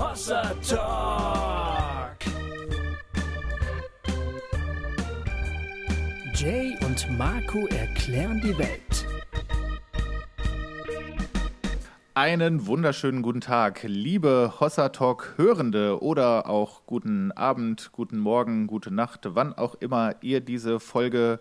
Hossa 0.00 0.54
Talk. 0.66 2.16
Jay 6.34 6.74
und 6.86 7.06
Marco 7.18 7.66
erklären 7.66 8.40
die 8.42 8.56
Welt. 8.56 9.06
Einen 12.14 12.66
wunderschönen 12.66 13.20
guten 13.20 13.42
Tag, 13.42 13.82
liebe 13.82 14.54
Hossa 14.58 14.88
Talk 14.88 15.34
Hörende 15.36 16.02
oder 16.02 16.48
auch 16.48 16.86
guten 16.86 17.30
Abend, 17.32 17.90
guten 17.92 18.18
Morgen, 18.18 18.68
gute 18.68 18.90
Nacht, 18.90 19.26
wann 19.34 19.52
auch 19.52 19.74
immer 19.74 20.14
ihr 20.22 20.40
diese 20.40 20.80
Folge 20.80 21.38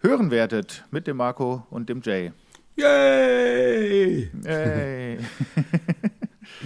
hören 0.00 0.30
werdet 0.30 0.84
mit 0.90 1.06
dem 1.06 1.16
Marco 1.16 1.66
und 1.70 1.88
dem 1.88 2.02
Jay. 2.02 2.32
Yay! 2.76 4.30
Hey. 4.44 5.18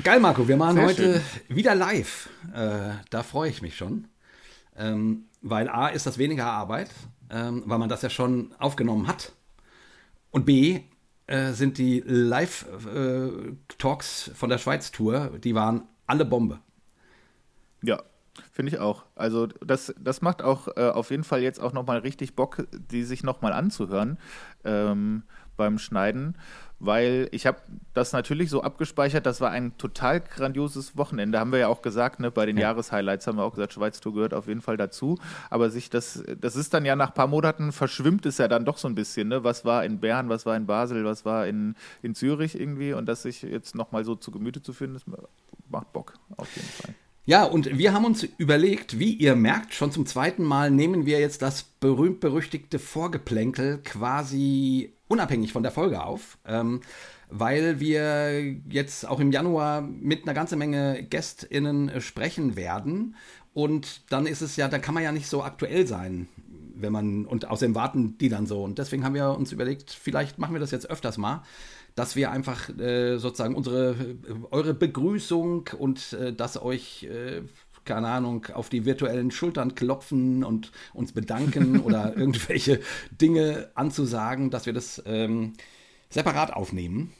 Geil, 0.02 0.20
Marco, 0.20 0.46
wir 0.46 0.56
machen 0.56 0.76
Sehr 0.76 0.86
heute 0.86 1.20
wieder 1.48 1.74
live. 1.74 2.28
Äh, 2.54 2.92
da 3.10 3.22
freue 3.22 3.50
ich 3.50 3.60
mich 3.62 3.76
schon. 3.76 4.08
Ähm, 4.76 5.24
weil 5.42 5.68
A 5.68 5.88
ist 5.88 6.06
das 6.06 6.16
weniger 6.18 6.46
Arbeit, 6.46 6.90
ähm, 7.30 7.64
weil 7.66 7.78
man 7.78 7.88
das 7.88 8.02
ja 8.02 8.10
schon 8.10 8.54
aufgenommen 8.58 9.08
hat. 9.08 9.32
Und 10.30 10.46
B 10.46 10.80
äh, 11.26 11.52
sind 11.52 11.78
die 11.78 12.02
Live-Talks 12.06 12.72
von 14.34 14.50
der 14.50 14.58
Schweiz-Tour, 14.58 15.38
die 15.42 15.54
waren 15.54 15.82
alle 16.06 16.24
Bombe. 16.24 16.60
Ja, 17.82 18.02
finde 18.52 18.72
ich 18.72 18.78
auch. 18.78 19.04
Also 19.14 19.46
das, 19.46 19.94
das 19.98 20.22
macht 20.22 20.42
auch 20.42 20.68
äh, 20.76 20.90
auf 20.90 21.10
jeden 21.10 21.24
Fall 21.24 21.42
jetzt 21.42 21.60
auch 21.60 21.72
nochmal 21.72 21.98
richtig 21.98 22.36
Bock, 22.36 22.66
die 22.72 23.02
sich 23.04 23.22
nochmal 23.22 23.52
anzuhören 23.52 24.18
ähm, 24.64 25.22
beim 25.56 25.78
Schneiden, 25.78 26.36
weil 26.80 27.28
ich 27.30 27.46
habe 27.46 27.58
das 27.94 28.12
natürlich 28.12 28.50
so 28.50 28.62
abgespeichert, 28.62 29.26
das 29.26 29.40
war 29.40 29.50
ein 29.50 29.76
total 29.78 30.20
grandioses 30.20 30.96
Wochenende, 30.96 31.38
haben 31.38 31.52
wir 31.52 31.58
ja 31.60 31.68
auch 31.68 31.82
gesagt, 31.82 32.20
ne? 32.20 32.30
bei 32.30 32.46
den 32.46 32.56
Ja. 32.56 32.62
Jahreshighlights 32.68 33.26
haben 33.26 33.38
wir 33.38 33.44
auch 33.44 33.54
gesagt, 33.54 33.74
Schweiz-Tour 33.74 34.14
gehört 34.14 34.34
auf 34.34 34.48
jeden 34.48 34.62
Fall 34.62 34.76
dazu, 34.76 35.18
aber 35.50 35.70
sich 35.70 35.90
das, 35.90 36.24
das 36.40 36.56
ist 36.56 36.74
dann 36.74 36.84
ja 36.84 36.96
nach 36.96 37.08
ein 37.08 37.14
paar 37.14 37.26
Monaten, 37.26 37.72
verschwimmt 37.72 38.26
es 38.26 38.38
ja 38.38 38.48
dann 38.48 38.64
doch 38.64 38.78
so 38.78 38.88
ein 38.88 38.94
bisschen, 38.94 39.28
ne? 39.28 39.44
was 39.44 39.64
war 39.64 39.84
in 39.84 40.00
Bern, 40.00 40.28
was 40.30 40.46
war 40.46 40.56
in 40.56 40.66
Basel, 40.66 41.04
was 41.04 41.24
war 41.24 41.46
in, 41.46 41.76
in 42.02 42.14
Zürich 42.14 42.58
irgendwie 42.58 42.94
und 42.94 43.06
das 43.06 43.22
sich 43.22 43.42
jetzt 43.42 43.74
nochmal 43.74 44.04
so 44.04 44.14
zu 44.16 44.30
Gemüte 44.30 44.62
zu 44.62 44.72
führen, 44.72 44.94
das 44.94 45.04
macht 45.68 45.92
Bock, 45.92 46.14
auf 46.36 46.54
jeden 46.56 46.68
Fall. 46.68 46.94
Ja, 47.26 47.44
und 47.44 47.78
wir 47.78 47.92
haben 47.92 48.06
uns 48.06 48.24
überlegt, 48.38 48.98
wie 48.98 49.12
ihr 49.12 49.36
merkt, 49.36 49.74
schon 49.74 49.92
zum 49.92 50.06
zweiten 50.06 50.42
Mal 50.42 50.70
nehmen 50.70 51.06
wir 51.06 51.20
jetzt 51.20 51.42
das 51.42 51.62
berühmt-berüchtigte 51.62 52.78
Vorgeplänkel 52.78 53.78
quasi 53.84 54.94
unabhängig 55.10 55.52
von 55.52 55.62
der 55.62 55.72
Folge 55.72 56.02
auf, 56.02 56.38
ähm, 56.46 56.80
weil 57.28 57.80
wir 57.80 58.42
jetzt 58.68 59.06
auch 59.06 59.20
im 59.20 59.32
Januar 59.32 59.82
mit 59.82 60.22
einer 60.22 60.34
ganzen 60.34 60.58
Menge 60.58 61.02
GästInnen 61.02 62.00
sprechen 62.00 62.56
werden. 62.56 63.16
Und 63.52 64.10
dann 64.12 64.26
ist 64.26 64.40
es 64.40 64.56
ja, 64.56 64.68
da 64.68 64.78
kann 64.78 64.94
man 64.94 65.02
ja 65.02 65.12
nicht 65.12 65.26
so 65.26 65.42
aktuell 65.42 65.86
sein, 65.86 66.28
wenn 66.76 66.92
man, 66.92 67.26
und 67.26 67.50
außerdem 67.50 67.74
warten 67.74 68.18
die 68.18 68.28
dann 68.28 68.46
so. 68.46 68.62
Und 68.62 68.78
deswegen 68.78 69.04
haben 69.04 69.14
wir 69.14 69.36
uns 69.36 69.50
überlegt, 69.52 69.90
vielleicht 69.90 70.38
machen 70.38 70.54
wir 70.54 70.60
das 70.60 70.70
jetzt 70.70 70.88
öfters 70.88 71.18
mal, 71.18 71.42
dass 71.96 72.14
wir 72.14 72.30
einfach 72.30 72.68
äh, 72.78 73.18
sozusagen 73.18 73.56
unsere, 73.56 73.90
äh, 73.90 74.34
eure 74.52 74.74
Begrüßung 74.74 75.70
und 75.76 76.12
äh, 76.12 76.32
dass 76.32 76.60
euch, 76.62 77.02
äh, 77.04 77.42
keine 77.90 78.06
Ahnung, 78.06 78.46
auf 78.54 78.68
die 78.68 78.84
virtuellen 78.84 79.32
Schultern 79.32 79.74
klopfen 79.74 80.44
und 80.44 80.70
uns 80.94 81.10
bedanken 81.10 81.80
oder 81.84 82.16
irgendwelche 82.16 82.80
Dinge 83.20 83.68
anzusagen, 83.74 84.50
dass 84.50 84.66
wir 84.66 84.72
das 84.72 85.02
ähm, 85.06 85.54
separat 86.08 86.52
aufnehmen. 86.52 87.12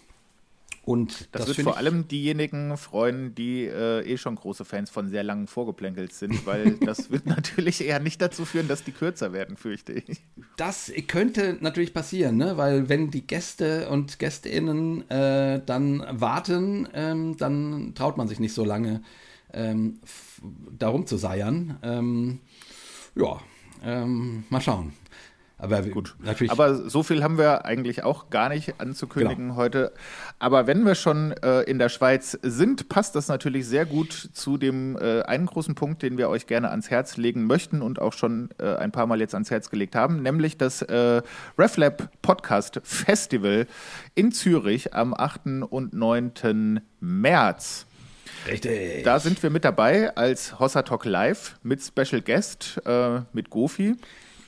Und 0.84 1.28
Das, 1.32 1.46
das, 1.46 1.56
wird 1.56 1.64
vor 1.64 1.76
allem 1.76 2.06
diejenigen 2.06 2.76
freuen, 2.76 3.34
die 3.34 3.64
äh, 3.64 4.00
eh 4.02 4.16
schon 4.16 4.36
große 4.36 4.64
Fans 4.64 4.91
von 4.91 5.08
sehr 5.08 5.24
langen 5.24 5.48
Vorgeplänkels 5.48 6.20
sind, 6.20 6.47
weil 6.47 6.76
das 6.76 7.10
wird 7.10 7.26
natürlich 7.26 7.84
eher 7.84 7.98
nicht 7.98 8.22
dazu 8.22 8.44
führen, 8.44 8.69
dass 8.69 8.84
die 8.84 8.92
kürzer 8.92 9.32
werden, 9.32 9.56
fürchte 9.56 9.92
ich. 9.92 10.22
Das 10.56 10.92
könnte 11.08 11.58
natürlich 11.60 11.92
passieren, 11.92 12.37
ne? 12.37 12.56
weil 12.56 12.88
wenn 12.88 13.10
die 13.10 13.26
Gäste 13.26 13.88
und 13.88 14.20
Gästinnen 14.20 15.08
äh, 15.10 15.60
dann 15.66 16.04
warten, 16.08 16.88
ähm, 16.94 17.37
dann 17.37 17.92
traut 17.97 18.16
man 18.16 18.28
sich 18.28 18.38
nicht 18.38 18.54
so 18.54 18.64
lange 18.64 19.02
ähm, 19.52 19.98
darum 20.78 21.06
zu 21.06 21.16
seiern. 21.16 21.78
Ähm, 21.82 22.40
ja, 23.14 23.40
ähm, 23.84 24.44
mal 24.50 24.60
schauen. 24.60 24.92
Aber 25.62 25.82
Gut. 25.82 26.16
natürlich. 26.20 26.50
Aber 26.50 26.88
so 26.88 27.02
viel 27.02 27.22
haben 27.22 27.36
wir 27.36 27.66
eigentlich 27.66 28.02
auch 28.02 28.30
gar 28.30 28.48
nicht 28.48 28.80
anzukündigen 28.80 29.48
Genau. 29.48 29.56
heute. 29.56 29.92
Aber 30.38 30.66
wenn 30.66 30.86
wir 30.86 30.94
schon 30.94 31.32
äh, 31.32 31.60
in 31.64 31.78
der 31.78 31.90
Schweiz 31.90 32.38
sind, 32.42 32.88
passt 32.88 33.14
das 33.14 33.28
natürlich 33.28 33.66
sehr 33.66 33.84
gut 33.84 34.12
zu 34.32 34.56
dem 34.56 34.96
äh, 34.96 35.20
einen 35.22 35.44
großen 35.44 35.74
Punkt, 35.74 36.02
den 36.02 36.16
wir 36.16 36.30
euch 36.30 36.46
gerne 36.46 36.70
ans 36.70 36.88
Herz 36.88 37.18
legen 37.18 37.44
möchten 37.44 37.82
und 37.82 38.00
auch 38.00 38.14
schon 38.14 38.48
äh, 38.58 38.74
ein 38.76 38.90
paar 38.90 39.06
Mal 39.06 39.20
jetzt 39.20 39.34
ans 39.34 39.50
Herz 39.50 39.68
gelegt 39.68 39.94
haben, 39.94 40.22
nämlich 40.22 40.56
das 40.56 40.80
äh, 40.80 41.20
RefLab 41.58 42.08
Podcast 42.22 42.80
Festival 42.82 43.66
in 44.14 44.32
Zürich 44.32 44.94
am 44.94 45.12
8. 45.12 45.62
und 45.68 45.92
9. 45.92 46.80
März. 47.00 47.86
Richtig. 48.46 49.04
Da 49.04 49.18
sind 49.20 49.42
wir 49.42 49.50
mit 49.50 49.64
dabei 49.64 50.14
als 50.16 50.58
Hossa 50.58 50.82
Talk 50.82 51.04
Live 51.04 51.56
mit 51.62 51.82
Special 51.82 52.22
Guest, 52.22 52.80
äh, 52.84 53.20
mit 53.32 53.50
Gofi. 53.50 53.96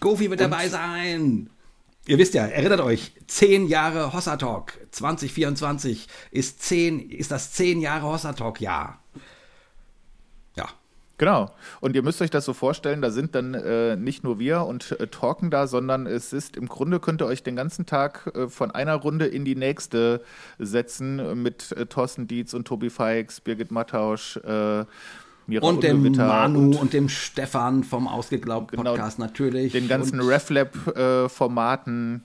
Gofi 0.01 0.31
wird 0.31 0.41
dabei 0.41 0.69
sein. 0.69 1.51
Ihr 2.07 2.19
wisst 2.19 2.35
ja, 2.35 2.47
erinnert 2.47 2.81
euch, 2.81 3.13
10 3.29 3.69
Jahre 3.69 4.13
Hossa 4.13 4.37
Talk 4.37 4.73
2024 4.91 6.09
ist, 6.33 6.63
10, 6.63 7.11
ist 7.11 7.31
das 7.31 7.53
10 7.53 7.81
Jahre 7.81 8.07
Hossa 8.07 8.33
Talk 8.33 8.61
Jahr. 8.61 9.02
Genau. 11.23 11.51
Und 11.81 11.95
ihr 11.95 12.03
müsst 12.03 12.21
euch 12.21 12.31
das 12.31 12.45
so 12.45 12.53
vorstellen, 12.53 13.01
da 13.01 13.13
sind 13.13 13.37
dann 13.37 13.55
äh, 13.55 13.95
nicht 13.95 14.25
nur 14.25 14.41
wir 14.41 14.63
und 14.63 14.99
äh, 14.99 15.07
talken 15.07 15.53
da, 15.53 15.69
sondern 15.69 16.09
es 16.09 16.33
ist 16.33 16.57
im 16.57 16.67
Grunde 16.67 16.99
könnt 16.99 17.23
ihr 17.23 17.27
euch 17.27 17.45
den 17.45 17.55
ganzen 17.55 17.87
Tag 17.87 18.33
äh, 18.35 18.49
von 18.49 18.73
einer 18.73 18.97
Runde 18.97 19.27
in 19.27 19.45
die 19.45 19.55
nächste 19.55 20.23
setzen 20.59 21.21
äh, 21.21 21.37
mit 21.37 21.71
äh, 21.77 21.87
Thorsten 21.87 22.27
Dietz 22.27 22.55
und 22.55 22.67
Tobi 22.67 22.91
Feix, 22.91 23.41
Birgit 23.41 23.71
Mattausch, 23.71 24.37
äh, 24.39 24.85
Mira 25.47 25.65
Und 25.65 25.85
dem 25.85 25.99
Ungewitter 25.99 26.27
Manu 26.27 26.59
und, 26.59 26.75
und 26.75 26.93
dem 26.93 27.09
Stefan 27.09 27.85
vom 27.85 28.09
Ausgeglaubt 28.09 28.73
Genau, 28.73 28.91
Podcast 28.91 29.21
natürlich. 29.21 29.71
den 29.71 29.87
ganzen 29.87 30.19
RefLab-Formaten. 30.19 32.25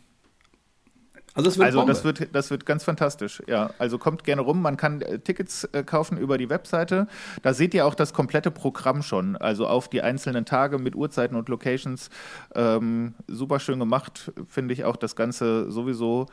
Also 1.38 1.50
es 1.52 1.58
wird 1.60 1.68
Also 1.68 1.86
das 1.86 2.04
wird, 2.04 2.36
das 2.36 2.50
wird 2.50 2.66
ganz 2.66 2.84
fantastisch. 2.84 3.44
Ja, 3.46 3.70
also 3.78 4.00
kommt 4.00 4.24
gerne 4.24 4.42
rum. 4.42 4.60
Man 4.62 4.76
kann 4.76 5.02
äh, 5.02 5.20
Tickets 5.20 5.66
äh, 5.66 5.84
kaufen 5.84 6.18
über 6.18 6.40
die 6.40 6.50
Webseite. 6.50 7.08
Da 7.44 7.54
seht 7.54 7.76
ihr 7.76 7.86
auch 7.86 7.94
das 7.94 8.12
komplette 8.12 8.50
Programm 8.50 9.04
schon. 9.04 9.36
Also 9.36 9.68
auf 9.68 9.88
die 9.88 10.02
einzelnen 10.02 10.46
Tage 10.46 10.80
mit 10.80 10.96
Uhrzeiten 10.96 11.38
und 11.38 11.48
Locations. 11.48 12.10
Ähm, 12.56 13.14
super 13.28 13.60
schön 13.60 13.78
gemacht, 13.78 14.32
finde 14.48 14.74
ich 14.74 14.84
auch 14.84 14.96
das 14.96 15.16
Ganze 15.16 15.70
sowieso. 15.72 16.26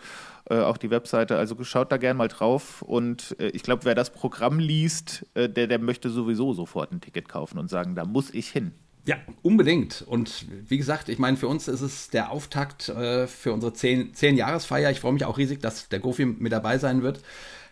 Äh, 0.48 0.60
auch 0.60 0.78
die 0.78 0.91
Webseite. 0.91 1.37
Also 1.37 1.62
schaut 1.64 1.93
da 1.93 1.98
gerne 1.98 2.16
mal 2.16 2.28
drauf. 2.28 2.81
Und 2.81 3.37
äh, 3.38 3.48
ich 3.48 3.62
glaube, 3.62 3.84
wer 3.84 3.94
das 3.94 4.09
Programm 4.09 4.59
liest, 4.59 5.26
äh, 5.34 5.50
der, 5.50 5.66
der 5.66 5.78
möchte 5.78 6.09
sowieso 6.09 6.54
sofort 6.54 6.93
ein 6.93 7.03
Ticket 7.03 7.28
kaufen 7.28 7.59
und 7.59 7.69
sagen, 7.69 7.94
da 7.94 8.06
muss 8.06 8.32
ich 8.32 8.48
hin. 8.48 8.72
Ja, 9.06 9.16
unbedingt. 9.42 10.03
Und 10.06 10.47
wie 10.69 10.78
gesagt, 10.78 11.09
ich 11.10 11.19
meine, 11.19 11.37
für 11.37 11.48
uns 11.48 11.69
ist 11.69 11.82
es 11.82 12.09
der 12.09 12.31
Auftakt 12.31 12.88
äh, 12.88 13.26
für 13.26 13.53
unsere 13.53 13.75
10 13.75 14.15
zehn 14.15 14.37
Jahresfeier. 14.37 14.91
Ich 14.91 15.00
freue 15.00 15.12
mich 15.12 15.25
auch 15.26 15.37
riesig, 15.37 15.60
dass 15.60 15.88
der 15.91 16.00
Gofi 16.00 16.25
mit 16.25 16.53
dabei 16.53 16.78
sein 16.78 17.03
wird. 17.03 17.20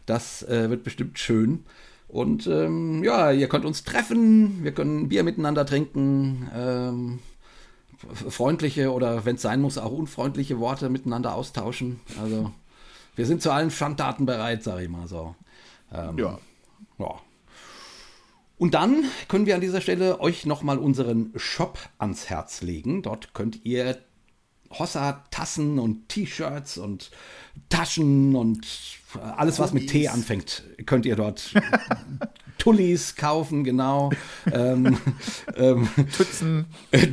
Das 0.05 0.43
äh, 0.43 0.69
wird 0.69 0.85
bestimmt 0.85 1.19
schön. 1.19 1.65
Und 2.09 2.47
ähm, 2.47 3.03
ja, 3.03 3.31
ihr 3.31 3.49
könnt 3.49 3.65
uns 3.65 3.85
treffen, 3.85 4.63
wir 4.63 4.73
können 4.73 5.09
Bier 5.09 5.23
miteinander 5.23 5.65
trinken, 5.65 6.51
ähm, 6.55 7.21
freundliche 8.29 8.93
oder 8.93 9.25
wenn 9.25 9.37
es 9.37 9.43
sein 9.43 9.63
muss, 9.63 9.79
auch 9.79 9.93
unfreundliche 9.93 10.59
Worte 10.59 10.91
miteinander 10.91 11.35
austauschen. 11.35 12.01
Also 12.21 12.53
wir 13.17 13.25
sind 13.25 13.41
zu 13.41 13.51
allen 13.51 13.71
Schandtaten 13.71 14.27
bereit, 14.27 14.63
sage 14.63 14.83
ich 14.83 14.89
mal 14.91 15.09
so. 15.09 15.35
Ähm, 15.91 16.19
Ja. 16.19 16.39
ja. 16.99 17.15
Und 18.63 18.75
dann 18.75 19.07
können 19.27 19.47
wir 19.47 19.57
an 19.57 19.61
dieser 19.61 19.81
Stelle 19.81 20.21
euch 20.21 20.47
nochmal 20.47 20.79
unseren 20.79 21.33
Shop 21.35 21.81
ans 21.99 22.31
Herz 22.31 22.63
legen. 22.63 23.03
Dort 23.03 23.35
könnt 23.35 23.65
ihr 23.65 23.99
Hossa-Tassen 24.71 25.81
und 25.81 26.09
T-Shirts 26.09 26.79
und 26.79 27.11
Taschen 27.71 28.37
und 28.37 28.65
alles, 29.37 29.59
was 29.59 29.73
mit 29.73 29.91
T 29.91 30.07
anfängt, 30.07 30.63
könnt 30.87 31.07
ihr 31.07 31.17
dort 31.17 31.53
Tullis 32.59 33.17
kaufen, 33.17 33.65
genau. 33.65 34.11
ähm, 34.53 34.97
ähm, 35.57 35.89
Tützen. 36.17 36.67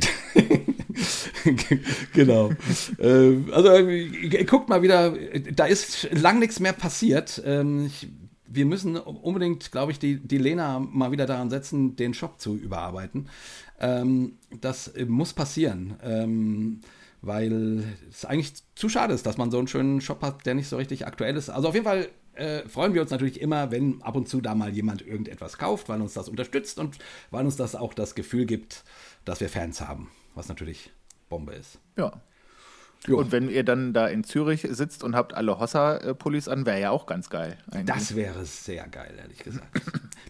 genau. 2.12 2.52
Ähm, 3.00 3.50
also 3.52 3.72
äh, 3.72 4.44
guckt 4.44 4.68
mal 4.68 4.82
wieder, 4.82 5.16
da 5.52 5.64
ist 5.64 6.08
lang 6.12 6.38
nichts 6.38 6.60
mehr 6.60 6.74
passiert. 6.74 7.42
Ähm, 7.44 7.86
ich, 7.86 8.08
wir 8.52 8.66
müssen 8.66 8.96
unbedingt, 8.96 9.70
glaube 9.70 9.92
ich, 9.92 9.98
die, 9.98 10.18
die 10.18 10.38
Lena 10.38 10.80
mal 10.80 11.12
wieder 11.12 11.26
daran 11.26 11.50
setzen, 11.50 11.96
den 11.96 12.14
Shop 12.14 12.40
zu 12.40 12.56
überarbeiten. 12.56 13.28
Ähm, 13.78 14.38
das 14.60 14.88
äh, 14.88 15.06
muss 15.06 15.32
passieren. 15.32 15.96
Ähm, 16.02 16.80
weil 17.22 17.84
es 18.08 18.24
eigentlich 18.24 18.54
zu 18.74 18.88
schade 18.88 19.12
ist, 19.14 19.26
dass 19.26 19.36
man 19.36 19.50
so 19.50 19.58
einen 19.58 19.68
schönen 19.68 20.00
Shop 20.00 20.22
hat, 20.22 20.46
der 20.46 20.54
nicht 20.54 20.68
so 20.68 20.76
richtig 20.78 21.06
aktuell 21.06 21.36
ist. 21.36 21.50
Also 21.50 21.68
auf 21.68 21.74
jeden 21.74 21.84
Fall 21.84 22.08
äh, 22.34 22.66
freuen 22.68 22.94
wir 22.94 23.02
uns 23.02 23.10
natürlich 23.10 23.40
immer, 23.40 23.70
wenn 23.70 24.00
ab 24.02 24.16
und 24.16 24.28
zu 24.28 24.40
da 24.40 24.54
mal 24.54 24.70
jemand 24.70 25.06
irgendetwas 25.06 25.58
kauft, 25.58 25.88
weil 25.88 26.00
uns 26.00 26.14
das 26.14 26.28
unterstützt 26.28 26.78
und 26.78 26.98
weil 27.30 27.44
uns 27.44 27.56
das 27.56 27.74
auch 27.74 27.92
das 27.92 28.14
Gefühl 28.14 28.46
gibt, 28.46 28.84
dass 29.24 29.40
wir 29.40 29.48
Fans 29.48 29.80
haben, 29.82 30.10
was 30.34 30.48
natürlich 30.48 30.90
Bombe 31.28 31.52
ist. 31.52 31.78
Ja. 31.96 32.20
Jo. 33.06 33.16
Und 33.18 33.32
wenn 33.32 33.48
ihr 33.48 33.64
dann 33.64 33.94
da 33.94 34.06
in 34.08 34.24
Zürich 34.24 34.66
sitzt 34.70 35.02
und 35.02 35.16
habt 35.16 35.32
alle 35.32 35.58
Hossa-Pullis 35.58 36.48
an, 36.48 36.66
wäre 36.66 36.80
ja 36.80 36.90
auch 36.90 37.06
ganz 37.06 37.30
geil. 37.30 37.56
eigentlich. 37.70 37.86
Das 37.96 38.14
wäre 38.14 38.44
sehr 38.44 38.86
geil, 38.88 39.14
ehrlich 39.18 39.38
gesagt. 39.38 39.80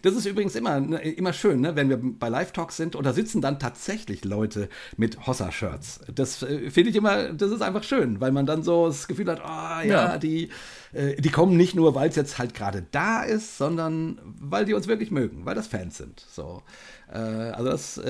Das 0.03 0.15
ist 0.15 0.25
übrigens 0.25 0.55
immer, 0.55 0.79
ne, 0.79 1.01
immer 1.01 1.33
schön, 1.33 1.59
ne, 1.59 1.75
wenn 1.75 1.89
wir 1.89 1.99
bei 2.01 2.29
Live-Talks 2.29 2.77
sind 2.77 2.95
und 2.95 3.03
da 3.05 3.11
sitzen 3.11 3.41
dann 3.41 3.59
tatsächlich 3.59 4.23
Leute 4.23 4.69
mit 4.95 5.27
Hossa-Shirts. 5.27 5.99
Das 6.15 6.41
äh, 6.43 6.71
finde 6.71 6.91
ich 6.91 6.95
immer, 6.95 7.33
das 7.33 7.51
ist 7.51 7.61
einfach 7.61 7.83
schön, 7.83 8.21
weil 8.21 8.31
man 8.31 8.45
dann 8.45 8.63
so 8.63 8.87
das 8.87 9.07
Gefühl 9.09 9.29
hat, 9.29 9.41
ah 9.43 9.83
ja, 9.83 10.13
Ja. 10.13 10.17
die, 10.17 10.49
äh, 10.93 11.21
die 11.21 11.29
kommen 11.29 11.57
nicht 11.57 11.75
nur, 11.75 11.93
weil 11.93 12.09
es 12.09 12.15
jetzt 12.15 12.37
halt 12.39 12.53
gerade 12.53 12.85
da 12.91 13.21
ist, 13.23 13.57
sondern 13.57 14.17
weil 14.39 14.63
die 14.63 14.73
uns 14.73 14.87
wirklich 14.87 15.11
mögen, 15.11 15.45
weil 15.45 15.55
das 15.55 15.67
Fans 15.67 15.97
sind. 15.97 16.25
So. 16.31 16.63
Äh, 17.11 17.17
also 17.17 17.69
das, 17.69 18.01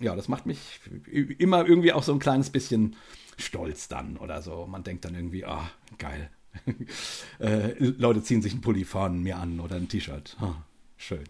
ja, 0.00 0.14
das 0.16 0.28
macht 0.28 0.44
mich 0.44 0.80
immer 1.38 1.66
irgendwie 1.66 1.92
auch 1.92 2.02
so 2.02 2.12
ein 2.12 2.18
kleines 2.18 2.50
bisschen 2.50 2.96
stolz 3.36 3.88
dann 3.88 4.16
oder 4.16 4.42
so. 4.42 4.66
Man 4.66 4.82
denkt 4.82 5.04
dann 5.04 5.14
irgendwie, 5.14 5.44
ah, 5.44 5.70
geil. 5.98 6.30
äh, 7.38 7.74
Leute 7.78 8.22
ziehen 8.22 8.42
sich 8.42 8.52
einen 8.52 8.62
Pulli 8.62 8.84
von 8.84 9.22
mir 9.22 9.36
an 9.36 9.60
oder 9.60 9.76
ein 9.76 9.88
T-Shirt. 9.88 10.36
Ah, 10.40 10.54
schön. 10.96 11.24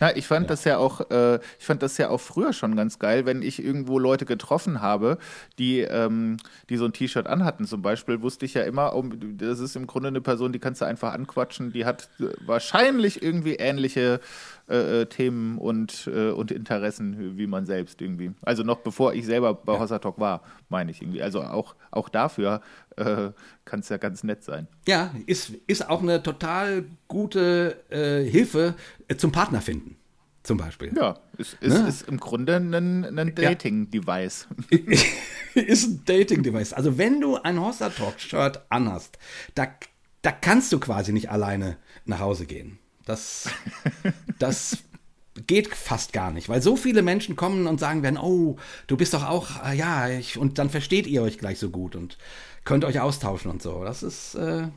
Na, 0.00 0.14
ich 0.16 0.26
fand 0.26 0.50
das 0.50 0.64
ja 0.64 0.78
auch, 0.78 1.10
äh, 1.10 1.36
ich 1.58 1.64
fand 1.64 1.82
das 1.82 1.98
ja 1.98 2.10
auch 2.10 2.20
früher 2.20 2.52
schon 2.52 2.76
ganz 2.76 2.98
geil, 2.98 3.26
wenn 3.26 3.42
ich 3.42 3.62
irgendwo 3.62 3.98
Leute 3.98 4.26
getroffen 4.26 4.80
habe, 4.80 5.18
die, 5.58 5.80
ähm, 5.80 6.36
die 6.68 6.76
so 6.76 6.84
ein 6.84 6.92
T-Shirt 6.92 7.26
anhatten. 7.26 7.64
Zum 7.64 7.82
Beispiel 7.82 8.20
wusste 8.22 8.44
ich 8.44 8.54
ja 8.54 8.62
immer, 8.62 8.94
oh, 8.94 9.04
das 9.04 9.60
ist 9.60 9.76
im 9.76 9.86
Grunde 9.86 10.08
eine 10.08 10.20
Person, 10.20 10.52
die 10.52 10.58
kannst 10.58 10.80
du 10.80 10.84
einfach 10.84 11.12
anquatschen, 11.12 11.72
die 11.72 11.84
hat 11.84 12.08
äh, 12.20 12.26
wahrscheinlich 12.44 13.22
irgendwie 13.22 13.54
ähnliche 13.54 14.20
äh, 14.68 15.02
äh, 15.02 15.06
Themen 15.06 15.58
und, 15.58 16.10
äh, 16.12 16.30
und 16.30 16.50
Interessen 16.50 17.38
wie 17.38 17.46
man 17.46 17.64
selbst 17.66 18.02
irgendwie. 18.02 18.32
Also 18.42 18.62
noch 18.62 18.78
bevor 18.80 19.14
ich 19.14 19.24
selber 19.24 19.54
bei 19.54 19.78
Hossa 19.78 19.98
Talk 19.98 20.18
war, 20.20 20.42
meine 20.68 20.90
ich 20.90 21.00
irgendwie. 21.00 21.22
Also 21.22 21.42
auch, 21.42 21.74
auch 21.90 22.08
dafür 22.08 22.60
äh, 22.96 23.30
kann 23.64 23.80
es 23.80 23.88
ja 23.88 23.96
ganz 23.96 24.24
nett 24.24 24.44
sein. 24.44 24.68
Ja, 24.86 25.14
ist, 25.26 25.52
ist 25.66 25.88
auch 25.88 26.02
eine 26.02 26.22
total 26.22 26.84
gute 27.08 27.76
äh, 27.90 28.22
Hilfe 28.28 28.74
äh, 29.08 29.16
zum 29.16 29.32
Partner 29.32 29.60
finden. 29.60 29.96
Zum 30.42 30.56
Beispiel. 30.56 30.92
Ja, 30.96 31.18
es 31.36 31.54
ist, 31.60 31.74
Ne? 31.78 31.88
ist 31.88 32.08
im 32.08 32.18
Grunde 32.18 32.56
ein, 32.56 32.74
ein 32.74 33.34
Dating-Device. 33.34 34.48
ist 35.54 35.86
ein 35.86 36.02
Dating-Device. 36.06 36.72
Also 36.72 36.96
wenn 36.96 37.20
du 37.20 37.36
ein 37.36 37.60
Hossa 37.60 37.90
Talk-Shirt 37.90 38.62
anhast, 38.70 39.18
da, 39.54 39.66
da 40.22 40.30
kannst 40.32 40.72
du 40.72 40.78
quasi 40.80 41.12
nicht 41.12 41.30
alleine 41.30 41.76
nach 42.04 42.20
Hause 42.20 42.46
gehen. 42.46 42.78
Das, 43.08 43.48
das 44.38 44.78
geht 45.46 45.68
fast 45.74 46.12
gar 46.12 46.30
nicht, 46.30 46.48
weil 46.48 46.62
so 46.62 46.76
viele 46.76 47.02
Menschen 47.02 47.36
kommen 47.36 47.66
und 47.66 47.80
sagen 47.80 48.02
werden, 48.02 48.18
oh, 48.18 48.56
du 48.86 48.96
bist 48.96 49.14
doch 49.14 49.26
auch, 49.28 49.64
äh, 49.64 49.76
ja, 49.76 50.08
ich, 50.08 50.36
und 50.38 50.58
dann 50.58 50.68
versteht 50.70 51.06
ihr 51.06 51.22
euch 51.22 51.38
gleich 51.38 51.58
so 51.58 51.70
gut 51.70 51.96
und 51.96 52.18
könnt 52.64 52.84
euch 52.84 53.00
austauschen 53.00 53.50
und 53.50 53.62
so. 53.62 53.82
Das 53.84 54.02
ist 54.02 54.34
äh, 54.34 54.68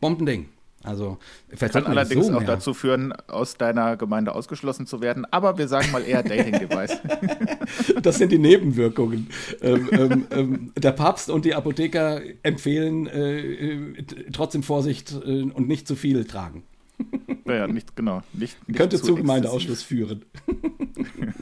Bombending. 0.00 0.48
Also 0.82 1.18
Kann 1.58 1.84
allerdings 1.84 2.26
so 2.28 2.32
auch 2.32 2.38
mehr- 2.38 2.46
dazu 2.48 2.72
führen, 2.72 3.12
aus 3.12 3.58
deiner 3.58 3.98
Gemeinde 3.98 4.34
ausgeschlossen 4.34 4.86
zu 4.86 5.02
werden. 5.02 5.26
Aber 5.30 5.58
wir 5.58 5.68
sagen 5.68 5.90
mal 5.92 6.02
eher 6.02 6.22
Dating-Device. 6.22 6.98
Das 8.02 8.16
sind 8.16 8.32
die 8.32 8.38
Nebenwirkungen. 8.38 9.28
ähm, 9.60 9.88
ähm, 9.92 10.26
ähm, 10.30 10.72
der 10.76 10.92
Papst 10.92 11.28
und 11.30 11.44
die 11.44 11.54
Apotheker 11.54 12.20
empfehlen 12.42 13.06
äh, 13.06 13.40
äh, 13.40 13.94
trotzdem 14.32 14.62
Vorsicht 14.62 15.12
äh, 15.12 15.42
und 15.42 15.68
nicht 15.68 15.86
zu 15.86 15.96
viel 15.96 16.24
tragen. 16.24 16.64
naja, 17.44 17.66
nicht 17.66 17.96
genau. 17.96 18.22
Nicht, 18.32 18.56
nicht 18.68 18.76
Könnte 18.76 18.98
zu 18.98 19.06
zu. 19.06 19.14
Gemeindeausschluss 19.16 19.82
führen. 19.82 20.24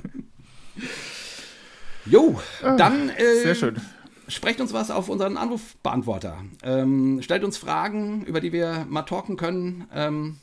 jo, 2.07 2.41
dann 2.63 3.11
äh, 3.11 3.43
Sehr 3.43 3.55
schön. 3.55 3.81
sprecht 4.29 4.61
uns 4.61 4.73
was 4.73 4.91
auf 4.91 5.09
unseren 5.09 5.37
Anrufbeantworter. 5.37 6.45
Ähm, 6.63 7.21
stellt 7.23 7.45
uns 7.45 7.57
Fragen, 7.57 8.25
über 8.25 8.41
die 8.41 8.53
wir 8.53 8.87
mal 8.89 9.03
talken 9.03 9.37
können. 9.37 9.87
Ähm, 9.93 10.39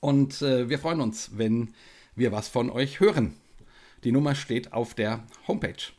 und 0.00 0.42
äh, 0.42 0.68
wir 0.68 0.78
freuen 0.78 1.00
uns, 1.00 1.30
wenn 1.34 1.74
wir 2.14 2.32
was 2.32 2.48
von 2.48 2.70
euch 2.70 3.00
hören. 3.00 3.34
Die 4.04 4.12
Nummer 4.12 4.34
steht 4.34 4.72
auf 4.72 4.94
der 4.94 5.22
Homepage. 5.46 5.92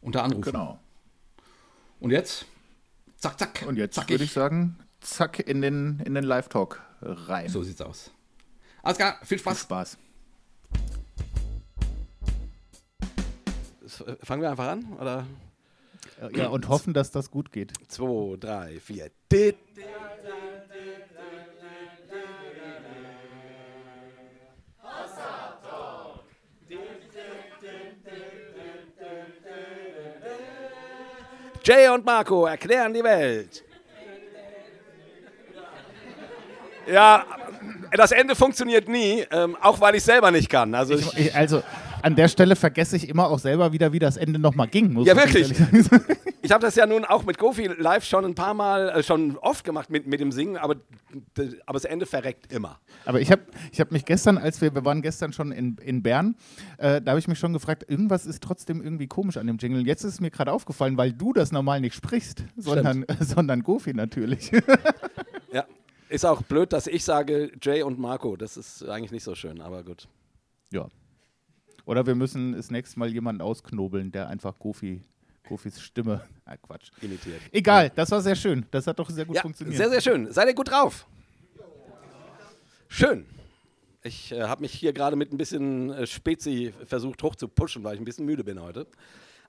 Unter 0.00 0.22
Anrufen. 0.22 0.52
Genau. 0.52 0.78
Und 2.00 2.10
jetzt? 2.10 2.46
Zack, 3.18 3.38
zack. 3.38 3.64
Und 3.66 3.76
jetzt 3.76 3.94
zack 3.94 4.08
würde 4.08 4.24
ich 4.24 4.32
sagen, 4.32 4.78
zack 5.00 5.40
in 5.40 5.60
den, 5.62 6.00
in 6.04 6.14
den 6.14 6.24
Live-Talk 6.24 6.85
rein. 7.00 7.48
So 7.48 7.62
sieht's 7.62 7.80
aus. 7.80 8.10
Alles 8.82 8.98
klar, 8.98 9.16
viel 9.20 9.26
Viel 9.26 9.38
Spaß. 9.38 9.60
Spaß. 9.62 9.98
Fangen 14.22 14.42
wir 14.42 14.50
einfach 14.50 14.68
an? 14.68 14.92
Oder? 15.00 15.26
Ja, 16.34 16.48
und 16.48 16.68
hoffen, 16.68 16.94
dass 16.94 17.10
das 17.10 17.30
gut 17.30 17.52
geht. 17.52 17.72
Zwei, 17.88 18.36
drei, 18.36 18.80
vier. 18.80 19.10
Dit. 19.30 19.56
Jay 31.64 31.88
und 31.88 32.04
Marco 32.04 32.46
erklären 32.46 32.94
die 32.94 33.02
Welt. 33.02 33.65
Ja, 36.92 37.24
das 37.92 38.12
Ende 38.12 38.34
funktioniert 38.34 38.88
nie, 38.88 39.24
ähm, 39.30 39.56
auch 39.60 39.80
weil 39.80 39.94
ich 39.94 40.02
selber 40.02 40.30
nicht 40.30 40.48
kann. 40.48 40.74
Also 40.74 40.94
ich, 40.94 41.18
Ich, 41.18 41.34
also 41.34 41.62
an 42.02 42.14
der 42.14 42.28
Stelle 42.28 42.56
vergesse 42.56 42.96
ich 42.96 43.08
immer 43.08 43.28
auch 43.28 43.38
selber 43.38 43.72
wieder, 43.72 43.92
wie 43.92 43.98
das 43.98 44.16
Ende 44.16 44.38
nochmal 44.38 44.68
ging. 44.68 44.92
Muss 44.92 45.06
Ja, 45.06 45.16
wirklich. 45.16 45.52
Ich 46.42 46.52
habe 46.52 46.64
das 46.64 46.76
ja 46.76 46.86
nun 46.86 47.04
auch 47.04 47.24
mit 47.24 47.38
Gofi 47.38 47.66
live 47.76 48.04
schon 48.04 48.24
ein 48.24 48.36
paar 48.36 48.54
Mal, 48.54 48.90
äh, 48.90 49.02
schon 49.02 49.36
oft 49.38 49.64
gemacht 49.64 49.90
mit, 49.90 50.06
mit 50.06 50.20
dem 50.20 50.30
Singen, 50.30 50.56
aber, 50.56 50.76
aber 51.66 51.72
das 51.72 51.84
Ende 51.84 52.06
verreckt 52.06 52.52
immer. 52.52 52.78
Aber 53.04 53.20
ich 53.20 53.32
habe 53.32 53.42
ich 53.72 53.80
hab 53.80 53.90
mich 53.90 54.04
gestern, 54.04 54.38
als 54.38 54.60
wir, 54.60 54.72
wir 54.72 54.84
waren 54.84 55.02
gestern 55.02 55.32
schon 55.32 55.50
in, 55.50 55.76
in 55.82 56.04
Bern, 56.04 56.36
äh, 56.78 57.02
da 57.02 57.10
habe 57.10 57.18
ich 57.18 57.26
mich 57.26 57.40
schon 57.40 57.52
gefragt, 57.52 57.84
irgendwas 57.88 58.26
ist 58.26 58.44
trotzdem 58.44 58.80
irgendwie 58.80 59.08
komisch 59.08 59.38
an 59.38 59.48
dem 59.48 59.56
Jingle. 59.56 59.80
Und 59.80 59.86
jetzt 59.86 60.04
ist 60.04 60.12
es 60.12 60.20
mir 60.20 60.30
gerade 60.30 60.52
aufgefallen, 60.52 60.96
weil 60.96 61.12
du 61.12 61.32
das 61.32 61.50
normal 61.50 61.80
nicht 61.80 61.96
sprichst, 61.96 62.44
sondern, 62.56 63.04
sondern 63.18 63.64
Gofi 63.64 63.92
natürlich. 63.92 64.52
Ist 66.16 66.24
auch 66.24 66.40
blöd, 66.40 66.72
dass 66.72 66.86
ich 66.86 67.04
sage 67.04 67.52
Jay 67.60 67.82
und 67.82 67.98
Marco. 67.98 68.36
Das 68.38 68.56
ist 68.56 68.82
eigentlich 68.88 69.12
nicht 69.12 69.22
so 69.22 69.34
schön, 69.34 69.60
aber 69.60 69.82
gut. 69.84 70.08
ja. 70.72 70.88
Oder 71.84 72.06
wir 72.06 72.14
müssen 72.14 72.54
das 72.54 72.70
nächste 72.70 72.98
Mal 72.98 73.10
jemanden 73.12 73.42
ausknobeln, 73.42 74.10
der 74.10 74.28
einfach 74.28 74.58
Gofi, 74.58 75.02
Gofis 75.46 75.78
Stimme. 75.82 76.22
Ah, 76.46 76.56
Quatsch. 76.56 76.90
Imitiert. 77.02 77.42
Egal, 77.52 77.92
das 77.94 78.10
war 78.10 78.22
sehr 78.22 78.34
schön. 78.34 78.64
Das 78.70 78.86
hat 78.86 78.98
doch 78.98 79.10
sehr 79.10 79.26
gut 79.26 79.36
Ja, 79.36 79.42
funktioniert. 79.42 79.76
sehr, 79.76 79.90
sehr 79.90 80.00
schön. 80.00 80.32
Seid 80.32 80.48
ihr 80.48 80.54
gut 80.54 80.70
drauf? 80.70 81.06
Schön. 82.88 83.26
Ich 84.02 84.32
äh, 84.32 84.42
habe 84.44 84.62
mich 84.62 84.72
hier 84.72 84.92
gerade 84.94 85.16
mit 85.16 85.32
ein 85.32 85.36
bisschen 85.36 85.90
äh, 85.92 86.06
Spezi 86.06 86.72
versucht 86.86 87.22
hoch 87.22 87.36
zu 87.36 87.46
pushen, 87.46 87.84
weil 87.84 87.94
ich 87.94 88.00
ein 88.00 88.04
bisschen 88.06 88.24
müde 88.24 88.42
bin 88.42 88.60
heute. 88.62 88.86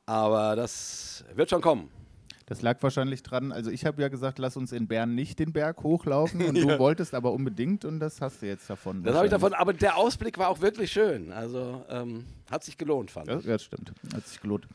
Aber 0.06 0.56
das 0.58 1.24
wird 1.34 1.50
schon 1.50 1.62
kommen. 1.62 1.90
Das 2.48 2.62
lag 2.62 2.82
wahrscheinlich 2.82 3.24
dran. 3.24 3.52
Also 3.52 3.70
ich 3.70 3.86
habe 3.86 4.02
ja 4.02 4.08
gesagt, 4.08 4.40
lass 4.40 4.56
uns 4.56 4.72
in 4.72 4.88
Bern 4.88 5.14
nicht 5.14 5.38
den 5.38 5.52
Berg 5.52 5.84
hochlaufen 5.84 6.46
und 6.46 6.56
du 6.58 6.80
wolltest 6.80 7.14
aber 7.14 7.34
unbedingt 7.34 7.84
und 7.84 8.00
das 8.00 8.22
hast 8.22 8.42
du 8.42 8.48
jetzt 8.48 8.70
davon. 8.70 9.04
Das 9.04 9.16
habe 9.16 9.26
ich 9.26 9.32
davon, 9.32 9.54
aber 9.54 9.74
der 9.74 9.98
Ausblick 9.98 10.38
war 10.38 10.48
auch 10.48 10.62
wirklich 10.62 10.92
schön. 10.92 11.34
Also 11.34 11.84
ähm, 11.90 12.24
hat 12.52 12.64
sich 12.64 12.78
gelohnt, 12.78 13.12
fand 13.12 13.28
Ja, 13.28 13.38
ich. 13.38 13.46
ja, 13.46 13.54
das 13.54 13.64
stimmt. 13.64 13.92
Hat 14.14 14.28
sich 14.28 14.40
gelohnt. 14.42 14.68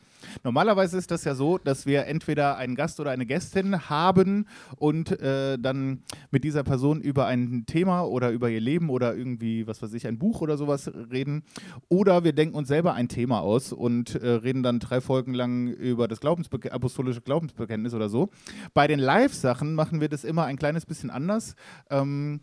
Normalerweise 0.43 0.97
ist 0.97 1.11
das 1.11 1.23
ja 1.25 1.35
so, 1.35 1.57
dass 1.57 1.85
wir 1.85 2.05
entweder 2.05 2.55
einen 2.57 2.75
Gast 2.75 2.99
oder 2.99 3.11
eine 3.11 3.25
Gästin 3.25 3.89
haben 3.89 4.47
und 4.77 5.11
äh, 5.19 5.57
dann 5.59 6.03
mit 6.31 6.43
dieser 6.43 6.63
Person 6.63 7.01
über 7.01 7.25
ein 7.25 7.65
Thema 7.65 8.03
oder 8.03 8.31
über 8.31 8.49
ihr 8.49 8.61
Leben 8.61 8.89
oder 8.89 9.15
irgendwie, 9.15 9.67
was 9.67 9.81
weiß 9.81 9.93
ich, 9.93 10.07
ein 10.07 10.17
Buch 10.17 10.41
oder 10.41 10.57
sowas 10.57 10.89
reden. 11.11 11.43
Oder 11.89 12.23
wir 12.23 12.33
denken 12.33 12.55
uns 12.55 12.67
selber 12.69 12.93
ein 12.93 13.09
Thema 13.09 13.41
aus 13.41 13.73
und 13.73 14.15
äh, 14.15 14.27
reden 14.29 14.63
dann 14.63 14.79
drei 14.79 15.01
Folgen 15.01 15.33
lang 15.33 15.67
über 15.67 16.07
das 16.07 16.19
Glaubensbeke 16.21 16.71
apostolische 16.71 17.21
Glaubensbekenntnis 17.21 17.93
oder 17.93 18.07
so. 18.09 18.29
Bei 18.73 18.87
den 18.87 18.99
Live-Sachen 18.99 19.75
machen 19.75 19.99
wir 19.99 20.09
das 20.09 20.23
immer 20.23 20.45
ein 20.45 20.57
kleines 20.57 20.85
bisschen 20.85 21.09
anders. 21.09 21.55
Ähm, 21.89 22.39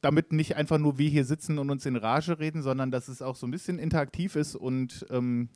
damit 0.00 0.32
nicht 0.32 0.56
einfach 0.56 0.78
nur 0.78 0.98
wir 0.98 1.08
hier 1.08 1.24
sitzen 1.24 1.58
und 1.58 1.70
uns 1.70 1.86
in 1.86 1.96
Rage 1.96 2.38
reden, 2.38 2.62
sondern 2.62 2.90
dass 2.90 3.08
es 3.08 3.22
auch 3.22 3.36
so 3.36 3.46
ein 3.46 3.50
bisschen 3.50 3.78
interaktiv 3.78 4.36
ist 4.36 4.54
und 4.54 5.06
ähm, 5.10 5.48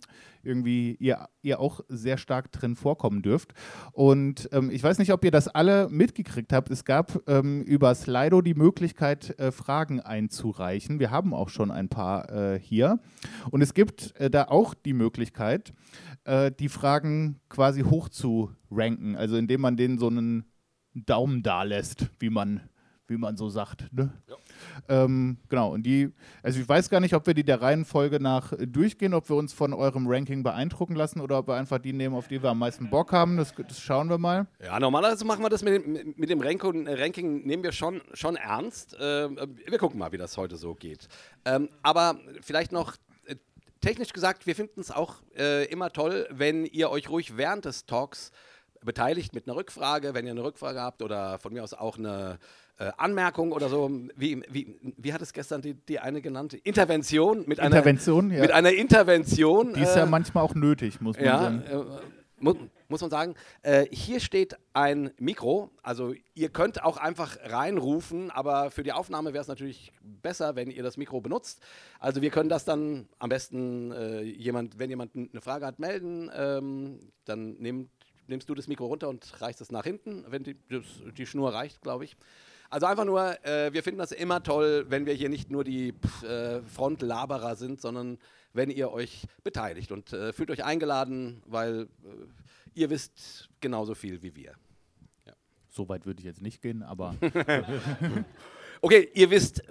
irgendwie 0.43 0.97
ihr, 1.01 1.29
ihr 1.43 1.61
auch 1.61 1.81
sehr 1.89 2.17
stark 2.17 2.51
drin 2.53 2.77
vorkommen 2.77 3.23
dürft. 3.23 3.53
Und 3.93 4.49
ähm, 4.53 4.71
ich 4.71 4.83
weiß 4.83 4.99
nicht, 4.99 5.13
ob 5.13 5.25
ihr 5.25 5.31
das 5.31 5.49
alle 5.49 5.89
mitgekriegt 5.89 6.53
habt. 6.53 6.71
Es 6.71 6.85
gab 6.85 7.23
ähm, 7.29 7.63
über 7.63 7.95
Slido 7.95 8.41
die 8.41 8.55
Möglichkeit, 8.55 9.39
äh, 9.39 9.53
Fragen 9.53 10.01
einzureichen. 10.01 10.99
Wir 10.99 11.11
haben 11.11 11.35
auch 11.35 11.49
schon 11.49 11.71
ein 11.71 11.89
paar 11.89 12.31
äh, 12.31 12.61
hier. 12.61 13.01
Und 13.51 13.63
es 13.63 13.75
gibt 13.75 14.17
äh, 14.17 14.31
da 14.31 14.45
auch 14.45 14.75
die 14.75 14.95
Möglichkeit, 14.95 15.73
äh, 16.25 16.51
die 16.51 16.69
Fragen 16.69 17.41
quasi 17.49 17.83
hoch 17.83 18.09
zu 18.09 18.51
ranken. 18.71 19.17
Also 19.17 19.37
indem 19.37 19.61
man 19.61 19.77
denen 19.77 19.99
so 19.99 20.09
einen 20.09 20.45
Daumen 20.95 21.43
da 21.43 21.63
lässt, 21.63 22.11
wie 22.19 22.31
man 22.31 22.63
wie 23.11 23.19
man 23.19 23.37
so 23.37 23.51
sagt. 23.51 23.93
Ne? 23.93 24.11
Ähm, 24.89 25.37
genau, 25.49 25.75
und 25.75 25.83
die, 25.83 26.11
also 26.43 26.61
ich 26.61 26.69
weiß 26.69 26.89
gar 26.89 27.01
nicht, 27.01 27.15
ob 27.15 27.27
wir 27.27 27.35
die 27.35 27.45
der 27.45 27.61
Reihenfolge 27.61 28.21
nach 28.21 28.53
äh, 28.53 28.67
durchgehen, 28.67 29.13
ob 29.13 29.29
wir 29.29 29.37
uns 29.37 29.53
von 29.53 29.75
eurem 29.75 30.07
Ranking 30.07 30.43
beeindrucken 30.43 30.95
lassen 30.95 31.21
oder 31.21 31.39
ob 31.39 31.49
wir 31.49 31.55
einfach 31.55 31.79
die 31.79 31.93
nehmen, 31.93 32.15
auf 32.15 32.29
die 32.29 32.43
wir 32.43 32.51
am 32.51 32.61
meisten 32.61 32.89
Bock 32.89 33.13
haben. 33.13 33.37
Das, 33.37 33.53
das 33.55 33.81
schauen 33.81 34.09
wir 34.09 34.19
mal. 34.19 34.47
Ja, 34.65 34.79
normalerweise 34.79 35.25
machen 35.25 35.43
wir 35.43 35.51
das 35.51 35.63
mit 35.63 35.85
dem, 35.85 36.15
mit 36.17 36.31
dem 36.31 36.41
Ranking, 36.41 36.89
Ranking 36.89 37.45
nehmen 37.45 37.63
wir 37.63 37.73
schon, 37.73 38.01
schon 38.15 38.37
ernst. 38.37 38.97
Ähm, 39.01 39.37
wir 39.67 39.79
gucken 39.79 39.99
mal, 39.99 40.13
wie 40.13 40.19
das 40.19 40.37
heute 40.37 40.57
so 40.57 40.75
geht. 40.75 41.09
Ähm, 41.45 41.69
aber 41.83 42.17
vielleicht 42.43 42.71
noch 42.71 42.95
äh, 43.27 43.35
technisch 43.81 44.13
gesagt, 44.13 44.47
wir 44.47 44.55
finden 44.55 44.81
es 44.81 44.91
auch 44.91 45.17
äh, 45.37 45.65
immer 45.67 45.91
toll, 45.91 46.29
wenn 46.31 46.65
ihr 46.65 46.91
euch 46.91 47.11
ruhig 47.11 47.37
während 47.37 47.65
des 47.65 47.87
Talks 47.87 48.31
beteiligt 48.85 49.35
mit 49.35 49.47
einer 49.47 49.57
Rückfrage, 49.57 50.15
wenn 50.15 50.25
ihr 50.25 50.33
eine 50.33 50.43
Rückfrage 50.43 50.81
habt 50.81 51.03
oder 51.03 51.39
von 51.39 51.53
mir 51.53 51.63
aus 51.63 51.75
auch 51.75 51.99
eine 51.99 52.39
äh, 52.81 52.93
Anmerkung 52.97 53.53
oder 53.53 53.69
so. 53.69 53.91
Wie, 54.17 54.43
wie, 54.49 54.75
wie 54.81 55.13
hat 55.13 55.21
es 55.21 55.35
gestern 55.35 55.61
die, 55.61 55.75
die 55.75 55.99
eine 55.99 56.23
genannt? 56.23 56.55
Intervention 56.55 57.45
mit 57.47 57.59
Intervention, 57.59 58.27
einer, 58.27 58.35
ja. 58.37 58.41
mit 58.41 58.53
einer 58.53 58.73
Intervention. 58.73 59.75
Die 59.75 59.83
ist 59.83 59.95
ja 59.95 60.05
äh, 60.05 60.07
manchmal 60.07 60.45
auch 60.45 60.55
nötig, 60.55 60.99
muss 61.01 61.17
man 61.17 61.25
ja, 61.27 61.43
sagen. 61.43 61.63
äh, 61.63 61.75
mu 62.39 62.55
muss 62.89 63.03
man 63.03 63.11
sagen. 63.11 63.35
Äh, 63.63 63.87
hier 63.93 64.19
steht 64.19 64.57
ein 64.73 65.11
Mikro, 65.19 65.71
also 65.83 66.15
ihr 66.35 66.49
könnt 66.49 66.83
auch 66.83 66.97
einfach 66.97 67.37
reinrufen, 67.45 68.31
aber 68.31 68.71
für 68.71 68.83
die 68.83 68.93
Aufnahme 68.93 69.35
wäre 69.35 69.43
es 69.43 69.49
natürlich 69.49 69.93
besser, 70.01 70.57
wenn 70.57 70.71
ihr 70.71 70.83
das 70.83 70.97
Mikro 70.97 71.21
benutzt. 71.21 71.61
Also 71.99 72.23
wir 72.23 72.31
können 72.31 72.49
das 72.49 72.65
dann 72.65 73.09
am 73.19 73.29
besten 73.29 73.93
jemand, 74.25 74.79
wenn 74.79 74.89
jemand 74.89 75.15
eine 75.15 75.41
Frage 75.41 75.67
hat, 75.67 75.79
melden. 75.79 76.31
Ähm, 76.35 76.99
dann 77.27 77.53
nehmt, 77.59 77.91
nimmst 78.27 78.49
du 78.49 78.55
das 78.55 78.67
Mikro 78.67 78.87
runter 78.87 79.09
und 79.09 79.41
reichst 79.41 79.61
es 79.61 79.71
nach 79.71 79.85
hinten, 79.85 80.25
wenn 80.29 80.43
die, 80.43 80.57
das, 80.69 80.85
die 81.17 81.27
Schnur 81.27 81.53
reicht, 81.53 81.83
glaube 81.83 82.05
ich. 82.05 82.17
Also 82.71 82.87
einfach 82.87 83.05
nur, 83.05 83.45
äh, 83.45 83.73
wir 83.73 83.83
finden 83.83 83.99
das 83.99 84.13
immer 84.13 84.43
toll, 84.43 84.87
wenn 84.89 85.05
wir 85.05 85.15
hier 85.15 85.29
nicht 85.29 85.51
nur 85.51 85.65
die 85.65 85.93
pff, 85.93 86.23
äh, 86.23 86.63
Frontlaberer 86.63 87.57
sind, 87.57 87.81
sondern 87.81 88.19
wenn 88.53 88.71
ihr 88.71 88.93
euch 88.93 89.27
beteiligt 89.43 89.91
und 89.93 90.13
äh, 90.13 90.33
fühlt 90.33 90.51
euch 90.51 90.65
eingeladen, 90.65 91.43
weil 91.47 91.89
äh, 92.05 92.79
ihr 92.81 92.91
wisst 92.91 93.49
genauso 93.61 93.95
viel 93.95 94.23
wie 94.23 94.35
wir. 94.37 94.55
So 95.69 95.89
weit 95.89 96.05
würde 96.05 96.19
ich 96.21 96.27
jetzt 96.27 96.43
nicht 96.43 96.63
gehen, 96.63 96.83
aber 96.83 97.15
Okay, 98.83 99.11
ihr 99.15 99.31
wisst 99.31 99.63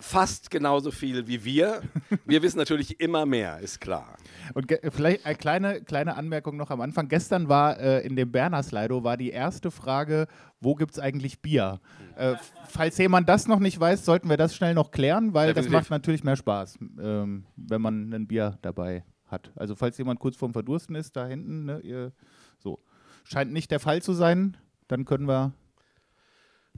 fast 0.00 0.50
genauso 0.50 0.90
viel 0.90 1.26
wie 1.26 1.44
wir. 1.44 1.82
Wir 2.24 2.42
wissen 2.42 2.58
natürlich 2.58 3.00
immer 3.00 3.26
mehr, 3.26 3.58
ist 3.60 3.80
klar. 3.80 4.16
Und 4.54 4.74
vielleicht 4.90 5.26
eine 5.26 5.36
kleine, 5.36 5.80
kleine 5.82 6.16
Anmerkung 6.16 6.56
noch 6.56 6.70
am 6.70 6.80
Anfang. 6.80 7.08
Gestern 7.08 7.48
war 7.48 7.78
äh, 7.78 8.00
in 8.06 8.16
dem 8.16 8.32
Berner 8.32 8.62
Slido 8.62 9.04
war 9.04 9.16
die 9.16 9.30
erste 9.30 9.70
Frage, 9.70 10.26
wo 10.60 10.74
gibt 10.74 10.92
es 10.92 10.98
eigentlich 10.98 11.40
Bier? 11.40 11.80
Äh, 12.16 12.34
falls 12.68 12.98
jemand 12.98 13.28
das 13.28 13.46
noch 13.46 13.60
nicht 13.60 13.78
weiß, 13.78 14.04
sollten 14.04 14.28
wir 14.28 14.36
das 14.36 14.54
schnell 14.54 14.74
noch 14.74 14.90
klären, 14.90 15.34
weil 15.34 15.48
das 15.54 15.64
Definitiv. 15.64 15.72
macht 15.72 15.90
natürlich 15.90 16.24
mehr 16.24 16.36
Spaß, 16.36 16.78
ähm, 17.00 17.44
wenn 17.56 17.80
man 17.80 18.12
ein 18.12 18.26
Bier 18.26 18.58
dabei 18.62 19.04
hat. 19.26 19.52
Also 19.54 19.74
falls 19.74 19.96
jemand 19.98 20.18
kurz 20.18 20.36
vorm 20.36 20.52
Verdursten 20.52 20.96
ist, 20.96 21.16
da 21.16 21.26
hinten, 21.26 21.66
ne, 21.66 21.80
ihr, 21.80 22.12
so. 22.58 22.80
Scheint 23.24 23.52
nicht 23.52 23.70
der 23.70 23.80
Fall 23.80 24.02
zu 24.02 24.12
sein, 24.12 24.56
dann 24.88 25.04
können 25.04 25.28
wir 25.28 25.52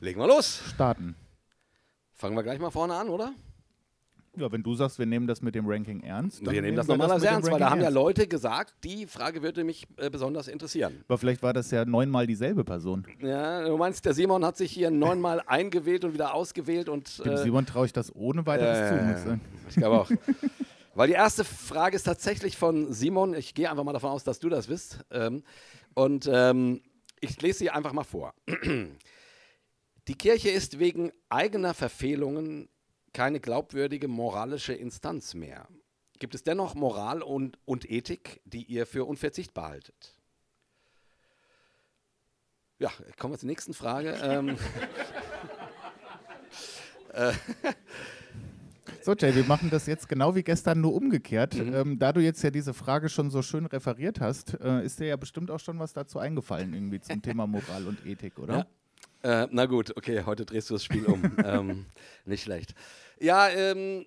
Legen 0.00 0.21
wir 0.21 0.26
los. 0.26 0.61
starten. 0.75 1.14
Fangen 2.23 2.37
wir 2.37 2.45
gleich 2.45 2.61
mal 2.61 2.71
vorne 2.71 2.95
an, 2.95 3.09
oder? 3.09 3.35
Ja, 4.37 4.52
wenn 4.52 4.62
du 4.62 4.76
sagst, 4.76 4.97
wir 5.00 5.07
nehmen 5.07 5.26
das 5.26 5.43
mit 5.43 5.57
dem 5.57 5.67
Ranking 5.67 6.05
ernst. 6.05 6.47
dann 6.47 6.55
wir 6.55 6.62
nehmen 6.62 6.76
das 6.76 6.87
wir 6.87 6.97
normalerweise 6.97 7.26
ernst, 7.26 7.50
weil 7.50 7.59
da 7.59 7.69
haben 7.69 7.81
ja. 7.81 7.88
Leute 7.88 8.29
gesagt, 8.29 8.75
die 8.85 9.09
Frage 9.09 9.43
würde 9.43 9.64
mich 9.64 9.88
äh, 9.97 10.09
besonders 10.09 10.47
interessieren. 10.47 11.02
Aber 11.09 11.19
vielleicht 11.19 11.43
war 11.43 11.52
das 11.52 11.73
ja 11.73 11.85
neunmal 11.85 12.29
dieselbe 12.29 12.62
Person. 12.62 13.09
Ja, 13.21 13.67
du 13.67 13.76
meinst, 13.76 14.05
der 14.05 14.14
Simon 14.14 14.45
hat 14.45 14.57
sich 14.57 14.71
hier 14.71 14.93
neunmal 14.93 15.43
eingewählt 15.49 16.05
und 16.05 16.14
wieder 16.14 16.33
ausgewählt 16.33 16.88
und 16.88 17.25
Dem 17.25 17.33
äh, 17.33 17.38
Simon 17.38 17.67
traue 17.67 17.87
ich 17.87 17.93
das 17.93 18.14
ohne 18.14 18.47
weiteres 18.47 18.79
äh, 18.79 18.88
zu. 18.88 19.05
Muss 19.05 19.17
ich 19.17 19.25
sagen. 19.25 19.41
ich 19.71 19.75
glaube 19.75 20.00
auch. 20.00 20.11
Weil 20.95 21.09
die 21.09 21.14
erste 21.14 21.43
Frage 21.43 21.97
ist 21.97 22.05
tatsächlich 22.05 22.57
von 22.57 22.93
Simon. 22.93 23.35
Ich 23.35 23.52
gehe 23.52 23.69
einfach 23.69 23.83
mal 23.83 23.95
davon 23.95 24.11
aus, 24.11 24.23
dass 24.23 24.38
du 24.38 24.49
das 24.49 24.69
wisst. 24.69 25.00
Ähm, 25.11 25.43
und 25.95 26.31
ähm, 26.33 26.83
ich 27.19 27.43
lese 27.43 27.59
sie 27.59 27.71
einfach 27.71 27.93
mal 27.93 28.05
vor. 28.05 28.33
Die 30.09 30.14
Kirche 30.14 30.50
ist 30.50 30.78
wegen 30.78 31.12
eigener 31.28 31.75
Verfehlungen 31.75 32.68
keine 33.12 33.40
glaubwürdige 33.40 34.09
moralische 34.09 34.73
Instanz 34.73 35.35
mehr. 35.35 35.68
Gibt 36.18 36.35
es 36.35 36.42
dennoch 36.42 36.75
Moral 36.75 37.23
und, 37.23 37.59
und 37.64 37.90
Ethik, 37.90 38.40
die 38.44 38.64
ihr 38.64 38.87
für 38.87 39.04
unverzichtbar 39.04 39.71
haltet? 39.71 40.16
Ja, 42.78 42.90
kommen 43.18 43.35
wir 43.35 43.38
zur 43.38 43.49
nächsten 43.49 43.75
Frage. 43.75 44.18
ähm, 44.23 44.56
So, 49.04 49.14
Jay, 49.14 49.35
wir 49.35 49.44
machen 49.44 49.68
das 49.68 49.87
jetzt 49.87 50.09
genau 50.09 50.37
wie 50.37 50.44
gestern, 50.44 50.80
nur 50.80 50.94
umgekehrt. 50.94 51.54
Mhm. 51.54 51.75
Ähm, 51.75 51.99
da 51.99 52.12
du 52.12 52.21
jetzt 52.21 52.40
ja 52.42 52.50
diese 52.50 52.73
Frage 52.73 53.09
schon 53.09 53.30
so 53.30 53.42
schön 53.42 53.66
referiert 53.66 54.21
hast, 54.21 54.54
äh, 54.61 54.85
ist 54.85 55.00
dir 55.00 55.06
ja 55.06 55.16
bestimmt 55.16 55.50
auch 55.50 55.59
schon 55.59 55.78
was 55.80 55.92
dazu 55.92 56.21
eingefallen, 56.21 56.73
irgendwie 56.73 57.00
zum 57.00 57.21
Thema 57.21 57.49
Moral 57.49 57.88
und 57.88 58.06
Ethik, 58.06 58.38
oder? 58.38 58.59
Ja. 58.59 58.66
Äh, 59.23 59.47
na 59.50 59.67
gut, 59.67 59.97
okay, 59.97 60.25
heute 60.26 60.45
drehst 60.45 60.69
du 60.71 60.75
das 60.75 60.85
Spiel 60.85 61.07
um. 61.07 61.23
ähm, 61.45 61.87
nicht 62.25 62.43
schlecht. 62.43 62.75
Ja, 63.21 63.49
ähm, 63.49 64.05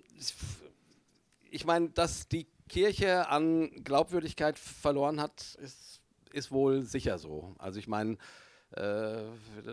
ich 1.50 1.64
meine, 1.64 1.88
dass 1.88 2.28
die 2.28 2.46
Kirche 2.68 3.28
an 3.28 3.70
Glaubwürdigkeit 3.82 4.58
verloren 4.58 5.20
hat, 5.20 5.56
ist, 5.62 6.02
ist 6.32 6.52
wohl 6.52 6.82
sicher 6.82 7.18
so. 7.18 7.54
Also 7.58 7.78
ich 7.78 7.88
meine, 7.88 8.18
äh, 8.72 9.22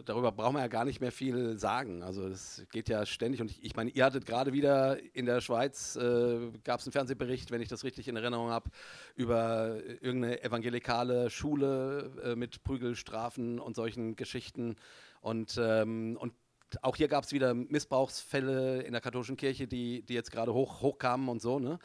darüber 0.05 0.31
brauchen 0.31 0.55
wir 0.55 0.61
ja 0.61 0.67
gar 0.67 0.85
nicht 0.85 1.01
mehr 1.01 1.11
viel 1.11 1.57
sagen. 1.57 2.03
Also 2.03 2.27
es 2.27 2.63
geht 2.71 2.87
ja 2.87 3.05
ständig 3.05 3.41
und 3.41 3.51
ich, 3.51 3.63
ich 3.63 3.75
meine, 3.75 3.89
ihr 3.89 4.05
hattet 4.05 4.25
gerade 4.25 4.53
wieder 4.53 4.97
in 5.13 5.25
der 5.25 5.41
Schweiz, 5.41 5.97
äh, 5.97 6.51
gab 6.63 6.79
es 6.79 6.85
einen 6.85 6.93
Fernsehbericht, 6.93 7.51
wenn 7.51 7.61
ich 7.61 7.67
das 7.67 7.83
richtig 7.83 8.07
in 8.07 8.15
Erinnerung 8.15 8.49
habe, 8.49 8.69
über 9.15 9.77
irgendeine 9.99 10.41
evangelikale 10.43 11.29
Schule 11.29 12.11
äh, 12.23 12.35
mit 12.35 12.63
Prügelstrafen 12.63 13.59
und 13.59 13.75
solchen 13.75 14.15
Geschichten. 14.15 14.77
Und, 15.23 15.57
ähm, 15.57 16.17
und 16.19 16.33
auch 16.81 16.97
hier 16.97 17.07
gab 17.07 17.23
es 17.23 17.31
wieder 17.31 17.53
Missbrauchsfälle 17.53 18.81
in 18.81 18.91
der 18.91 18.99
katholischen 18.99 19.37
Kirche, 19.37 19.67
die, 19.67 20.03
die 20.03 20.13
jetzt 20.15 20.31
gerade 20.31 20.53
hoch, 20.53 20.81
hochkamen 20.81 21.29
und 21.29 21.41
so. 21.41 21.59
Ne? 21.59 21.79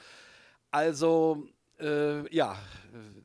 Also, 0.73 1.47
äh, 1.79 2.35
ja, 2.35 2.59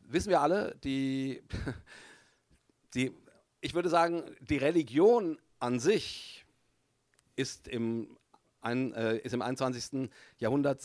wissen 0.06 0.30
wir 0.30 0.40
alle, 0.40 0.76
die, 0.84 1.42
die, 2.94 3.12
ich 3.60 3.74
würde 3.74 3.90
sagen, 3.90 4.24
die 4.40 4.58
Religion 4.58 5.40
an 5.58 5.80
sich 5.80 6.46
ist 7.36 7.68
im, 7.68 8.16
ein, 8.62 8.94
äh, 8.94 9.18
ist 9.18 9.34
im 9.34 9.42
21. 9.42 10.12
Jahrhundert 10.38 10.80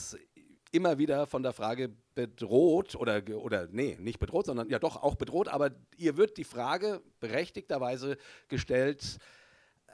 immer 0.73 0.97
wieder 0.97 1.27
von 1.27 1.43
der 1.43 1.53
Frage 1.53 1.91
bedroht 2.19 2.97
oder, 2.97 3.23
oder 3.37 3.69
nee, 3.71 3.97
nicht 4.01 4.19
bedroht, 4.19 4.47
sondern 4.47 4.69
ja 4.69 4.81
doch 4.81 4.97
auch 5.05 5.15
bedroht, 5.15 5.47
aber 5.47 5.71
ihr 5.97 6.17
wird 6.17 6.37
die 6.37 6.43
Frage 6.43 7.01
berechtigterweise 7.21 8.17
gestellt, 8.49 9.19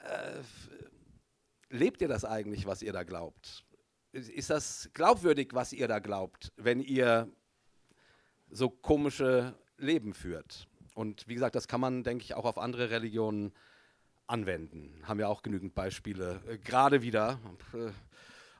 äh, 0.03 0.41
lebt 1.69 2.01
ihr 2.01 2.07
das 2.07 2.25
eigentlich, 2.25 2.65
was 2.65 2.81
ihr 2.81 2.93
da 2.93 3.03
glaubt? 3.03 3.63
Ist- 4.11 4.31
Ist 4.31 4.49
das 4.49 4.89
glaubwürdig, 4.95 5.49
was 5.53 5.71
ihr 5.71 5.87
da 5.87 5.99
glaubt, 5.99 6.51
wenn 6.57 6.79
ihr 6.79 7.29
so 8.49 8.71
komische 8.71 9.53
Leben 9.77 10.15
führt? 10.15 10.67
Und 10.95 11.27
wie 11.27 11.35
gesagt, 11.35 11.53
das 11.55 11.67
kann 11.67 11.81
man, 11.81 12.03
denke 12.03 12.23
ich, 12.23 12.33
auch 12.33 12.45
auf 12.45 12.57
andere 12.57 12.89
Religionen 12.89 13.53
anwenden. 14.25 14.99
Haben 15.03 15.19
wir 15.19 15.29
auch 15.29 15.43
genügend 15.43 15.75
Beispiele, 15.75 16.41
äh, 16.47 16.57
gerade 16.57 17.03
wieder 17.03 17.39
äh, 17.73 17.91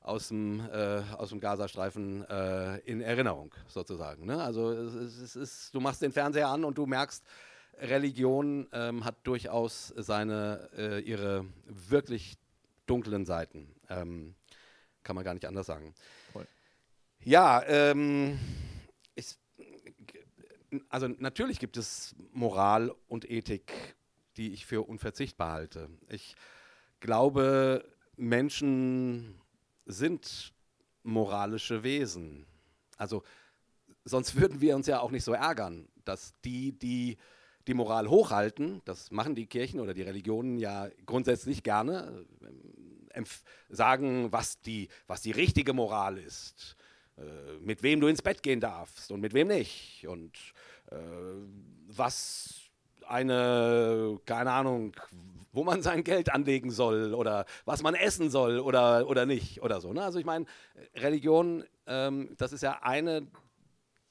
aus 0.06 0.28
dem, 0.28 0.60
äh, 0.72 1.02
aus 1.18 1.30
dem 1.30 1.40
Gazastreifen 1.40 2.24
äh, 2.30 2.78
in 2.80 3.02
Erinnerung, 3.02 3.54
sozusagen. 3.68 4.26
Ne? 4.26 4.42
Also 4.42 4.72
es, 4.72 4.94
es, 4.94 5.36
ist, 5.36 5.74
du 5.74 5.80
machst 5.80 6.02
den 6.02 6.12
Fernseher 6.12 6.48
an 6.48 6.64
und 6.64 6.78
du 6.78 6.86
merkst, 6.86 7.24
Religion 7.80 8.68
ähm, 8.72 9.04
hat 9.04 9.16
durchaus 9.24 9.88
seine, 9.98 10.70
äh, 10.78 11.00
ihre 11.00 11.46
wirklich 11.66 12.38
dunklen 12.86 13.26
Seiten. 13.26 13.76
Ähm, 13.90 14.36
kann 15.04 15.16
man 15.16 15.26
gar 15.26 15.34
nicht 15.34 15.46
anders 15.46 15.66
sagen. 15.66 15.94
Voll. 16.32 16.48
Ja, 17.24 17.64
ähm, 17.66 18.40
ich, 19.16 19.38
also 20.90 21.08
natürlich 21.08 21.60
gibt 21.60 21.78
es 21.78 22.16
Moral 22.32 22.94
und 23.08 23.30
Ethik, 23.30 23.96
die 24.38 24.54
ich 24.54 24.66
für 24.66 24.84
unverzichtbar 24.84 25.52
halte. 25.52 25.90
Ich 26.10 26.36
glaube, 27.00 27.84
Menschen 28.16 29.42
sind 29.86 30.54
moralische 31.04 31.84
Wesen. 31.84 32.46
Also 32.98 33.24
sonst 34.04 34.36
würden 34.40 34.62
wir 34.62 34.76
uns 34.76 34.88
ja 34.88 35.00
auch 35.00 35.12
nicht 35.12 35.24
so 35.24 35.34
ärgern, 35.34 35.88
dass 36.04 36.34
die, 36.44 36.72
die 36.72 37.18
die 37.68 37.74
Moral 37.74 38.10
hochhalten, 38.10 38.82
das 38.86 39.12
machen 39.12 39.36
die 39.36 39.48
Kirchen 39.48 39.80
oder 39.80 39.94
die 39.94 40.04
Religionen 40.04 40.58
ja 40.58 40.90
grundsätzlich 41.06 41.64
gerne, 41.64 42.26
ähm, 43.14 43.26
sagen, 43.70 44.32
was 44.32 44.62
die, 44.62 44.88
was 45.08 45.22
die 45.22 45.32
richtige 45.32 45.74
Moral 45.74 46.18
ist, 46.18 46.76
äh, 47.18 47.58
mit 47.60 47.82
wem 47.82 48.02
du 48.02 48.08
ins 48.08 48.22
Bett 48.22 48.44
gehen 48.44 48.60
darfst 48.60 49.12
und 49.12 49.22
mit 49.22 49.34
wem 49.34 49.48
nicht 49.48 50.06
und 50.08 50.38
äh, 50.92 50.96
was 51.88 52.65
eine, 53.08 54.20
keine 54.26 54.52
Ahnung, 54.52 54.96
wo 55.52 55.64
man 55.64 55.82
sein 55.82 56.04
Geld 56.04 56.34
anlegen 56.34 56.72
soll 56.72 57.14
oder 57.14 57.46
was 57.66 57.82
man 57.82 57.96
essen 57.96 58.30
soll 58.30 58.60
oder, 58.60 59.08
oder 59.08 59.26
nicht 59.26 59.62
oder 59.62 59.80
so. 59.82 59.94
Ne? 59.94 60.04
Also 60.04 60.20
ich 60.20 60.26
meine, 60.26 60.46
Religion, 60.96 61.64
ähm, 61.88 62.36
das 62.38 62.52
ist 62.52 62.62
ja 62.62 62.80
eine 62.82 63.28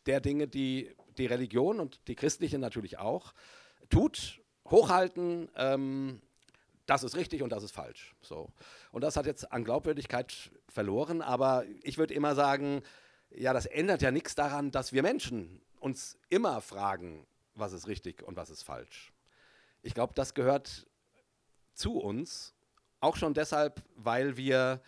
der 0.07 0.21
Dinge, 0.21 0.49
die 0.49 0.95
die 1.19 1.27
Religion 1.27 1.81
und 1.81 2.01
die 2.09 2.15
christliche 2.15 2.59
natürlich 2.59 2.99
auch 2.99 3.33
tut, 3.91 4.41
hochhalten, 4.69 5.49
ähm, 5.57 6.21
das 6.87 7.03
ist 7.03 7.17
richtig 7.17 7.43
und 7.43 7.51
das 7.51 7.63
ist 7.63 7.73
falsch. 7.73 8.15
So. 8.21 8.51
Und 8.93 9.03
das 9.03 9.17
hat 9.17 9.27
jetzt 9.27 9.51
an 9.53 9.65
Glaubwürdigkeit 9.65 10.51
verloren, 10.69 11.23
aber 11.23 11.65
ich 11.83 11.99
würde 11.99 12.15
immer 12.15 12.35
sagen, 12.35 12.83
ja, 13.31 13.53
das 13.53 13.67
ändert 13.67 14.03
ja 14.03 14.11
nichts 14.11 14.35
daran, 14.35 14.71
dass 14.71 14.93
wir 14.93 15.03
Menschen 15.03 15.61
uns 15.81 16.19
immer 16.29 16.61
fragen, 16.61 17.27
was 17.55 17.73
ist 17.73 17.87
richtig 17.87 18.23
und 18.23 18.37
was 18.37 18.51
ist 18.51 18.63
falsch. 18.63 19.13
Ich 19.83 19.95
glaube, 19.95 20.15
das 20.15 20.35
gehört 20.35 20.87
zu 21.75 21.99
uns, 21.99 22.55
auch 23.01 23.17
schon 23.17 23.35
deshalb, 23.35 23.83
weil 23.97 24.37
wir, 24.37 24.81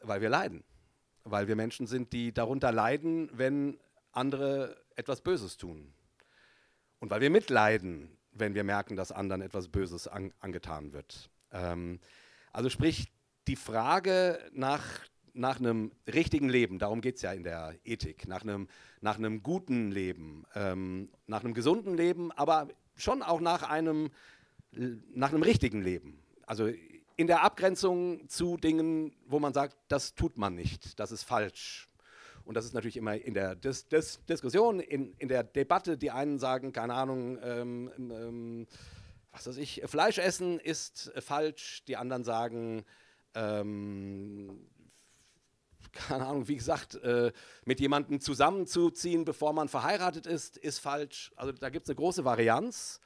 weil 0.00 0.20
wir 0.20 0.28
leiden. 0.28 0.62
Weil 1.24 1.48
wir 1.48 1.56
Menschen 1.56 1.86
sind, 1.86 2.12
die 2.12 2.32
darunter 2.32 2.70
leiden, 2.70 3.30
wenn 3.32 3.78
andere 4.12 4.76
etwas 4.94 5.20
Böses 5.20 5.56
tun. 5.56 5.92
Und 6.98 7.10
weil 7.10 7.20
wir 7.20 7.30
mitleiden, 7.30 8.16
wenn 8.32 8.54
wir 8.54 8.64
merken, 8.64 8.96
dass 8.96 9.12
anderen 9.12 9.42
etwas 9.42 9.68
Böses 9.68 10.08
an, 10.08 10.32
angetan 10.40 10.92
wird. 10.92 11.30
Ähm, 11.50 12.00
also 12.52 12.68
sprich, 12.68 13.12
die 13.46 13.56
Frage 13.56 14.38
nach, 14.52 14.82
nach 15.36 15.58
einem 15.58 15.92
richtigen 16.06 16.48
Leben, 16.48 16.78
darum 16.78 17.00
geht 17.00 17.16
es 17.16 17.22
ja 17.22 17.32
in 17.32 17.44
der 17.44 17.74
Ethik, 17.84 18.26
nach 18.26 18.42
einem, 18.42 18.68
nach 19.00 19.18
einem 19.18 19.42
guten 19.42 19.90
Leben, 19.90 20.44
ähm, 20.54 21.10
nach 21.26 21.44
einem 21.44 21.54
gesunden 21.54 21.96
Leben, 21.96 22.32
aber 22.32 22.68
schon 22.96 23.22
auch 23.22 23.40
nach 23.40 23.62
einem, 23.62 24.10
nach 24.72 25.30
einem 25.32 25.42
richtigen 25.42 25.82
Leben. 25.82 26.18
Also 26.46 26.70
in 27.16 27.26
der 27.26 27.42
Abgrenzung 27.42 28.28
zu 28.28 28.56
Dingen, 28.56 29.14
wo 29.26 29.38
man 29.38 29.52
sagt, 29.52 29.76
das 29.88 30.14
tut 30.14 30.38
man 30.38 30.54
nicht, 30.54 30.98
das 30.98 31.12
ist 31.12 31.22
falsch. 31.22 31.88
Und 32.44 32.54
das 32.54 32.64
ist 32.64 32.74
natürlich 32.74 32.96
immer 32.96 33.14
in 33.14 33.34
der 33.34 33.56
Dis 33.56 33.88
Dis 33.88 34.24
Diskussion, 34.26 34.78
in, 34.78 35.14
in 35.18 35.28
der 35.28 35.42
Debatte, 35.42 35.98
die 35.98 36.12
einen 36.12 36.38
sagen, 36.38 36.72
keine 36.72 36.94
Ahnung, 36.94 37.38
ähm, 37.42 37.90
ähm, 37.98 38.66
was 39.32 39.48
weiß 39.48 39.56
ich, 39.56 39.82
Fleisch 39.86 40.18
essen 40.18 40.60
ist 40.60 41.12
falsch, 41.18 41.82
die 41.88 41.96
anderen 41.96 42.22
sagen, 42.24 42.84
ähm, 43.34 44.66
keine 45.96 46.26
Ahnung, 46.26 46.48
wie 46.48 46.56
gesagt, 46.56 46.94
äh, 46.96 47.32
mit 47.64 47.80
jemandem 47.80 48.20
zusammenzuziehen, 48.20 49.24
bevor 49.24 49.52
man 49.52 49.68
verheiratet 49.68 50.26
ist, 50.26 50.56
ist 50.56 50.78
falsch. 50.78 51.32
Also 51.36 51.52
da 51.52 51.70
gibt 51.70 51.86
es 51.86 51.90
eine 51.90 51.96
große 51.96 52.24
Varianz. 52.24 53.00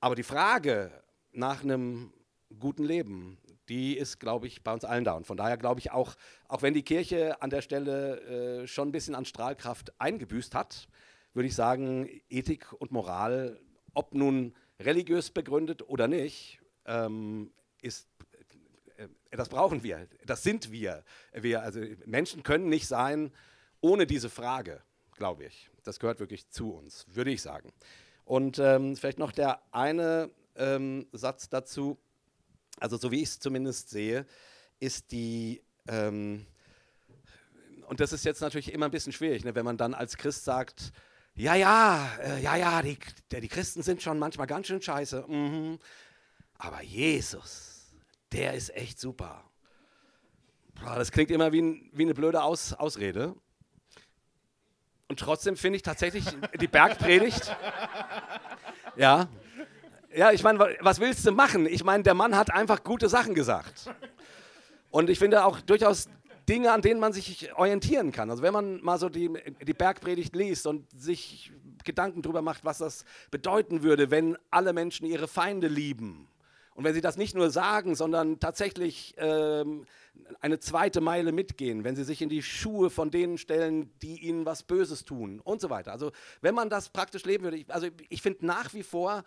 Aber 0.00 0.14
die 0.14 0.22
Frage 0.22 0.90
nach 1.32 1.62
einem 1.62 2.12
guten 2.58 2.84
Leben, 2.84 3.38
die 3.68 3.96
ist, 3.96 4.20
glaube 4.20 4.46
ich, 4.46 4.62
bei 4.62 4.72
uns 4.72 4.84
allen 4.84 5.04
da. 5.04 5.12
Und 5.14 5.26
von 5.26 5.36
daher 5.36 5.56
glaube 5.56 5.80
ich 5.80 5.90
auch, 5.90 6.14
auch 6.48 6.62
wenn 6.62 6.74
die 6.74 6.82
Kirche 6.82 7.40
an 7.42 7.50
der 7.50 7.62
Stelle 7.62 8.62
äh, 8.62 8.66
schon 8.66 8.88
ein 8.88 8.92
bisschen 8.92 9.14
an 9.14 9.24
Strahlkraft 9.24 9.98
eingebüßt 9.98 10.54
hat, 10.54 10.88
würde 11.32 11.48
ich 11.48 11.54
sagen, 11.54 12.08
Ethik 12.28 12.72
und 12.72 12.92
Moral, 12.92 13.58
ob 13.94 14.14
nun 14.14 14.54
religiös 14.78 15.30
begründet 15.30 15.88
oder 15.88 16.08
nicht, 16.08 16.60
ähm, 16.86 17.52
ist, 17.80 18.08
das 19.36 19.48
brauchen 19.48 19.82
wir, 19.82 20.06
das 20.24 20.42
sind 20.42 20.70
wir. 20.70 21.04
wir. 21.32 21.62
Also 21.62 21.80
Menschen 22.06 22.42
können 22.42 22.68
nicht 22.68 22.86
sein 22.86 23.32
ohne 23.80 24.06
diese 24.06 24.30
Frage, 24.30 24.82
glaube 25.16 25.44
ich. 25.44 25.70
Das 25.82 25.98
gehört 25.98 26.20
wirklich 26.20 26.48
zu 26.48 26.72
uns, 26.72 27.06
würde 27.08 27.30
ich 27.30 27.42
sagen. 27.42 27.72
Und 28.24 28.58
ähm, 28.58 28.96
vielleicht 28.96 29.18
noch 29.18 29.32
der 29.32 29.60
eine 29.72 30.30
ähm, 30.56 31.06
Satz 31.12 31.48
dazu 31.48 31.98
also 32.80 32.96
so 32.96 33.10
wie 33.10 33.22
ich 33.22 33.28
es 33.30 33.40
zumindest 33.40 33.90
sehe, 33.90 34.26
ist 34.80 35.12
die, 35.12 35.62
ähm, 35.88 36.46
und 37.86 38.00
das 38.00 38.12
ist 38.12 38.24
jetzt 38.24 38.40
natürlich 38.40 38.72
immer 38.72 38.86
ein 38.86 38.90
bisschen 38.90 39.12
schwierig, 39.12 39.44
ne, 39.44 39.54
wenn 39.54 39.64
man 39.64 39.76
dann 39.76 39.94
als 39.94 40.16
Christ 40.16 40.44
sagt, 40.44 40.92
ja, 41.34 41.54
ja, 41.54 42.16
äh, 42.22 42.42
ja, 42.42 42.56
ja, 42.56 42.82
die, 42.82 42.98
die 43.30 43.48
Christen 43.48 43.82
sind 43.82 44.02
schon 44.02 44.18
manchmal 44.18 44.46
ganz 44.46 44.66
schön 44.66 44.80
scheiße, 44.80 45.24
mhm. 45.26 45.78
aber 46.58 46.82
Jesus, 46.82 47.73
der 48.34 48.54
ist 48.54 48.74
echt 48.76 49.00
super. 49.00 49.42
Das 50.84 51.12
klingt 51.12 51.30
immer 51.30 51.52
wie, 51.52 51.88
wie 51.92 52.02
eine 52.02 52.14
blöde 52.14 52.42
Aus, 52.42 52.72
Ausrede. 52.72 53.34
Und 55.08 55.20
trotzdem 55.20 55.56
finde 55.56 55.76
ich 55.76 55.82
tatsächlich 55.82 56.24
die 56.60 56.66
Bergpredigt, 56.66 57.56
ja, 58.96 59.28
ja, 60.14 60.30
ich 60.32 60.42
meine, 60.42 60.58
was 60.80 61.00
willst 61.00 61.26
du 61.26 61.32
machen? 61.32 61.66
Ich 61.66 61.84
meine, 61.84 62.02
der 62.02 62.14
Mann 62.14 62.36
hat 62.36 62.52
einfach 62.52 62.84
gute 62.84 63.08
Sachen 63.08 63.34
gesagt. 63.34 63.90
Und 64.90 65.10
ich 65.10 65.18
finde 65.18 65.44
auch 65.44 65.60
durchaus 65.60 66.08
Dinge, 66.48 66.72
an 66.72 66.82
denen 66.82 67.00
man 67.00 67.12
sich 67.12 67.52
orientieren 67.56 68.12
kann. 68.12 68.30
Also 68.30 68.42
wenn 68.42 68.52
man 68.52 68.82
mal 68.82 68.98
so 68.98 69.08
die, 69.08 69.30
die 69.62 69.72
Bergpredigt 69.72 70.36
liest 70.36 70.66
und 70.66 70.88
sich 70.98 71.52
Gedanken 71.84 72.22
darüber 72.22 72.42
macht, 72.42 72.64
was 72.64 72.78
das 72.78 73.04
bedeuten 73.30 73.82
würde, 73.82 74.10
wenn 74.10 74.36
alle 74.50 74.72
Menschen 74.72 75.06
ihre 75.06 75.28
Feinde 75.28 75.68
lieben. 75.68 76.28
Und 76.74 76.82
wenn 76.82 76.94
sie 76.94 77.00
das 77.00 77.16
nicht 77.16 77.34
nur 77.34 77.50
sagen, 77.50 77.94
sondern 77.94 78.40
tatsächlich 78.40 79.14
ähm, 79.18 79.86
eine 80.40 80.58
zweite 80.58 81.00
Meile 81.00 81.30
mitgehen, 81.30 81.84
wenn 81.84 81.94
sie 81.94 82.04
sich 82.04 82.20
in 82.20 82.28
die 82.28 82.42
Schuhe 82.42 82.90
von 82.90 83.10
denen 83.10 83.38
stellen, 83.38 83.96
die 84.00 84.20
ihnen 84.20 84.44
was 84.44 84.64
Böses 84.64 85.04
tun 85.04 85.40
und 85.40 85.60
so 85.60 85.70
weiter. 85.70 85.92
Also 85.92 86.10
wenn 86.40 86.54
man 86.54 86.70
das 86.70 86.88
praktisch 86.88 87.24
leben 87.24 87.44
würde, 87.44 87.58
ich, 87.58 87.72
also 87.72 87.88
ich 88.08 88.22
finde 88.22 88.44
nach 88.44 88.74
wie 88.74 88.82
vor, 88.82 89.22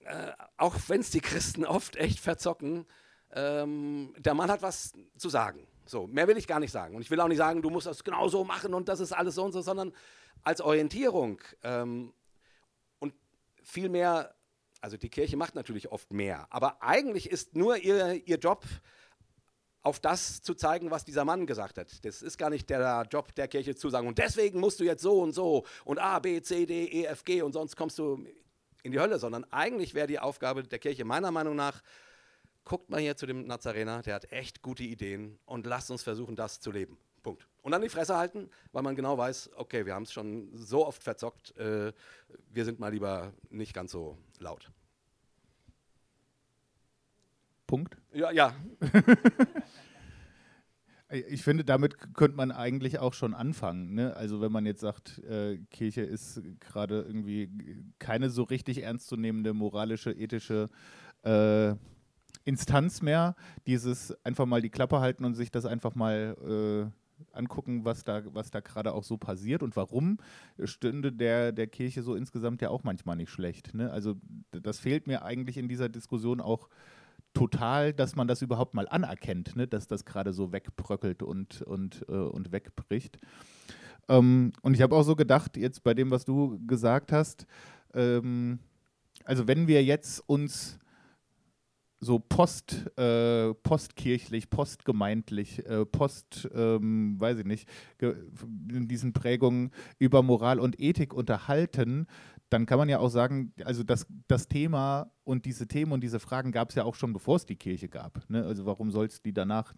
äh, 0.00 0.32
auch 0.56 0.74
wenn 0.88 1.00
es 1.00 1.10
die 1.10 1.20
Christen 1.20 1.64
oft 1.64 1.96
echt 1.96 2.18
verzocken, 2.18 2.86
ähm, 3.32 4.14
der 4.18 4.34
Mann 4.34 4.50
hat 4.50 4.62
was 4.62 4.92
zu 5.16 5.28
sagen. 5.28 5.66
So, 5.86 6.06
mehr 6.06 6.26
will 6.28 6.36
ich 6.36 6.46
gar 6.46 6.60
nicht 6.60 6.72
sagen. 6.72 6.96
Und 6.96 7.02
ich 7.02 7.10
will 7.10 7.20
auch 7.20 7.28
nicht 7.28 7.38
sagen, 7.38 7.62
du 7.62 7.70
musst 7.70 7.86
das 7.86 8.04
genau 8.04 8.28
so 8.28 8.44
machen 8.44 8.74
und 8.74 8.88
das 8.88 9.00
ist 9.00 9.12
alles 9.12 9.34
so 9.34 9.44
und 9.44 9.52
so, 9.52 9.60
sondern 9.60 9.92
als 10.42 10.60
Orientierung 10.60 11.40
ähm, 11.62 12.12
und 13.00 13.14
vielmehr, 13.62 14.34
also 14.84 14.98
die 14.98 15.08
Kirche 15.08 15.38
macht 15.38 15.54
natürlich 15.54 15.90
oft 15.90 16.12
mehr, 16.12 16.46
aber 16.50 16.82
eigentlich 16.82 17.30
ist 17.30 17.56
nur 17.56 17.78
ihr, 17.78 18.20
ihr 18.28 18.36
Job, 18.36 18.66
auf 19.80 19.98
das 19.98 20.42
zu 20.42 20.54
zeigen, 20.54 20.90
was 20.90 21.06
dieser 21.06 21.24
Mann 21.24 21.46
gesagt 21.46 21.78
hat. 21.78 22.04
Das 22.04 22.20
ist 22.20 22.36
gar 22.36 22.50
nicht 22.50 22.68
der 22.68 23.06
Job 23.10 23.34
der 23.34 23.48
Kirche 23.48 23.74
zu 23.74 23.88
sagen, 23.88 24.06
und 24.06 24.18
deswegen 24.18 24.60
musst 24.60 24.80
du 24.80 24.84
jetzt 24.84 25.02
so 25.02 25.22
und 25.22 25.32
so 25.32 25.64
und 25.86 25.98
A, 25.98 26.18
B, 26.18 26.42
C, 26.42 26.66
D, 26.66 26.84
E, 26.84 27.04
F, 27.06 27.24
G 27.24 27.40
und 27.40 27.54
sonst 27.54 27.76
kommst 27.76 27.98
du 27.98 28.26
in 28.82 28.92
die 28.92 29.00
Hölle, 29.00 29.18
sondern 29.18 29.44
eigentlich 29.50 29.94
wäre 29.94 30.06
die 30.06 30.18
Aufgabe 30.18 30.62
der 30.62 30.78
Kirche 30.78 31.06
meiner 31.06 31.30
Meinung 31.30 31.56
nach, 31.56 31.82
guckt 32.64 32.90
mal 32.90 33.00
hier 33.00 33.16
zu 33.16 33.24
dem 33.24 33.46
Nazarener, 33.46 34.02
der 34.02 34.16
hat 34.16 34.30
echt 34.32 34.60
gute 34.60 34.82
Ideen 34.82 35.38
und 35.46 35.64
lasst 35.64 35.90
uns 35.90 36.02
versuchen, 36.02 36.36
das 36.36 36.60
zu 36.60 36.70
leben. 36.70 36.98
Punkt. 37.22 37.48
Und 37.64 37.72
dann 37.72 37.80
die 37.80 37.88
Fresse 37.88 38.14
halten, 38.18 38.50
weil 38.72 38.82
man 38.82 38.94
genau 38.94 39.16
weiß, 39.16 39.52
okay, 39.56 39.86
wir 39.86 39.94
haben 39.94 40.02
es 40.02 40.12
schon 40.12 40.50
so 40.52 40.86
oft 40.86 41.02
verzockt, 41.02 41.56
äh, 41.56 41.94
wir 42.50 42.64
sind 42.66 42.78
mal 42.78 42.92
lieber 42.92 43.32
nicht 43.48 43.72
ganz 43.72 43.90
so 43.90 44.18
laut. 44.38 44.70
Punkt. 47.66 47.96
Ja, 48.12 48.30
ja. 48.30 48.54
Ich 51.28 51.44
finde, 51.44 51.64
damit 51.64 52.14
könnte 52.14 52.36
man 52.36 52.50
eigentlich 52.50 52.98
auch 52.98 53.12
schon 53.12 53.34
anfangen. 53.34 53.94
Ne? 53.94 54.16
Also 54.16 54.40
wenn 54.40 54.50
man 54.50 54.66
jetzt 54.66 54.80
sagt, 54.80 55.18
äh, 55.20 55.58
Kirche 55.70 56.00
ist 56.00 56.42
gerade 56.58 57.02
irgendwie 57.02 57.50
keine 58.00 58.30
so 58.30 58.42
richtig 58.42 58.82
ernstzunehmende 58.82 59.52
moralische, 59.54 60.10
ethische 60.10 60.70
äh, 61.22 61.74
Instanz 62.44 63.00
mehr, 63.00 63.36
dieses 63.68 64.12
einfach 64.24 64.46
mal 64.46 64.60
die 64.60 64.70
Klappe 64.70 64.98
halten 64.98 65.24
und 65.24 65.34
sich 65.34 65.52
das 65.52 65.66
einfach 65.66 65.94
mal 65.94 66.90
äh, 66.90 67.03
angucken, 67.32 67.84
was 67.84 68.04
da, 68.04 68.22
was 68.32 68.50
da 68.50 68.60
gerade 68.60 68.92
auch 68.92 69.04
so 69.04 69.16
passiert 69.16 69.62
und 69.62 69.76
warum 69.76 70.18
stünde 70.62 71.12
der, 71.12 71.52
der 71.52 71.66
Kirche 71.66 72.02
so 72.02 72.14
insgesamt 72.14 72.62
ja 72.62 72.70
auch 72.70 72.84
manchmal 72.84 73.16
nicht 73.16 73.30
schlecht. 73.30 73.74
Ne? 73.74 73.90
Also 73.90 74.16
das 74.50 74.78
fehlt 74.78 75.06
mir 75.06 75.24
eigentlich 75.24 75.56
in 75.56 75.68
dieser 75.68 75.88
Diskussion 75.88 76.40
auch 76.40 76.68
total, 77.32 77.92
dass 77.92 78.14
man 78.14 78.28
das 78.28 78.42
überhaupt 78.42 78.74
mal 78.74 78.88
anerkennt, 78.88 79.56
ne? 79.56 79.66
dass 79.66 79.86
das 79.86 80.04
gerade 80.04 80.32
so 80.32 80.52
wegbröckelt 80.52 81.22
und, 81.22 81.62
und, 81.62 82.04
äh, 82.08 82.12
und 82.12 82.52
wegbricht. 82.52 83.18
Ähm, 84.08 84.52
und 84.62 84.74
ich 84.74 84.82
habe 84.82 84.94
auch 84.94 85.02
so 85.02 85.16
gedacht, 85.16 85.56
jetzt 85.56 85.82
bei 85.82 85.94
dem, 85.94 86.10
was 86.10 86.24
du 86.24 86.60
gesagt 86.66 87.12
hast, 87.12 87.46
ähm, 87.92 88.58
also 89.24 89.48
wenn 89.48 89.66
wir 89.66 89.82
jetzt 89.82 90.20
uns 90.28 90.78
so 92.04 92.18
post, 92.18 92.90
äh, 92.98 93.54
postkirchlich, 93.54 94.50
postgemeindlich, 94.50 95.64
äh, 95.66 95.84
post, 95.86 96.48
ähm, 96.54 97.16
weiß 97.18 97.38
ich 97.38 97.44
nicht, 97.44 97.68
in 98.00 98.86
diesen 98.88 99.12
Prägungen 99.12 99.70
über 99.98 100.22
Moral 100.22 100.60
und 100.60 100.78
Ethik 100.78 101.14
unterhalten, 101.14 102.06
dann 102.50 102.66
kann 102.66 102.78
man 102.78 102.88
ja 102.88 102.98
auch 102.98 103.08
sagen, 103.08 103.52
also 103.64 103.82
das, 103.82 104.06
das 104.28 104.46
Thema 104.46 105.10
und 105.24 105.46
diese 105.46 105.66
Themen 105.66 105.92
und 105.92 106.02
diese 106.02 106.20
Fragen 106.20 106.52
gab 106.52 106.68
es 106.68 106.76
ja 106.76 106.84
auch 106.84 106.94
schon, 106.94 107.12
bevor 107.12 107.36
es 107.36 107.46
die 107.46 107.56
Kirche 107.56 107.88
gab. 107.88 108.28
Ne? 108.28 108.44
Also 108.44 108.66
warum 108.66 108.90
soll 108.90 109.06
es 109.06 109.22
die 109.22 109.32
danach 109.32 109.74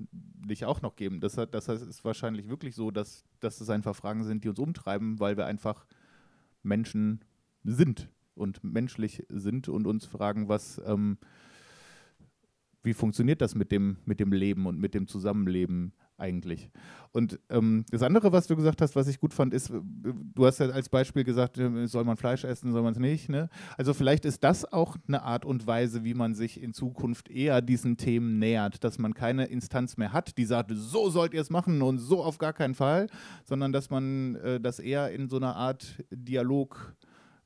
nicht 0.46 0.64
auch 0.64 0.82
noch 0.82 0.96
geben? 0.96 1.20
Das, 1.20 1.36
das 1.50 1.68
ist 1.68 2.04
wahrscheinlich 2.04 2.48
wirklich 2.48 2.74
so, 2.74 2.90
dass, 2.90 3.24
dass 3.40 3.58
das 3.58 3.70
einfach 3.70 3.94
Fragen 3.96 4.24
sind, 4.24 4.44
die 4.44 4.48
uns 4.48 4.58
umtreiben, 4.58 5.20
weil 5.20 5.36
wir 5.36 5.46
einfach 5.46 5.86
Menschen 6.62 7.24
sind 7.64 8.10
und 8.34 8.62
menschlich 8.62 9.24
sind 9.28 9.68
und 9.68 9.86
uns 9.86 10.04
fragen, 10.04 10.48
was, 10.48 10.80
ähm, 10.84 11.18
wie 12.87 12.94
funktioniert 12.94 13.42
das 13.42 13.55
mit 13.55 13.72
dem, 13.72 13.99
mit 14.07 14.20
dem 14.20 14.33
Leben 14.33 14.66
und 14.66 14.79
mit 14.79 14.94
dem 14.94 15.09
Zusammenleben 15.09 15.92
eigentlich. 16.18 16.70
Und 17.12 17.38
ähm, 17.51 17.85
das 17.90 18.03
andere, 18.03 18.33
was 18.33 18.46
du 18.46 18.57
gesagt 18.57 18.81
hast, 18.81 18.96
was 18.96 19.09
ich 19.09 19.20
gut 19.20 19.35
fand, 19.35 19.53
ist, 19.53 19.70
äh, 19.70 19.81
du 20.35 20.46
hast 20.46 20.59
ja 20.61 20.68
als 20.68 20.88
Beispiel 20.88 21.25
gesagt, 21.25 21.59
äh, 21.59 21.87
soll 21.87 22.05
man 22.05 22.16
Fleisch 22.16 22.44
essen, 22.44 22.72
soll 22.72 22.83
man 22.83 22.92
es 22.92 22.99
nicht. 22.99 23.29
Ne? 23.29 23.49
Also 23.77 23.92
vielleicht 23.92 24.25
ist 24.25 24.42
das 24.44 24.70
auch 24.72 24.96
eine 25.09 25.22
Art 25.22 25.44
und 25.44 25.66
Weise, 25.66 26.05
wie 26.05 26.14
man 26.14 26.35
sich 26.35 26.62
in 26.62 26.72
Zukunft 26.72 27.29
eher 27.29 27.61
diesen 27.61 27.96
Themen 27.96 28.38
nähert, 28.38 28.85
dass 28.85 28.99
man 28.99 29.14
keine 29.14 29.46
Instanz 29.46 29.96
mehr 29.96 30.12
hat, 30.12 30.38
die 30.38 30.44
sagt, 30.44 30.72
so 30.75 31.11
sollt 31.11 31.35
ihr 31.35 31.40
es 31.40 31.51
machen 31.51 31.83
und 31.83 31.99
so 31.99 32.22
auf 32.22 32.38
gar 32.38 32.53
keinen 32.53 32.75
Fall, 32.75 33.09
sondern 33.44 33.72
dass 33.72 33.90
man 33.90 34.37
äh, 34.37 34.61
das 34.61 34.79
eher 34.79 35.11
in 35.11 35.29
so 35.29 35.37
einer 35.37 35.57
Art 35.57 36.03
Dialog 36.11 36.94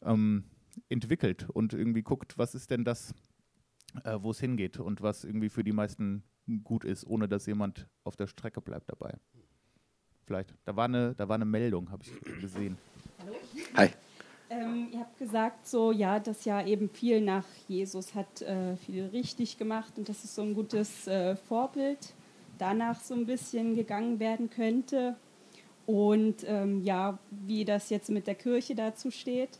ähm, 0.03 0.44
entwickelt 0.88 1.48
und 1.50 1.72
irgendwie 1.72 2.03
guckt, 2.03 2.38
was 2.38 2.55
ist 2.55 2.70
denn 2.70 2.85
das, 2.85 3.14
äh, 4.05 4.18
wo 4.20 4.31
es 4.31 4.40
hingeht 4.40 4.79
und 4.79 5.03
was 5.03 5.24
irgendwie 5.24 5.48
für 5.48 5.64
die 5.64 5.72
meisten 5.72 6.22
gut 6.64 6.85
ist, 6.85 7.07
ohne 7.07 7.29
dass 7.29 7.46
jemand 7.46 7.87
auf 8.05 8.16
der 8.16 8.26
Strecke 8.26 8.61
bleibt 8.61 8.88
dabei. 8.88 9.14
Vielleicht. 10.24 10.55
Da 10.64 10.76
war 10.76 10.85
eine, 10.85 11.14
da 11.14 11.29
war 11.29 11.35
eine 11.35 11.44
Meldung, 11.44 11.90
habe 11.90 12.05
ich 12.05 12.40
gesehen. 12.40 12.76
Hallo. 13.18 13.35
Hi. 13.76 13.90
Ähm, 14.48 14.88
ihr 14.92 15.00
habt 15.00 15.16
gesagt, 15.18 15.66
so 15.66 15.92
ja, 15.92 16.18
dass 16.18 16.44
ja 16.44 16.64
eben 16.66 16.88
viel 16.88 17.20
nach 17.20 17.44
Jesus 17.68 18.14
hat 18.14 18.42
äh, 18.42 18.76
viel 18.76 19.07
richtig 19.07 19.59
gemacht 19.59 19.92
und 19.96 20.09
dass 20.09 20.24
es 20.24 20.35
so 20.35 20.42
ein 20.42 20.55
gutes 20.55 21.07
äh, 21.07 21.37
Vorbild 21.37 22.14
danach 22.59 23.00
so 23.00 23.14
ein 23.14 23.26
bisschen 23.26 23.74
gegangen 23.74 24.20
werden 24.20 24.50
könnte. 24.50 25.16
Und 25.87 26.44
ähm, 26.46 26.83
ja, 26.83 27.18
wie 27.31 27.64
das 27.64 27.90
jetzt 27.90 28.11
mit 28.11 28.26
der 28.26 28.35
Kirche 28.35 28.74
dazu 28.74 29.11
steht. 29.11 29.59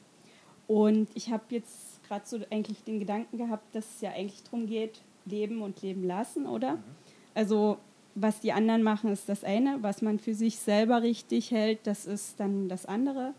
Und 0.66 1.09
ich 1.14 1.33
habe 1.33 1.45
jetzt 1.51 1.89
gerade 2.11 2.27
so 2.27 2.38
eigentlich 2.51 2.83
den 2.83 2.99
Gedanken 2.99 3.38
gehabt, 3.38 3.73
dass 3.73 3.87
es 3.94 4.01
ja 4.01 4.11
eigentlich 4.11 4.42
darum 4.42 4.66
geht, 4.66 5.01
leben 5.27 5.62
und 5.62 5.81
leben 5.81 6.03
lassen, 6.05 6.46
oder? 6.46 6.75
Mhm. 6.75 6.83
Also 7.35 7.79
was 8.16 8.40
die 8.40 8.53
anderen 8.53 8.83
machen, 8.83 9.12
ist 9.12 9.29
das 9.29 9.44
eine, 9.44 9.79
was 9.83 10.03
man 10.03 10.18
für 10.18 10.35
sich 10.35 10.59
selber 10.59 11.03
richtig 11.03 11.53
hält, 11.53 11.87
das 11.87 12.07
ist 12.07 12.40
dann 12.40 12.68
das 12.68 12.85
andere. 12.85 13.33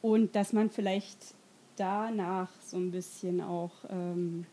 Und 0.00 0.34
dass 0.34 0.54
man 0.54 0.70
vielleicht 0.70 1.34
danach 1.76 2.48
so 2.62 2.78
ein 2.78 2.90
bisschen 2.90 3.42
auch 3.42 3.72
ähm, 3.90 4.46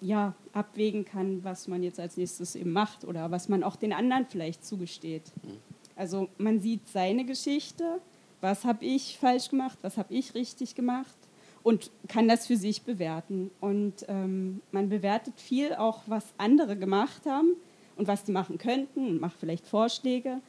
ja, 0.00 0.34
abwägen 0.52 1.04
kann, 1.04 1.44
was 1.44 1.68
man 1.68 1.84
jetzt 1.84 2.00
als 2.00 2.16
nächstes 2.16 2.56
eben 2.56 2.72
macht 2.72 3.04
oder 3.04 3.30
was 3.30 3.48
man 3.48 3.62
auch 3.62 3.76
den 3.76 3.92
anderen 3.92 4.26
vielleicht 4.26 4.64
zugesteht. 4.64 5.32
Mhm. 5.44 5.58
Also 5.94 6.28
man 6.36 6.60
sieht 6.60 6.88
seine 6.88 7.24
Geschichte, 7.24 8.00
was 8.40 8.64
habe 8.64 8.84
ich 8.84 9.18
falsch 9.18 9.50
gemacht, 9.50 9.78
was 9.82 9.96
habe 9.98 10.12
ich 10.12 10.34
richtig 10.34 10.74
gemacht 10.74 11.27
und 11.62 11.90
kann 12.08 12.28
das 12.28 12.46
für 12.46 12.56
sich 12.56 12.82
bewerten. 12.82 13.50
Und 13.60 14.06
ähm, 14.08 14.60
man 14.72 14.88
bewertet 14.88 15.40
viel 15.40 15.74
auch, 15.74 16.02
was 16.06 16.24
andere 16.38 16.76
gemacht 16.76 17.26
haben 17.26 17.54
und 17.96 18.08
was 18.08 18.24
die 18.24 18.32
machen 18.32 18.58
könnten 18.58 19.06
und 19.06 19.20
macht 19.20 19.36
vielleicht 19.38 19.66
Vorschläge. 19.66 20.40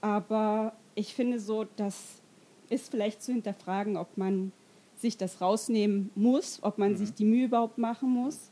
Aber 0.00 0.72
ich 0.94 1.14
finde 1.14 1.40
so, 1.40 1.64
das 1.76 2.20
ist 2.68 2.90
vielleicht 2.90 3.22
zu 3.22 3.32
hinterfragen, 3.32 3.96
ob 3.96 4.16
man 4.16 4.52
sich 4.96 5.16
das 5.16 5.40
rausnehmen 5.40 6.10
muss, 6.14 6.58
ob 6.62 6.78
man 6.78 6.92
mhm. 6.92 6.96
sich 6.96 7.14
die 7.14 7.24
Mühe 7.24 7.46
überhaupt 7.46 7.78
machen 7.78 8.10
muss 8.10 8.50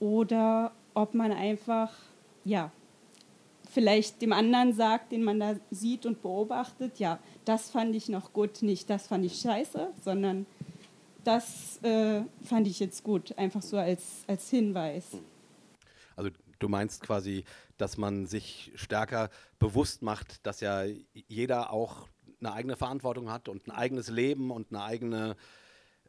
oder 0.00 0.72
ob 0.94 1.14
man 1.14 1.32
einfach, 1.32 1.92
ja, 2.44 2.70
vielleicht 3.70 4.20
dem 4.20 4.32
anderen 4.32 4.74
sagt, 4.74 5.12
den 5.12 5.24
man 5.24 5.40
da 5.40 5.56
sieht 5.70 6.06
und 6.06 6.22
beobachtet, 6.22 6.98
ja, 6.98 7.18
das 7.44 7.70
fand 7.70 7.94
ich 7.96 8.08
noch 8.08 8.32
gut, 8.32 8.62
nicht 8.62 8.90
das 8.90 9.06
fand 9.06 9.24
ich 9.24 9.40
scheiße, 9.40 9.88
sondern 10.04 10.46
das 11.24 11.82
äh, 11.82 12.22
fand 12.44 12.66
ich 12.66 12.80
jetzt 12.80 13.02
gut, 13.02 13.36
einfach 13.38 13.62
so 13.62 13.76
als, 13.76 14.24
als 14.26 14.48
Hinweis. 14.50 15.04
Also 16.16 16.30
du 16.58 16.68
meinst 16.68 17.02
quasi, 17.02 17.44
dass 17.78 17.96
man 17.96 18.26
sich 18.26 18.72
stärker 18.74 19.30
bewusst 19.58 20.02
macht, 20.02 20.46
dass 20.46 20.60
ja 20.60 20.84
jeder 21.12 21.72
auch 21.72 22.08
eine 22.40 22.52
eigene 22.52 22.76
Verantwortung 22.76 23.30
hat 23.30 23.48
und 23.48 23.66
ein 23.66 23.70
eigenes 23.70 24.08
Leben 24.08 24.50
und 24.50 24.70
eine 24.70 24.82
eigene 24.82 25.36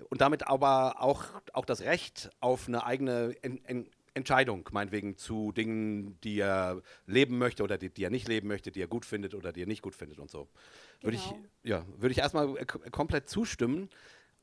und 0.09 0.21
damit 0.21 0.47
aber 0.47 1.01
auch, 1.01 1.25
auch 1.53 1.65
das 1.65 1.81
Recht 1.81 2.31
auf 2.39 2.67
eine 2.67 2.83
eigene 2.83 3.35
en, 3.41 3.63
en, 3.65 3.89
Entscheidung, 4.15 4.69
meinetwegen 4.71 5.17
zu 5.17 5.51
Dingen, 5.51 6.19
die 6.21 6.39
er 6.39 6.81
leben 7.07 7.37
möchte 7.39 7.63
oder 7.63 7.79
die, 7.79 7.89
die, 7.89 8.03
er 8.03 8.11
nicht 8.11 8.27
leben 8.27 8.47
möchte, 8.47 8.71
die 8.71 8.81
er 8.81 8.87
gut 8.87 9.05
findet 9.05 9.33
oder 9.33 9.51
die 9.51 9.63
er 9.63 9.67
nicht 9.67 9.81
gut 9.81 9.95
findet 9.95 10.19
und 10.19 10.29
so. 10.29 10.47
Genau. 10.99 11.03
Würde 11.03 11.17
ich, 11.17 11.29
genau. 11.29 11.45
ja, 11.63 11.85
würde 11.97 12.11
ich 12.11 12.19
erstmal 12.19 12.53
komplett 12.91 13.27
zustimmen. 13.27 13.89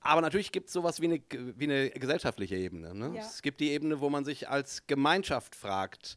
Aber 0.01 0.21
natürlich 0.21 0.51
gibt 0.51 0.69
es 0.69 0.73
sowas 0.73 1.01
wie 1.01 1.07
eine, 1.07 1.21
wie 1.31 1.65
eine 1.65 1.91
gesellschaftliche 1.91 2.57
Ebene. 2.57 2.95
Ne? 2.95 3.17
Ja. 3.17 3.23
Es 3.23 3.43
gibt 3.43 3.61
die 3.61 3.71
Ebene, 3.71 4.01
wo 4.01 4.09
man 4.09 4.25
sich 4.25 4.49
als 4.49 4.87
Gemeinschaft 4.87 5.55
fragt, 5.55 6.17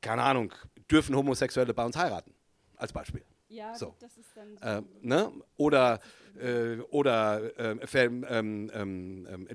keine 0.00 0.22
Ahnung, 0.22 0.52
dürfen 0.90 1.16
Homosexuelle 1.16 1.74
bei 1.74 1.84
uns 1.84 1.96
heiraten? 1.96 2.34
Als 2.76 2.92
Beispiel. 2.92 3.24
Ja, 3.48 3.74
so. 3.74 3.94
das 3.98 4.16
ist 4.18 4.28
dann 4.36 4.56
so. 4.58 4.64
Äh, 4.64 4.82
ne? 5.00 5.32
Oder, 5.56 6.00
äh, 6.38 6.76
oder 6.90 7.58
äh, 7.58 7.78
ähm, 7.94 8.70
ähm, 8.72 9.26
ähm, 9.26 9.48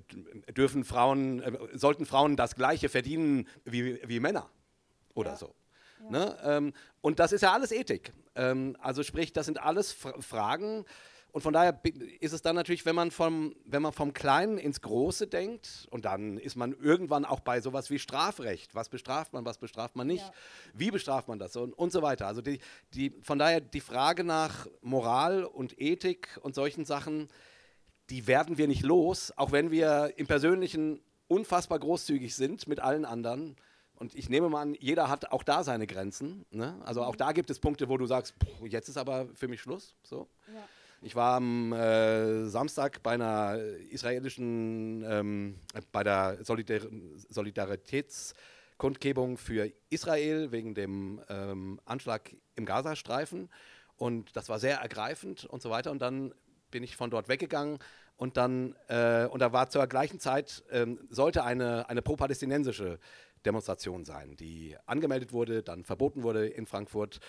dürfen 0.55 0.83
Frauen, 0.83 1.41
äh, 1.41 1.51
sollten 1.73 2.05
Frauen 2.05 2.35
das 2.35 2.55
Gleiche 2.55 2.89
verdienen 2.89 3.47
wie, 3.65 3.99
wie 4.07 4.19
Männer 4.19 4.49
oder 5.13 5.31
ja. 5.31 5.37
so. 5.37 5.55
Ja. 6.05 6.09
Ne? 6.09 6.37
Ähm, 6.43 6.73
und 7.01 7.19
das 7.19 7.31
ist 7.31 7.41
ja 7.41 7.53
alles 7.53 7.71
Ethik. 7.71 8.13
Ähm, 8.35 8.75
also 8.79 9.03
sprich, 9.03 9.31
das 9.31 9.45
sind 9.45 9.61
alles 9.61 9.91
F 9.91 10.11
Fragen, 10.25 10.85
und 11.33 11.41
von 11.41 11.51
daher 11.51 11.79
ist 12.19 12.31
es 12.31 12.43
dann 12.43 12.55
natürlich, 12.55 12.85
wenn 12.85 12.93
man, 12.93 13.09
vom, 13.09 13.55
wenn 13.65 13.81
man 13.81 13.91
vom 13.91 14.13
Kleinen 14.13 14.59
ins 14.59 14.81
Große 14.81 15.25
denkt, 15.25 15.87
und 15.89 16.05
dann 16.05 16.37
ist 16.37 16.55
man 16.55 16.73
irgendwann 16.73 17.25
auch 17.25 17.39
bei 17.39 17.59
sowas 17.59 17.89
wie 17.89 17.97
Strafrecht. 17.97 18.75
Was 18.75 18.87
bestraft 18.87 19.33
man, 19.33 19.43
was 19.43 19.57
bestraft 19.57 19.95
man 19.95 20.05
nicht? 20.05 20.23
Ja. 20.23 20.31
Wie 20.75 20.91
bestraft 20.91 21.27
man 21.27 21.39
das? 21.39 21.55
Und, 21.55 21.73
und 21.73 21.91
so 21.91 22.03
weiter. 22.03 22.27
Also 22.27 22.43
die, 22.43 22.59
die, 22.93 23.15
von 23.23 23.39
daher 23.39 23.61
die 23.61 23.79
Frage 23.79 24.23
nach 24.23 24.67
Moral 24.83 25.43
und 25.43 25.81
Ethik 25.81 26.39
und 26.43 26.53
solchen 26.53 26.85
Sachen, 26.85 27.29
die 28.11 28.27
werden 28.27 28.59
wir 28.59 28.67
nicht 28.67 28.83
los, 28.83 29.33
auch 29.35 29.51
wenn 29.51 29.71
wir 29.71 30.13
im 30.17 30.27
Persönlichen 30.27 31.01
unfassbar 31.27 31.79
großzügig 31.79 32.35
sind 32.35 32.67
mit 32.67 32.79
allen 32.79 33.05
anderen. 33.05 33.55
Und 33.95 34.13
ich 34.13 34.29
nehme 34.29 34.49
mal 34.49 34.61
an, 34.61 34.75
jeder 34.79 35.09
hat 35.09 35.31
auch 35.31 35.41
da 35.41 35.63
seine 35.63 35.87
Grenzen. 35.87 36.45
Ne? 36.51 36.79
Also 36.85 37.01
auch 37.01 37.15
da 37.15 37.31
gibt 37.31 37.49
es 37.49 37.59
Punkte, 37.59 37.89
wo 37.89 37.97
du 37.97 38.05
sagst, 38.05 38.35
jetzt 38.65 38.87
ist 38.87 38.97
aber 38.97 39.29
für 39.33 39.47
mich 39.47 39.61
Schluss. 39.61 39.95
So. 40.03 40.27
Ja. 40.53 40.61
Ich 41.05 41.17
war 41.17 41.35
am 41.35 41.73
äh, 41.73 42.47
Samstag 42.47 43.03
bei 43.03 43.11
einer 43.11 43.57
israelischen, 43.89 45.03
ähm, 45.05 45.59
bei 45.91 46.01
der 46.01 46.37
Solidar 46.45 46.79
Solidaritätskundgebung 47.27 49.37
für 49.37 49.69
Israel 49.89 50.53
wegen 50.53 50.75
dem 50.75 51.19
ähm, 51.27 51.81
Anschlag 51.83 52.33
im 52.55 52.65
Gazastreifen. 52.65 53.49
Und 53.97 54.33
das 54.37 54.47
war 54.47 54.59
sehr 54.59 54.77
ergreifend 54.77 55.43
und 55.43 55.61
so 55.61 55.69
weiter. 55.69 55.91
Und 55.91 56.01
dann 56.01 56.33
bin 56.71 56.83
ich 56.83 56.95
von 56.95 57.09
dort 57.09 57.27
weggegangen 57.27 57.79
und 58.15 58.37
dann, 58.37 58.73
äh, 58.87 59.25
und 59.25 59.41
da 59.41 59.51
war 59.51 59.69
zur 59.69 59.85
gleichen 59.87 60.21
Zeit, 60.21 60.63
ähm, 60.71 61.05
sollte 61.09 61.43
eine, 61.43 61.89
eine 61.89 62.01
pro-palästinensische 62.01 62.97
Demonstration 63.45 64.05
sein, 64.05 64.37
die 64.37 64.77
angemeldet 64.85 65.33
wurde, 65.33 65.63
dann 65.63 65.83
verboten 65.83 66.23
wurde 66.23 66.47
in 66.47 66.65
Frankfurt. 66.65 67.19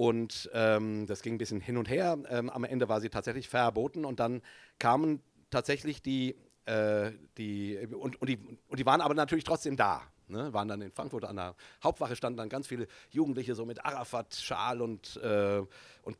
Und 0.00 0.48
ähm, 0.54 1.04
das 1.06 1.20
ging 1.20 1.34
ein 1.34 1.36
bisschen 1.38 1.60
hin 1.60 1.76
und 1.76 1.90
her. 1.90 2.16
Ähm, 2.30 2.48
am 2.48 2.64
Ende 2.64 2.88
war 2.88 3.02
sie 3.02 3.10
tatsächlich 3.10 3.50
verboten 3.50 4.06
und 4.06 4.18
dann 4.18 4.40
kamen 4.78 5.20
tatsächlich 5.50 6.00
die, 6.00 6.36
äh, 6.64 7.10
die, 7.36 7.76
und, 7.76 8.18
und, 8.18 8.26
die, 8.26 8.38
und 8.68 8.80
die 8.80 8.86
waren 8.86 9.02
aber 9.02 9.12
natürlich 9.12 9.44
trotzdem 9.44 9.76
da. 9.76 10.00
Ne, 10.26 10.54
waren 10.54 10.68
dann 10.68 10.80
in 10.80 10.90
Frankfurt 10.90 11.26
an 11.26 11.36
der 11.36 11.54
Hauptwache, 11.84 12.16
standen 12.16 12.38
dann 12.38 12.48
ganz 12.48 12.66
viele 12.66 12.86
Jugendliche 13.10 13.54
so 13.54 13.66
mit 13.66 13.84
Arafat-Schal 13.84 14.80
und, 14.80 15.20
äh, 15.22 15.60
und, 16.02 16.16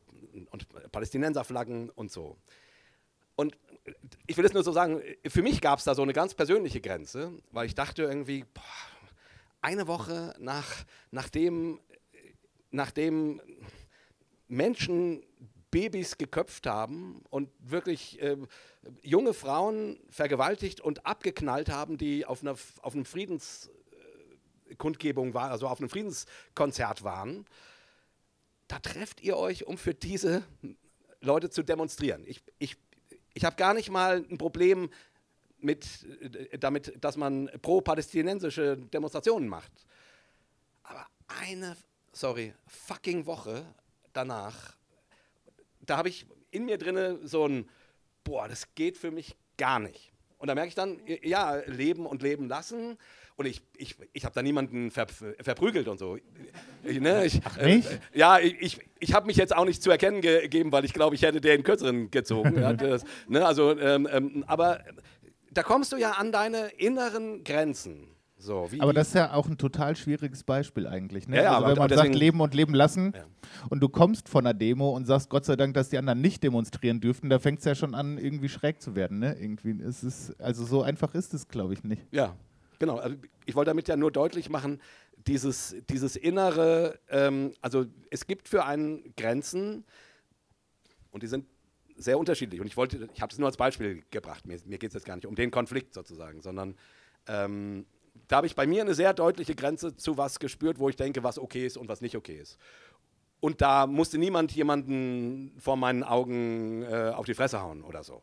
und 0.51 0.91
Palästinenserflaggen 0.91 1.89
und 1.89 2.11
so. 2.11 2.37
Und 3.35 3.57
ich 4.27 4.37
will 4.37 4.45
es 4.45 4.53
nur 4.53 4.61
so 4.61 4.73
sagen, 4.73 5.01
für 5.25 5.41
mich 5.41 5.59
gab 5.59 5.79
es 5.79 5.85
da 5.85 5.95
so 5.95 6.03
eine 6.03 6.13
ganz 6.13 6.35
persönliche 6.35 6.81
Grenze, 6.81 7.31
weil 7.49 7.65
ich 7.65 7.73
dachte 7.73 8.03
irgendwie, 8.03 8.45
boah, 8.53 8.61
eine 9.61 9.87
Woche 9.87 10.35
nach, 10.37 10.67
nachdem 11.09 11.79
nachdem 12.71 13.39
Menschen 14.47 15.23
Babys 15.69 16.17
geköpft 16.17 16.65
haben 16.67 17.21
und 17.29 17.49
wirklich 17.59 18.21
äh, 18.21 18.37
junge 19.01 19.33
Frauen 19.33 19.99
vergewaltigt 20.09 20.81
und 20.81 21.05
abgeknallt 21.05 21.69
haben, 21.69 21.97
die 21.97 22.25
auf 22.25 22.41
einer 22.41 22.57
auf 22.81 22.93
einem 22.93 23.05
Friedenskundgebung 23.05 25.33
waren, 25.33 25.51
also 25.51 25.69
auf 25.69 25.79
einem 25.79 25.87
Friedenskonzert 25.89 27.03
waren, 27.03 27.45
da 28.67 28.79
trefft 28.79 29.21
ihr 29.21 29.37
euch, 29.37 29.65
um 29.65 29.77
für 29.77 29.93
diese 29.93 30.43
Leute 31.21 31.49
zu 31.49 31.63
demonstrieren. 31.63 32.23
Ich, 32.25 32.43
ich, 32.57 32.77
ich 33.33 33.45
habe 33.45 33.55
gar 33.55 33.73
nicht 33.73 33.89
mal 33.89 34.25
ein 34.29 34.37
Problem 34.37 34.89
mit, 35.59 36.05
äh, 36.21 36.57
damit, 36.57 37.03
dass 37.03 37.17
man 37.17 37.49
pro-palästinensische 37.61 38.77
Demonstrationen 38.77 39.47
macht. 39.47 39.71
Aber 40.83 41.05
eine 41.27 41.77
sorry, 42.11 42.53
fucking 42.67 43.25
Woche 43.25 43.65
danach, 44.13 44.75
da 45.81 45.97
habe 45.97 46.09
ich 46.09 46.25
in 46.51 46.65
mir 46.65 46.77
drinne 46.77 47.19
so 47.23 47.47
ein, 47.47 47.69
boah, 48.23 48.47
das 48.47 48.75
geht 48.75 48.97
für 48.97 49.11
mich 49.11 49.35
gar 49.57 49.79
nicht. 49.79 50.11
Und 50.37 50.47
da 50.47 50.55
merke 50.55 50.69
ich 50.69 50.75
dann, 50.75 50.99
ja, 51.21 51.55
leben 51.67 52.05
und 52.07 52.23
leben 52.23 52.47
lassen. 52.47 52.97
Und 53.35 53.45
ich, 53.45 53.61
ich, 53.77 53.95
ich 54.11 54.25
habe 54.25 54.33
da 54.33 54.41
niemanden 54.41 54.89
ver, 54.89 55.05
verprügelt 55.07 55.87
und 55.87 55.99
so. 55.99 56.17
Ne, 56.83 57.25
ich, 57.25 57.41
Ach, 57.43 57.57
nicht? 57.57 57.91
Äh, 57.91 57.99
ja, 58.13 58.39
ich, 58.39 58.79
ich 58.99 59.13
habe 59.13 59.27
mich 59.27 59.37
jetzt 59.37 59.55
auch 59.55 59.65
nicht 59.65 59.83
zu 59.83 59.91
erkennen 59.91 60.21
gegeben, 60.21 60.71
weil 60.71 60.83
ich 60.83 60.93
glaube, 60.93 61.15
ich 61.15 61.21
hätte 61.21 61.41
den 61.41 61.63
kürzeren 61.63 62.09
gezogen. 62.09 62.55
ja, 62.59 62.73
das, 62.73 63.03
ne, 63.27 63.45
also, 63.45 63.77
ähm, 63.77 64.07
ähm, 64.11 64.43
aber 64.47 64.83
da 65.51 65.61
kommst 65.61 65.91
du 65.91 65.97
ja 65.97 66.13
an 66.13 66.31
deine 66.31 66.69
inneren 66.69 67.43
Grenzen. 67.43 68.15
So, 68.41 68.67
aber 68.79 68.91
das 68.91 69.09
ist 69.09 69.13
ja 69.13 69.33
auch 69.33 69.47
ein 69.47 69.57
total 69.57 69.95
schwieriges 69.95 70.43
Beispiel 70.43 70.87
eigentlich. 70.87 71.27
Ne? 71.27 71.37
Ja, 71.37 71.43
ja, 71.43 71.49
also 71.51 71.65
aber 71.65 71.75
wenn 71.75 71.89
man 71.89 71.97
sagt, 71.97 72.15
leben 72.15 72.41
und 72.41 72.55
leben 72.55 72.73
lassen 72.73 73.13
Ja. 73.15 73.25
und 73.69 73.81
du 73.81 73.87
kommst 73.87 74.29
von 74.29 74.45
einer 74.45 74.55
Demo 74.55 74.89
und 74.95 75.05
sagst, 75.05 75.29
Gott 75.29 75.45
sei 75.45 75.55
Dank, 75.55 75.75
dass 75.75 75.89
die 75.89 75.97
anderen 75.99 76.21
nicht 76.21 76.41
demonstrieren 76.41 76.99
dürften, 77.01 77.29
da 77.29 77.37
fängt 77.37 77.59
es 77.59 77.65
ja 77.65 77.75
schon 77.75 77.93
an, 77.93 78.17
irgendwie 78.17 78.49
schräg 78.49 78.81
zu 78.81 78.95
werden. 78.95 79.19
Ne? 79.19 79.37
Irgendwie 79.39 79.71
ist 79.83 80.01
es, 80.03 80.37
also 80.39 80.65
so 80.65 80.81
einfach 80.81 81.13
ist 81.13 81.35
es, 81.35 81.47
glaube 81.47 81.73
ich, 81.73 81.83
nicht. 81.83 82.01
Ja, 82.11 82.35
genau. 82.79 82.97
Also 82.97 83.15
ich 83.45 83.55
wollte 83.55 83.69
damit 83.69 83.87
ja 83.87 83.95
nur 83.95 84.11
deutlich 84.11 84.49
machen, 84.49 84.81
dieses, 85.27 85.75
dieses 85.89 86.15
innere, 86.15 86.99
ähm, 87.09 87.53
also 87.61 87.85
es 88.09 88.25
gibt 88.25 88.49
für 88.49 88.65
einen 88.65 89.13
Grenzen 89.15 89.85
und 91.11 91.21
die 91.21 91.27
sind 91.27 91.45
sehr 91.95 92.17
unterschiedlich. 92.17 92.59
Und 92.59 92.65
ich 92.65 92.77
wollte, 92.77 93.07
ich 93.13 93.21
habe 93.21 93.31
es 93.31 93.37
nur 93.37 93.47
als 93.47 93.57
Beispiel 93.57 94.03
gebracht. 94.09 94.47
Mir, 94.47 94.57
mir 94.65 94.79
geht 94.79 94.89
es 94.89 94.95
jetzt 94.95 95.05
gar 95.05 95.15
nicht 95.15 95.27
um 95.27 95.35
den 95.35 95.51
Konflikt 95.51 95.93
sozusagen, 95.93 96.41
sondern 96.41 96.75
ähm, 97.27 97.85
da 98.31 98.37
habe 98.37 98.47
ich 98.47 98.55
bei 98.55 98.65
mir 98.65 98.81
eine 98.81 98.93
sehr 98.93 99.13
deutliche 99.13 99.55
Grenze 99.55 99.97
zu 99.97 100.17
was 100.17 100.39
gespürt, 100.39 100.79
wo 100.79 100.87
ich 100.87 100.95
denke, 100.95 101.21
was 101.21 101.37
okay 101.37 101.65
ist 101.65 101.75
und 101.75 101.89
was 101.89 101.99
nicht 101.99 102.15
okay 102.15 102.39
ist. 102.39 102.57
Und 103.41 103.59
da 103.59 103.87
musste 103.87 104.17
niemand 104.17 104.53
jemanden 104.53 105.51
vor 105.57 105.75
meinen 105.75 106.03
Augen 106.03 106.83
äh, 106.83 107.11
auf 107.13 107.25
die 107.25 107.33
Fresse 107.33 107.61
hauen 107.61 107.83
oder 107.83 108.03
so. 108.03 108.21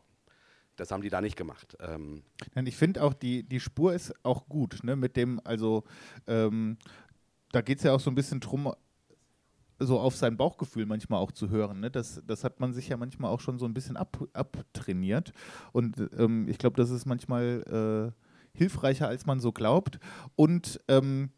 Das 0.77 0.92
haben 0.92 1.03
die 1.03 1.11
da 1.11 1.21
nicht 1.21 1.37
gemacht. 1.37 1.77
Ähm, 1.81 2.23
Ich 2.64 2.77
finde 2.77 3.03
auch, 3.03 3.12
die, 3.12 3.42
die 3.42 3.61
Spur 3.61 3.92
ist 3.92 4.14
auch 4.23 4.49
gut, 4.49 4.79
ne? 4.83 4.97
Mit 4.97 5.16
dem, 5.16 5.40
also 5.44 5.85
ähm, 6.27 6.79
da 7.53 7.61
geht 7.61 7.79
es 7.79 7.85
ja 7.85 7.92
auch 7.92 8.01
so 8.01 8.11
ein 8.11 8.14
bisschen 8.14 8.40
drum, 8.40 8.73
so 9.79 10.01
auf 10.01 10.16
sein 10.16 10.37
Bauchgefühl 10.38 10.87
manchmal 10.87 11.21
auch 11.21 11.33
zu 11.33 11.51
hören. 11.51 11.81
Ne? 11.81 11.90
Das, 11.90 12.23
das 12.27 12.44
hat 12.44 12.61
man 12.61 12.73
sich 12.73 12.88
ja 12.88 12.97
manchmal 12.97 13.31
auch 13.31 13.40
schon 13.40 13.59
so 13.59 13.66
ein 13.66 13.75
bisschen 13.75 13.97
ab, 13.99 14.16
abtrainiert. 14.33 15.33
Und 15.73 16.09
ähm, 16.16 16.49
ich 16.49 16.57
glaube, 16.59 16.77
das 16.77 16.90
ist 16.90 17.05
manchmal 17.05 18.14
äh, 18.14 18.28
hilfreicher, 18.59 19.09
als 19.09 19.27
man 19.27 19.40
so 19.40 19.53
glaubt. 19.53 19.99
Und 20.37 20.81
ähm, 20.88 21.31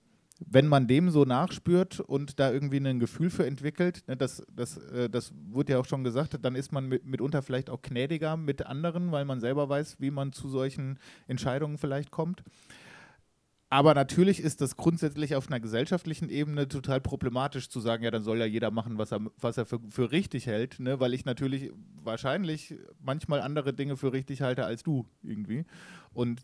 wenn 0.46 0.66
man 0.66 0.86
dem 0.86 1.10
so 1.10 1.24
nachspürt 1.24 2.00
und 2.00 2.40
da 2.40 2.50
irgendwie 2.50 2.78
ein 2.78 2.98
Gefühl 2.98 3.30
für 3.30 3.46
entwickelt, 3.46 4.02
ne, 4.08 4.16
das, 4.16 4.42
das, 4.52 4.78
äh, 4.78 5.10
das 5.10 5.32
wurde 5.50 5.72
ja 5.72 5.78
auch 5.78 5.84
schon 5.84 6.02
gesagt, 6.02 6.38
dann 6.42 6.54
ist 6.54 6.72
man 6.72 6.86
mit, 6.86 7.04
mitunter 7.04 7.42
vielleicht 7.42 7.68
auch 7.68 7.82
gnädiger 7.82 8.36
mit 8.36 8.66
anderen, 8.66 9.12
weil 9.12 9.24
man 9.24 9.40
selber 9.40 9.68
weiß, 9.68 10.00
wie 10.00 10.10
man 10.10 10.32
zu 10.32 10.48
solchen 10.48 10.98
Entscheidungen 11.28 11.78
vielleicht 11.78 12.10
kommt. 12.10 12.42
Aber 13.72 13.94
natürlich 13.94 14.40
ist 14.40 14.60
das 14.60 14.76
grundsätzlich 14.76 15.36
auf 15.36 15.46
einer 15.46 15.60
gesellschaftlichen 15.60 16.28
Ebene 16.28 16.66
total 16.66 17.00
problematisch 17.00 17.68
zu 17.68 17.78
sagen, 17.78 18.02
ja, 18.02 18.10
dann 18.10 18.24
soll 18.24 18.38
ja 18.38 18.44
jeder 18.44 18.72
machen, 18.72 18.98
was 18.98 19.12
er, 19.12 19.20
was 19.40 19.58
er 19.58 19.64
für, 19.64 19.78
für 19.90 20.10
richtig 20.10 20.46
hält, 20.46 20.80
ne? 20.80 20.98
weil 20.98 21.14
ich 21.14 21.24
natürlich 21.24 21.70
wahrscheinlich 22.02 22.74
manchmal 23.00 23.40
andere 23.40 23.72
Dinge 23.72 23.96
für 23.96 24.12
richtig 24.12 24.42
halte 24.42 24.64
als 24.64 24.82
du 24.82 25.06
irgendwie. 25.22 25.66
Und 26.12 26.42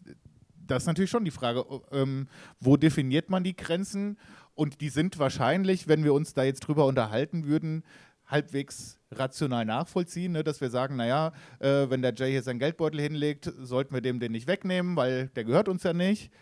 das 0.66 0.82
ist 0.82 0.86
natürlich 0.86 1.10
schon 1.10 1.24
die 1.24 1.30
Frage, 1.30 1.64
ähm, 1.92 2.28
wo 2.60 2.76
definiert 2.76 3.30
man 3.30 3.44
die 3.44 3.56
Grenzen? 3.56 4.18
Und 4.54 4.80
die 4.80 4.88
sind 4.88 5.18
wahrscheinlich, 5.18 5.86
wenn 5.86 6.04
wir 6.04 6.14
uns 6.14 6.34
da 6.34 6.42
jetzt 6.42 6.60
drüber 6.60 6.86
unterhalten 6.86 7.46
würden, 7.46 7.84
halbwegs 8.26 8.98
rational 9.12 9.64
nachvollziehen, 9.64 10.32
ne? 10.32 10.42
dass 10.42 10.60
wir 10.60 10.70
sagen, 10.70 10.96
naja, 10.96 11.32
äh, 11.58 11.88
wenn 11.88 12.02
der 12.02 12.14
Jay 12.14 12.32
hier 12.32 12.42
seinen 12.42 12.58
Geldbeutel 12.58 13.00
hinlegt, 13.00 13.52
sollten 13.58 13.94
wir 13.94 14.00
dem 14.00 14.18
den 14.18 14.32
nicht 14.32 14.48
wegnehmen, 14.48 14.96
weil 14.96 15.28
der 15.28 15.44
gehört 15.44 15.68
uns 15.68 15.82
ja 15.82 15.92
nicht. 15.92 16.32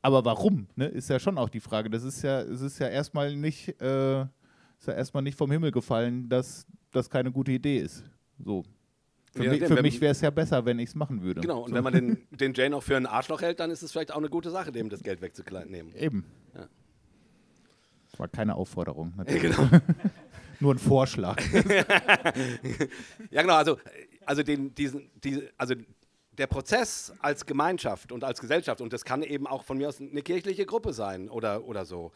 Aber 0.00 0.24
warum, 0.24 0.66
ne, 0.74 0.86
ist 0.86 1.08
ja 1.08 1.20
schon 1.20 1.38
auch 1.38 1.48
die 1.48 1.60
Frage. 1.60 1.88
Das 1.88 2.02
ist 2.02 2.22
ja, 2.22 2.40
es 2.40 2.60
ist 2.60 2.80
ja 2.80 2.88
erstmal 2.88 3.36
nicht, 3.36 3.80
äh, 3.80 4.22
ist 4.22 4.88
ja 4.88 4.94
erstmal 4.94 5.22
nicht 5.22 5.38
vom 5.38 5.50
Himmel 5.50 5.70
gefallen, 5.70 6.28
dass 6.28 6.66
das 6.90 7.08
keine 7.08 7.30
gute 7.30 7.52
Idee 7.52 7.78
ist. 7.78 8.02
So. 8.44 8.64
Für, 9.32 9.44
Ja, 9.44 9.50
mich, 9.52 9.64
für 9.64 9.82
mich 9.82 10.00
wäre 10.00 10.12
es 10.12 10.20
ja 10.20 10.30
besser, 10.30 10.64
wenn 10.66 10.78
ich 10.78 10.90
es 10.90 10.94
machen 10.94 11.22
würde. 11.22 11.40
Genau, 11.40 11.62
und 11.62 11.70
so. 11.70 11.74
wenn 11.74 11.84
man 11.84 11.92
den, 11.94 12.26
den 12.30 12.52
Jane 12.52 12.76
auch 12.76 12.82
für 12.82 12.96
ein 12.96 13.06
Arschloch 13.06 13.40
hält, 13.40 13.60
dann 13.60 13.70
ist 13.70 13.82
es 13.82 13.90
vielleicht 13.90 14.12
auch 14.12 14.18
eine 14.18 14.28
gute 14.28 14.50
Sache, 14.50 14.72
dem 14.72 14.90
das 14.90 15.02
Geld 15.02 15.22
wegzunehmen. 15.22 15.94
Eben. 15.96 16.26
Ja. 16.54 16.68
War 18.18 18.28
keine 18.28 18.54
Aufforderung. 18.56 19.14
Natürlich. 19.16 19.56
Genau. 19.56 19.68
Nur 20.60 20.74
ein 20.74 20.78
Vorschlag. 20.78 21.42
Ja, 23.30 23.42
genau, 23.42 23.54
also, 23.54 23.78
also, 24.26 24.42
den, 24.44 24.74
diesen, 24.74 25.10
die, 25.24 25.48
also 25.56 25.74
der 26.38 26.46
Prozess 26.46 27.12
als 27.20 27.46
Gemeinschaft 27.46 28.12
und 28.12 28.22
als 28.22 28.40
Gesellschaft, 28.40 28.80
und 28.80 28.92
das 28.92 29.04
kann 29.04 29.22
eben 29.22 29.46
auch 29.46 29.64
von 29.64 29.78
mir 29.78 29.88
aus 29.88 30.00
eine 30.00 30.22
kirchliche 30.22 30.66
Gruppe 30.66 30.92
sein 30.92 31.28
oder, 31.28 31.64
oder 31.64 31.84
so. 31.84 32.12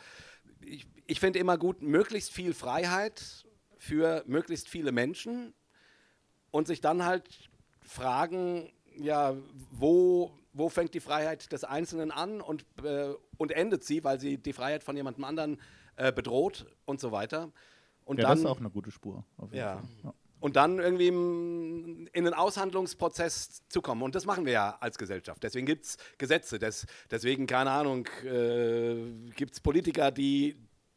Ich, 0.61 0.87
ich 1.07 1.18
finde 1.18 1.38
immer 1.38 1.59
gut, 1.59 1.83
möglichst 1.83 2.31
viel 2.31 2.55
Freiheit 2.55 3.46
für 3.79 4.22
möglichst 4.26 4.68
viele 4.68 4.92
Menschen 4.92 5.55
und 6.57 6.66
sich 6.66 6.81
dann 6.81 7.05
halt 7.05 7.51
fragen, 7.83 8.73
ja, 8.97 9.35
wo, 9.73 10.33
wo 10.55 10.71
fängt 10.71 10.95
die 10.95 11.01
Freiheit 11.01 11.53
des 11.53 11.64
Einzelnen 11.64 12.11
an 12.11 12.40
und, 12.40 12.64
äh, 12.83 13.12
und 13.37 13.53
endet 13.53 13.85
sie, 13.85 14.03
weil 14.05 14.19
sie 14.19 14.38
die 14.38 14.55
Freiheit 14.55 14.83
von 14.83 14.97
jemandem 14.97 15.25
anderen 15.25 15.61
äh, 15.97 16.12
bedroht 16.12 16.66
und 16.87 16.99
so 16.99 17.12
weiter. 17.12 17.53
Und 18.07 18.19
ja, 18.19 18.23
dann, 18.23 18.33
das 18.33 18.40
ist 18.40 18.47
auch 18.47 18.59
eine 18.59 18.71
gute 18.71 18.90
Spur. 18.90 19.23
auf 19.37 19.53
jeden 19.53 19.59
Ja. 19.59 19.75
Fall. 19.77 19.88
ja. 20.05 20.14
und 20.40 20.57
dann 20.57 20.79
irgendwie 20.79 21.09
in 21.09 22.09
einen 22.14 22.33
Aushandlungsprozess 22.33 23.62
zu 23.69 23.83
kommen. 23.83 24.01
Und 24.03 24.14
das 24.14 24.25
machen 24.25 24.47
wir 24.47 24.53
ja 24.55 24.79
als 24.81 24.97
Gesellschaft. 24.97 25.42
Deswegen 25.42 25.66
gibt 25.66 25.85
es 25.85 25.99
Gesetze. 26.16 26.59
Des, 26.59 26.87
deswegen, 27.11 27.47
keine 27.47 27.71
Ahnung, 27.71 28.07
äh, 28.25 29.31
gibt 29.35 29.53
es 29.53 29.61
Politiker, 29.61 30.11
die, 30.11 30.57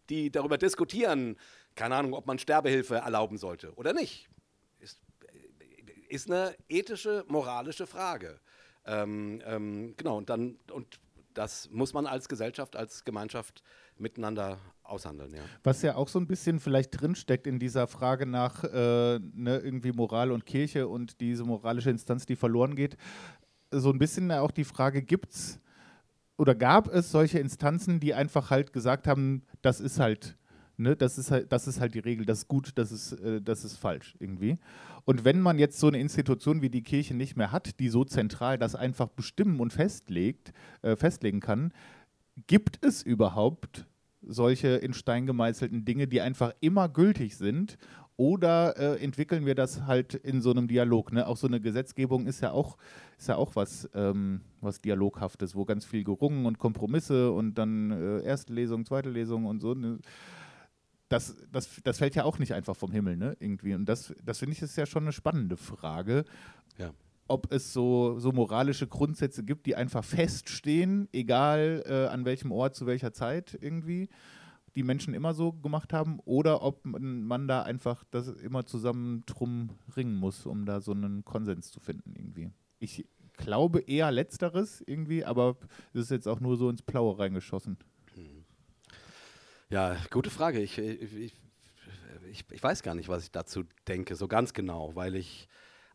die 0.09 0.31
darüber 0.31 0.57
diskutieren, 0.57 1.35
keine 1.75 1.95
Ahnung, 1.95 2.13
ob 2.13 2.27
man 2.27 2.39
Sterbehilfe 2.39 2.95
erlauben 2.95 3.37
sollte 3.37 3.73
oder 3.75 3.91
nicht. 3.91 4.29
Ist, 6.09 6.29
eine 6.29 6.55
ethische, 6.67 7.23
moralische 7.27 7.87
Frage. 7.87 8.39
Ähm, 8.85 9.41
ähm, 9.45 9.93
genau, 9.95 10.17
und 10.17 10.29
dann, 10.29 10.57
und 10.71 10.99
das 11.33 11.69
muss 11.71 11.93
man 11.93 12.05
als 12.05 12.27
Gesellschaft, 12.27 12.75
als 12.75 13.05
Gemeinschaft 13.05 13.63
miteinander 13.97 14.57
aushandeln, 14.83 15.33
ja. 15.35 15.41
Was 15.63 15.81
ja 15.81 15.95
auch 15.95 16.07
so 16.07 16.19
ein 16.19 16.27
bisschen 16.27 16.59
vielleicht 16.59 16.99
drinsteckt 16.99 17.45
in 17.47 17.59
dieser 17.59 17.87
Frage 17.87 18.25
nach 18.25 18.63
äh, 18.63 19.19
ne, 19.19 19.59
irgendwie 19.59 19.91
Moral 19.91 20.31
und 20.31 20.45
Kirche 20.45 20.87
und 20.87 21.21
diese 21.21 21.43
moralische 21.43 21.91
Instanz, 21.91 22.25
die 22.25 22.35
verloren 22.35 22.75
geht, 22.75 22.97
so 23.71 23.91
ein 23.91 23.99
bisschen 23.99 24.31
auch 24.31 24.51
die 24.51 24.63
Frage, 24.63 25.03
gibt 25.03 25.33
es 25.33 25.59
oder 26.37 26.55
gab 26.55 26.87
es 26.87 27.11
solche 27.11 27.39
Instanzen, 27.39 27.99
die 27.99 28.13
einfach 28.13 28.49
halt 28.49 28.71
gesagt 28.73 29.07
haben, 29.07 29.43
das 29.61 29.81
ist 29.81 29.99
halt, 29.99 30.37
ne, 30.79 30.95
das 30.95 31.17
ist 31.17 31.31
halt, 31.31 31.51
das 31.51 31.67
ist 31.67 31.79
halt 31.79 31.93
die 31.93 31.99
Regel, 31.99 32.25
das 32.25 32.39
ist 32.39 32.47
gut, 32.47 32.71
das 32.75 32.91
ist, 32.91 33.13
äh, 33.13 33.41
das 33.41 33.63
ist 33.63 33.77
falsch 33.77 34.15
irgendwie. 34.19 34.57
Und 35.05 35.25
wenn 35.25 35.41
man 35.41 35.59
jetzt 35.59 35.79
so 35.79 35.87
eine 35.87 35.99
Institution 35.99 36.61
wie 36.61 36.69
die 36.69 36.83
Kirche 36.83 37.13
nicht 37.13 37.35
mehr 37.35 37.51
hat, 37.51 37.79
die 37.79 37.89
so 37.89 38.03
zentral 38.05 38.57
das 38.57 38.75
einfach 38.75 39.09
bestimmen 39.09 39.59
und 39.59 39.73
festlegt, 39.73 40.53
äh, 40.81 40.95
festlegen 40.95 41.39
kann, 41.39 41.73
gibt 42.47 42.83
es 42.83 43.03
überhaupt 43.03 43.85
solche 44.21 44.69
in 44.69 44.93
Stein 44.93 45.25
gemeißelten 45.25 45.85
Dinge, 45.85 46.07
die 46.07 46.21
einfach 46.21 46.53
immer 46.61 46.89
gültig 46.89 47.37
sind? 47.37 47.77
Oder 48.17 48.75
äh, 48.77 49.01
entwickeln 49.01 49.45
wir 49.45 49.55
das 49.55 49.83
halt 49.87 50.13
in 50.13 50.41
so 50.41 50.51
einem 50.51 50.67
Dialog? 50.67 51.13
Ne? 51.13 51.25
Auch 51.25 51.37
so 51.37 51.47
eine 51.47 51.61
Gesetzgebung 51.61 52.27
ist 52.27 52.41
ja 52.41 52.51
auch, 52.51 52.75
ist 53.17 53.29
ja 53.29 53.37
auch 53.37 53.55
was, 53.55 53.89
ähm, 53.93 54.41
was 54.59 54.81
Dialoghaftes, 54.81 55.55
wo 55.55 55.63
ganz 55.63 55.85
viel 55.85 56.03
gerungen 56.03 56.45
und 56.45 56.59
Kompromisse 56.59 57.31
und 57.31 57.53
dann 57.53 57.91
äh, 57.91 58.21
erste 58.23 58.51
Lesung, 58.51 58.83
zweite 58.83 59.09
Lesung 59.09 59.45
und 59.45 59.61
so. 59.61 59.73
Ne? 59.73 59.99
Das, 61.09 61.35
das, 61.51 61.81
das 61.83 61.97
fällt 61.97 62.15
ja 62.15 62.23
auch 62.23 62.39
nicht 62.39 62.53
einfach 62.53 62.75
vom 62.75 62.91
Himmel, 62.91 63.17
ne? 63.17 63.35
Irgendwie. 63.39 63.73
Und 63.73 63.85
das, 63.85 64.13
das 64.23 64.39
finde 64.39 64.53
ich 64.53 64.61
ist 64.61 64.77
ja 64.77 64.85
schon 64.85 65.03
eine 65.03 65.11
spannende 65.11 65.57
Frage 65.57 66.23
Ja. 66.77 66.91
ob 67.27 67.51
es 67.51 67.73
so, 67.73 68.19
so 68.19 68.31
moralische 68.31 68.87
Grundsätze 68.87 69.43
gibt, 69.43 69.65
die 69.65 69.75
einfach 69.75 70.03
feststehen, 70.03 71.09
egal 71.11 71.83
äh, 71.87 72.07
an 72.07 72.25
welchem 72.25 72.51
Ort, 72.51 72.75
zu 72.75 72.85
welcher 72.85 73.11
Zeit 73.11 73.57
irgendwie, 73.59 74.07
die 74.75 74.83
Menschen 74.83 75.13
immer 75.15 75.33
so 75.33 75.51
gemacht 75.51 75.93
haben, 75.93 76.19
oder 76.25 76.61
ob 76.61 76.85
man, 76.85 77.47
da 77.47 77.63
einfach 77.63 78.03
das 78.11 78.27
immer 78.27 78.65
zusammen 78.65 79.23
drum 79.25 79.71
ringen 79.95 80.15
muss, 80.15 80.45
um 80.45 80.65
da 80.65 80.79
so 80.79 80.91
einen 80.91 81.25
Konsens 81.25 81.71
zu 81.71 81.79
finden 81.79 82.13
irgendwie. 82.15 82.51
Ich 82.79 83.05
glaube 83.35 83.79
eher 83.79 84.11
letzteres 84.11 84.83
irgendwie, 84.85 85.25
aber 85.25 85.57
es 85.93 86.01
ist 86.01 86.11
jetzt 86.11 86.27
auch 86.27 86.39
nur 86.39 86.55
so 86.57 86.69
ins 86.69 86.81
Blaue 86.81 87.17
reingeschossen. 87.17 87.77
Ja, 89.71 89.97
gute 90.09 90.29
Frage. 90.31 90.59
Ich, 90.59 90.77
ich, 90.79 91.13
ich, 91.13 91.33
ich, 92.29 92.45
ich 92.49 92.63
weiß 92.63 92.81
gar 92.81 92.95
nicht, 92.95 93.07
was 93.07 93.23
ich 93.23 93.31
dazu 93.31 93.63
denke, 93.87 94.15
so 94.15 94.27
ganz 94.27 94.53
genau, 94.53 94.95
weil 94.95 95.15
ich 95.15 95.47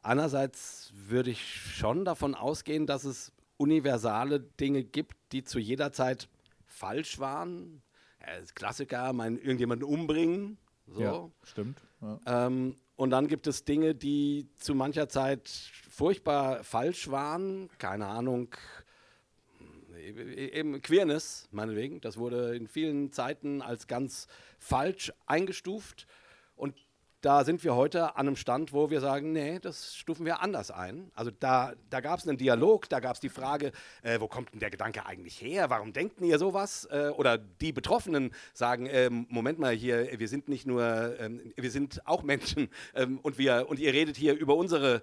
einerseits 0.03 0.93
würde 0.95 1.31
ich 1.31 1.43
schon 1.75 2.05
davon 2.05 2.35
ausgehen, 2.35 2.87
dass 2.87 3.05
es 3.05 3.33
universale 3.57 4.41
Dinge 4.41 4.85
gibt, 4.85 5.17
die 5.33 5.43
zu 5.43 5.59
jeder 5.59 5.93
Zeit 5.93 6.29
falsch 6.67 7.19
waren. 7.19 7.83
Ja, 8.21 8.29
Klassiker, 8.55 9.13
mein, 9.13 9.39
irgendjemanden 9.39 9.89
umbringen. 9.89 10.59
So. 10.87 11.33
stimmt. 11.43 11.81
Ja. 12.01 12.47
Ähm, 12.47 12.77
Und 12.97 13.11
dann 13.11 13.27
gibt 13.27 13.47
es 13.49 13.65
Dinge, 13.65 13.95
die 13.95 14.49
zu 14.57 14.75
mancher 14.75 15.09
Zeit 15.09 15.49
furchtbar 15.89 16.63
falsch 16.63 17.11
waren. 17.11 17.69
Keine 17.79 18.07
Ahnung, 18.07 18.55
eben 20.05 20.83
Queerness, 20.83 21.49
meinetwegen. 21.51 22.01
Das 22.01 22.17
wurde 22.17 22.55
in 22.57 22.69
vielen 22.69 23.13
Zeiten 23.13 23.63
als 23.63 23.87
ganz 23.87 24.27
falsch 24.59 25.13
eingestuft. 25.27 26.07
Und 26.57 26.75
da 27.25 27.43
sind 27.43 27.65
wir 27.65 27.75
heute 27.75 28.17
an 28.17 28.27
einem 28.27 28.37
Stand, 28.37 28.75
wo 28.75 28.91
wir 28.91 29.01
sagen, 29.01 29.33
nee, 29.33 29.59
das 29.59 29.97
stufen 29.97 30.27
wir 30.27 30.43
anders 30.43 30.71
ein. 30.71 31.11
Also 31.15 31.31
da, 31.31 31.73
da 31.89 32.01
gab 32.01 32.19
es 32.19 32.29
einen 32.29 32.37
Dialog, 32.37 32.87
da 32.91 33.01
gab 33.01 33.15
es 33.15 33.21
die 33.21 33.31
Frage, 33.31 33.73
äh, 34.03 34.21
wo 34.21 34.29
kommt 34.29 34.53
denn 34.53 34.61
der 34.61 34.69
Gedanke 34.69 35.07
eigentlich 35.07 35.41
her? 35.41 35.71
Warum 35.71 35.95
denkt 35.95 36.21
ihr 36.21 36.39
sowas? 36.39 36.87
Äh, 36.91 37.09
oder 37.17 37.39
die 37.39 37.73
Betroffenen 37.73 38.31
sagen, 38.53 38.85
äh, 38.85 39.09
Moment 39.09 39.59
mal 39.59 39.73
hier, 39.73 40.19
wir 40.19 40.29
sind 40.29 40.49
nicht 40.49 40.67
nur, 40.67 41.19
ähm, 41.19 41.55
wir 41.57 41.71
sind 41.71 42.07
auch 42.07 42.23
Menschen 42.23 42.69
ähm, 42.95 43.19
und, 43.23 43.39
wir, 43.39 43.71
und 43.71 43.79
ihr 43.79 43.95
redet 43.95 44.19
hier 44.19 44.35
über 44.35 44.55
unsere 44.55 45.01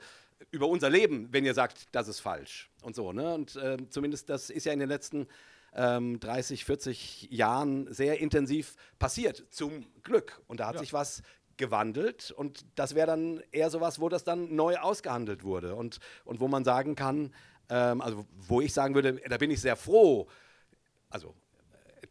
über 0.50 0.68
unser 0.68 0.90
Leben, 0.90 1.28
wenn 1.32 1.46
ihr 1.46 1.54
sagt, 1.54 1.88
das 1.92 2.08
ist 2.08 2.20
falsch 2.20 2.70
und 2.82 2.96
so. 2.96 3.14
Ne? 3.14 3.34
Und 3.34 3.56
äh, 3.56 3.78
zumindest 3.90 4.30
das 4.30 4.50
ist 4.50 4.66
ja 4.66 4.74
in 4.74 4.80
den 4.80 4.90
letzten 4.90 5.28
ähm, 5.74 6.20
30, 6.20 6.66
40 6.66 7.28
Jahren 7.32 7.92
sehr 7.94 8.20
intensiv 8.20 8.76
passiert, 9.00 9.46
zum 9.52 9.86
Glück. 10.04 10.42
Und 10.48 10.60
da 10.60 10.68
hat 10.68 10.76
ja. 10.76 10.82
sich 10.82 10.94
was 10.94 11.22
gewandelt 11.58 12.32
und 12.32 12.66
das 12.76 12.96
wäre 12.96 13.08
dann 13.08 13.42
eher 13.52 13.70
sowas, 13.70 14.00
wo 14.00 14.10
das 14.10 14.24
dann 14.24 14.56
neu 14.56 14.78
ausgehandelt 14.78 15.44
wurde 15.44 15.76
und, 15.76 16.00
und 16.26 16.40
wo 16.40 16.48
man 16.48 16.64
sagen 16.64 16.96
kann, 16.96 17.34
ähm, 17.70 18.02
also 18.02 18.26
wo 18.34 18.62
ich 18.62 18.74
sagen 18.74 18.96
würde, 18.96 19.22
da 19.30 19.38
bin 19.38 19.52
ich 19.52 19.62
sehr 19.62 19.76
froh, 19.76 20.28
also 21.10 21.36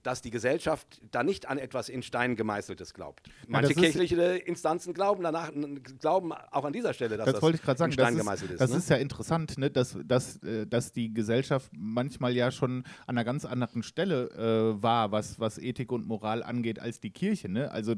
dass 0.03 0.23
die 0.23 0.31
Gesellschaft 0.31 1.01
da 1.11 1.23
nicht 1.23 1.49
an 1.49 1.59
etwas 1.59 1.89
in 1.89 2.03
Stein 2.03 2.37
gemeißeltes 2.37 2.95
glaubt. 2.95 3.29
Manche 3.47 3.75
ja, 3.75 3.81
kirchliche 3.81 4.23
Instanzen 4.23 4.95
glauben 4.95 5.23
danach, 5.23 5.51
glauben 5.99 6.33
auch 6.33 6.65
an 6.65 6.73
dieser 6.73 6.95
Stelle, 6.95 7.17
dass 7.17 7.27
das, 7.27 7.35
das 7.35 7.43
wollte 7.43 7.57
ich 7.57 7.63
gerade 7.63 7.79
sagen, 7.79 7.93
in 7.93 7.95
Stein 7.95 8.15
das 8.15 8.23
gemeißelt 8.23 8.51
ist. 8.53 8.61
Das 8.61 8.71
ne? 8.71 8.77
ist 8.77 8.91
ja 8.91 8.97
interessant, 8.97 9.59
ne? 9.59 9.71
dass, 9.71 9.97
dass, 10.05 10.43
äh, 10.43 10.67
dass 10.67 10.93
die 10.93 11.13
Gesellschaft 11.13 11.71
manchmal 11.77 12.35
ja 12.35 12.51
schon 12.51 12.85
an 13.07 13.17
einer 13.17 13.25
ganz 13.25 13.45
anderen 13.45 13.83
Stelle 13.83 14.31
äh, 14.31 14.83
war, 14.83 15.13
was, 15.13 15.39
was 15.39 15.59
Ethik 15.59 15.93
und 15.93 16.07
Moral 16.07 16.43
angeht, 16.43 16.79
als 16.79 17.01
die 17.01 17.11
Kirche. 17.11 17.49
Ne? 17.49 17.71
Also 17.71 17.95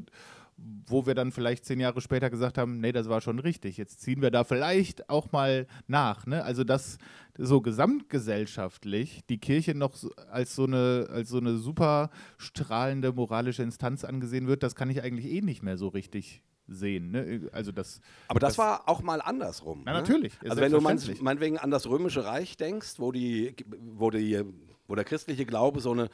wo 0.57 1.05
wir 1.05 1.15
dann 1.15 1.31
vielleicht 1.31 1.65
zehn 1.65 1.79
Jahre 1.79 2.01
später 2.01 2.29
gesagt 2.29 2.57
haben, 2.57 2.79
nee, 2.79 2.91
das 2.91 3.09
war 3.09 3.21
schon 3.21 3.39
richtig. 3.39 3.77
Jetzt 3.77 4.01
ziehen 4.01 4.21
wir 4.21 4.31
da 4.31 4.43
vielleicht 4.43 5.09
auch 5.09 5.31
mal 5.31 5.67
nach. 5.87 6.25
Ne? 6.25 6.43
Also 6.43 6.63
dass 6.63 6.97
so 7.37 7.61
gesamtgesellschaftlich 7.61 9.21
die 9.29 9.39
Kirche 9.39 9.75
noch 9.75 9.95
als 10.29 10.55
so 10.55 10.65
eine 10.65 11.07
als 11.11 11.29
so 11.29 11.37
eine 11.37 11.57
super 11.57 12.09
strahlende 12.37 13.11
moralische 13.11 13.63
Instanz 13.63 14.03
angesehen 14.03 14.47
wird, 14.47 14.63
das 14.63 14.75
kann 14.75 14.89
ich 14.89 15.01
eigentlich 15.01 15.31
eh 15.31 15.41
nicht 15.41 15.63
mehr 15.63 15.77
so 15.77 15.87
richtig 15.87 16.43
sehen. 16.67 17.11
Ne? 17.11 17.49
Also 17.51 17.71
das, 17.71 17.99
Aber 18.27 18.39
das, 18.39 18.51
das, 18.51 18.57
war 18.57 18.87
auch 18.87 19.01
mal 19.01 19.21
andersrum. 19.21 19.81
Na, 19.85 19.93
ne? 19.93 19.99
natürlich. 19.99 20.33
Also 20.47 20.61
wenn 20.61 20.71
du 20.71 20.79
meinetwegen 20.79 21.57
an 21.57 21.71
das 21.71 21.87
Römische 21.87 22.25
Reich 22.25 22.55
denkst, 22.57 22.95
wo 22.99 23.11
die, 23.11 23.55
wo 23.81 24.11
die, 24.11 24.43
wo 24.87 24.95
der 24.95 25.03
christliche 25.03 25.45
Glaube 25.45 25.81
so 25.81 25.91
eine 25.91 26.09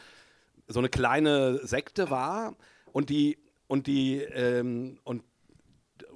so 0.70 0.80
eine 0.80 0.90
kleine 0.90 1.66
Sekte 1.66 2.10
war 2.10 2.56
und 2.94 3.10
die 3.10 3.38
und 3.70 3.86
die, 3.86 4.18
ähm, 4.18 4.98
und, 5.04 5.24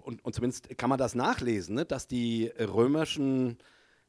und, 0.02 0.26
und 0.26 0.34
zumindest 0.34 0.76
kann 0.78 0.90
man 0.90 0.98
das 0.98 1.14
nachlesen, 1.14 1.76
ne, 1.76 1.86
dass 1.86 2.08
die 2.08 2.52
römischen 2.60 3.60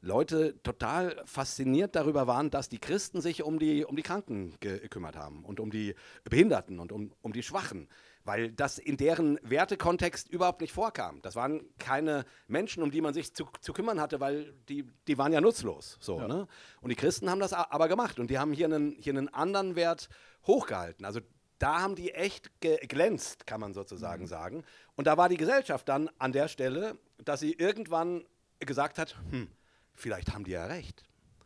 Leute 0.01 0.61
total 0.63 1.21
fasziniert 1.25 1.95
darüber 1.95 2.25
waren, 2.25 2.49
dass 2.49 2.69
die 2.69 2.79
Christen 2.79 3.21
sich 3.21 3.43
um 3.43 3.59
die, 3.59 3.85
um 3.85 3.95
die 3.95 4.01
Kranken 4.01 4.55
gekümmert 4.59 5.15
haben 5.15 5.45
und 5.45 5.59
um 5.59 5.69
die 5.69 5.93
Behinderten 6.23 6.79
und 6.79 6.91
um, 6.91 7.13
um 7.21 7.33
die 7.33 7.43
Schwachen, 7.43 7.87
weil 8.23 8.51
das 8.51 8.79
in 8.79 8.97
deren 8.97 9.39
Wertekontext 9.43 10.27
überhaupt 10.29 10.61
nicht 10.61 10.73
vorkam. 10.73 11.21
Das 11.21 11.35
waren 11.35 11.61
keine 11.77 12.25
Menschen, 12.47 12.81
um 12.81 12.89
die 12.89 13.01
man 13.01 13.13
sich 13.13 13.35
zu, 13.35 13.45
zu 13.61 13.73
kümmern 13.73 14.01
hatte, 14.01 14.19
weil 14.19 14.53
die, 14.69 14.85
die 15.07 15.17
waren 15.19 15.33
ja 15.33 15.41
nutzlos. 15.41 15.97
So, 15.99 16.19
ja. 16.19 16.27
Ne? 16.27 16.47
Und 16.81 16.89
die 16.89 16.95
Christen 16.95 17.29
haben 17.29 17.39
das 17.39 17.53
aber 17.53 17.87
gemacht 17.87 18.19
und 18.19 18.31
die 18.31 18.39
haben 18.39 18.53
hier 18.53 18.65
einen, 18.65 18.95
hier 18.99 19.13
einen 19.13 19.31
anderen 19.31 19.75
Wert 19.75 20.09
hochgehalten. 20.47 21.05
Also 21.05 21.21
da 21.59 21.81
haben 21.81 21.95
die 21.95 22.11
echt 22.13 22.51
geglänzt, 22.61 23.47
kann 23.47 23.59
man 23.59 23.73
sozusagen 23.73 24.23
mhm. 24.23 24.27
sagen. 24.27 24.63
Und 24.95 25.07
da 25.07 25.17
war 25.17 25.29
die 25.29 25.37
Gesellschaft 25.37 25.87
dann 25.89 26.09
an 26.17 26.31
der 26.31 26.47
Stelle, 26.47 26.97
dass 27.23 27.39
sie 27.39 27.53
irgendwann 27.53 28.25
gesagt 28.59 28.97
hat, 28.97 29.15
hm, 29.29 29.47
vielleicht 29.93 30.33
haben 30.33 30.43
die 30.43 30.51
ja 30.51 30.65
recht. 30.65 31.03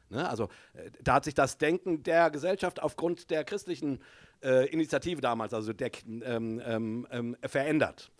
Ne? 0.09 0.27
Also 0.27 0.49
äh, 0.73 0.89
da 1.01 1.15
hat 1.15 1.25
sich 1.25 1.33
das 1.33 1.57
Denken 1.57 2.03
der 2.03 2.29
Gesellschaft 2.31 2.81
aufgrund 2.81 3.29
der 3.29 3.43
christlichen 3.43 3.99
äh, 4.43 4.67
Initiative 4.69 5.21
damals, 5.21 5.53
also 5.53 5.73
der, 5.73 5.91
ähm, 6.05 6.61
ähm, 6.65 7.07
ähm, 7.11 7.37
verändert. 7.43 8.11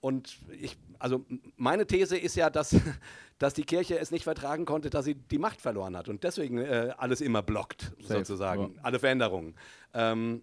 Und 0.00 0.38
ich, 0.60 0.78
also 0.98 1.24
meine 1.56 1.86
These 1.86 2.16
ist 2.16 2.36
ja, 2.36 2.50
dass, 2.50 2.76
dass 3.38 3.54
die 3.54 3.64
Kirche 3.64 3.98
es 3.98 4.10
nicht 4.10 4.24
vertragen 4.24 4.64
konnte, 4.64 4.90
dass 4.90 5.04
sie 5.04 5.14
die 5.14 5.38
Macht 5.38 5.60
verloren 5.60 5.96
hat 5.96 6.08
und 6.08 6.22
deswegen 6.24 6.58
äh, 6.58 6.94
alles 6.96 7.20
immer 7.20 7.42
blockt, 7.42 7.92
Safe, 8.00 8.18
sozusagen, 8.18 8.74
ja. 8.74 8.82
alle 8.82 8.98
Veränderungen. 8.98 9.54
Ähm, 9.94 10.42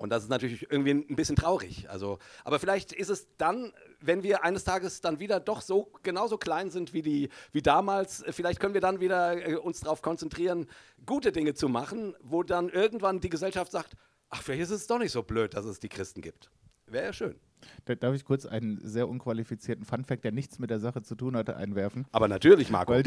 und 0.00 0.08
das 0.08 0.22
ist 0.22 0.30
natürlich 0.30 0.62
irgendwie 0.70 0.92
ein 0.92 1.14
bisschen 1.14 1.36
traurig. 1.36 1.90
Also, 1.90 2.18
aber 2.42 2.58
vielleicht 2.58 2.94
ist 2.94 3.10
es 3.10 3.28
dann, 3.36 3.70
wenn 4.00 4.22
wir 4.22 4.44
eines 4.44 4.64
Tages 4.64 5.02
dann 5.02 5.20
wieder 5.20 5.40
doch 5.40 5.60
so 5.60 5.92
genauso 6.02 6.38
klein 6.38 6.70
sind 6.70 6.94
wie, 6.94 7.02
die, 7.02 7.28
wie 7.52 7.60
damals, 7.60 8.24
vielleicht 8.30 8.60
können 8.60 8.72
wir 8.72 8.80
dann 8.80 9.00
wieder 9.00 9.46
äh, 9.46 9.56
uns 9.56 9.80
darauf 9.80 10.00
konzentrieren, 10.00 10.66
gute 11.04 11.32
Dinge 11.32 11.52
zu 11.52 11.68
machen, 11.68 12.16
wo 12.22 12.42
dann 12.42 12.70
irgendwann 12.70 13.20
die 13.20 13.28
Gesellschaft 13.28 13.72
sagt, 13.72 13.94
ach, 14.30 14.42
vielleicht 14.42 14.62
ist 14.62 14.70
es 14.70 14.86
doch 14.86 14.98
nicht 14.98 15.12
so 15.12 15.22
blöd, 15.22 15.52
dass 15.52 15.66
es 15.66 15.80
die 15.80 15.90
Christen 15.90 16.22
gibt. 16.22 16.50
Wäre 16.86 17.04
ja 17.04 17.12
schön. 17.12 17.38
Darf 17.84 18.14
ich 18.14 18.24
kurz 18.24 18.46
einen 18.46 18.80
sehr 18.82 19.08
unqualifizierten 19.08 19.84
Funfact, 19.84 20.24
der 20.24 20.32
nichts 20.32 20.58
mit 20.58 20.70
der 20.70 20.80
Sache 20.80 21.02
zu 21.02 21.14
tun 21.14 21.36
hatte, 21.36 21.56
einwerfen? 21.56 22.06
Aber 22.12 22.28
natürlich, 22.28 22.70
Marco. 22.70 22.92
Weil, 22.92 23.02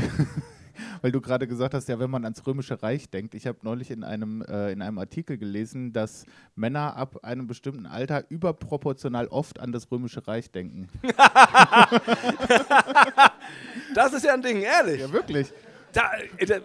weil 1.01 1.11
du 1.11 1.21
gerade 1.21 1.47
gesagt 1.47 1.73
hast, 1.73 1.87
ja, 1.89 1.99
wenn 1.99 2.09
man 2.09 2.23
ans 2.23 2.45
Römische 2.45 2.81
Reich 2.81 3.09
denkt. 3.09 3.35
Ich 3.35 3.47
habe 3.47 3.59
neulich 3.61 3.91
in 3.91 4.03
einem, 4.03 4.41
äh, 4.41 4.71
in 4.71 4.81
einem 4.81 4.97
Artikel 4.97 5.37
gelesen, 5.37 5.93
dass 5.93 6.25
Männer 6.55 6.95
ab 6.95 7.23
einem 7.23 7.47
bestimmten 7.47 7.85
Alter 7.85 8.25
überproportional 8.29 9.27
oft 9.27 9.59
an 9.59 9.71
das 9.71 9.91
Römische 9.91 10.27
Reich 10.27 10.51
denken. 10.51 10.89
das 13.93 14.13
ist 14.13 14.25
ja 14.25 14.33
ein 14.33 14.41
Ding, 14.41 14.61
ehrlich. 14.61 15.01
Ja, 15.01 15.11
wirklich. 15.11 15.53
Da, 15.93 16.11
äh, 16.37 16.45
da, 16.45 16.59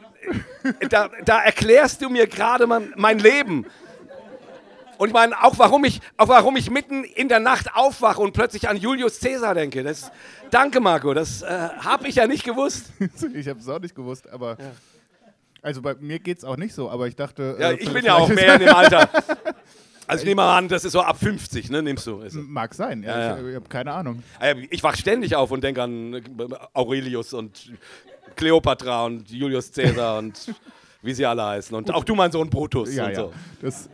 da, 0.89 1.11
da 1.25 1.41
erklärst 1.43 2.03
du 2.03 2.09
mir 2.09 2.27
gerade 2.27 2.67
mein, 2.67 2.93
mein 2.97 3.19
Leben. 3.19 3.67
Und 4.99 5.09
ich 5.09 5.15
meine, 5.15 5.43
auch 5.43 5.59
warum 5.59 5.85
ich, 5.85 6.01
auch 6.17 6.29
warum 6.29 6.57
ich 6.57 6.71
mitten 6.71 7.05
in 7.05 7.29
der 7.29 7.39
Nacht 7.39 7.75
aufwache 7.75 8.21
und 8.21 8.33
plötzlich 8.33 8.69
an 8.69 8.77
Julius 8.77 9.21
Caesar 9.21 9.55
denke. 9.55 9.85
Das, 9.85 10.11
danke, 10.51 10.81
Marco, 10.81 11.15
das 11.15 11.43
äh, 11.43 11.47
habe 11.47 12.09
ich 12.09 12.17
ja 12.17 12.27
nicht 12.27 12.45
gewusst. 12.45 12.93
ich 13.35 13.49
habe 13.49 13.61
es 13.61 13.69
auch 13.69 13.81
nicht 13.81 13.95
gewusst, 13.95 14.29
aber. 14.29 14.59
Ja. 14.59 14.73
Also 15.63 15.83
bei 15.83 15.95
mir 15.95 16.19
geht 16.19 16.39
es 16.39 16.45
auch 16.45 16.57
nicht 16.57 16.75
so, 16.75 16.91
aber 16.91 17.07
ich 17.09 17.17
dachte. 17.17 17.57
Ja, 17.61 17.71
äh, 17.71 17.75
ich 17.77 17.93
bin 17.93 18.05
ja 18.05 18.15
auch 18.15 18.29
mehr 18.29 18.55
in 18.55 18.61
dem 18.61 18.75
Alter. 18.75 19.09
Also 20.11 20.23
ich 20.23 20.29
nehme 20.29 20.41
mal 20.41 20.57
an, 20.57 20.69
das 20.69 20.87
ist 20.87 20.93
so 20.93 21.03
ab 21.03 21.19
50, 21.19 21.69
ne? 21.69 21.83
Nimmst 21.83 22.07
du? 22.07 22.25
Mag 22.33 22.75
sein, 22.75 23.03
ja. 23.03 23.11
ja, 23.11 23.25
ja. 23.27 23.39
Ich, 23.43 23.47
ich 23.49 23.55
habe 23.57 23.69
keine 23.69 23.93
Ahnung. 23.93 24.23
Ah 24.41 24.55
ich 24.71 24.83
wach 24.83 24.97
ständig 24.97 25.37
auf 25.37 25.51
und 25.51 25.63
denke 25.63 25.83
an 25.83 26.15
äh, 26.15 26.23
Aurelius 26.73 27.35
und 27.35 27.71
Kleopatra 28.35 29.05
und 29.05 29.31
Julius 29.31 29.71
Caesar 29.71 30.19
und 30.19 30.55
wie 31.03 31.13
sie 31.13 31.27
alle 31.27 31.45
heißen. 31.45 31.77
Und 31.77 31.93
auch 31.93 32.05
du, 32.05 32.15
mein 32.15 32.33
Sohn 32.33 32.49
Brutus 32.49 32.95
ja, 32.95 33.07
und 33.07 33.15
so. 33.17 33.33
Das, 33.61 33.91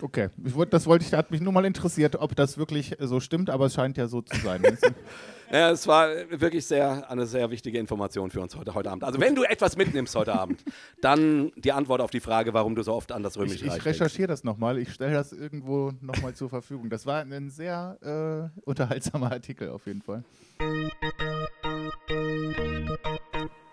Okay, 0.00 0.28
ich 0.44 0.54
wollt, 0.54 0.72
das 0.72 0.86
wollte 0.86 1.04
ich, 1.04 1.12
hat 1.12 1.30
mich 1.30 1.40
nur 1.40 1.52
mal 1.52 1.64
interessiert, 1.64 2.16
ob 2.16 2.34
das 2.36 2.58
wirklich 2.58 2.96
so 2.98 3.20
stimmt, 3.20 3.50
aber 3.50 3.66
es 3.66 3.74
scheint 3.74 3.96
ja 3.96 4.06
so 4.06 4.22
zu 4.22 4.36
sein. 4.40 4.62
ja, 5.52 5.70
es 5.70 5.86
war 5.86 6.08
wirklich 6.30 6.66
sehr, 6.66 7.10
eine 7.10 7.26
sehr 7.26 7.50
wichtige 7.50 7.78
Information 7.78 8.30
für 8.30 8.40
uns 8.40 8.56
heute, 8.56 8.74
heute 8.74 8.90
Abend. 8.90 9.04
Also 9.04 9.20
wenn 9.20 9.34
du 9.34 9.44
etwas 9.44 9.76
mitnimmst 9.76 10.14
heute 10.16 10.32
Abend, 10.32 10.64
dann 11.00 11.52
die 11.56 11.72
Antwort 11.72 12.00
auf 12.00 12.10
die 12.10 12.20
Frage, 12.20 12.52
warum 12.54 12.74
du 12.74 12.82
so 12.82 12.92
oft 12.92 13.12
an 13.12 13.22
das 13.22 13.36
Römische 13.36 13.66
Ich, 13.66 13.74
ich 13.74 13.84
recherchiere 13.84 14.28
das 14.28 14.44
nochmal, 14.44 14.78
ich 14.78 14.92
stelle 14.92 15.14
das 15.14 15.32
irgendwo 15.32 15.92
nochmal 16.00 16.34
zur 16.34 16.48
Verfügung. 16.50 16.90
Das 16.90 17.06
war 17.06 17.20
ein 17.20 17.50
sehr 17.50 18.52
äh, 18.54 18.60
unterhaltsamer 18.62 19.32
Artikel 19.32 19.70
auf 19.70 19.86
jeden 19.86 20.02
Fall. 20.02 20.24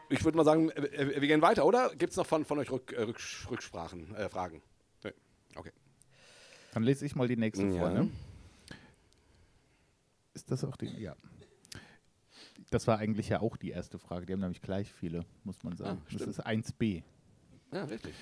Ich 0.09 0.25
würde 0.25 0.37
mal 0.37 0.43
sagen, 0.43 0.71
wir 0.75 1.27
gehen 1.27 1.41
weiter, 1.41 1.65
oder? 1.65 1.89
Gibt 1.97 2.11
es 2.11 2.17
noch 2.17 2.25
von, 2.25 2.45
von 2.45 2.59
euch 2.59 2.69
Rück, 2.69 2.91
äh, 2.91 3.07
Rücksprachen, 3.49 4.13
äh, 4.15 4.29
Fragen? 4.29 4.61
Okay. 5.55 5.71
Dann 6.71 6.83
lese 6.83 7.05
ich 7.05 7.15
mal 7.15 7.27
die 7.27 7.37
nächste 7.37 7.65
ja. 7.67 7.79
vor. 7.79 7.89
Ne? 7.89 8.09
Ist 10.33 10.49
das 10.49 10.63
auch 10.63 10.77
die? 10.77 10.87
Ja. 10.87 11.15
Das 12.69 12.87
war 12.87 12.97
eigentlich 12.97 13.29
ja 13.29 13.41
auch 13.41 13.57
die 13.57 13.71
erste 13.71 13.99
Frage. 13.99 14.25
Die 14.25 14.33
haben 14.33 14.39
nämlich 14.39 14.61
gleich 14.61 14.91
viele, 14.91 15.25
muss 15.43 15.61
man 15.63 15.75
sagen. 15.75 16.01
Ah, 16.01 16.13
das 16.13 16.21
ist 16.21 16.45
1b. 16.45 17.03
Ja, 17.73 17.83
richtig. 17.83 18.13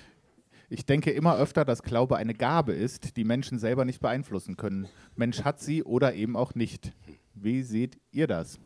Ich 0.68 0.86
denke 0.86 1.10
immer 1.10 1.36
öfter, 1.36 1.64
dass 1.64 1.82
Glaube 1.82 2.16
eine 2.16 2.34
Gabe 2.34 2.72
ist, 2.72 3.16
die 3.16 3.24
Menschen 3.24 3.58
selber 3.58 3.84
nicht 3.84 4.00
beeinflussen 4.00 4.56
können. 4.56 4.88
Mensch 5.16 5.42
hat 5.42 5.60
sie 5.60 5.82
oder 5.82 6.14
eben 6.14 6.36
auch 6.36 6.54
nicht. 6.54 6.92
Wie 7.34 7.62
seht 7.62 7.98
ihr 8.12 8.26
das? 8.26 8.58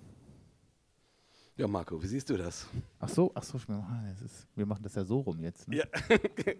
Ja, 1.57 1.69
Marco, 1.69 2.03
wie 2.03 2.07
siehst 2.07 2.29
du 2.31 2.37
das? 2.37 2.67
Ach 2.99 3.09
so, 3.09 3.31
ach 3.35 3.43
so, 3.43 3.59
wir 4.55 4.67
machen 4.67 4.83
das 4.83 4.95
ja 4.95 5.05
so 5.05 5.21
rum 5.21 5.41
jetzt. 5.41 5.69
Ne? 5.69 5.77
Ja. 5.77 5.85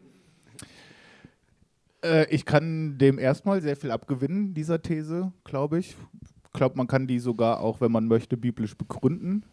Äh, 2.05 2.27
ich 2.29 2.45
kann 2.45 2.99
dem 2.99 3.19
erstmal 3.19 3.63
sehr 3.63 3.77
viel 3.77 3.91
abgewinnen, 3.91 4.55
dieser 4.55 4.83
These, 4.83 5.33
glaube 5.43 5.79
ich. 5.79 5.97
glaube, 6.53 6.77
man 6.77 6.87
kann 6.87 7.09
die 7.09 7.19
sogar 7.19 7.61
auch, 7.61 7.81
wenn 7.81 7.91
man 7.91 8.07
möchte, 8.07 8.37
biblisch 8.37 8.77
begründen. 8.77 9.45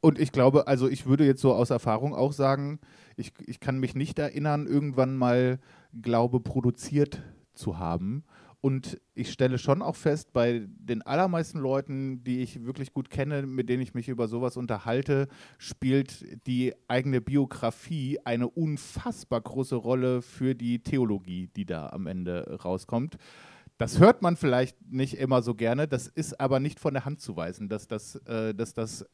Und 0.00 0.18
ich 0.18 0.32
glaube, 0.32 0.66
also 0.66 0.88
ich 0.88 1.06
würde 1.06 1.26
jetzt 1.26 1.40
so 1.40 1.52
aus 1.52 1.70
Erfahrung 1.70 2.14
auch 2.14 2.32
sagen, 2.32 2.80
ich, 3.16 3.32
ich 3.46 3.60
kann 3.60 3.78
mich 3.78 3.94
nicht 3.94 4.18
erinnern, 4.18 4.66
irgendwann 4.66 5.16
mal 5.16 5.58
Glaube 6.00 6.40
produziert 6.40 7.22
zu 7.52 7.78
haben. 7.78 8.24
Und 8.60 9.00
ich 9.14 9.30
stelle 9.30 9.56
schon 9.58 9.82
auch 9.82 9.94
fest, 9.94 10.32
bei 10.32 10.66
den 10.68 11.02
allermeisten 11.02 11.60
Leuten, 11.60 12.24
die 12.24 12.40
ich 12.40 12.64
wirklich 12.64 12.92
gut 12.92 13.08
kenne, 13.08 13.42
mit 13.46 13.68
denen 13.68 13.82
ich 13.82 13.94
mich 13.94 14.08
über 14.08 14.26
sowas 14.26 14.56
unterhalte, 14.56 15.28
spielt 15.58 16.46
die 16.46 16.74
eigene 16.88 17.20
Biografie 17.20 18.18
eine 18.24 18.48
unfassbar 18.48 19.40
große 19.40 19.76
Rolle 19.76 20.22
für 20.22 20.56
die 20.56 20.80
Theologie, 20.80 21.48
die 21.54 21.66
da 21.66 21.90
am 21.90 22.08
Ende 22.08 22.58
rauskommt. 22.64 23.16
Das 23.78 24.00
hört 24.00 24.22
man 24.22 24.36
vielleicht 24.36 24.76
nicht 24.90 25.14
immer 25.14 25.40
so 25.40 25.54
gerne, 25.54 25.86
das 25.86 26.08
ist 26.08 26.40
aber 26.40 26.58
nicht 26.58 26.80
von 26.80 26.94
der 26.94 27.04
Hand 27.04 27.20
zu 27.20 27.36
weisen, 27.36 27.68
dass 27.68 27.86
das, 27.86 28.16
äh, 28.26 28.52
dass 28.52 28.74
das 28.74 29.06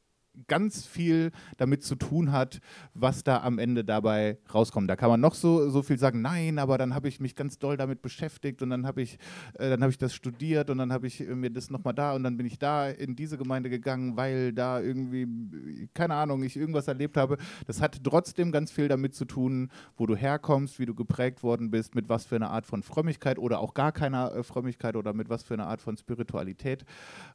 ganz 0.48 0.86
viel 0.86 1.30
damit 1.56 1.82
zu 1.82 1.94
tun 1.94 2.32
hat, 2.32 2.60
was 2.94 3.24
da 3.24 3.42
am 3.42 3.58
Ende 3.58 3.84
dabei 3.84 4.38
rauskommt. 4.52 4.90
Da 4.90 4.96
kann 4.96 5.10
man 5.10 5.20
noch 5.20 5.34
so, 5.34 5.70
so 5.70 5.82
viel 5.82 5.98
sagen, 5.98 6.22
nein, 6.22 6.58
aber 6.58 6.78
dann 6.78 6.94
habe 6.94 7.08
ich 7.08 7.20
mich 7.20 7.36
ganz 7.36 7.58
doll 7.58 7.76
damit 7.76 8.02
beschäftigt 8.02 8.62
und 8.62 8.70
dann 8.70 8.86
habe 8.86 9.02
ich, 9.02 9.18
äh, 9.58 9.76
hab 9.78 9.90
ich 9.90 9.98
das 9.98 10.14
studiert 10.14 10.70
und 10.70 10.78
dann 10.78 10.92
habe 10.92 11.06
ich 11.06 11.20
mir 11.20 11.50
das 11.50 11.70
nochmal 11.70 11.94
da 11.94 12.14
und 12.14 12.24
dann 12.24 12.36
bin 12.36 12.46
ich 12.46 12.58
da 12.58 12.88
in 12.88 13.16
diese 13.16 13.38
Gemeinde 13.38 13.70
gegangen, 13.70 14.16
weil 14.16 14.52
da 14.52 14.80
irgendwie, 14.80 15.88
keine 15.94 16.14
Ahnung, 16.14 16.42
ich 16.42 16.56
irgendwas 16.56 16.88
erlebt 16.88 17.16
habe. 17.16 17.38
Das 17.66 17.80
hat 17.80 18.02
trotzdem 18.02 18.52
ganz 18.52 18.70
viel 18.70 18.88
damit 18.88 19.14
zu 19.14 19.24
tun, 19.24 19.70
wo 19.96 20.06
du 20.06 20.16
herkommst, 20.16 20.78
wie 20.78 20.86
du 20.86 20.94
geprägt 20.94 21.42
worden 21.42 21.70
bist, 21.70 21.94
mit 21.94 22.08
was 22.08 22.24
für 22.24 22.36
einer 22.36 22.50
Art 22.50 22.66
von 22.66 22.82
Frömmigkeit 22.82 23.38
oder 23.38 23.60
auch 23.60 23.74
gar 23.74 23.92
keiner 23.92 24.34
äh, 24.34 24.42
Frömmigkeit 24.42 24.96
oder 24.96 25.12
mit 25.12 25.28
was 25.28 25.42
für 25.42 25.54
einer 25.54 25.66
Art 25.66 25.80
von 25.80 25.96
Spiritualität. 25.96 26.84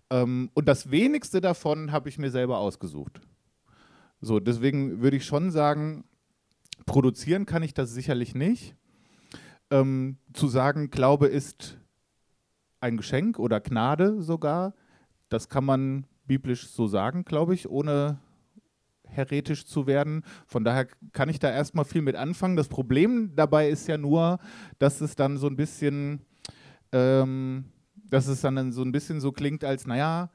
Ähm, 0.09 0.49
und 0.53 0.67
das 0.67 0.91
wenigste 0.91 1.41
davon 1.41 1.91
habe 1.91 2.09
ich 2.09 2.17
mir 2.17 2.31
selber 2.31 2.57
ausgesucht 2.57 2.88
ausgesucht. 2.89 3.21
So, 4.21 4.39
deswegen 4.39 5.01
würde 5.01 5.17
ich 5.17 5.25
schon 5.25 5.51
sagen, 5.51 6.03
produzieren 6.85 7.45
kann 7.45 7.63
ich 7.63 7.73
das 7.73 7.93
sicherlich 7.93 8.35
nicht. 8.35 8.75
Ähm, 9.71 10.17
zu 10.33 10.47
sagen, 10.47 10.89
Glaube 10.89 11.27
ist 11.27 11.77
ein 12.81 12.97
Geschenk 12.97 13.39
oder 13.39 13.61
Gnade 13.61 14.21
sogar, 14.21 14.73
das 15.29 15.47
kann 15.47 15.63
man 15.63 16.05
biblisch 16.25 16.67
so 16.69 16.87
sagen, 16.87 17.23
glaube 17.23 17.53
ich, 17.53 17.69
ohne 17.69 18.19
heretisch 19.03 19.65
zu 19.65 19.87
werden. 19.87 20.23
Von 20.47 20.63
daher 20.63 20.87
kann 21.13 21.29
ich 21.29 21.39
da 21.39 21.49
erstmal 21.51 21.85
viel 21.85 22.01
mit 22.01 22.15
anfangen. 22.15 22.55
Das 22.55 22.67
Problem 22.67 23.35
dabei 23.35 23.69
ist 23.69 23.87
ja 23.87 23.97
nur, 23.97 24.39
dass 24.79 25.01
es 25.01 25.15
dann 25.15 25.37
so 25.37 25.47
ein 25.47 25.55
bisschen, 25.55 26.21
ähm, 26.91 27.65
dass 27.95 28.27
es 28.27 28.41
dann 28.41 28.71
so 28.71 28.81
ein 28.81 28.91
bisschen 28.91 29.19
so 29.19 29.31
klingt, 29.31 29.63
als, 29.63 29.87
naja, 29.87 30.29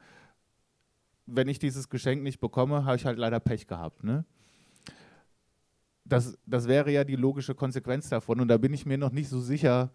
wenn 1.26 1.48
ich 1.48 1.58
dieses 1.58 1.88
Geschenk 1.88 2.22
nicht 2.22 2.40
bekomme, 2.40 2.84
habe 2.84 2.96
ich 2.96 3.06
halt 3.06 3.18
leider 3.18 3.40
Pech 3.40 3.66
gehabt. 3.66 4.04
Ne? 4.04 4.24
Das, 6.04 6.38
das 6.46 6.68
wäre 6.68 6.90
ja 6.90 7.04
die 7.04 7.16
logische 7.16 7.54
Konsequenz 7.54 8.08
davon. 8.08 8.40
Und 8.40 8.48
da 8.48 8.58
bin 8.58 8.74
ich 8.74 8.84
mir 8.84 8.98
noch 8.98 9.12
nicht 9.12 9.28
so 9.28 9.40
sicher, 9.40 9.90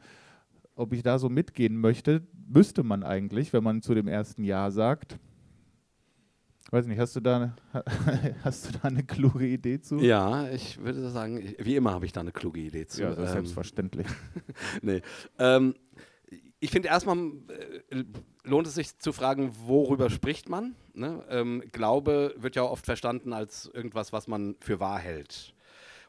ob 0.75 0.93
ich 0.93 1.03
da 1.03 1.19
so 1.19 1.30
mitgehen 1.30 1.77
möchte. 1.77 2.27
Müsste 2.47 2.84
man 2.84 3.03
eigentlich, 3.03 3.53
wenn 3.53 3.63
man 3.63 3.82
zu 3.82 3.93
dem 3.93 4.07
ersten 4.07 4.43
Jahr 4.43 4.71
sagt. 4.71 5.19
Weiß 6.71 6.86
nicht, 6.86 6.99
hast 6.99 7.15
du 7.15 7.19
da, 7.19 7.55
hast 8.43 8.67
du 8.67 8.77
da 8.77 8.88
eine 8.88 9.03
kluge 9.03 9.45
Idee 9.45 9.82
zu? 9.82 9.97
Ja, 9.97 10.49
ich 10.49 10.80
würde 10.80 11.09
sagen, 11.09 11.55
wie 11.57 11.75
immer 11.75 11.91
habe 11.91 12.05
ich 12.05 12.11
da 12.11 12.21
eine 12.21 12.32
kluge 12.32 12.59
Idee 12.59 12.86
zu. 12.86 13.01
Ja, 13.01 13.17
ähm, 13.17 13.27
selbstverständlich. 13.27 14.07
nee. 14.82 15.01
Ähm, 15.39 15.73
ich 16.59 16.69
finde 16.69 16.89
erstmal 16.89 17.17
äh, 17.89 18.03
lohnt 18.43 18.67
es 18.67 18.75
sich 18.75 18.97
zu 18.97 19.11
fragen, 19.13 19.51
worüber 19.65 20.09
spricht 20.09 20.49
man? 20.49 20.75
Ne? 21.00 21.26
Ähm, 21.30 21.64
Glaube 21.72 22.36
wird 22.38 22.56
ja 22.56 22.64
oft 22.64 22.86
verstanden 22.86 23.34
als 23.34 23.66
irgendwas, 23.74 24.14
was 24.14 24.28
man 24.28 24.56
für 24.60 24.80
wahr 24.80 25.00
hält. 25.00 25.54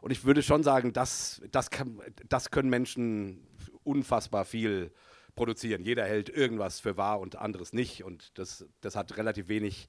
Und 0.01 0.11
ich 0.11 0.25
würde 0.25 0.43
schon 0.43 0.63
sagen, 0.63 0.93
das, 0.93 1.43
das, 1.51 1.71
kann, 1.71 2.01
das 2.29 2.51
können 2.51 2.71
Menschen 2.71 3.47
unfassbar 3.85 4.45
viel 4.45 4.93
produzieren. 5.35 5.83
Jeder 5.83 6.05
hält 6.05 6.29
irgendwas 6.29 6.81
für 6.81 6.97
wahr 6.97 7.21
und 7.21 7.37
anderes 7.37 7.73
nicht. 7.73 8.05
Und 8.05 8.39
das, 8.39 8.67
das 8.81 8.97
hat 8.97 9.17
relativ 9.17 9.49
wenig, 9.49 9.89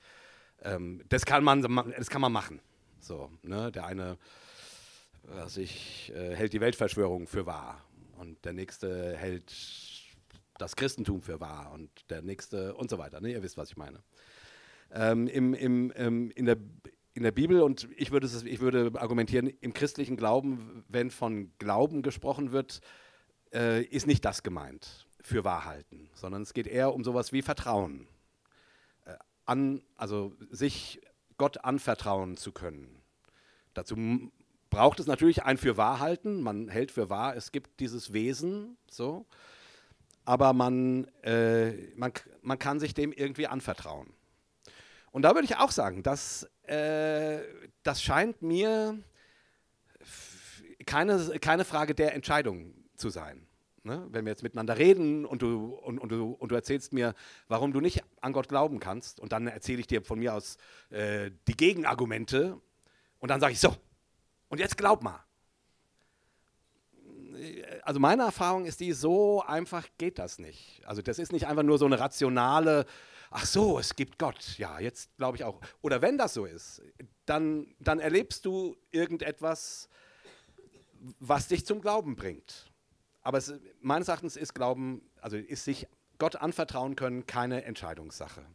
ähm, 0.64 1.02
das, 1.10 1.26
kann 1.26 1.43
man, 1.43 1.62
das 1.97 2.10
kann 2.10 2.22
man 2.22 2.32
machen. 2.32 2.62
So, 2.99 3.32
ne? 3.41 3.72
Der 3.72 3.86
eine 3.86 4.18
was 5.24 5.58
ich, 5.58 6.12
äh, 6.16 6.36
hält 6.36 6.54
die 6.54 6.62
Weltverschwörung 6.62 7.28
für 7.28 7.45
wahr 7.45 7.84
und 8.18 8.43
der 8.45 8.54
nächste 8.54 9.16
hält 9.18 9.54
das 10.58 10.76
Christentum 10.76 11.22
für 11.22 11.39
wahr 11.39 11.72
und 11.74 11.89
der 12.10 12.22
nächste 12.22 12.76
und 12.76 12.89
so 12.89 12.97
weiter. 12.97 13.20
Ne? 13.22 13.32
Ihr 13.32 13.43
wisst, 13.43 13.58
was 13.58 13.70
ich 13.70 13.78
meine. 13.78 14.04
Ähm, 14.94 15.28
im, 15.28 15.54
im, 15.54 15.94
ähm, 15.96 16.32
in, 16.32 16.46
der, 16.46 16.58
in 17.14 17.24
der 17.24 17.32
Bibel, 17.32 17.62
und 17.62 17.88
ich 17.96 18.12
würde, 18.12 18.28
ich 18.46 18.60
würde 18.60 18.92
argumentieren, 19.00 19.48
im 19.48 19.74
christlichen 19.74 20.18
Glauben, 20.18 20.84
wenn 20.89 21.12
von 21.12 21.52
Glauben 21.60 22.02
gesprochen 22.02 22.52
wird, 22.52 22.82
äh, 23.54 23.84
ist 23.84 24.08
nicht 24.08 24.26
das 24.26 24.44
gemeint, 24.44 25.08
für 25.22 25.44
Wahrhalten, 25.44 26.10
sondern 26.14 26.42
es 26.42 26.54
geht 26.54 26.68
eher 26.68 26.94
um 26.94 27.04
sowas 27.04 27.32
wie 27.32 27.42
Vertrauen. 27.42 28.08
Äh, 29.06 29.16
an, 29.46 29.82
also 29.96 30.34
sich 30.50 31.02
Gott 31.38 31.64
anvertrauen 31.64 32.38
zu 32.38 32.52
können. 32.52 33.02
Dazu 33.74 33.96
braucht 34.70 35.00
es 35.00 35.08
natürlich 35.08 35.44
ein 35.44 35.58
für 35.58 35.78
Wahrhalten. 35.78 36.42
Man 36.42 36.68
hält 36.68 36.92
für 36.92 37.10
wahr, 37.10 37.36
es 37.36 37.52
gibt 37.52 37.80
dieses 37.80 38.14
Wesen, 38.14 38.78
so 38.89 39.26
aber 40.26 40.54
man, 40.54 41.06
äh, 41.24 41.72
man, 41.96 42.12
man 42.42 42.60
kann 42.60 42.80
sich 42.80 42.94
dem 42.94 43.12
irgendwie 43.12 43.48
anvertrauen. 43.48 44.14
Und 45.12 45.24
da 45.24 45.34
würde 45.34 45.45
ich 45.45 45.57
auch 45.57 45.72
sagen, 45.72 46.03
dass, 46.03 46.49
äh, 46.64 47.39
das 47.84 48.01
scheint 48.01 48.41
mir 48.41 48.97
keine, 50.86 51.39
keine 51.39 51.66
Frage 51.66 51.93
der 51.93 52.16
Entscheidung 52.16 52.74
zu 52.95 53.09
sein. 53.09 53.47
Ne? 53.84 54.07
Wenn 54.09 54.26
wir 54.26 54.32
jetzt 54.32 54.43
miteinander 54.43 54.78
reden 54.78 55.26
und 55.26 55.41
du, 55.41 55.74
und, 55.74 55.99
und, 55.99 56.09
du, 56.09 56.32
und 56.32 56.51
du 56.51 56.55
erzählst 56.55 56.93
mir, 56.93 57.14
warum 57.47 57.74
du 57.74 57.82
nicht 57.82 58.03
an 58.22 58.32
Gott 58.32 58.47
glauben 58.47 58.80
kannst, 58.80 59.20
und 59.20 59.32
dann 59.32 59.47
erzähle 59.47 59.80
ich 59.80 59.88
dir 59.88 60.03
von 60.03 60.20
mir 60.20 60.34
aus 60.34 60.57
äh, 60.89 61.32
die 61.47 61.57
Gegenargumente, 61.57 62.59
und 63.20 63.30
dann 63.30 63.39
sage 63.39 63.53
ich 63.53 63.59
so, 63.59 63.76
und 64.49 64.59
jetzt 64.59 64.78
glaub 64.78 65.03
mal 65.03 65.24
also 67.84 67.99
meine 67.99 68.24
Erfahrung 68.24 68.66
ist 68.66 68.80
die, 68.80 68.93
so 68.93 69.43
einfach 69.45 69.88
geht 69.97 70.20
das 70.20 70.39
nicht. 70.39 70.82
Also 70.86 71.01
das 71.01 71.20
ist 71.20 71.32
nicht 71.32 71.47
einfach 71.47 71.64
nur 71.64 71.78
so 71.78 71.86
eine 71.86 71.99
rationale, 71.99 72.86
ach 73.32 73.45
so, 73.45 73.79
es 73.79 73.95
gibt 73.95 74.19
Gott. 74.19 74.57
Ja, 74.57 74.79
jetzt 74.79 75.15
glaube 75.17 75.38
ich 75.38 75.43
auch. 75.43 75.59
Oder 75.82 76.01
wenn 76.01 76.17
das 76.17 76.34
so 76.34 76.45
ist, 76.45 76.82
dann, 77.25 77.73
dann 77.79 77.99
erlebst 77.99 78.45
du 78.45 78.77
irgendetwas, 78.91 79.89
was 81.19 81.47
dich 81.47 81.65
zum 81.65 81.82
Glauben 81.82 82.15
bringt. 82.15 82.71
Aber 83.23 83.38
es, 83.38 83.53
meines 83.82 84.07
Erachtens 84.07 84.36
ist 84.36 84.53
Glauben, 84.53 85.01
also 85.21 85.38
ist 85.38 85.65
sich 85.65 85.88
Gott 86.19 86.36
anvertrauen 86.36 86.95
können, 86.95 87.25
keine 87.25 87.63
Entscheidungssache. 87.63 88.45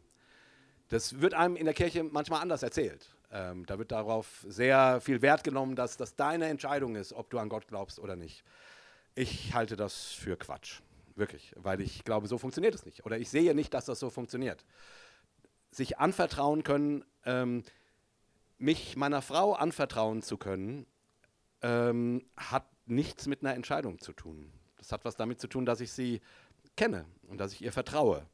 Das 0.89 1.19
wird 1.19 1.33
einem 1.33 1.57
in 1.57 1.65
der 1.65 1.73
Kirche 1.73 2.03
manchmal 2.03 2.41
anders 2.41 2.63
erzählt. 2.63 3.13
Ähm, 3.29 3.65
da 3.65 3.77
wird 3.77 3.91
darauf 3.91 4.45
sehr 4.47 5.01
viel 5.01 5.21
Wert 5.21 5.43
genommen, 5.43 5.75
dass 5.75 5.97
das 5.97 6.15
deine 6.15 6.45
Entscheidung 6.47 6.95
ist, 6.95 7.11
ob 7.11 7.29
du 7.29 7.39
an 7.39 7.49
Gott 7.49 7.67
glaubst 7.67 7.99
oder 7.99 8.15
nicht. 8.15 8.43
Ich 9.15 9.53
halte 9.53 9.75
das 9.75 10.11
für 10.11 10.37
Quatsch. 10.37 10.81
Wirklich. 11.17 11.51
Weil 11.55 11.81
ich 11.81 12.03
glaube, 12.03 12.27
so 12.27 12.37
funktioniert 12.37 12.75
es 12.75 12.85
nicht. 12.85 13.05
Oder 13.05 13.17
ich 13.17 13.29
sehe 13.29 13.55
nicht, 13.55 13.73
dass 13.73 13.85
das 13.85 13.99
so 13.99 14.11
funktioniert. 14.11 14.63
Sich 15.71 15.97
anvertrauen 15.97 16.63
können, 16.63 17.03
ähm, 17.25 17.63
mich 18.59 18.95
meiner 18.95 19.23
Frau 19.23 19.53
anvertrauen 19.53 20.21
zu 20.21 20.37
können, 20.37 20.85
ähm, 21.63 22.23
hat 22.37 22.67
nichts 22.85 23.25
mit 23.25 23.43
einer 23.43 23.55
Entscheidung 23.55 23.99
zu 23.99 24.13
tun. 24.13 24.53
Das 24.77 24.91
hat 24.91 25.05
was 25.05 25.15
damit 25.15 25.41
zu 25.41 25.47
tun, 25.47 25.65
dass 25.65 25.81
ich 25.81 25.91
sie 25.91 26.21
kenne 26.75 27.05
und 27.27 27.39
dass 27.39 27.51
ich 27.51 27.63
ihr 27.63 27.73
vertraue 27.73 28.27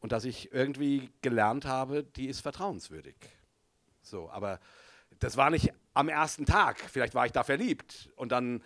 und 0.00 0.12
dass 0.12 0.26
ich 0.26 0.52
irgendwie 0.52 1.10
gelernt 1.22 1.64
habe, 1.64 2.04
die 2.04 2.26
ist 2.26 2.40
vertrauenswürdig. 2.40 3.16
So, 4.02 4.30
aber 4.30 4.60
das 5.18 5.38
war 5.38 5.48
nicht 5.48 5.72
am 5.94 6.10
ersten 6.10 6.44
Tag. 6.44 6.78
Vielleicht 6.80 7.14
war 7.14 7.24
ich 7.24 7.32
da 7.32 7.42
verliebt 7.44 8.10
und 8.14 8.30
dann, 8.30 8.62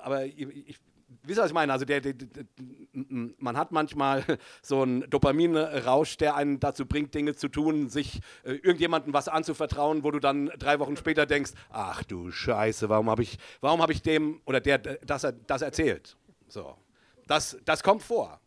aber 0.00 0.26
ich, 0.26 0.40
ich 0.40 0.78
wisst 1.22 1.38
ihr, 1.38 1.42
was 1.42 1.50
ich 1.50 1.54
meine? 1.54 1.72
Also 1.72 1.84
der, 1.84 2.00
der, 2.00 2.14
der, 2.14 2.44
man 2.92 3.56
hat 3.56 3.72
manchmal 3.72 4.24
so 4.62 4.82
einen 4.82 5.08
Dopaminrausch, 5.08 6.16
der 6.16 6.34
einen 6.36 6.60
dazu 6.60 6.86
bringt, 6.86 7.14
Dinge 7.14 7.34
zu 7.34 7.48
tun, 7.48 7.88
sich 7.88 8.20
äh, 8.44 8.52
irgendjemandem 8.52 9.12
was 9.12 9.28
anzuvertrauen, 9.28 10.04
wo 10.04 10.10
du 10.10 10.18
dann 10.18 10.46
drei 10.58 10.78
Wochen 10.78 10.96
später 10.96 11.26
denkst, 11.26 11.52
ach 11.70 12.02
du 12.04 12.30
Scheiße, 12.30 12.88
warum 12.88 13.10
habe 13.10 13.22
ich, 13.22 13.38
warum 13.60 13.84
ich 13.90 14.02
dem 14.02 14.40
oder 14.44 14.60
der 14.60 14.78
das, 14.78 15.26
das 15.46 15.62
erzählt? 15.62 16.16
So, 16.48 16.76
das, 17.26 17.58
das 17.64 17.82
kommt 17.82 18.02
vor. 18.02 18.40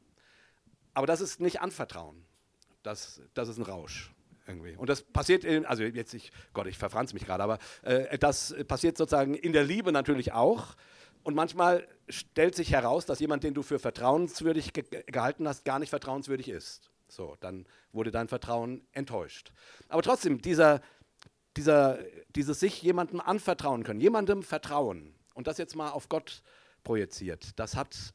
Aber 0.93 1.07
das 1.07 1.21
ist 1.21 1.39
nicht 1.39 1.61
Anvertrauen. 1.61 2.23
Das, 2.83 3.21
das 3.33 3.49
ist 3.49 3.57
ein 3.57 3.63
Rausch. 3.63 4.13
Irgendwie. 4.45 4.75
Und 4.75 4.89
das 4.89 5.01
passiert, 5.01 5.45
in, 5.45 5.65
also 5.65 5.83
jetzt, 5.83 6.13
ich, 6.13 6.31
Gott, 6.53 6.67
ich 6.67 6.77
verfranz 6.77 7.13
mich 7.13 7.25
gerade, 7.25 7.43
aber 7.43 7.59
äh, 7.81 8.17
das 8.17 8.53
passiert 8.67 8.97
sozusagen 8.97 9.35
in 9.35 9.53
der 9.53 9.63
Liebe 9.63 9.93
natürlich 9.93 10.33
auch 10.33 10.75
Und 11.23 11.35
manchmal 11.35 11.87
stellt 12.09 12.53
sich 12.55 12.71
heraus, 12.71 13.05
dass 13.05 13.19
jemand, 13.19 13.43
den 13.43 13.53
du 13.53 13.63
für 13.63 13.79
vertrauenswürdig 13.79 14.73
ge 14.73 14.83
gehalten 15.07 15.47
hast, 15.47 15.63
gar 15.63 15.79
nicht 15.79 15.89
vertrauenswürdig 15.89 16.49
ist. 16.49 16.91
So, 17.07 17.37
dann 17.39 17.65
wurde 17.91 18.11
dein 18.11 18.27
Vertrauen 18.27 18.85
enttäuscht. 18.91 19.53
Aber 19.87 20.01
trotzdem, 20.01 20.41
dieser, 20.41 20.81
dieser, 21.55 21.99
dieses 22.35 22.59
sich 22.59 22.81
jemandem 22.81 23.21
anvertrauen 23.21 23.83
können, 23.83 24.01
jemandem 24.01 24.43
vertrauen 24.43 25.15
und 25.33 25.47
das 25.47 25.57
jetzt 25.57 25.75
mal 25.75 25.91
auf 25.91 26.09
Gott 26.09 26.43
projiziert, 26.83 27.57
das 27.57 27.75
hat 27.75 28.13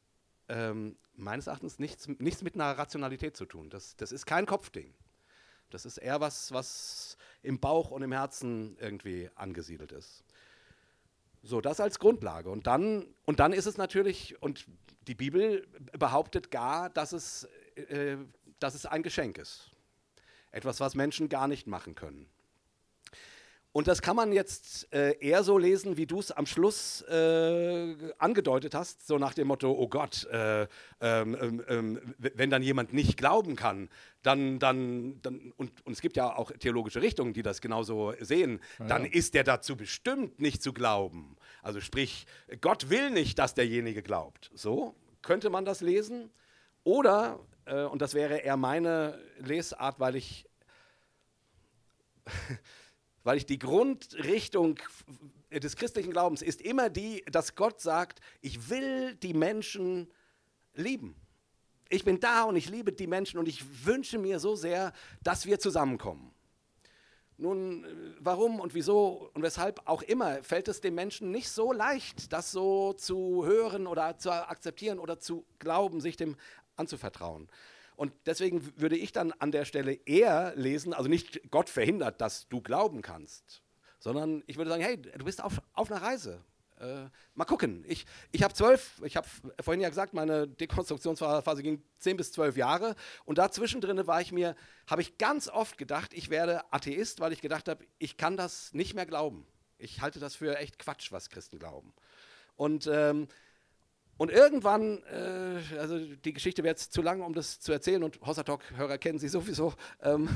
ähm, 0.49 0.97
meines 1.15 1.47
Erachtens 1.47 1.79
nichts, 1.79 2.09
nichts 2.09 2.43
mit 2.43 2.55
einer 2.55 2.77
Rationalität 2.77 3.37
zu 3.37 3.47
tun. 3.47 3.71
Das, 3.71 3.97
das 3.97 4.13
ist 4.13 4.27
kein 4.27 4.47
Kopfding. 4.47 4.95
Das 5.71 5.85
ist 5.85 5.99
eher 5.99 6.21
was, 6.21 6.53
was 6.53 7.17
im 7.43 7.61
Bauch 7.61 7.91
und 7.91 8.03
im 8.03 8.13
Herzen 8.13 8.77
irgendwie 8.79 9.31
angesiedelt 9.35 9.93
ist. 9.93 10.25
So, 11.43 11.61
das 11.61 11.81
als 11.81 11.99
Grundlage. 11.99 12.51
Und 12.51 12.67
dann, 12.67 13.07
und 13.25 13.41
dann 13.41 13.53
ist 13.53 13.67
es 13.67 13.77
natürlich, 13.77 14.41
und 14.43 14.67
die 15.07 15.15
Bibel 15.15 15.67
behauptet 15.99 16.51
gar, 16.51 16.91
dass 16.91 17.13
es, 17.13 17.45
äh, 17.75 18.17
dass 18.59 18.75
es 18.75 18.87
ein 18.87 19.03
Geschenk 19.03 19.39
ist. 19.39 19.71
Etwas, 20.51 20.81
was 20.81 20.95
Menschen 20.95 21.29
gar 21.29 21.49
nicht 21.49 21.67
machen 21.67 21.95
können. 21.95 22.29
Und 23.73 23.87
das 23.87 24.01
kann 24.01 24.17
man 24.17 24.33
jetzt 24.33 24.93
äh, 24.95 25.17
eher 25.21 25.45
so 25.45 25.59
lesen, 25.59 25.97
wie 25.97 26.07
du 26.07 26.21
es 26.21 26.33
am 26.33 26.47
Schluss 26.47 27.03
äh, 27.03 27.95
angedeutet 28.19 28.75
hast, 28.75 29.07
so 29.07 29.19
nach 29.19 29.35
dem 29.35 29.49
Motto, 29.49 29.71
oh 29.71 29.89
Gott, 29.89 30.25
äh, 30.33 30.63
ähm, 31.01 31.37
ähm, 31.41 31.65
ähm 31.69 32.15
wenn 32.19 32.51
dann 32.51 32.63
jemand 32.63 32.93
nicht 32.93 33.19
glauben 33.19 33.57
kann, 33.57 33.91
dann, 34.23 34.59
dann, 34.59 35.21
dann 35.23 35.53
und, 35.57 35.85
und, 35.87 35.93
es 35.93 36.01
gibt 36.01 36.17
ja 36.17 36.35
auch 36.35 36.51
theologische 36.51 37.03
Richtungen, 37.03 37.35
die 37.35 37.43
das 37.43 37.61
genauso 37.61 38.15
sehen, 38.21 38.61
ja. 38.79 38.87
dann 38.87 39.05
ist 39.05 39.35
der 39.35 39.45
dazu 39.45 39.77
bestimmt, 39.77 40.41
nicht 40.41 40.63
zu 40.63 40.73
glauben. 40.73 41.37
Also 41.63 41.81
sprich, 41.81 42.27
Gott 42.61 42.89
will 42.89 43.11
nicht, 43.11 43.39
dass 43.39 43.55
derjenige 43.55 44.03
glaubt. 44.03 44.51
So 44.55 44.95
könnte 45.23 45.51
man 45.51 45.65
das 45.65 45.83
lesen. 45.83 46.31
Oder, 46.85 47.39
äh, 47.67 47.83
und 47.83 48.01
das 48.01 48.15
wäre 48.15 48.39
eher 48.39 48.57
meine 48.57 49.19
Lesart, 49.39 50.01
weil 50.01 50.17
ich 50.17 50.47
weil 53.29 53.37
ich 53.37 53.45
die 53.45 53.59
Grundrichtung 53.59 54.79
des 55.51 55.77
christlichen 55.77 56.13
Glaubens 56.13 56.41
ist 56.41 56.63
immer 56.63 56.89
die, 56.89 57.23
dass 57.31 57.55
Gott 57.57 57.79
sagt, 57.79 58.21
ich 58.41 58.71
will 58.71 59.17
die 59.17 59.35
Menschen 59.35 60.11
lieben. 60.73 61.15
Ich 61.91 62.07
bin 62.07 62.21
da 62.21 62.45
und 62.45 62.57
ich 62.57 62.71
liebe 62.71 62.91
die 62.91 63.07
Menschen 63.07 63.39
und 63.39 63.47
ich 63.47 63.85
wünsche 63.85 64.17
mir 64.17 64.39
so 64.39 64.57
sehr, 64.57 64.95
dass 65.23 65.45
wir 65.45 65.59
zusammenkommen. 65.59 66.31
Nun, 67.37 67.85
warum 68.19 68.61
und 68.61 68.73
wieso 68.73 69.31
und 69.35 69.43
weshalb 69.43 69.83
auch 69.87 70.01
immer 70.01 70.43
fällt 70.43 70.69
es 70.69 70.81
den 70.81 70.95
Menschen 70.95 71.31
nicht 71.31 71.51
so 71.51 71.71
leicht, 71.71 72.33
das 72.33 72.51
so 72.51 72.95
zu 72.95 73.45
hören 73.45 73.87
oder 73.87 74.17
zu 74.17 74.33
akzeptieren 74.33 74.99
oder 74.99 75.19
zu 75.19 75.45
glauben, 75.59 76.01
sich 76.01 76.17
dem 76.17 76.35
anzuvertrauen. 76.77 77.51
Und 77.99 78.13
deswegen 78.27 78.63
würde 78.81 78.97
ich 78.97 79.11
dann 79.11 79.33
an 79.33 79.51
der 79.51 79.65
Stelle 79.65 79.95
eher 80.07 80.55
lesen, 80.55 80.95
also 80.95 81.09
nicht 81.09 81.51
Gott 81.51 81.69
verhindert, 81.69 82.21
dass 82.21 82.49
du 82.49 82.61
glauben 82.61 83.03
kannst, 83.03 83.61
sondern 83.99 84.45
ich 84.47 84.57
würde 84.57 84.71
sagen, 84.71 84.85
hey, 84.85 85.03
du 85.03 85.25
bist 85.25 85.43
auf, 85.43 85.61
auf 85.73 85.91
einer 85.91 86.01
Reise. 86.01 86.45
Äh, 86.79 87.07
mal 87.35 87.45
gucken. 87.45 87.85
Ich, 87.89 88.07
ich 88.31 88.45
habe 88.45 88.55
zwölf, 88.55 89.03
ich 89.03 89.17
habe 89.17 89.27
vorhin 89.61 89.81
ja 89.81 89.89
gesagt, 89.89 90.15
meine 90.15 90.47
Dekonstruktionsphase 90.47 91.61
ging 91.65 91.83
zehn 91.99 92.17
bis 92.17 92.31
zwölf 92.31 92.57
Jahre 92.57 92.95
und 93.25 93.39
dazwischen 93.39 93.81
drin 93.81 94.07
war 94.07 94.21
ich 94.21 94.31
mir, 94.31 94.55
habe 94.87 95.03
ich 95.03 95.19
ganz 95.19 95.49
oft 95.49 95.77
gedacht, 95.77 96.15
ich 96.15 96.31
werde 96.31 96.73
Atheist, 96.73 97.19
weil 97.19 97.33
ich 97.33 97.41
gedacht 97.41 97.69
habe, 97.69 97.85
ich 97.99 98.17
kann 98.17 98.37
das 98.37 98.73
nicht 98.75 98.95
mehr 98.95 99.07
glauben. 99.07 99.45
Ich 99.77 100.03
halte 100.03 100.21
das 100.21 100.37
für 100.37 100.57
echt 100.57 100.79
Quatsch, 100.79 101.11
was 101.11 101.31
Christen 101.31 101.59
glauben. 101.59 101.93
Und 102.55 102.89
ähm, 102.93 103.27
und 104.19 104.31
irgendwann, 104.33 105.03
äh, 105.05 105.79
also 105.79 105.99
die 105.99 106.33
Geschichte 106.33 106.65
wäre 106.65 106.73
jetzt 106.73 106.93
zu 106.93 107.03
lang, 107.03 107.23
um 107.23 107.33
das 107.33 107.61
zu 107.61 107.73
erzählen, 107.73 108.03
und 108.03 108.21
Hossertalk-Hörer 108.21 108.99
kennen 108.99 109.19
sie 109.19 109.29
sowieso. 109.29 109.73
Ähm, 110.03 110.29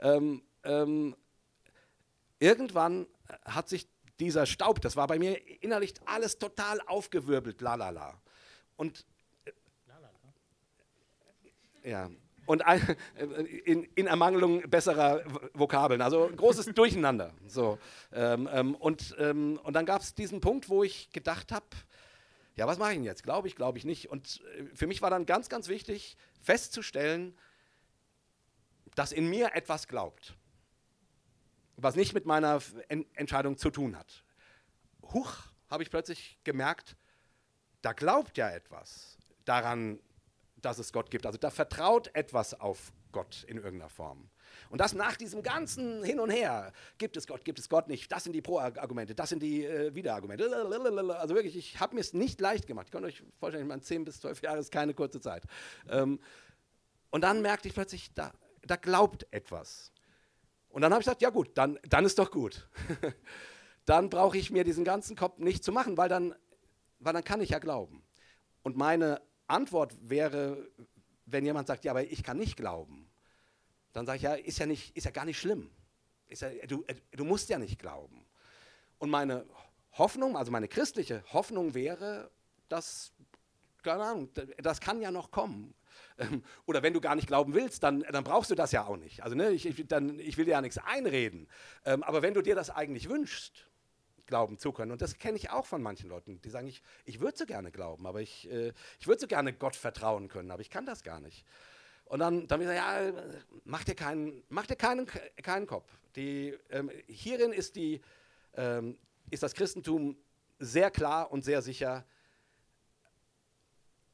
ähm, 0.00 0.42
ähm, 0.64 1.16
irgendwann 2.38 3.06
hat 3.44 3.68
sich 3.68 3.88
dieser 4.20 4.46
Staub, 4.46 4.80
das 4.80 4.96
war 4.96 5.06
bei 5.06 5.18
mir 5.18 5.38
innerlich 5.62 5.94
alles 6.06 6.38
total 6.38 6.80
aufgewirbelt, 6.82 7.60
lalala. 7.60 8.20
Und 8.76 9.04
äh, 9.44 9.52
ja, 11.90 12.10
und 12.46 12.64
ein, 12.66 12.96
in, 13.64 13.84
in, 13.94 14.06
Ermangelung 14.06 14.62
besserer 14.68 15.22
Vokabeln, 15.54 16.02
also 16.02 16.30
großes 16.34 16.66
Durcheinander. 16.74 17.32
So, 17.46 17.78
ähm, 18.12 18.48
ähm, 18.52 18.74
und, 18.74 19.14
ähm, 19.18 19.58
und 19.62 19.74
dann 19.74 19.86
gab 19.86 20.02
es 20.02 20.14
diesen 20.14 20.40
Punkt, 20.40 20.68
wo 20.68 20.82
ich 20.82 21.10
gedacht 21.12 21.52
habe, 21.52 21.66
ja, 22.56 22.66
was 22.66 22.78
mache 22.78 22.90
ich 22.90 22.96
denn 22.96 23.04
jetzt? 23.04 23.22
Glaube 23.22 23.48
ich, 23.48 23.56
glaube 23.56 23.78
ich 23.78 23.84
nicht. 23.84 24.10
Und 24.10 24.42
äh, 24.58 24.64
für 24.74 24.86
mich 24.86 25.02
war 25.02 25.10
dann 25.10 25.26
ganz, 25.26 25.48
ganz 25.48 25.68
wichtig 25.68 26.16
festzustellen, 26.40 27.36
dass 28.94 29.12
in 29.12 29.28
mir 29.28 29.54
etwas 29.54 29.88
glaubt, 29.88 30.36
was 31.76 31.96
nicht 31.96 32.12
mit 32.12 32.26
meiner 32.26 32.60
Entscheidung 33.14 33.56
zu 33.56 33.70
tun 33.70 33.96
hat. 33.96 34.24
Huch, 35.02 35.34
habe 35.70 35.82
ich 35.82 35.90
plötzlich 35.90 36.38
gemerkt, 36.44 36.96
da 37.80 37.92
glaubt 37.92 38.36
ja 38.36 38.50
etwas 38.50 39.18
daran, 39.44 39.98
dass 40.56 40.78
es 40.78 40.92
Gott 40.92 41.10
gibt. 41.10 41.26
Also 41.26 41.38
da 41.38 41.50
vertraut 41.50 42.14
etwas 42.14 42.54
auf 42.54 42.92
Gott 43.10 43.44
in 43.44 43.56
irgendeiner 43.56 43.90
Form. 43.90 44.30
Und 44.72 44.80
das 44.80 44.94
nach 44.94 45.16
diesem 45.16 45.42
ganzen 45.42 46.02
Hin 46.02 46.18
und 46.18 46.30
Her. 46.30 46.72
Gibt 46.96 47.18
es 47.18 47.26
Gott, 47.26 47.44
gibt 47.44 47.58
es 47.58 47.68
Gott 47.68 47.88
nicht? 47.88 48.10
Das 48.10 48.24
sind 48.24 48.32
die 48.32 48.40
Pro-Argumente, 48.40 49.14
das 49.14 49.28
sind 49.28 49.42
die 49.42 49.66
äh, 49.66 49.94
Widerargumente. 49.94 50.50
Also 51.18 51.34
wirklich, 51.34 51.56
ich 51.56 51.78
habe 51.78 51.94
mir 51.94 52.00
es 52.00 52.14
nicht 52.14 52.40
leicht 52.40 52.66
gemacht. 52.66 52.86
Ich 52.86 52.92
konnte 52.92 53.08
euch 53.08 53.22
vorstellen, 53.38 53.64
ich 53.64 53.68
meine, 53.68 53.82
10 53.82 54.06
bis 54.06 54.20
12 54.20 54.40
Jahre 54.40 54.60
ist 54.60 54.72
keine 54.72 54.94
kurze 54.94 55.20
Zeit. 55.20 55.44
Ähm, 55.90 56.20
und 57.10 57.20
dann 57.20 57.42
merkte 57.42 57.68
ich 57.68 57.74
plötzlich, 57.74 58.14
da, 58.14 58.32
da 58.62 58.76
glaubt 58.76 59.26
etwas. 59.30 59.92
Und 60.70 60.80
dann 60.80 60.90
habe 60.90 61.02
ich 61.02 61.04
gesagt, 61.04 61.20
ja 61.20 61.28
gut, 61.28 61.50
dann, 61.52 61.78
dann 61.86 62.06
ist 62.06 62.18
doch 62.18 62.30
gut. 62.30 62.66
dann 63.84 64.08
brauche 64.08 64.38
ich 64.38 64.50
mir 64.50 64.64
diesen 64.64 64.84
ganzen 64.84 65.16
Kopf 65.16 65.36
nicht 65.36 65.62
zu 65.62 65.72
machen, 65.72 65.98
weil 65.98 66.08
dann, 66.08 66.34
weil 66.98 67.12
dann 67.12 67.24
kann 67.24 67.42
ich 67.42 67.50
ja 67.50 67.58
glauben. 67.58 68.02
Und 68.62 68.78
meine 68.78 69.20
Antwort 69.48 69.94
wäre, 70.00 70.66
wenn 71.26 71.44
jemand 71.44 71.66
sagt, 71.66 71.84
ja, 71.84 71.92
aber 71.92 72.04
ich 72.04 72.22
kann 72.22 72.38
nicht 72.38 72.56
glauben, 72.56 73.11
dann 73.92 74.06
sage 74.06 74.16
ich, 74.16 74.22
ja, 74.22 74.34
ist 74.34 74.58
ja, 74.58 74.66
nicht, 74.66 74.96
ist 74.96 75.04
ja 75.04 75.10
gar 75.10 75.24
nicht 75.24 75.38
schlimm. 75.38 75.70
Ja, 76.28 76.48
du, 76.66 76.84
du 77.12 77.24
musst 77.24 77.48
ja 77.50 77.58
nicht 77.58 77.78
glauben. 77.78 78.24
Und 78.98 79.10
meine 79.10 79.44
Hoffnung, 79.92 80.36
also 80.36 80.50
meine 80.50 80.68
christliche 80.68 81.22
Hoffnung 81.32 81.74
wäre, 81.74 82.30
dass, 82.68 83.12
keine 83.82 84.04
Ahnung, 84.04 84.30
das 84.58 84.80
kann 84.80 85.00
ja 85.02 85.10
noch 85.10 85.30
kommen. 85.30 85.74
Ähm, 86.18 86.42
oder 86.66 86.82
wenn 86.82 86.94
du 86.94 87.00
gar 87.00 87.14
nicht 87.14 87.26
glauben 87.26 87.54
willst, 87.54 87.82
dann, 87.82 88.00
dann 88.00 88.24
brauchst 88.24 88.50
du 88.50 88.54
das 88.54 88.72
ja 88.72 88.84
auch 88.86 88.96
nicht. 88.96 89.22
Also 89.22 89.36
ne, 89.36 89.50
ich, 89.50 89.66
ich, 89.66 89.86
dann, 89.86 90.18
ich 90.18 90.38
will 90.38 90.46
dir 90.46 90.52
ja 90.52 90.60
nichts 90.62 90.78
einreden. 90.78 91.48
Ähm, 91.84 92.02
aber 92.02 92.22
wenn 92.22 92.34
du 92.34 92.42
dir 92.42 92.54
das 92.54 92.70
eigentlich 92.70 93.08
wünschst, 93.08 93.68
glauben 94.26 94.58
zu 94.58 94.72
können, 94.72 94.92
und 94.92 95.02
das 95.02 95.18
kenne 95.18 95.36
ich 95.36 95.50
auch 95.50 95.66
von 95.66 95.82
manchen 95.82 96.08
Leuten, 96.08 96.40
die 96.40 96.48
sagen, 96.48 96.66
ich, 96.66 96.82
ich 97.04 97.20
würde 97.20 97.36
so 97.36 97.44
gerne 97.44 97.70
glauben, 97.70 98.06
aber 98.06 98.22
ich, 98.22 98.50
äh, 98.50 98.72
ich 98.98 99.06
würde 99.06 99.20
so 99.20 99.26
gerne 99.26 99.52
Gott 99.52 99.76
vertrauen 99.76 100.28
können, 100.28 100.50
aber 100.50 100.62
ich 100.62 100.70
kann 100.70 100.86
das 100.86 101.02
gar 101.02 101.20
nicht. 101.20 101.44
Und 102.12 102.18
dann, 102.18 102.46
dann 102.46 102.60
gesagt, 102.60 102.76
ja, 102.76 103.10
mach 103.64 103.84
dir 103.84 103.94
keinen, 103.94 104.44
mach 104.50 104.66
dir 104.66 104.76
keinen, 104.76 105.06
keinen 105.42 105.66
Kopf. 105.66 105.90
Die, 106.14 106.54
ähm, 106.68 106.90
hierin 107.06 107.54
ist, 107.54 107.74
die, 107.74 108.02
ähm, 108.52 108.98
ist 109.30 109.42
das 109.42 109.54
Christentum 109.54 110.18
sehr 110.58 110.90
klar 110.90 111.32
und 111.32 111.42
sehr 111.42 111.62
sicher. 111.62 112.04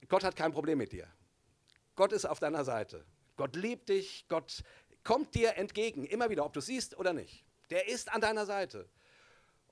Gott 0.07 0.23
hat 0.23 0.37
kein 0.37 0.53
Problem 0.53 0.79
mit 0.79 0.93
dir. 0.93 1.09
Gott 1.97 2.13
ist 2.13 2.25
auf 2.25 2.39
deiner 2.39 2.65
Seite. 2.65 3.05
Gott 3.37 3.57
liebt 3.57 3.89
dich. 3.89 4.27
Gott 4.29 4.63
kommt 5.03 5.35
dir 5.35 5.57
entgegen, 5.57 6.05
immer 6.05 6.31
wieder, 6.31 6.45
ob 6.45 6.53
du 6.53 6.61
siehst 6.61 6.97
oder 6.97 7.13
nicht. 7.13 7.45
Der 7.71 7.89
ist 7.89 8.13
an 8.13 8.21
deiner 8.21 8.47
Seite. 8.47 8.89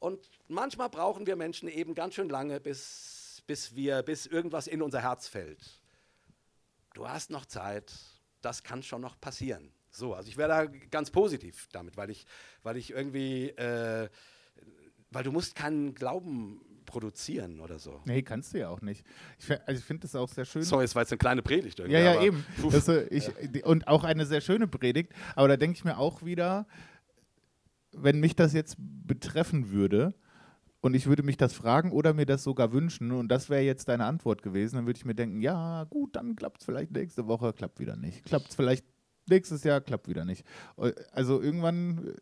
Und 0.01 0.29
manchmal 0.49 0.89
brauchen 0.89 1.29
wir 1.29 1.37
Menschen 1.37 1.68
eben 1.68 1.95
ganz 1.95 2.16
schön 2.16 2.29
lange, 2.29 2.59
bis, 2.59 3.45
bis, 3.47 3.77
wir, 3.77 4.03
bis 4.03 4.27
irgendwas 4.27 4.66
in 4.66 4.83
unser 4.83 5.01
Herz 5.01 5.29
fällt. 5.29 5.81
Du 6.93 7.09
hast 7.09 7.31
noch 7.31 7.47
Zeit, 7.47 7.93
das 8.47 8.63
kann 8.63 8.85
schon 8.85 9.01
noch 9.01 9.21
passieren. 9.21 9.73
So, 9.91 10.15
also 10.15 10.29
ich 10.29 10.37
wäre 10.37 10.49
da 10.49 10.67
ganz 10.91 11.11
positiv 11.11 11.69
damit, 11.73 11.97
weil 11.97 12.11
ich, 12.11 12.27
weil 12.63 12.77
ich 12.77 12.93
irgendwie, 12.93 13.49
äh, 13.51 14.09
weil 15.11 15.25
du 15.25 15.33
musst 15.33 15.57
keinen 15.57 15.95
Glauben 15.97 16.61
produzieren 16.85 17.61
oder 17.61 17.81
so. 17.81 18.01
Nee, 18.05 18.23
kannst 18.23 18.55
du 18.55 18.59
ja 18.59 18.69
auch 18.69 18.83
nicht. 18.83 19.05
Ich, 19.41 19.51
also 19.51 19.81
ich 19.81 19.85
finde 19.85 20.03
das 20.03 20.15
auch 20.15 20.29
sehr 20.29 20.45
schön. 20.45 20.63
Sorry, 20.63 20.85
es 20.85 20.95
war 20.95 21.03
jetzt 21.03 21.11
eine 21.11 21.19
kleine 21.19 21.43
Predigt 21.43 21.81
irgendwie. 21.81 21.99
Ja, 21.99 22.15
ja, 22.15 22.23
eben. 22.23 22.47
Das, 22.71 22.89
ich, 22.89 23.65
und 23.65 23.89
auch 23.89 24.05
eine 24.05 24.27
sehr 24.27 24.41
schöne 24.41 24.69
Predigt. 24.69 25.13
Aber 25.35 25.49
da 25.49 25.57
denke 25.57 25.77
ich 25.77 25.85
mir 25.85 25.99
auch 25.99 26.23
wieder, 26.23 26.69
wenn 27.91 28.21
mich 28.21 28.37
das 28.37 28.53
jetzt 28.53 28.77
betreffen 28.79 29.71
würde, 29.71 30.15
und 30.87 30.95
ich 30.95 31.07
würde 31.07 31.24
mich 31.24 31.37
das 31.37 31.53
fragen 31.53 31.91
oder 31.91 32.14
mir 32.14 32.26
das 32.26 32.45
sogar 32.45 32.72
wünschen 32.72 33.11
und 33.11 33.28
das 33.28 33.51
wäre 33.51 33.62
jetzt 33.62 33.89
deine 33.89 34.05
Antwort 34.05 34.43
gewesen, 34.43 34.76
dann 34.76 34.87
würde 34.87 34.97
ich 34.97 35.05
mir 35.05 35.16
denken, 35.16 35.41
ja 35.41 35.84
gut, 35.84 36.14
dann 36.14 36.37
klappt 36.37 36.61
es 36.61 36.64
vielleicht 36.64 36.93
nächste 36.93 37.26
Woche, 37.26 37.53
klappt 37.53 37.80
wieder 37.80 37.97
nicht. 37.97 38.24
Klappt 38.24 38.51
es 38.51 38.55
vielleicht 38.55 38.87
nächstes 39.28 39.64
Jahr, 39.64 39.80
klappt 39.80 40.09
wieder 40.09 40.24
nicht. 40.24 40.47
Äh, 40.76 40.93
also 41.11 41.43
irgendwann, 41.43 42.14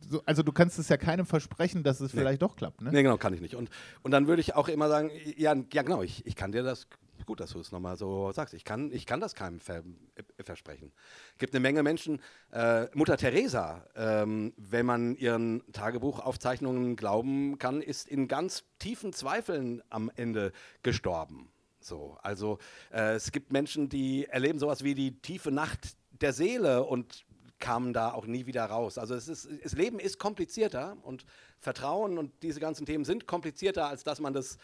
so, 0.00 0.20
also 0.26 0.42
du 0.42 0.50
kannst 0.50 0.80
es 0.80 0.88
ja 0.88 0.96
keinem 0.96 1.24
versprechen, 1.24 1.84
dass 1.84 2.00
es 2.00 2.10
vielleicht 2.10 2.42
doch 2.42 2.56
klappt, 2.56 2.82
ne? 2.82 2.90
Nee, 2.90 3.04
genau, 3.04 3.16
kann 3.16 3.32
ich 3.32 3.40
nicht. 3.40 3.54
Und, 3.54 3.70
und 4.02 4.10
dann 4.10 4.26
würde 4.26 4.40
ich 4.40 4.56
auch 4.56 4.66
immer 4.66 4.88
sagen, 4.88 5.12
ja, 5.36 5.54
ja 5.72 5.82
genau, 5.82 6.02
ich, 6.02 6.26
ich 6.26 6.34
kann 6.34 6.50
dir 6.50 6.64
das, 6.64 6.88
gut, 7.28 7.40
dass 7.40 7.50
du 7.50 7.60
es 7.60 7.72
nochmal 7.72 7.98
so 7.98 8.32
sagst, 8.32 8.54
ich 8.54 8.64
kann, 8.64 8.90
ich 8.90 9.04
kann 9.04 9.20
das 9.20 9.34
keinem 9.34 9.60
ver, 9.60 9.84
äh, 10.14 10.42
versprechen. 10.42 10.90
Es 11.34 11.38
gibt 11.38 11.54
eine 11.54 11.60
Menge 11.60 11.82
Menschen, 11.82 12.22
äh, 12.52 12.86
Mutter 12.94 13.18
Teresa, 13.18 13.84
ähm, 13.94 14.54
wenn 14.56 14.86
man 14.86 15.14
ihren 15.14 15.62
Tagebuchaufzeichnungen 15.72 16.96
glauben 16.96 17.58
kann, 17.58 17.82
ist 17.82 18.08
in 18.08 18.28
ganz 18.28 18.64
tiefen 18.78 19.12
Zweifeln 19.12 19.82
am 19.90 20.10
Ende 20.16 20.52
gestorben. 20.82 21.50
So, 21.80 22.16
also 22.22 22.58
äh, 22.90 23.12
es 23.16 23.30
gibt 23.30 23.52
Menschen, 23.52 23.90
die 23.90 24.24
erleben 24.24 24.58
sowas 24.58 24.82
wie 24.82 24.94
die 24.94 25.20
tiefe 25.20 25.52
Nacht 25.52 25.96
der 26.22 26.32
Seele 26.32 26.84
und 26.84 27.26
kamen 27.58 27.92
da 27.92 28.12
auch 28.12 28.24
nie 28.24 28.46
wieder 28.46 28.64
raus. 28.64 28.96
Also 28.96 29.14
es 29.14 29.28
ist, 29.28 29.48
das 29.62 29.72
Leben 29.72 29.98
ist 29.98 30.18
komplizierter 30.18 30.96
und 31.02 31.26
Vertrauen 31.58 32.16
und 32.16 32.32
diese 32.42 32.58
ganzen 32.58 32.86
Themen 32.86 33.04
sind 33.04 33.26
komplizierter, 33.26 33.86
als 33.86 34.02
dass 34.02 34.18
man 34.18 34.32
das 34.32 34.56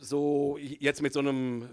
so 0.00 0.58
jetzt 0.58 1.02
mit 1.02 1.12
so 1.12 1.20
einem 1.20 1.62
äh, 1.62 1.66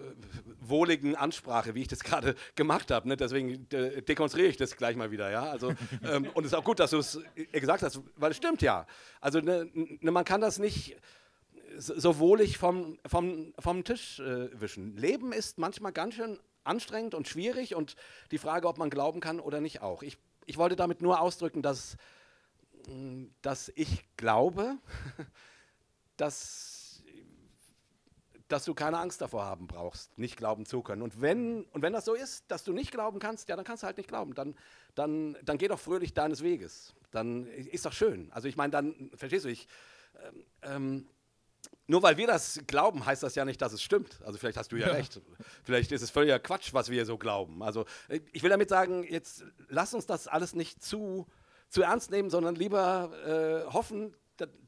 wohligen 0.59 1.15
Ansprache, 1.15 1.75
wie 1.75 1.81
ich 1.81 1.87
das 1.87 1.99
gerade 2.03 2.35
gemacht 2.55 2.91
habe. 2.91 3.07
Ne? 3.07 3.17
Deswegen 3.17 3.67
de 3.69 4.01
dekonstruiere 4.01 4.49
ich 4.49 4.57
das 4.57 4.75
gleich 4.75 4.95
mal 4.95 5.11
wieder. 5.11 5.31
Ja? 5.31 5.43
Also, 5.43 5.73
ähm, 6.03 6.29
und 6.33 6.45
es 6.45 6.51
ist 6.51 6.57
auch 6.57 6.63
gut, 6.63 6.79
dass 6.79 6.91
du 6.91 6.97
es 6.97 7.19
äh, 7.35 7.59
gesagt 7.59 7.83
hast, 7.83 8.01
weil 8.15 8.31
es 8.31 8.37
stimmt 8.37 8.61
ja. 8.61 8.85
Also 9.21 9.39
ne, 9.39 9.69
ne, 9.73 10.11
man 10.11 10.25
kann 10.25 10.41
das 10.41 10.59
nicht 10.59 10.97
so 11.77 12.17
wohlig 12.19 12.57
vom, 12.57 12.97
vom, 13.05 13.53
vom 13.59 13.83
Tisch 13.83 14.19
äh, 14.19 14.59
wischen. 14.59 14.97
Leben 14.97 15.31
ist 15.31 15.57
manchmal 15.57 15.91
ganz 15.91 16.15
schön 16.15 16.39
anstrengend 16.63 17.15
und 17.15 17.27
schwierig 17.27 17.75
und 17.75 17.95
die 18.31 18.37
Frage, 18.37 18.67
ob 18.67 18.77
man 18.77 18.89
glauben 18.89 19.19
kann 19.19 19.39
oder 19.39 19.61
nicht 19.61 19.81
auch. 19.81 20.03
Ich, 20.03 20.17
ich 20.45 20.57
wollte 20.57 20.75
damit 20.75 21.01
nur 21.01 21.21
ausdrücken, 21.21 21.61
dass, 21.61 21.97
mm, 22.87 23.25
dass 23.41 23.71
ich 23.75 24.05
glaube, 24.17 24.77
dass, 26.17 26.76
dass 28.47 28.63
du 28.65 28.73
keine 28.73 28.97
Angst 28.97 29.21
davor 29.21 29.45
haben 29.45 29.67
brauchst, 29.67 30.17
nicht 30.17 30.37
glauben 30.37 30.65
zu 30.65 30.81
können. 30.81 31.01
Und 31.01 31.21
wenn, 31.21 31.63
und 31.65 31.81
wenn 31.81 31.93
das 31.93 32.05
so 32.05 32.13
ist, 32.13 32.45
dass 32.49 32.63
du 32.63 32.71
nicht 32.71 32.91
glauben 32.91 33.19
kannst, 33.19 33.49
ja, 33.49 33.55
dann 33.55 33.65
kannst 33.65 33.83
du 33.83 33.87
halt 33.87 33.97
nicht 33.97 34.07
glauben. 34.07 34.33
Dann, 34.33 34.55
dann, 34.95 35.37
dann 35.43 35.57
geh 35.57 35.67
doch 35.67 35.79
fröhlich 35.79 36.13
deines 36.13 36.41
Weges. 36.41 36.93
Dann 37.11 37.45
ist 37.47 37.85
doch 37.85 37.93
schön. 37.93 38.31
Also 38.31 38.47
ich 38.47 38.55
meine, 38.55 38.71
dann, 38.71 39.11
verstehst 39.15 39.45
du, 39.45 39.49
ich, 39.49 39.67
ähm, 40.23 40.45
ähm 40.61 41.07
nur 41.89 42.03
weil 42.03 42.17
wir 42.17 42.27
das 42.27 42.61
glauben, 42.67 43.05
heißt 43.05 43.23
das 43.23 43.35
ja 43.35 43.45
nicht, 43.45 43.61
dass 43.61 43.71
es 43.71 43.81
stimmt. 43.81 44.21
Also 44.25 44.37
vielleicht 44.37 44.57
hast 44.57 44.71
du 44.71 44.75
ja, 44.75 44.87
ja. 44.87 44.93
recht. 44.93 45.21
Vielleicht 45.63 45.91
ist 45.91 46.01
es 46.01 46.09
völliger 46.09 46.37
Quatsch, 46.39 46.73
was 46.73 46.89
wir 46.89 47.05
so 47.05 47.17
glauben. 47.17 47.63
Also 47.63 47.85
ich 48.33 48.43
will 48.43 48.49
damit 48.49 48.69
sagen, 48.69 49.05
jetzt 49.09 49.45
lass 49.69 49.93
uns 49.93 50.05
das 50.05 50.27
alles 50.27 50.53
nicht 50.53 50.83
zu, 50.83 51.27
zu 51.69 51.81
ernst 51.81 52.11
nehmen, 52.11 52.29
sondern 52.29 52.55
lieber 52.55 53.11
äh, 53.25 53.71
hoffen, 53.71 54.13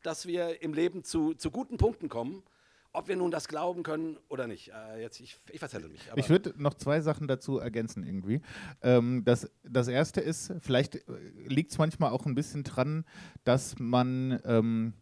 dass 0.02 0.28
wir 0.28 0.62
im 0.62 0.74
Leben 0.74 1.04
zu, 1.04 1.34
zu 1.34 1.52
guten 1.52 1.78
Punkten 1.78 2.08
kommen. 2.08 2.44
Ob 2.92 3.08
wir 3.08 3.16
nun 3.16 3.30
das 3.30 3.48
glauben 3.48 3.84
können 3.84 4.18
oder 4.30 4.48
nicht. 4.48 4.70
Äh, 4.70 5.02
jetzt, 5.02 5.20
ich, 5.20 5.40
ich 5.52 5.60
verzettel 5.60 5.90
mich. 5.90 6.02
ich 6.16 6.30
würde 6.30 6.54
noch 6.58 6.74
zwei 6.74 7.02
Sachen 7.02 7.28
dazu 7.28 7.60
ergänzen 7.60 8.04
irgendwie. 8.04 8.42
Ähm, 8.82 9.24
das, 9.26 9.50
das 9.64 9.88
erste 9.88 10.22
ist, 10.22 10.54
vielleicht 10.60 10.96
äh, 10.96 11.02
liegt 11.46 11.72
es 11.72 11.78
manchmal 11.78 12.12
auch 12.12 12.26
ein 12.26 12.36
bisschen 12.36 12.64
dran, 12.64 13.06
dass 13.44 13.78
man 13.78 14.40
ähm, 14.44 14.94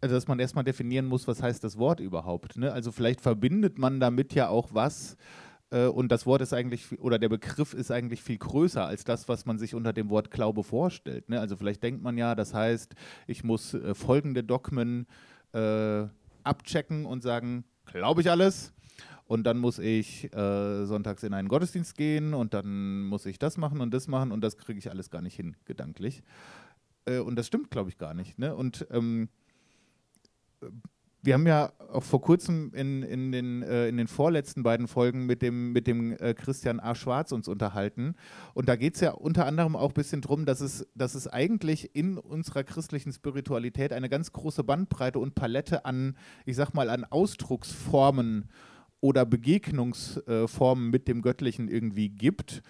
also 0.00 0.14
dass 0.14 0.28
man 0.28 0.38
erstmal 0.38 0.62
definieren 0.62 1.06
muss, 1.06 1.26
was 1.26 1.42
heißt 1.42 1.64
das 1.64 1.76
Wort 1.76 1.98
überhaupt. 1.98 2.56
Ne? 2.56 2.72
Also 2.72 2.92
vielleicht 2.92 3.20
verbindet 3.20 3.78
man 3.78 3.98
damit 3.98 4.32
ja 4.32 4.48
auch 4.48 4.68
was 4.72 5.16
äh, 5.70 5.86
und 5.86 6.10
das 6.10 6.26
Wort 6.26 6.42
ist 6.42 6.52
eigentlich, 6.52 6.98
oder 7.00 7.18
der 7.18 7.28
Begriff 7.28 7.74
ist 7.74 7.90
eigentlich 7.90 8.22
viel 8.22 8.38
größer 8.38 8.84
als 8.84 9.04
das, 9.04 9.28
was 9.28 9.46
man 9.46 9.58
sich 9.58 9.74
unter 9.74 9.92
dem 9.92 10.10
Wort 10.10 10.30
Glaube 10.30 10.62
vorstellt. 10.62 11.28
Ne? 11.28 11.40
Also 11.40 11.56
vielleicht 11.56 11.82
denkt 11.82 12.02
man 12.02 12.16
ja, 12.16 12.34
das 12.34 12.54
heißt, 12.54 12.94
ich 13.26 13.44
muss 13.44 13.74
äh, 13.74 13.94
folgende 13.94 14.44
Dogmen 14.44 15.06
äh, 15.52 16.06
abchecken 16.44 17.06
und 17.06 17.22
sagen, 17.22 17.64
glaube 17.86 18.20
ich 18.20 18.30
alles? 18.30 18.72
Und 19.26 19.44
dann 19.44 19.58
muss 19.58 19.78
ich 19.78 20.32
äh, 20.32 20.86
sonntags 20.86 21.22
in 21.22 21.34
einen 21.34 21.48
Gottesdienst 21.48 21.96
gehen 21.96 22.32
und 22.32 22.54
dann 22.54 23.02
muss 23.02 23.26
ich 23.26 23.38
das 23.38 23.58
machen 23.58 23.80
und 23.82 23.92
das 23.92 24.08
machen 24.08 24.32
und 24.32 24.40
das 24.40 24.56
kriege 24.56 24.78
ich 24.78 24.90
alles 24.90 25.10
gar 25.10 25.20
nicht 25.20 25.36
hin, 25.36 25.54
gedanklich. 25.66 26.22
Äh, 27.04 27.18
und 27.18 27.36
das 27.36 27.46
stimmt, 27.46 27.70
glaube 27.70 27.90
ich, 27.90 27.98
gar 27.98 28.14
nicht. 28.14 28.38
Ne? 28.38 28.54
Und 28.54 28.86
ähm, 28.90 29.28
wir 31.22 31.34
haben 31.34 31.46
ja 31.46 31.72
auch 31.92 32.04
vor 32.04 32.20
kurzem 32.20 32.72
in, 32.74 33.02
in, 33.02 33.32
den, 33.32 33.62
äh, 33.62 33.88
in 33.88 33.96
den 33.96 34.06
vorletzten 34.06 34.62
beiden 34.62 34.86
Folgen 34.86 35.26
mit 35.26 35.42
dem, 35.42 35.72
mit 35.72 35.86
dem 35.86 36.12
äh, 36.12 36.34
Christian 36.34 36.80
A. 36.80 36.94
Schwarz 36.94 37.32
uns 37.32 37.48
unterhalten. 37.48 38.14
Und 38.54 38.68
da 38.68 38.76
geht 38.76 38.94
es 38.94 39.00
ja 39.00 39.12
unter 39.12 39.46
anderem 39.46 39.74
auch 39.74 39.90
ein 39.90 39.94
bisschen 39.94 40.20
darum, 40.20 40.46
dass 40.46 40.60
es, 40.60 40.86
dass 40.94 41.14
es 41.14 41.26
eigentlich 41.26 41.94
in 41.96 42.18
unserer 42.18 42.62
christlichen 42.62 43.12
Spiritualität 43.12 43.92
eine 43.92 44.08
ganz 44.08 44.32
große 44.32 44.62
Bandbreite 44.64 45.18
und 45.18 45.34
Palette 45.34 45.84
an, 45.84 46.16
ich 46.44 46.56
sag 46.56 46.74
mal, 46.74 46.90
an 46.90 47.04
Ausdrucksformen 47.04 48.48
oder 49.00 49.24
Begegnungsformen 49.24 50.90
mit 50.90 51.08
dem 51.08 51.22
Göttlichen 51.22 51.68
irgendwie 51.68 52.10
gibt. 52.10 52.62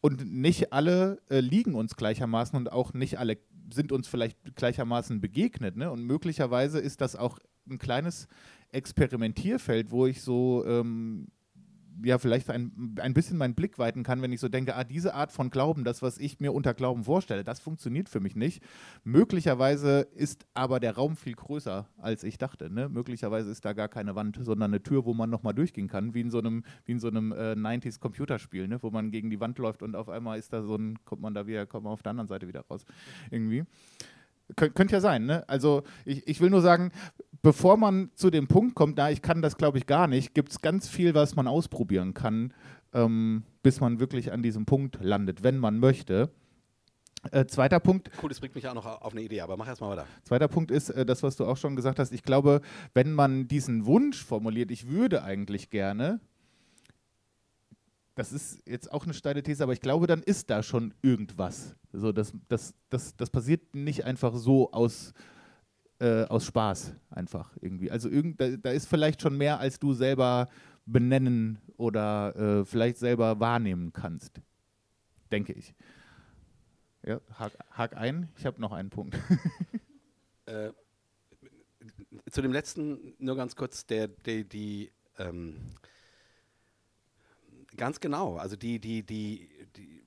Und 0.00 0.30
nicht 0.32 0.72
alle 0.72 1.20
äh, 1.28 1.40
liegen 1.40 1.74
uns 1.74 1.96
gleichermaßen 1.96 2.56
und 2.56 2.72
auch 2.72 2.94
nicht 2.94 3.18
alle 3.18 3.38
sind 3.72 3.92
uns 3.92 4.08
vielleicht 4.08 4.56
gleichermaßen 4.56 5.20
begegnet. 5.20 5.76
Ne? 5.76 5.90
Und 5.90 6.02
möglicherweise 6.04 6.78
ist 6.78 7.00
das 7.00 7.16
auch 7.16 7.38
ein 7.68 7.78
kleines 7.78 8.28
Experimentierfeld, 8.70 9.90
wo 9.90 10.06
ich 10.06 10.22
so 10.22 10.64
ähm, 10.66 11.28
ja 12.02 12.18
vielleicht 12.18 12.50
ein, 12.50 12.96
ein 13.00 13.14
bisschen 13.14 13.36
meinen 13.38 13.54
Blick 13.54 13.78
weiten 13.78 14.02
kann, 14.02 14.22
wenn 14.22 14.32
ich 14.32 14.40
so 14.40 14.48
denke, 14.48 14.76
ah, 14.76 14.84
diese 14.84 15.14
Art 15.14 15.32
von 15.32 15.50
Glauben, 15.50 15.84
das, 15.84 16.02
was 16.02 16.18
ich 16.18 16.40
mir 16.40 16.52
unter 16.52 16.74
Glauben 16.74 17.04
vorstelle, 17.04 17.44
das 17.44 17.60
funktioniert 17.60 18.08
für 18.08 18.20
mich 18.20 18.36
nicht. 18.36 18.62
Möglicherweise 19.04 20.00
ist 20.14 20.46
aber 20.54 20.80
der 20.80 20.94
Raum 20.94 21.16
viel 21.16 21.34
größer, 21.34 21.88
als 21.98 22.24
ich 22.24 22.38
dachte. 22.38 22.70
Ne? 22.70 22.88
Möglicherweise 22.88 23.50
ist 23.50 23.64
da 23.64 23.72
gar 23.72 23.88
keine 23.88 24.14
Wand, 24.14 24.38
sondern 24.40 24.70
eine 24.70 24.82
Tür, 24.82 25.04
wo 25.04 25.14
man 25.14 25.30
nochmal 25.30 25.54
durchgehen 25.54 25.88
kann, 25.88 26.14
wie 26.14 26.20
in 26.20 26.30
so 26.30 26.38
einem, 26.38 26.64
wie 26.84 26.92
in 26.92 27.00
so 27.00 27.08
einem 27.08 27.32
äh, 27.32 27.52
90s 27.52 28.00
Computerspiel, 28.00 28.68
ne? 28.68 28.82
wo 28.82 28.90
man 28.90 29.10
gegen 29.10 29.30
die 29.30 29.40
Wand 29.40 29.58
läuft 29.58 29.82
und 29.82 29.96
auf 29.96 30.08
einmal 30.08 30.38
ist 30.38 30.52
da 30.52 30.62
so 30.62 30.76
ein, 30.76 30.98
kommt 31.04 31.22
man 31.22 31.34
da 31.34 31.46
wieder, 31.46 31.66
kommt 31.66 31.84
man 31.84 31.92
auf 31.92 32.02
der 32.02 32.10
anderen 32.10 32.28
Seite 32.28 32.48
wieder 32.48 32.64
raus. 32.68 32.84
Irgendwie. 33.30 33.64
Kön 34.56 34.74
könnte 34.74 34.94
ja 34.94 35.00
sein, 35.00 35.26
ne? 35.26 35.48
Also 35.48 35.82
ich, 36.04 36.26
ich 36.26 36.40
will 36.40 36.50
nur 36.50 36.62
sagen, 36.62 36.90
bevor 37.42 37.76
man 37.76 38.10
zu 38.14 38.30
dem 38.30 38.48
Punkt 38.48 38.74
kommt, 38.74 38.98
da 38.98 39.10
ich 39.10 39.22
kann 39.22 39.42
das 39.42 39.56
glaube 39.56 39.78
ich 39.78 39.86
gar 39.86 40.06
nicht, 40.06 40.34
gibt 40.34 40.50
es 40.50 40.60
ganz 40.60 40.88
viel, 40.88 41.14
was 41.14 41.36
man 41.36 41.46
ausprobieren 41.46 42.14
kann, 42.14 42.52
ähm, 42.92 43.44
bis 43.62 43.80
man 43.80 44.00
wirklich 44.00 44.32
an 44.32 44.42
diesem 44.42 44.66
Punkt 44.66 44.98
landet, 45.02 45.42
wenn 45.42 45.58
man 45.58 45.78
möchte. 45.78 46.30
Äh, 47.32 47.46
zweiter 47.46 47.80
Punkt. 47.80 48.10
Cool, 48.22 48.28
das 48.28 48.40
bringt 48.40 48.54
mich 48.54 48.68
auch 48.68 48.74
noch 48.74 48.86
auf 48.86 49.12
eine 49.12 49.22
Idee, 49.22 49.40
aber 49.40 49.56
mach 49.56 49.66
erst 49.66 49.80
mal 49.80 49.90
weiter. 49.90 50.06
Zweiter 50.22 50.48
Punkt 50.48 50.70
ist 50.70 50.90
äh, 50.90 51.04
das, 51.04 51.22
was 51.22 51.36
du 51.36 51.46
auch 51.46 51.56
schon 51.56 51.74
gesagt 51.74 51.98
hast. 51.98 52.12
Ich 52.12 52.22
glaube, 52.22 52.60
wenn 52.94 53.12
man 53.12 53.48
diesen 53.48 53.86
Wunsch 53.86 54.24
formuliert, 54.24 54.70
ich 54.70 54.88
würde 54.88 55.24
eigentlich 55.24 55.70
gerne, 55.70 56.20
das 58.18 58.32
ist 58.32 58.60
jetzt 58.66 58.90
auch 58.90 59.04
eine 59.04 59.14
steile 59.14 59.44
These, 59.44 59.62
aber 59.62 59.72
ich 59.72 59.80
glaube, 59.80 60.08
dann 60.08 60.24
ist 60.24 60.50
da 60.50 60.64
schon 60.64 60.92
irgendwas. 61.02 61.76
So, 61.92 62.10
das, 62.10 62.32
das, 62.48 62.74
das, 62.90 63.16
das 63.16 63.30
passiert 63.30 63.76
nicht 63.76 64.04
einfach 64.04 64.34
so 64.34 64.72
aus, 64.72 65.14
äh, 66.00 66.24
aus 66.24 66.44
Spaß 66.44 66.94
einfach 67.10 67.56
irgendwie. 67.60 67.92
Also 67.92 68.08
irgend, 68.08 68.40
da, 68.40 68.56
da, 68.56 68.72
ist 68.72 68.88
vielleicht 68.88 69.22
schon 69.22 69.38
mehr, 69.38 69.60
als 69.60 69.78
du 69.78 69.94
selber 69.94 70.48
benennen 70.84 71.58
oder 71.76 72.34
äh, 72.34 72.64
vielleicht 72.64 72.96
selber 72.96 73.38
wahrnehmen 73.38 73.92
kannst. 73.92 74.40
Denke 75.30 75.52
ich. 75.52 75.72
Ja, 77.04 77.20
hak, 77.34 77.52
hak 77.70 77.96
ein, 77.96 78.32
ich 78.36 78.46
habe 78.46 78.60
noch 78.60 78.72
einen 78.72 78.90
Punkt. 78.90 79.16
äh, 80.46 80.72
zu 82.28 82.42
dem 82.42 82.50
letzten 82.50 83.14
nur 83.18 83.36
ganz 83.36 83.54
kurz, 83.54 83.86
der, 83.86 84.08
der 84.08 84.42
die 84.42 84.90
ähm, 85.18 85.60
ganz 87.78 88.00
genau, 88.00 88.36
also 88.36 88.56
die, 88.56 88.78
die, 88.78 89.02
die, 89.02 89.48
die 89.76 90.02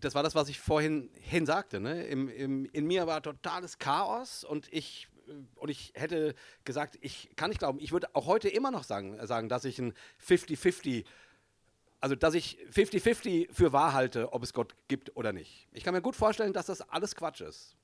das 0.00 0.14
war 0.14 0.22
das, 0.22 0.34
was 0.34 0.48
ich 0.48 0.58
vorhin 0.58 1.10
hin 1.20 1.46
sagte. 1.46 1.78
Ne? 1.78 2.04
Im, 2.06 2.28
im, 2.28 2.64
in 2.72 2.86
mir 2.86 3.06
war 3.06 3.22
totales 3.22 3.78
Chaos 3.78 4.42
und 4.42 4.72
ich 4.72 5.08
und 5.54 5.68
ich 5.68 5.92
hätte 5.94 6.34
gesagt, 6.64 6.98
ich 7.00 7.30
kann 7.36 7.50
nicht 7.50 7.58
glauben, 7.58 7.78
ich 7.80 7.92
würde 7.92 8.14
auch 8.14 8.26
heute 8.26 8.48
immer 8.48 8.70
noch 8.70 8.84
sagen, 8.84 9.24
sagen 9.26 9.48
dass 9.48 9.64
ich 9.64 9.78
ein 9.78 9.94
50-50, 10.26 11.04
also 12.00 12.14
dass 12.14 12.34
ich 12.34 12.58
50-50 12.72 13.52
für 13.52 13.72
wahr 13.72 13.92
halte, 13.92 14.32
ob 14.32 14.42
es 14.42 14.52
Gott 14.52 14.74
gibt 14.88 15.16
oder 15.16 15.32
nicht. 15.32 15.68
Ich 15.72 15.84
kann 15.84 15.94
mir 15.94 16.02
gut 16.02 16.16
vorstellen, 16.16 16.52
dass 16.52 16.66
das 16.66 16.82
alles 16.82 17.14
Quatsch 17.14 17.40
ist. 17.40 17.76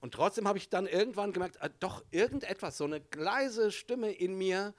Und 0.00 0.14
trotzdem 0.14 0.46
habe 0.46 0.58
ich 0.58 0.68
dann 0.68 0.86
irgendwann 0.86 1.32
gemerkt, 1.32 1.56
äh, 1.56 1.70
doch 1.80 2.04
irgendetwas, 2.10 2.78
so 2.78 2.84
eine 2.84 3.02
leise 3.16 3.72
Stimme 3.72 4.10
in 4.10 4.36
mir 4.36 4.74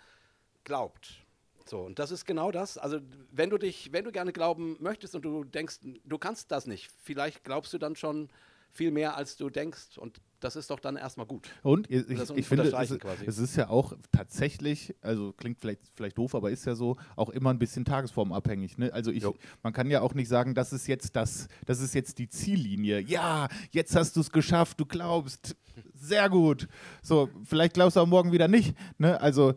glaubt. 0.63 1.25
So, 1.69 1.81
und 1.81 1.99
das 1.99 2.11
ist 2.11 2.25
genau 2.25 2.51
das. 2.51 2.77
Also, 2.77 2.99
wenn 3.31 3.49
du 3.49 3.57
dich, 3.57 3.91
wenn 3.93 4.03
du 4.03 4.11
gerne 4.11 4.33
glauben 4.33 4.77
möchtest 4.79 5.15
und 5.15 5.23
du 5.23 5.43
denkst, 5.43 5.79
du 6.03 6.17
kannst 6.17 6.51
das 6.51 6.65
nicht, 6.65 6.89
vielleicht 7.03 7.43
glaubst 7.43 7.71
du 7.73 7.77
dann 7.77 7.95
schon, 7.95 8.29
viel 8.71 8.91
mehr, 8.91 9.17
als 9.17 9.35
du 9.37 9.49
denkst. 9.49 9.97
Und 9.97 10.21
das 10.39 10.55
ist 10.55 10.69
doch 10.69 10.79
dann 10.79 10.95
erstmal 10.95 11.25
gut. 11.25 11.49
Und 11.63 11.89
ich, 11.89 12.09
ich, 12.09 12.29
ich 12.29 12.47
finde, 12.47 12.63
es, 12.63 12.71
quasi. 12.71 13.25
es 13.25 13.37
ist 13.37 13.57
ja 13.57 13.69
auch 13.69 13.93
tatsächlich, 14.11 14.95
also 15.01 15.33
klingt 15.33 15.59
vielleicht, 15.59 15.81
vielleicht 15.95 16.17
doof, 16.17 16.33
aber 16.33 16.49
ist 16.49 16.65
ja 16.65 16.75
so, 16.75 16.95
auch 17.15 17.29
immer 17.29 17.49
ein 17.49 17.59
bisschen 17.59 17.83
tagesformabhängig. 17.83 18.77
Ne? 18.77 18.93
Also 18.93 19.11
ich, 19.11 19.23
Jo. 19.23 19.35
man 19.63 19.73
kann 19.73 19.89
ja 19.89 20.01
auch 20.01 20.13
nicht 20.13 20.29
sagen, 20.29 20.55
das 20.55 20.71
ist 20.71 20.87
jetzt 20.87 21.15
das, 21.15 21.47
das 21.65 21.81
ist 21.81 21.93
jetzt 21.93 22.19
die 22.19 22.29
Ziellinie. 22.29 23.01
Ja, 23.01 23.49
jetzt 23.71 23.95
hast 23.95 24.15
du 24.15 24.21
es 24.21 24.31
geschafft, 24.31 24.79
du 24.79 24.85
glaubst. 24.85 25.57
Sehr 25.93 26.29
gut. 26.29 26.67
So, 27.01 27.29
vielleicht 27.43 27.73
glaubst 27.73 27.97
du 27.97 28.01
auch 28.01 28.07
morgen 28.07 28.31
wieder 28.31 28.47
nicht. 28.47 28.75
Ne? 28.97 29.19
Also 29.19 29.55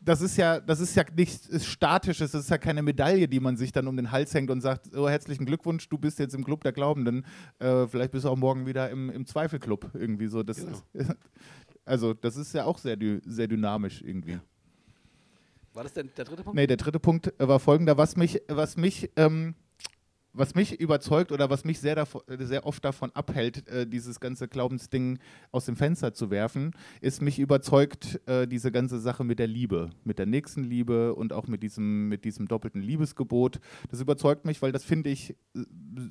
das 0.00 0.22
ist 0.22 0.36
ja, 0.36 0.60
das 0.60 0.80
ist 0.80 0.94
ja 0.94 1.04
nichts 1.14 1.64
Statisches, 1.66 2.32
das 2.32 2.44
ist 2.44 2.50
ja 2.50 2.58
keine 2.58 2.82
Medaille, 2.82 3.28
die 3.28 3.38
man 3.40 3.56
sich 3.56 3.70
dann 3.70 3.86
um 3.86 3.96
den 3.96 4.10
Hals 4.10 4.32
hängt 4.32 4.50
und 4.50 4.60
sagt, 4.62 4.96
oh, 4.96 5.08
herzlichen 5.08 5.44
Glückwunsch, 5.44 5.88
du 5.88 5.98
bist 5.98 6.18
jetzt 6.18 6.34
im 6.34 6.42
Club 6.44 6.62
der 6.64 6.72
Glaubenden. 6.72 7.24
Äh, 7.58 7.86
vielleicht 7.86 8.12
bist 8.12 8.24
du 8.24 8.30
auch 8.30 8.36
morgen 8.36 8.66
wieder 8.66 8.88
im, 8.90 9.10
im 9.10 9.26
Zweifelclub 9.26 9.90
irgendwie 9.94 10.26
so. 10.26 10.42
Das 10.42 10.56
Genau. 10.58 10.78
ist, 10.94 11.10
also 11.84 12.14
das 12.14 12.36
ist 12.36 12.54
ja 12.54 12.64
auch 12.64 12.78
sehr, 12.78 12.96
sehr 13.26 13.46
dynamisch 13.46 14.02
irgendwie. 14.02 14.38
War 15.74 15.84
das 15.84 15.92
denn 15.92 16.10
der 16.16 16.24
dritte 16.24 16.42
Punkt? 16.42 16.56
Nee, 16.56 16.66
der 16.66 16.76
dritte 16.78 16.98
Punkt 16.98 17.32
war 17.38 17.60
folgender, 17.60 17.96
was 17.96 18.16
mich, 18.16 18.40
was 18.48 18.76
mich, 18.76 19.10
ähm, 19.16 19.54
was 20.32 20.54
mich 20.54 20.80
überzeugt 20.80 21.32
oder 21.32 21.50
was 21.50 21.64
mich 21.64 21.80
sehr, 21.80 21.94
davon, 21.94 22.22
sehr 22.38 22.66
oft 22.66 22.84
davon 22.84 23.10
abhält, 23.14 23.66
äh, 23.68 23.86
dieses 23.86 24.20
ganze 24.20 24.48
Glaubensding 24.48 25.18
aus 25.50 25.64
dem 25.64 25.76
Fenster 25.76 26.14
zu 26.14 26.30
werfen, 26.30 26.72
ist 27.00 27.20
mich 27.22 27.38
überzeugt 27.38 28.20
äh, 28.26 28.46
diese 28.46 28.70
ganze 28.70 29.00
Sache 29.00 29.24
mit 29.24 29.38
der 29.38 29.46
Liebe, 29.46 29.90
mit 30.04 30.18
der 30.18 30.26
Nächstenliebe 30.26 31.14
und 31.14 31.32
auch 31.32 31.46
mit 31.46 31.62
diesem, 31.62 32.08
mit 32.08 32.24
diesem 32.24 32.46
doppelten 32.46 32.82
Liebesgebot. 32.82 33.60
Das 33.90 34.00
überzeugt 34.00 34.44
mich, 34.44 34.62
weil 34.62 34.72
das 34.72 34.84
finde 34.84 35.10
ich 35.10 35.30
äh, 35.30 35.64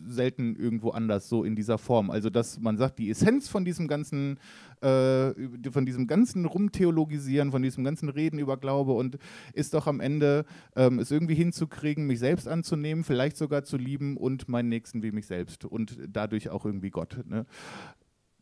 selten 0.07 0.55
irgendwo 0.55 0.91
anders 0.91 1.29
so 1.29 1.43
in 1.43 1.55
dieser 1.55 1.77
Form. 1.77 2.11
Also 2.11 2.29
dass 2.29 2.59
man 2.59 2.77
sagt, 2.77 2.99
die 2.99 3.09
Essenz 3.09 3.47
von 3.47 3.63
diesem 3.63 3.87
ganzen, 3.87 4.39
äh, 4.81 5.33
von 5.71 5.85
diesem 5.85 6.07
ganzen 6.07 6.45
Rumtheologisieren, 6.45 7.51
von 7.51 7.61
diesem 7.61 7.83
ganzen 7.83 8.09
Reden 8.09 8.39
über 8.39 8.57
Glaube 8.57 8.93
und 8.93 9.17
ist 9.53 9.73
doch 9.73 9.87
am 9.87 9.99
Ende 9.99 10.45
ähm, 10.75 10.99
es 10.99 11.11
irgendwie 11.11 11.35
hinzukriegen, 11.35 12.07
mich 12.07 12.19
selbst 12.19 12.47
anzunehmen, 12.47 13.03
vielleicht 13.03 13.37
sogar 13.37 13.63
zu 13.63 13.77
lieben 13.77 14.17
und 14.17 14.47
meinen 14.47 14.69
Nächsten 14.69 15.03
wie 15.03 15.11
mich 15.11 15.27
selbst 15.27 15.65
und 15.65 15.97
dadurch 16.07 16.49
auch 16.49 16.65
irgendwie 16.65 16.89
Gott. 16.91 17.23
Ne? 17.25 17.45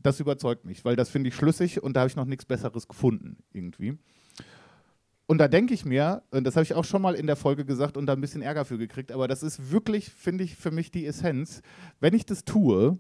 Das 0.01 0.19
überzeugt 0.19 0.65
mich, 0.65 0.85
weil 0.85 0.95
das 0.95 1.09
finde 1.09 1.29
ich 1.29 1.35
schlüssig 1.35 1.81
und 1.81 1.93
da 1.93 2.01
habe 2.01 2.09
ich 2.09 2.15
noch 2.15 2.25
nichts 2.25 2.45
Besseres 2.45 2.88
gefunden 2.88 3.38
irgendwie. 3.51 3.97
Und 5.25 5.39
da 5.39 5.49
denke 5.49 5.73
ich 5.73 5.83
mir, 5.83 6.23
das 6.31 6.55
habe 6.55 6.63
ich 6.63 6.73
auch 6.73 6.85
schon 6.85 7.01
mal 7.01 7.13
in 7.13 7.27
der 7.27 7.35
Folge 7.35 7.65
gesagt 7.65 7.97
und 7.97 8.05
da 8.05 8.13
ein 8.13 8.21
bisschen 8.21 8.41
Ärger 8.41 8.63
für 8.63 8.77
gekriegt, 8.77 9.11
aber 9.11 9.27
das 9.27 9.43
ist 9.43 9.71
wirklich, 9.71 10.09
finde 10.09 10.45
ich, 10.45 10.55
für 10.55 10.71
mich 10.71 10.89
die 10.89 11.05
Essenz. 11.05 11.61
Wenn 11.99 12.13
ich 12.13 12.25
das 12.25 12.45
tue, 12.45 12.97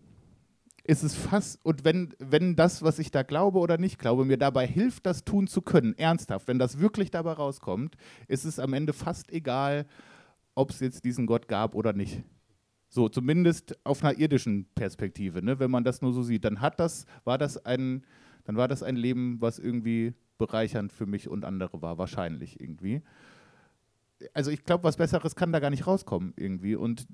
ist 0.87 1.03
es 1.03 1.15
fast, 1.15 1.59
und 1.65 1.83
wenn, 1.83 2.15
wenn 2.17 2.55
das, 2.55 2.81
was 2.81 2.97
ich 2.97 3.11
da 3.11 3.21
glaube 3.21 3.59
oder 3.59 3.77
nicht 3.77 3.99
glaube, 3.99 4.23
mir 4.23 4.37
dabei 4.37 4.65
hilft, 4.65 5.05
das 5.05 5.25
tun 5.25 5.47
zu 5.47 5.61
können, 5.61 5.93
ernsthaft, 5.97 6.47
wenn 6.47 6.59
das 6.59 6.79
wirklich 6.79 7.11
dabei 7.11 7.33
rauskommt, 7.33 7.97
ist 8.29 8.45
es 8.45 8.57
am 8.57 8.71
Ende 8.71 8.93
fast 8.93 9.29
egal, 9.31 9.85
ob 10.55 10.71
es 10.71 10.79
jetzt 10.79 11.03
diesen 11.03 11.27
Gott 11.27 11.49
gab 11.49 11.75
oder 11.75 11.91
nicht. 11.91 12.23
So, 12.87 13.09
zumindest 13.09 13.77
auf 13.85 14.01
einer 14.01 14.17
irdischen 14.17 14.65
Perspektive, 14.75 15.43
ne? 15.43 15.59
wenn 15.59 15.69
man 15.69 15.83
das 15.83 16.01
nur 16.01 16.13
so 16.13 16.23
sieht, 16.23 16.45
dann 16.45 16.61
hat 16.61 16.79
das, 16.79 17.05
war 17.25 17.37
das 17.37 17.65
ein, 17.65 18.05
dann 18.45 18.55
war 18.55 18.69
das 18.69 18.81
ein 18.81 18.95
Leben, 18.95 19.41
was 19.41 19.59
irgendwie 19.59 20.13
bereichernd 20.37 20.93
für 20.93 21.05
mich 21.05 21.27
und 21.27 21.43
andere 21.43 21.81
war, 21.81 21.97
wahrscheinlich 21.97 22.61
irgendwie. 22.61 23.01
Also 24.33 24.51
ich 24.51 24.63
glaube, 24.63 24.83
was 24.83 24.97
Besseres 24.97 25.35
kann 25.35 25.51
da 25.51 25.59
gar 25.59 25.69
nicht 25.69 25.85
rauskommen 25.85 26.33
irgendwie. 26.37 26.75
Und 26.75 27.07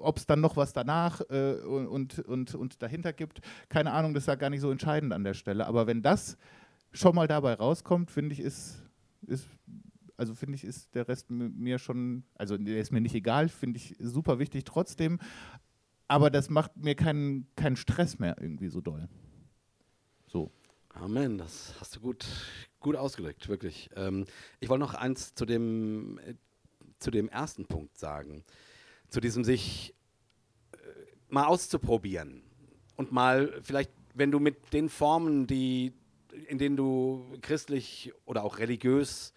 ob 0.00 0.16
es 0.16 0.26
dann 0.26 0.40
noch 0.40 0.56
was 0.56 0.72
danach 0.72 1.20
äh, 1.30 1.54
und, 1.62 2.18
und, 2.18 2.54
und 2.54 2.82
dahinter 2.82 3.12
gibt, 3.12 3.40
keine 3.68 3.92
Ahnung, 3.92 4.14
das 4.14 4.24
ist 4.24 4.28
ja 4.28 4.34
gar 4.34 4.50
nicht 4.50 4.60
so 4.60 4.70
entscheidend 4.70 5.12
an 5.12 5.24
der 5.24 5.34
Stelle. 5.34 5.66
Aber 5.66 5.86
wenn 5.86 6.02
das 6.02 6.36
schon 6.92 7.14
mal 7.14 7.28
dabei 7.28 7.54
rauskommt, 7.54 8.10
finde 8.10 8.32
ich, 8.32 8.40
ist, 8.40 8.82
ist 9.26 9.46
also 10.16 10.34
finde 10.34 10.56
ich, 10.56 10.64
ist 10.64 10.94
der 10.94 11.06
Rest 11.06 11.30
mi- 11.30 11.48
mir 11.50 11.78
schon, 11.78 12.24
also 12.34 12.56
der 12.58 12.80
ist 12.80 12.90
mir 12.90 13.00
nicht 13.00 13.14
egal, 13.14 13.48
finde 13.48 13.78
ich 13.78 13.94
super 14.00 14.40
wichtig 14.40 14.64
trotzdem, 14.64 15.20
aber 16.08 16.30
das 16.30 16.50
macht 16.50 16.76
mir 16.76 16.96
keinen, 16.96 17.46
keinen 17.54 17.76
Stress 17.76 18.18
mehr 18.18 18.36
irgendwie 18.40 18.68
so 18.68 18.80
doll. 18.80 19.08
So. 20.26 20.50
Amen, 20.94 21.38
das 21.38 21.74
hast 21.78 21.94
du 21.94 22.00
gut, 22.00 22.26
gut 22.80 22.96
ausgedrückt, 22.96 23.48
wirklich. 23.48 23.90
Ähm, 23.94 24.24
ich 24.58 24.68
wollte 24.68 24.80
noch 24.80 24.94
eins 24.94 25.34
zu 25.34 25.46
dem, 25.46 26.18
äh, 26.18 26.34
zu 26.98 27.10
dem 27.10 27.28
ersten 27.28 27.66
Punkt 27.66 27.98
sagen. 27.98 28.44
Zu 29.08 29.20
diesem 29.20 29.44
sich 29.44 29.94
äh, 30.72 30.76
mal 31.28 31.46
auszuprobieren 31.46 32.42
und 32.96 33.12
mal 33.12 33.60
vielleicht, 33.62 33.90
wenn 34.14 34.30
du 34.30 34.40
mit 34.40 34.72
den 34.72 34.88
Formen, 34.88 35.46
die, 35.46 35.92
in 36.48 36.58
denen 36.58 36.76
du 36.76 37.36
christlich 37.40 38.12
oder 38.24 38.44
auch 38.44 38.58
religiös 38.58 39.32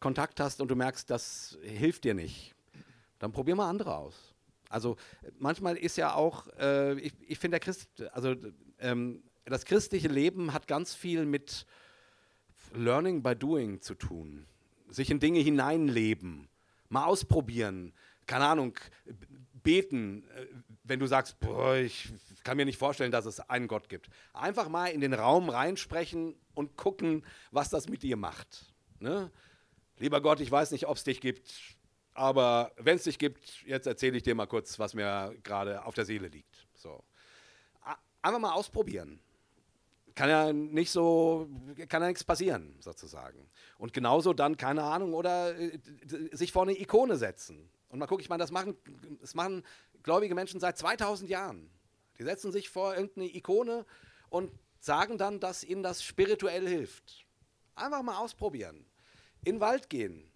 Kontakt 0.00 0.40
hast 0.40 0.60
und 0.60 0.68
du 0.68 0.76
merkst, 0.76 1.08
das 1.10 1.58
hilft 1.62 2.04
dir 2.04 2.14
nicht, 2.14 2.54
dann 3.18 3.32
probier 3.32 3.56
mal 3.56 3.68
andere 3.68 3.96
aus. 3.96 4.34
Also 4.68 4.96
manchmal 5.38 5.76
ist 5.76 5.96
ja 5.96 6.14
auch, 6.14 6.46
äh, 6.58 6.98
ich, 7.00 7.12
ich 7.26 7.38
finde 7.38 7.54
der 7.54 7.60
Christ, 7.60 7.88
also 8.12 8.34
ähm, 8.78 9.22
das 9.44 9.64
christliche 9.64 10.08
Leben 10.08 10.52
hat 10.52 10.66
ganz 10.66 10.94
viel 10.94 11.24
mit 11.24 11.66
Learning 12.74 13.22
by 13.22 13.34
Doing 13.34 13.80
zu 13.80 13.94
tun. 13.94 14.46
Sich 14.90 15.10
in 15.10 15.20
Dinge 15.20 15.40
hineinleben, 15.40 16.48
mal 16.88 17.04
ausprobieren, 17.04 17.92
keine 18.26 18.46
Ahnung, 18.46 18.78
beten, 19.62 20.24
äh, 20.30 20.46
wenn 20.84 21.00
du 21.00 21.06
sagst, 21.06 21.38
boah, 21.40 21.76
ich 21.76 22.08
kann 22.44 22.56
mir 22.56 22.64
nicht 22.64 22.78
vorstellen, 22.78 23.12
dass 23.12 23.26
es 23.26 23.40
einen 23.40 23.68
Gott 23.68 23.88
gibt. 23.88 24.08
Einfach 24.32 24.68
mal 24.68 24.86
in 24.86 25.00
den 25.00 25.14
Raum 25.14 25.48
reinsprechen 25.48 26.34
und 26.54 26.76
gucken, 26.76 27.24
was 27.50 27.68
das 27.68 27.88
mit 27.88 28.02
dir 28.02 28.16
macht. 28.16 28.72
Ne? 29.00 29.30
Lieber 29.98 30.20
Gott, 30.20 30.40
ich 30.40 30.50
weiß 30.50 30.70
nicht, 30.70 30.86
ob 30.86 30.96
es 30.96 31.04
dich 31.04 31.20
gibt, 31.20 31.52
aber 32.14 32.72
wenn 32.76 32.96
es 32.96 33.04
dich 33.04 33.18
gibt, 33.18 33.62
jetzt 33.64 33.86
erzähle 33.86 34.16
ich 34.16 34.22
dir 34.22 34.34
mal 34.34 34.46
kurz, 34.46 34.78
was 34.78 34.94
mir 34.94 35.36
gerade 35.42 35.84
auf 35.84 35.94
der 35.94 36.04
Seele 36.04 36.28
liegt. 36.28 36.66
So. 36.74 37.04
Einfach 38.22 38.40
mal 38.40 38.52
ausprobieren. 38.52 39.20
Kann 40.18 40.30
ja 40.30 40.52
nicht 40.52 40.90
so, 40.90 41.48
kann 41.88 42.02
ja 42.02 42.08
nichts 42.08 42.24
passieren, 42.24 42.74
sozusagen. 42.80 43.48
Und 43.78 43.92
genauso 43.92 44.32
dann, 44.32 44.56
keine 44.56 44.82
Ahnung, 44.82 45.14
oder 45.14 45.56
äh, 45.56 45.78
sich 46.32 46.50
vor 46.50 46.62
eine 46.62 46.76
Ikone 46.76 47.16
setzen. 47.16 47.70
Und 47.88 48.00
mal 48.00 48.08
gucken, 48.08 48.22
ich 48.22 48.28
meine, 48.28 48.40
das 48.40 48.50
machen, 48.50 48.76
das 49.20 49.36
machen 49.36 49.64
gläubige 50.02 50.34
Menschen 50.34 50.58
seit 50.58 50.76
2000 50.76 51.30
Jahren. 51.30 51.70
Die 52.18 52.24
setzen 52.24 52.50
sich 52.50 52.68
vor 52.68 52.96
irgendeine 52.96 53.32
Ikone 53.32 53.86
und 54.28 54.50
sagen 54.80 55.18
dann, 55.18 55.38
dass 55.38 55.62
ihnen 55.62 55.84
das 55.84 56.02
spirituell 56.02 56.66
hilft. 56.66 57.24
Einfach 57.76 58.02
mal 58.02 58.18
ausprobieren. 58.18 58.86
In 59.44 59.54
den 59.54 59.60
Wald 59.60 59.88
gehen 59.88 60.28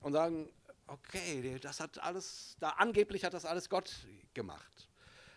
und 0.00 0.12
sagen, 0.12 0.50
okay, 0.88 1.60
das 1.62 1.78
hat 1.78 2.02
alles, 2.02 2.56
da 2.58 2.70
angeblich 2.70 3.24
hat 3.24 3.32
das 3.32 3.44
alles 3.44 3.68
Gott 3.68 3.94
gemacht. 4.34 4.88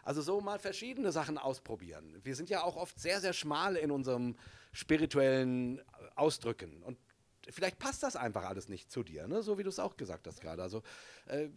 Also 0.07 0.21
so 0.21 0.39
mal 0.39 0.57
verschiedene 0.57 1.11
Sachen 1.11 1.37
ausprobieren. 1.37 2.17
Wir 2.23 2.33
sind 2.33 2.49
ja 2.49 2.63
auch 2.63 2.77
oft 2.77 2.97
sehr, 2.97 3.19
sehr 3.19 3.33
schmal 3.33 3.75
in 3.75 3.91
unserem 3.91 4.37
spirituellen 4.71 5.81
Ausdrücken. 6.15 6.81
Und 6.81 6.97
vielleicht 7.49 7.77
passt 7.77 8.03
das 8.03 8.15
einfach 8.15 8.45
alles 8.45 8.69
nicht 8.69 8.89
zu 8.89 9.03
dir, 9.03 9.27
ne? 9.27 9.43
so 9.43 9.57
wie 9.57 9.63
du 9.63 9.69
es 9.69 9.79
auch 9.79 9.97
gesagt 9.97 10.25
hast 10.25 10.39
gerade. 10.39 10.63
Also 10.63 10.81
äh, 11.25 11.49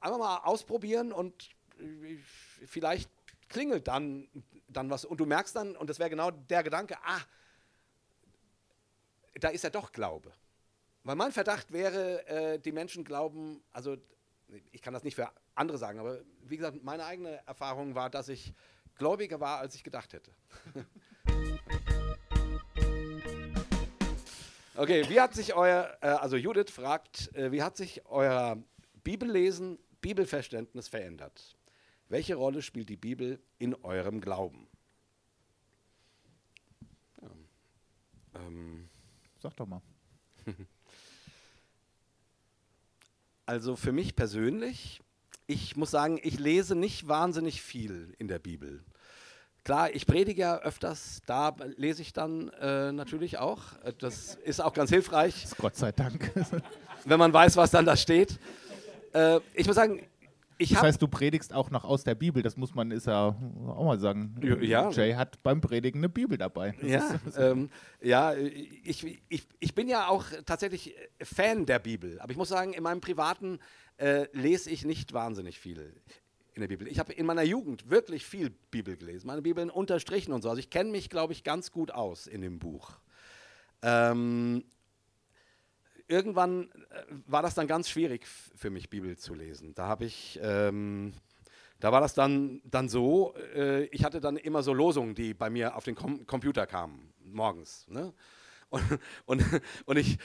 einfach 0.00 0.18
mal 0.18 0.36
ausprobieren 0.44 1.10
und 1.10 1.50
äh, 1.80 2.18
vielleicht 2.64 3.10
klingelt 3.48 3.88
dann, 3.88 4.28
dann 4.68 4.88
was. 4.88 5.04
Und 5.04 5.18
du 5.18 5.26
merkst 5.26 5.56
dann, 5.56 5.74
und 5.74 5.90
das 5.90 5.98
wäre 5.98 6.10
genau 6.10 6.30
der 6.30 6.62
Gedanke, 6.62 6.98
ah, 7.02 7.20
da 9.34 9.48
ist 9.48 9.64
ja 9.64 9.70
doch 9.70 9.90
Glaube. 9.90 10.32
Weil 11.02 11.16
mein 11.16 11.32
Verdacht 11.32 11.72
wäre, 11.72 12.24
äh, 12.28 12.58
die 12.60 12.70
Menschen 12.70 13.02
glauben, 13.02 13.60
also 13.72 13.96
ich 14.70 14.82
kann 14.82 14.94
das 14.94 15.02
nicht 15.02 15.16
für 15.16 15.28
andere 15.58 15.78
sagen, 15.78 15.98
aber 15.98 16.20
wie 16.42 16.56
gesagt, 16.56 16.82
meine 16.82 17.04
eigene 17.04 17.46
Erfahrung 17.46 17.94
war, 17.94 18.10
dass 18.10 18.28
ich 18.28 18.52
gläubiger 18.96 19.40
war, 19.40 19.58
als 19.58 19.74
ich 19.74 19.82
gedacht 19.84 20.12
hätte. 20.12 20.32
okay, 24.76 25.08
wie 25.08 25.20
hat 25.20 25.34
sich 25.34 25.54
euer, 25.54 25.96
äh, 26.00 26.06
also 26.08 26.36
Judith 26.36 26.70
fragt, 26.70 27.34
äh, 27.34 27.52
wie 27.52 27.62
hat 27.62 27.76
sich 27.76 28.06
euer 28.06 28.62
Bibellesen, 29.04 29.78
Bibelverständnis 30.00 30.88
verändert? 30.88 31.56
Welche 32.08 32.36
Rolle 32.36 32.62
spielt 32.62 32.88
die 32.88 32.96
Bibel 32.96 33.40
in 33.58 33.74
eurem 33.74 34.20
Glauben? 34.20 34.68
Ja. 37.20 37.30
Ähm, 38.34 38.88
Sag 39.40 39.56
doch 39.56 39.66
mal. 39.66 39.82
Also 43.48 43.76
für 43.76 43.92
mich 43.92 44.14
persönlich, 44.14 45.00
ich 45.48 45.76
muss 45.76 45.90
sagen, 45.90 46.20
ich 46.22 46.38
lese 46.38 46.76
nicht 46.76 47.08
wahnsinnig 47.08 47.62
viel 47.62 48.14
in 48.18 48.28
der 48.28 48.38
Bibel. 48.38 48.84
Klar, 49.64 49.94
ich 49.94 50.06
predige 50.06 50.42
ja 50.42 50.58
öfters, 50.58 51.22
da 51.26 51.56
lese 51.76 52.02
ich 52.02 52.12
dann 52.12 52.50
äh, 52.60 52.92
natürlich 52.92 53.38
auch. 53.38 53.62
Das 53.98 54.36
ist 54.44 54.60
auch 54.60 54.74
ganz 54.74 54.90
hilfreich, 54.90 55.46
Gott 55.58 55.74
sei 55.74 55.90
Dank. 55.90 56.30
wenn 57.04 57.18
man 57.18 57.32
weiß, 57.32 57.56
was 57.56 57.70
dann 57.70 57.86
da 57.86 57.96
steht. 57.96 58.38
Äh, 59.14 59.40
ich 59.54 59.66
muss 59.66 59.76
sagen, 59.76 60.06
ich 60.58 60.70
Das 60.70 60.82
heißt, 60.82 61.00
du 61.02 61.08
predigst 61.08 61.54
auch 61.54 61.70
noch 61.70 61.84
aus 61.84 62.04
der 62.04 62.14
Bibel, 62.14 62.42
das 62.42 62.56
muss 62.56 62.74
man 62.74 62.90
ist 62.90 63.06
ja 63.06 63.28
auch 63.28 63.84
mal 63.84 63.98
sagen. 63.98 64.34
Ja. 64.60 64.90
Jay 64.90 65.14
hat 65.14 65.42
beim 65.42 65.60
Predigen 65.60 66.00
eine 66.00 66.08
Bibel 66.08 66.36
dabei. 66.36 66.74
Das 66.80 66.90
Ja, 66.90 67.20
ist- 67.26 67.38
ähm, 67.38 67.70
ja 68.02 68.34
ich, 68.34 69.04
ich, 69.28 69.46
ich 69.60 69.74
bin 69.74 69.88
ja 69.88 70.08
auch 70.08 70.24
tatsächlich 70.44 70.94
Fan 71.22 71.64
der 71.64 71.78
Bibel. 71.78 72.18
Aber 72.20 72.30
ich 72.32 72.36
muss 72.36 72.48
sagen, 72.48 72.72
in 72.72 72.82
meinem 72.82 73.00
Privaten 73.00 73.58
äh, 73.98 74.26
lese 74.32 74.70
ich 74.70 74.84
nicht 74.84 75.12
wahnsinnig 75.12 75.58
viel 75.60 75.94
in 76.54 76.60
der 76.60 76.68
Bibel. 76.68 76.88
Ich 76.88 76.98
habe 76.98 77.12
in 77.12 77.24
meiner 77.26 77.42
Jugend 77.44 77.88
wirklich 77.88 78.26
viel 78.26 78.50
Bibel 78.50 78.96
gelesen. 78.96 79.28
Meine 79.28 79.42
Bibeln 79.42 79.70
unterstrichen 79.70 80.32
und 80.32 80.42
so. 80.42 80.48
Also 80.50 80.58
ich 80.58 80.70
kenne 80.70 80.90
mich, 80.90 81.08
glaube 81.08 81.32
ich, 81.32 81.44
ganz 81.44 81.70
gut 81.70 81.92
aus 81.92 82.26
in 82.26 82.40
dem 82.40 82.58
Buch. 82.58 82.98
Ähm, 83.82 84.64
irgendwann 86.08 86.70
äh, 86.90 87.04
war 87.26 87.42
das 87.42 87.54
dann 87.54 87.66
ganz 87.66 87.88
schwierig 87.88 88.26
für 88.26 88.70
mich, 88.70 88.90
Bibel 88.90 89.16
zu 89.16 89.34
lesen. 89.34 89.74
Da 89.74 89.86
habe 89.86 90.04
ich, 90.04 90.38
ähm, 90.42 91.12
da 91.80 91.92
war 91.92 92.00
das 92.00 92.14
dann, 92.14 92.60
dann 92.64 92.88
so, 92.88 93.34
äh, 93.54 93.84
ich 93.86 94.04
hatte 94.04 94.20
dann 94.20 94.36
immer 94.36 94.62
so 94.62 94.72
Losungen, 94.72 95.14
die 95.14 95.34
bei 95.34 95.50
mir 95.50 95.76
auf 95.76 95.84
den 95.84 95.94
Com 95.94 96.26
Computer 96.26 96.66
kamen, 96.66 97.12
morgens. 97.20 97.86
Ne? 97.88 98.12
Und, 98.70 98.82
und, 99.26 99.42
und 99.86 99.96
ich. 99.96 100.18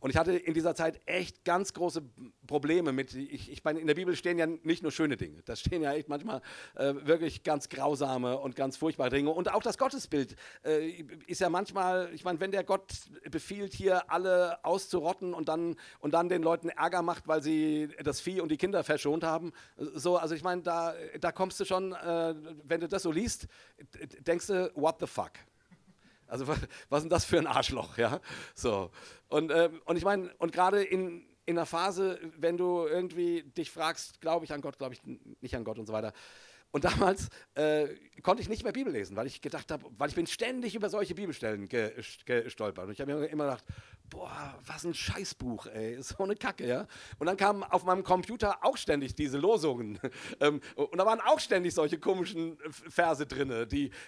Und 0.00 0.10
ich 0.10 0.16
hatte 0.16 0.32
in 0.32 0.54
dieser 0.54 0.74
Zeit 0.74 1.00
echt 1.06 1.44
ganz 1.44 1.74
große 1.74 2.02
Probleme 2.46 2.92
mit. 2.92 3.14
Ich, 3.14 3.50
ich 3.50 3.62
meine, 3.64 3.80
in 3.80 3.86
der 3.86 3.94
Bibel 3.94 4.16
stehen 4.16 4.38
ja 4.38 4.46
nicht 4.46 4.82
nur 4.82 4.90
schöne 4.90 5.16
Dinge. 5.16 5.42
Da 5.44 5.56
stehen 5.56 5.82
ja 5.82 5.92
echt 5.92 6.08
manchmal 6.08 6.40
äh, 6.74 6.94
wirklich 7.02 7.42
ganz 7.42 7.68
grausame 7.68 8.38
und 8.38 8.56
ganz 8.56 8.76
furchtbare 8.76 9.10
Dinge. 9.10 9.30
Und 9.30 9.52
auch 9.52 9.62
das 9.62 9.78
Gottesbild 9.78 10.36
äh, 10.64 11.04
ist 11.26 11.40
ja 11.40 11.50
manchmal, 11.50 12.10
ich 12.14 12.24
meine, 12.24 12.40
wenn 12.40 12.50
der 12.50 12.64
Gott 12.64 12.92
befiehlt, 13.30 13.74
hier 13.74 14.10
alle 14.10 14.64
auszurotten 14.64 15.34
und 15.34 15.48
dann, 15.48 15.76
und 16.00 16.14
dann 16.14 16.28
den 16.28 16.42
Leuten 16.42 16.70
Ärger 16.70 17.02
macht, 17.02 17.28
weil 17.28 17.42
sie 17.42 17.88
das 18.02 18.20
Vieh 18.20 18.40
und 18.40 18.50
die 18.50 18.56
Kinder 18.56 18.82
verschont 18.84 19.22
haben. 19.22 19.52
So, 19.76 20.16
also 20.16 20.34
ich 20.34 20.42
meine, 20.42 20.62
da, 20.62 20.94
da 21.20 21.30
kommst 21.30 21.60
du 21.60 21.64
schon, 21.64 21.92
äh, 21.92 22.34
wenn 22.64 22.80
du 22.80 22.88
das 22.88 23.02
so 23.02 23.12
liest, 23.12 23.46
denkst 24.20 24.46
du, 24.46 24.72
what 24.74 24.96
the 25.00 25.06
fuck? 25.06 25.32
Also 26.30 26.46
wa- 26.48 26.56
was 26.88 26.98
ist 26.98 27.04
denn 27.04 27.10
das 27.10 27.24
für 27.24 27.38
ein 27.38 27.46
Arschloch, 27.46 27.98
ja? 27.98 28.20
So. 28.54 28.90
Und, 29.28 29.50
ähm, 29.52 29.80
und 29.84 29.96
ich 29.96 30.04
meine, 30.04 30.32
und 30.38 30.52
gerade 30.52 30.82
in, 30.82 31.26
in 31.46 31.58
einer 31.58 31.66
Phase, 31.66 32.18
wenn 32.38 32.56
du 32.56 32.86
irgendwie 32.86 33.42
dich 33.42 33.70
fragst, 33.70 34.20
glaube 34.20 34.44
ich 34.44 34.52
an 34.52 34.60
Gott, 34.60 34.78
glaube 34.78 34.94
ich 34.94 35.00
nicht 35.40 35.54
an 35.56 35.64
Gott 35.64 35.78
und 35.78 35.86
so 35.86 35.92
weiter. 35.92 36.12
Und 36.72 36.84
damals 36.84 37.28
äh, 37.54 37.88
konnte 38.22 38.42
ich 38.42 38.48
nicht 38.48 38.62
mehr 38.62 38.72
Bibel 38.72 38.92
lesen, 38.92 39.16
weil 39.16 39.26
ich 39.26 39.40
gedacht 39.40 39.70
habe, 39.70 39.84
weil 39.98 40.08
ich 40.08 40.14
bin 40.14 40.26
ständig 40.26 40.74
über 40.74 40.88
solche 40.88 41.14
Bibelstellen 41.14 41.68
ge 41.68 41.92
gestolpert. 42.24 42.86
Und 42.86 42.92
ich 42.92 43.00
habe 43.00 43.12
mir 43.12 43.26
immer 43.26 43.44
gedacht, 43.44 43.64
boah, 44.10 44.58
was 44.66 44.84
ein 44.84 44.94
Scheißbuch, 44.94 45.66
ey, 45.66 46.00
so 46.02 46.22
eine 46.22 46.36
Kacke, 46.36 46.66
ja. 46.66 46.86
Und 47.18 47.26
dann 47.26 47.36
kamen 47.36 47.62
auf 47.62 47.84
meinem 47.84 48.02
Computer 48.02 48.64
auch 48.64 48.76
ständig 48.76 49.14
diese 49.14 49.38
Losungen. 49.38 49.98
ähm, 50.40 50.60
und 50.74 50.98
da 50.98 51.06
waren 51.06 51.20
auch 51.20 51.40
ständig 51.40 51.74
solche 51.74 51.98
komischen 51.98 52.60
äh, 52.60 52.70
Verse 52.70 53.26
drin, 53.26 53.50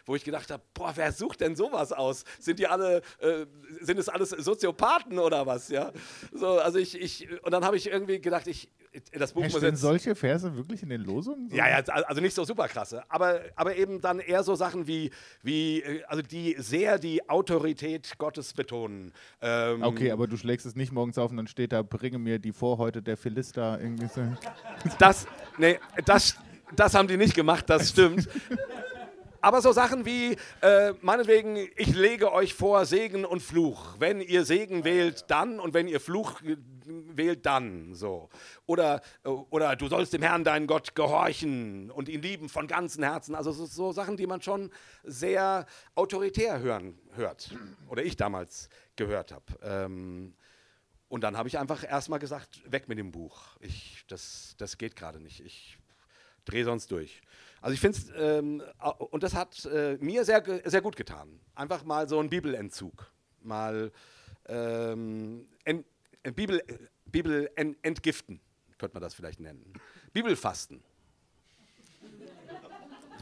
wo 0.05 0.15
ich 0.15 0.25
gedacht 0.25 0.51
habe, 0.51 0.63
boah, 0.75 0.93
wer 0.95 1.13
sucht 1.13 1.41
denn 1.41 1.57
sowas 1.57 1.93
aus? 1.93 2.25
Sind 2.39 2.59
die 2.59 2.67
alle, 2.67 3.03
äh, 3.19 3.47
sind 3.81 3.99
es 3.99 4.09
alles 4.09 4.31
Soziopathen 4.31 5.19
oder 5.19 5.47
was, 5.47 5.69
ja? 5.69 5.93
So, 6.33 6.59
also 6.59 6.79
ich, 6.79 7.01
ich, 7.01 7.29
und 7.43 7.53
dann 7.53 7.65
habe 7.65 7.77
ich 7.77 7.89
irgendwie 7.89 8.21
gedacht, 8.21 8.47
ich, 8.47 8.71
das 9.13 9.33
Buch 9.33 9.43
Herr, 9.43 9.51
muss 9.51 9.63
jetzt... 9.63 9.81
solche 9.81 10.15
Verse 10.15 10.55
wirklich 10.57 10.83
in 10.83 10.91
den 10.91 11.03
Losungen? 11.03 11.49
So? 11.49 11.57
Ja, 11.57 11.69
ja, 11.69 11.77
also 11.77 12.21
nicht 12.21 12.35
so 12.35 12.45
super 12.45 12.69
krasse, 12.69 13.03
aber, 13.09 13.41
aber 13.57 13.77
eben 13.77 14.01
dann 14.01 14.19
eher 14.19 14.43
so 14.43 14.55
Sachen 14.55 14.87
wie, 14.87 15.11
wie 15.43 15.81
äh, 15.81 16.03
also 16.05 16.23
die 16.23 16.57
sehr 16.59 16.99
die 16.99 17.29
Autorität 17.29 18.19
Gottes 18.19 18.53
betonen. 18.53 19.13
Ähm, 19.41 19.83
Okay, 19.83 20.11
aber 20.11 20.27
du 20.27 20.37
schlägst 20.37 20.67
es 20.67 20.77
nicht 20.77 20.93
morgens 20.93 21.19
auf 21.19 21.31
und 21.31 21.39
dann 21.39 21.47
steht 21.47 21.73
da, 21.73 21.83
bringe 21.83 22.19
mir 22.19 22.39
die 22.39 22.53
Vorhäute 22.53 23.03
der 23.03 23.17
Philister 23.17 23.81
irgendwie 23.81 24.09
so. 24.09 24.23
Das, 24.99 25.27
nee, 25.59 25.79
das, 26.05 26.37
das 26.77 26.95
haben 26.95 27.09
die 27.09 27.17
nicht 27.17 27.35
gemacht, 27.35 27.69
das 27.69 27.91
stimmt. 27.91 28.29
Aber 29.45 29.61
so 29.61 29.73
Sachen 29.73 30.07
wie, 30.07 30.37
äh, 30.61 30.93
meinetwegen, 31.01 31.57
ich 31.77 31.95
lege 31.97 32.33
euch 32.33 32.55
vor 32.55 32.87
Segen 32.87 33.25
und 33.25 33.43
Fluch. 33.43 33.97
Wenn 33.99 34.21
ihr 34.21 34.45
Segen 34.45 34.85
wählt, 34.85 35.25
dann 35.29 35.59
und 35.59 35.75
wenn 35.75 35.89
ihr 35.89 35.99
Fluch 35.99 36.41
wählt, 37.17 37.47
dann. 37.47 37.95
So. 37.95 38.29
Oder, 38.67 39.01
oder 39.25 39.77
du 39.77 39.89
sollst 39.89 40.13
dem 40.13 40.23
Herrn, 40.23 40.45
deinen 40.45 40.67
Gott, 40.67 40.95
gehorchen 40.95 41.91
und 41.91 42.09
ihn 42.09 42.23
lieben 42.23 42.49
von 42.49 42.67
ganzem 42.67 43.05
Herzen. 43.05 43.35
Also 43.35 43.53
so, 43.53 43.67
so 43.67 43.93
Sachen, 43.93 44.17
die 44.17 44.27
man 44.27 44.41
schon 44.41 44.71
sehr 45.05 45.67
autoritär 45.95 46.61
hören, 46.61 46.99
hört. 47.15 47.55
Oder 47.89 48.05
ich 48.05 48.17
damals 48.17 48.69
gehört 48.97 49.33
habe. 49.33 49.45
Ähm, 49.63 50.35
und 51.09 51.21
dann 51.23 51.37
habe 51.37 51.49
ich 51.49 51.59
einfach 51.59 51.85
erstmal 51.85 52.19
gesagt, 52.19 52.63
weg 52.71 52.89
mit 52.89 52.99
dem 52.99 53.13
Buch. 53.13 53.57
Ich, 53.61 54.05
das, 54.09 54.55
das 54.57 54.79
geht 54.79 54.97
gerade 54.97 55.21
nicht. 55.21 55.41
Ich 55.41 55.77
drehe 56.47 56.65
sonst 56.65 56.91
durch. 56.91 57.21
Also 57.61 57.75
ich 57.75 57.81
finde 57.81 57.99
es, 57.99 58.11
ähm, 58.17 58.63
und 58.99 59.23
das 59.23 59.35
hat 59.35 59.65
äh, 59.67 59.97
mir 60.01 60.25
sehr, 60.25 60.43
sehr 60.65 60.81
gut 60.81 60.97
getan. 60.97 61.41
Einfach 61.55 61.85
mal 61.85 62.09
so 62.09 62.19
ein 62.19 62.31
Bibelentzug. 62.31 63.13
Mal 63.43 63.93
ähm, 64.47 65.47
äh, 65.65 65.75
Bibel, 66.31 66.63
Bibel 67.07 67.51
en, 67.57 67.77
entgiften, 67.83 68.41
könnte 68.79 68.95
man 68.95 69.03
das 69.03 69.15
vielleicht 69.15 69.41
nennen. 69.41 69.73
Bibelfasten. 70.13 70.83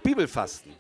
Bibelfasten. 0.03 0.75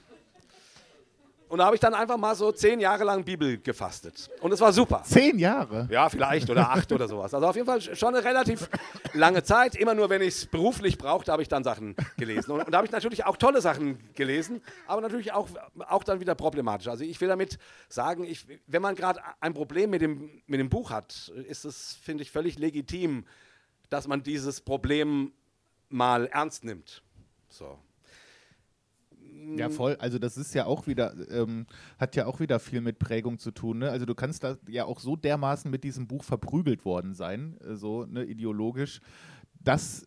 Und 1.50 1.58
da 1.58 1.66
habe 1.66 1.74
ich 1.74 1.80
dann 1.80 1.94
einfach 1.94 2.16
mal 2.16 2.36
so 2.36 2.52
zehn 2.52 2.78
Jahre 2.78 3.02
lang 3.02 3.24
Bibel 3.24 3.58
gefastet. 3.58 4.30
Und 4.40 4.52
es 4.52 4.60
war 4.60 4.72
super. 4.72 5.02
Zehn 5.02 5.36
Jahre. 5.36 5.88
Ja, 5.90 6.08
vielleicht 6.08 6.48
oder 6.48 6.70
acht 6.70 6.92
oder 6.92 7.08
sowas. 7.08 7.34
Also 7.34 7.44
auf 7.44 7.56
jeden 7.56 7.66
Fall 7.66 7.80
schon 7.80 8.14
eine 8.14 8.24
relativ 8.24 8.70
lange 9.14 9.42
Zeit. 9.42 9.74
Immer 9.74 9.94
nur, 9.94 10.08
wenn 10.10 10.22
ich 10.22 10.28
es 10.28 10.46
beruflich 10.46 10.96
brauchte, 10.96 11.32
habe 11.32 11.42
ich 11.42 11.48
dann 11.48 11.64
Sachen 11.64 11.96
gelesen. 12.16 12.52
Und, 12.52 12.60
und 12.60 12.70
da 12.70 12.76
habe 12.78 12.86
ich 12.86 12.92
natürlich 12.92 13.24
auch 13.24 13.36
tolle 13.36 13.60
Sachen 13.60 13.98
gelesen, 14.14 14.62
aber 14.86 15.00
natürlich 15.00 15.32
auch, 15.32 15.48
auch 15.88 16.04
dann 16.04 16.20
wieder 16.20 16.36
problematisch. 16.36 16.86
Also 16.86 17.02
ich 17.02 17.20
will 17.20 17.26
damit 17.26 17.58
sagen, 17.88 18.22
ich, 18.22 18.46
wenn 18.68 18.80
man 18.80 18.94
gerade 18.94 19.20
ein 19.40 19.52
Problem 19.52 19.90
mit 19.90 20.02
dem, 20.02 20.42
mit 20.46 20.60
dem 20.60 20.68
Buch 20.68 20.92
hat, 20.92 21.32
ist 21.48 21.64
es, 21.64 21.94
finde 22.00 22.22
ich, 22.22 22.30
völlig 22.30 22.60
legitim, 22.60 23.26
dass 23.88 24.06
man 24.06 24.22
dieses 24.22 24.60
Problem 24.60 25.32
mal 25.88 26.26
ernst 26.26 26.62
nimmt. 26.62 27.02
So. 27.48 27.76
Ja, 29.56 29.70
voll. 29.70 29.96
Also 29.96 30.18
das 30.18 30.36
ist 30.36 30.54
ja 30.54 30.66
auch 30.66 30.86
wieder, 30.86 31.14
ähm, 31.30 31.66
hat 31.98 32.16
ja 32.16 32.26
auch 32.26 32.40
wieder 32.40 32.58
viel 32.58 32.80
mit 32.80 32.98
Prägung 32.98 33.38
zu 33.38 33.50
tun. 33.50 33.78
Ne? 33.78 33.90
Also 33.90 34.06
du 34.06 34.14
kannst 34.14 34.44
da 34.44 34.56
ja 34.68 34.84
auch 34.84 35.00
so 35.00 35.16
dermaßen 35.16 35.70
mit 35.70 35.84
diesem 35.84 36.06
Buch 36.06 36.24
verprügelt 36.24 36.84
worden 36.84 37.14
sein, 37.14 37.56
äh, 37.60 37.76
so 37.76 38.04
ne, 38.04 38.24
ideologisch, 38.24 39.00
dass, 39.62 40.06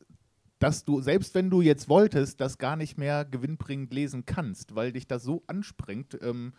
dass 0.59 0.85
du, 0.85 1.01
selbst 1.01 1.35
wenn 1.35 1.49
du 1.49 1.61
jetzt 1.61 1.89
wolltest, 1.89 2.41
das 2.41 2.57
gar 2.57 2.75
nicht 2.75 2.97
mehr 2.97 3.25
gewinnbringend 3.25 3.93
lesen 3.93 4.25
kannst, 4.25 4.75
weil 4.75 4.91
dich 4.91 5.07
das 5.07 5.23
so 5.23 5.43
anspringt, 5.47 6.17
ähm, 6.21 6.53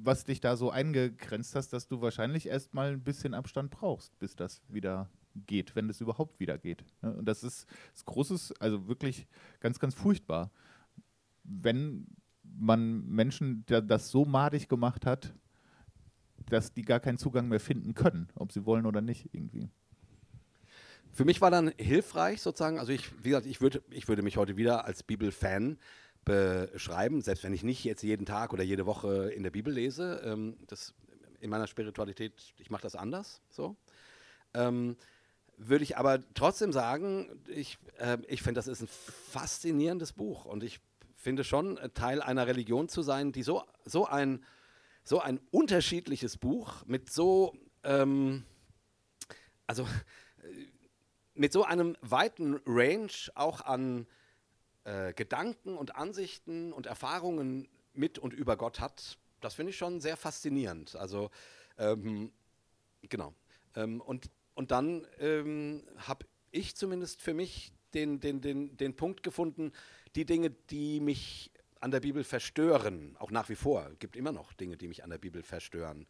was 0.00 0.24
dich 0.24 0.40
da 0.40 0.56
so 0.56 0.70
eingegrenzt 0.70 1.54
hast, 1.54 1.72
dass 1.72 1.88
du 1.88 2.00
wahrscheinlich 2.00 2.46
erst 2.46 2.74
mal 2.74 2.92
ein 2.92 3.02
bisschen 3.02 3.34
Abstand 3.34 3.70
brauchst, 3.70 4.18
bis 4.18 4.36
das 4.36 4.62
wieder 4.68 5.08
geht, 5.46 5.74
wenn 5.76 5.88
es 5.88 6.00
überhaupt 6.00 6.40
wieder 6.40 6.58
geht. 6.58 6.84
Ne? 7.02 7.14
Und 7.14 7.26
das 7.26 7.42
ist, 7.42 7.66
ist 7.94 8.04
großes, 8.06 8.54
also 8.60 8.86
wirklich 8.88 9.26
ganz, 9.60 9.78
ganz 9.78 9.94
furchtbar 9.94 10.50
wenn 11.48 12.06
man 12.42 13.06
Menschen 13.06 13.64
da- 13.66 13.80
das 13.80 14.10
so 14.10 14.24
madig 14.24 14.68
gemacht 14.68 15.06
hat, 15.06 15.34
dass 16.50 16.72
die 16.72 16.82
gar 16.82 17.00
keinen 17.00 17.18
Zugang 17.18 17.48
mehr 17.48 17.60
finden 17.60 17.94
können, 17.94 18.28
ob 18.34 18.52
sie 18.52 18.64
wollen 18.64 18.86
oder 18.86 19.00
nicht 19.00 19.28
irgendwie. 19.32 19.68
Für 21.12 21.24
mich 21.24 21.40
war 21.40 21.50
dann 21.50 21.72
hilfreich 21.78 22.40
sozusagen, 22.42 22.78
also 22.78 22.92
ich, 22.92 23.10
wie 23.24 23.30
gesagt, 23.30 23.46
ich 23.46 23.60
würde, 23.60 23.82
ich 23.90 24.08
würde 24.08 24.22
mich 24.22 24.36
heute 24.36 24.56
wieder 24.56 24.84
als 24.84 25.02
Bibelfan 25.02 25.78
beschreiben, 26.24 27.22
selbst 27.22 27.44
wenn 27.44 27.52
ich 27.52 27.62
nicht 27.62 27.84
jetzt 27.84 28.02
jeden 28.02 28.26
Tag 28.26 28.52
oder 28.52 28.62
jede 28.62 28.86
Woche 28.86 29.30
in 29.30 29.42
der 29.42 29.50
Bibel 29.50 29.72
lese. 29.72 30.20
Ähm, 30.24 30.56
das, 30.66 30.94
in 31.40 31.50
meiner 31.50 31.66
Spiritualität, 31.66 32.54
ich 32.58 32.70
mache 32.70 32.82
das 32.82 32.94
anders, 32.94 33.40
so. 33.50 33.76
Ähm, 34.54 34.96
würde 35.56 35.82
ich 35.84 35.96
aber 35.96 36.20
trotzdem 36.34 36.72
sagen, 36.72 37.40
ich, 37.48 37.78
äh, 37.98 38.18
ich 38.28 38.42
finde, 38.42 38.58
das 38.58 38.68
ist 38.68 38.82
ein 38.82 38.88
faszinierendes 38.88 40.12
Buch 40.12 40.44
und 40.44 40.62
ich 40.62 40.80
finde 41.28 41.44
schon, 41.44 41.76
äh, 41.76 41.90
Teil 41.90 42.22
einer 42.22 42.46
Religion 42.46 42.88
zu 42.88 43.02
sein, 43.02 43.32
die 43.32 43.42
so, 43.42 43.62
so, 43.84 44.06
ein, 44.06 44.42
so 45.04 45.20
ein 45.20 45.38
unterschiedliches 45.50 46.38
Buch 46.38 46.86
mit 46.86 47.12
so, 47.12 47.54
ähm, 47.84 48.44
also 49.66 49.86
mit 51.34 51.52
so 51.52 51.64
einem 51.64 51.98
weiten 52.00 52.58
Range 52.64 53.12
auch 53.34 53.60
an 53.60 54.06
äh, 54.84 55.12
Gedanken 55.12 55.76
und 55.76 55.96
Ansichten 55.96 56.72
und 56.72 56.86
Erfahrungen 56.86 57.68
mit 57.92 58.18
und 58.18 58.32
über 58.32 58.56
Gott 58.56 58.80
hat, 58.80 59.18
das 59.42 59.52
finde 59.52 59.72
ich 59.72 59.76
schon 59.76 60.00
sehr 60.00 60.16
faszinierend. 60.16 60.96
Also 60.96 61.30
ähm, 61.76 62.32
genau. 63.02 63.34
Ähm, 63.76 64.00
und, 64.00 64.30
und 64.54 64.70
dann 64.70 65.06
ähm, 65.18 65.82
habe 65.98 66.24
ich 66.52 66.74
zumindest 66.74 67.20
für 67.20 67.34
mich 67.34 67.70
den, 67.92 68.18
den, 68.18 68.40
den, 68.40 68.78
den 68.78 68.96
Punkt 68.96 69.22
gefunden, 69.22 69.72
die 70.14 70.24
Dinge, 70.24 70.50
die 70.70 71.00
mich 71.00 71.50
an 71.80 71.90
der 71.90 72.00
Bibel 72.00 72.24
verstören, 72.24 73.16
auch 73.18 73.30
nach 73.30 73.48
wie 73.48 73.54
vor, 73.54 73.90
gibt 73.98 74.16
immer 74.16 74.32
noch 74.32 74.52
Dinge, 74.52 74.76
die 74.76 74.88
mich 74.88 75.04
an 75.04 75.10
der 75.10 75.18
Bibel 75.18 75.42
verstören. 75.42 76.06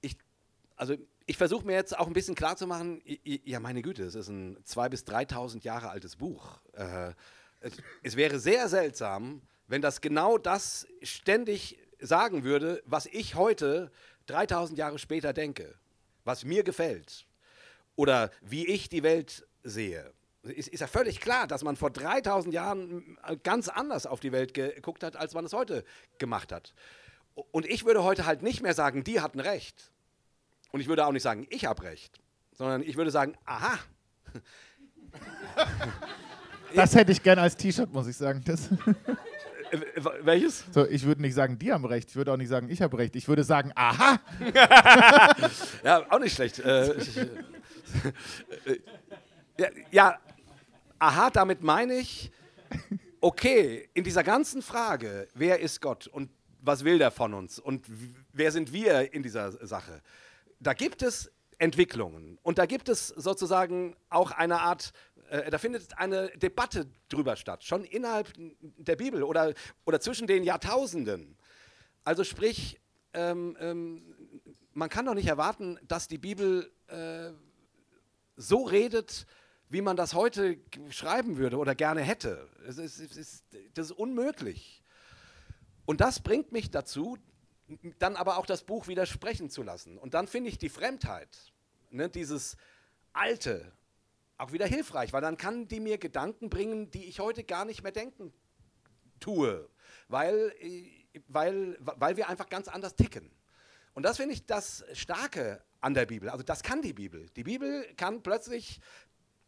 Ich 0.00 0.16
also 0.76 0.96
ich 1.26 1.36
versuche 1.36 1.66
mir 1.66 1.74
jetzt 1.74 1.96
auch 1.96 2.06
ein 2.06 2.14
bisschen 2.14 2.34
klarzumachen, 2.34 3.02
ja 3.04 3.60
meine 3.60 3.82
Güte, 3.82 4.02
es 4.02 4.14
ist 4.14 4.28
ein 4.28 4.56
2.000 4.64 4.88
bis 4.88 5.04
3.000 5.04 5.62
Jahre 5.62 5.90
altes 5.90 6.16
Buch. 6.16 6.58
Äh, 6.72 7.12
es, 7.60 7.74
es 8.02 8.16
wäre 8.16 8.38
sehr 8.40 8.68
seltsam, 8.68 9.42
wenn 9.68 9.82
das 9.82 10.00
genau 10.00 10.38
das 10.38 10.86
ständig 11.02 11.78
sagen 12.00 12.44
würde, 12.44 12.82
was 12.86 13.06
ich 13.06 13.34
heute 13.34 13.92
3000 14.26 14.78
Jahre 14.78 14.98
später 14.98 15.34
denke, 15.34 15.74
was 16.24 16.44
mir 16.44 16.64
gefällt 16.64 17.26
oder 17.94 18.30
wie 18.40 18.66
ich 18.66 18.88
die 18.88 19.02
Welt 19.02 19.46
sehe. 19.62 20.12
Ist, 20.42 20.68
ist 20.68 20.80
ja 20.80 20.86
völlig 20.86 21.20
klar, 21.20 21.46
dass 21.46 21.62
man 21.62 21.76
vor 21.76 21.90
3000 21.90 22.54
Jahren 22.54 23.18
ganz 23.42 23.68
anders 23.68 24.06
auf 24.06 24.20
die 24.20 24.32
Welt 24.32 24.54
geguckt 24.54 25.04
hat, 25.04 25.16
als 25.16 25.34
man 25.34 25.44
es 25.44 25.52
heute 25.52 25.84
gemacht 26.18 26.50
hat. 26.50 26.72
Und 27.34 27.66
ich 27.66 27.84
würde 27.84 28.02
heute 28.02 28.24
halt 28.26 28.42
nicht 28.42 28.62
mehr 28.62 28.74
sagen, 28.74 29.04
die 29.04 29.20
hatten 29.20 29.40
recht. 29.40 29.92
Und 30.72 30.80
ich 30.80 30.88
würde 30.88 31.06
auch 31.06 31.12
nicht 31.12 31.22
sagen, 31.22 31.46
ich 31.50 31.66
habe 31.66 31.82
recht, 31.82 32.20
sondern 32.52 32.82
ich 32.82 32.96
würde 32.96 33.10
sagen, 33.10 33.34
aha. 33.44 33.78
Das 36.72 36.94
hätte 36.94 37.10
ich 37.10 37.20
gerne 37.20 37.42
als 37.42 37.56
T-Shirt, 37.56 37.92
muss 37.92 38.06
ich 38.06 38.16
sagen. 38.16 38.42
Das 38.46 38.68
äh, 39.70 39.80
welches? 40.22 40.64
So, 40.72 40.86
ich 40.86 41.04
würde 41.04 41.20
nicht 41.22 41.34
sagen, 41.34 41.58
die 41.58 41.72
haben 41.72 41.84
recht. 41.84 42.10
Ich 42.10 42.16
würde 42.16 42.32
auch 42.32 42.36
nicht 42.36 42.48
sagen, 42.48 42.68
ich 42.68 42.82
habe 42.82 42.98
recht. 42.98 43.16
Ich 43.16 43.28
würde 43.28 43.44
sagen, 43.44 43.72
aha. 43.74 44.20
ja, 45.84 46.06
auch 46.10 46.18
nicht 46.18 46.34
schlecht. 46.34 46.58
Äh, 46.60 46.90
äh, 46.90 46.96
ja, 49.58 49.68
ja, 49.90 50.18
aha, 51.00 51.30
damit 51.30 51.62
meine 51.62 51.94
ich, 51.94 52.30
okay, 53.20 53.88
in 53.94 54.04
dieser 54.04 54.22
ganzen 54.22 54.62
Frage, 54.62 55.26
wer 55.34 55.58
ist 55.58 55.80
Gott 55.80 56.06
und 56.06 56.30
was 56.62 56.84
will 56.84 56.98
der 56.98 57.10
von 57.10 57.34
uns 57.34 57.58
und 57.58 57.86
wer 58.32 58.52
sind 58.52 58.72
wir 58.72 59.12
in 59.12 59.22
dieser 59.22 59.66
Sache, 59.66 60.02
da 60.60 60.74
gibt 60.74 61.02
es 61.02 61.32
Entwicklungen 61.58 62.38
und 62.42 62.58
da 62.58 62.66
gibt 62.66 62.88
es 62.88 63.08
sozusagen 63.08 63.96
auch 64.10 64.30
eine 64.30 64.60
Art 64.60 64.92
äh, 65.30 65.50
da 65.50 65.58
findet 65.58 65.96
eine 65.96 66.28
Debatte 66.36 66.86
drüber 67.08 67.36
statt, 67.36 67.64
schon 67.64 67.84
innerhalb 67.84 68.32
der 68.60 68.96
Bibel 68.96 69.22
oder, 69.22 69.54
oder 69.84 70.00
zwischen 70.00 70.26
den 70.26 70.42
Jahrtausenden. 70.42 71.36
Also 72.04 72.24
sprich, 72.24 72.80
ähm, 73.14 73.56
ähm, 73.60 74.02
man 74.72 74.88
kann 74.88 75.06
doch 75.06 75.14
nicht 75.14 75.28
erwarten, 75.28 75.78
dass 75.86 76.08
die 76.08 76.18
Bibel 76.18 76.70
äh, 76.88 77.30
so 78.36 78.64
redet, 78.64 79.26
wie 79.70 79.80
man 79.80 79.96
das 79.96 80.14
heute 80.14 80.58
schreiben 80.90 81.38
würde 81.38 81.56
oder 81.56 81.74
gerne 81.74 82.02
hätte. 82.02 82.48
Es 82.66 82.76
ist, 82.76 82.98
es 82.98 83.16
ist, 83.16 83.44
das 83.74 83.86
ist 83.86 83.92
unmöglich. 83.92 84.82
Und 85.86 86.00
das 86.00 86.20
bringt 86.20 86.52
mich 86.52 86.70
dazu, 86.70 87.16
dann 88.00 88.16
aber 88.16 88.36
auch 88.36 88.46
das 88.46 88.64
Buch 88.64 88.88
widersprechen 88.88 89.48
zu 89.48 89.62
lassen. 89.62 89.96
Und 89.96 90.14
dann 90.14 90.26
finde 90.26 90.50
ich 90.50 90.58
die 90.58 90.68
Fremdheit, 90.68 91.52
ne, 91.90 92.08
dieses 92.08 92.56
Alte, 93.12 93.72
auch 94.38 94.52
wieder 94.52 94.66
hilfreich, 94.66 95.12
weil 95.12 95.22
dann 95.22 95.36
kann 95.36 95.68
die 95.68 95.80
mir 95.80 95.98
Gedanken 95.98 96.50
bringen, 96.50 96.90
die 96.90 97.04
ich 97.04 97.20
heute 97.20 97.44
gar 97.44 97.64
nicht 97.64 97.82
mehr 97.82 97.92
denken 97.92 98.32
tue, 99.20 99.68
weil, 100.08 100.52
weil, 101.28 101.76
weil 101.80 102.16
wir 102.16 102.28
einfach 102.28 102.48
ganz 102.48 102.66
anders 102.66 102.96
ticken. 102.96 103.30
Und 103.92 104.02
das 104.02 104.16
finde 104.16 104.34
ich 104.34 104.46
das 104.46 104.84
Starke 104.94 105.62
an 105.80 105.94
der 105.94 106.06
Bibel. 106.06 106.28
Also 106.28 106.42
das 106.42 106.62
kann 106.62 106.82
die 106.82 106.92
Bibel. 106.92 107.28
Die 107.36 107.44
Bibel 107.44 107.84
kann 107.96 108.22
plötzlich 108.22 108.80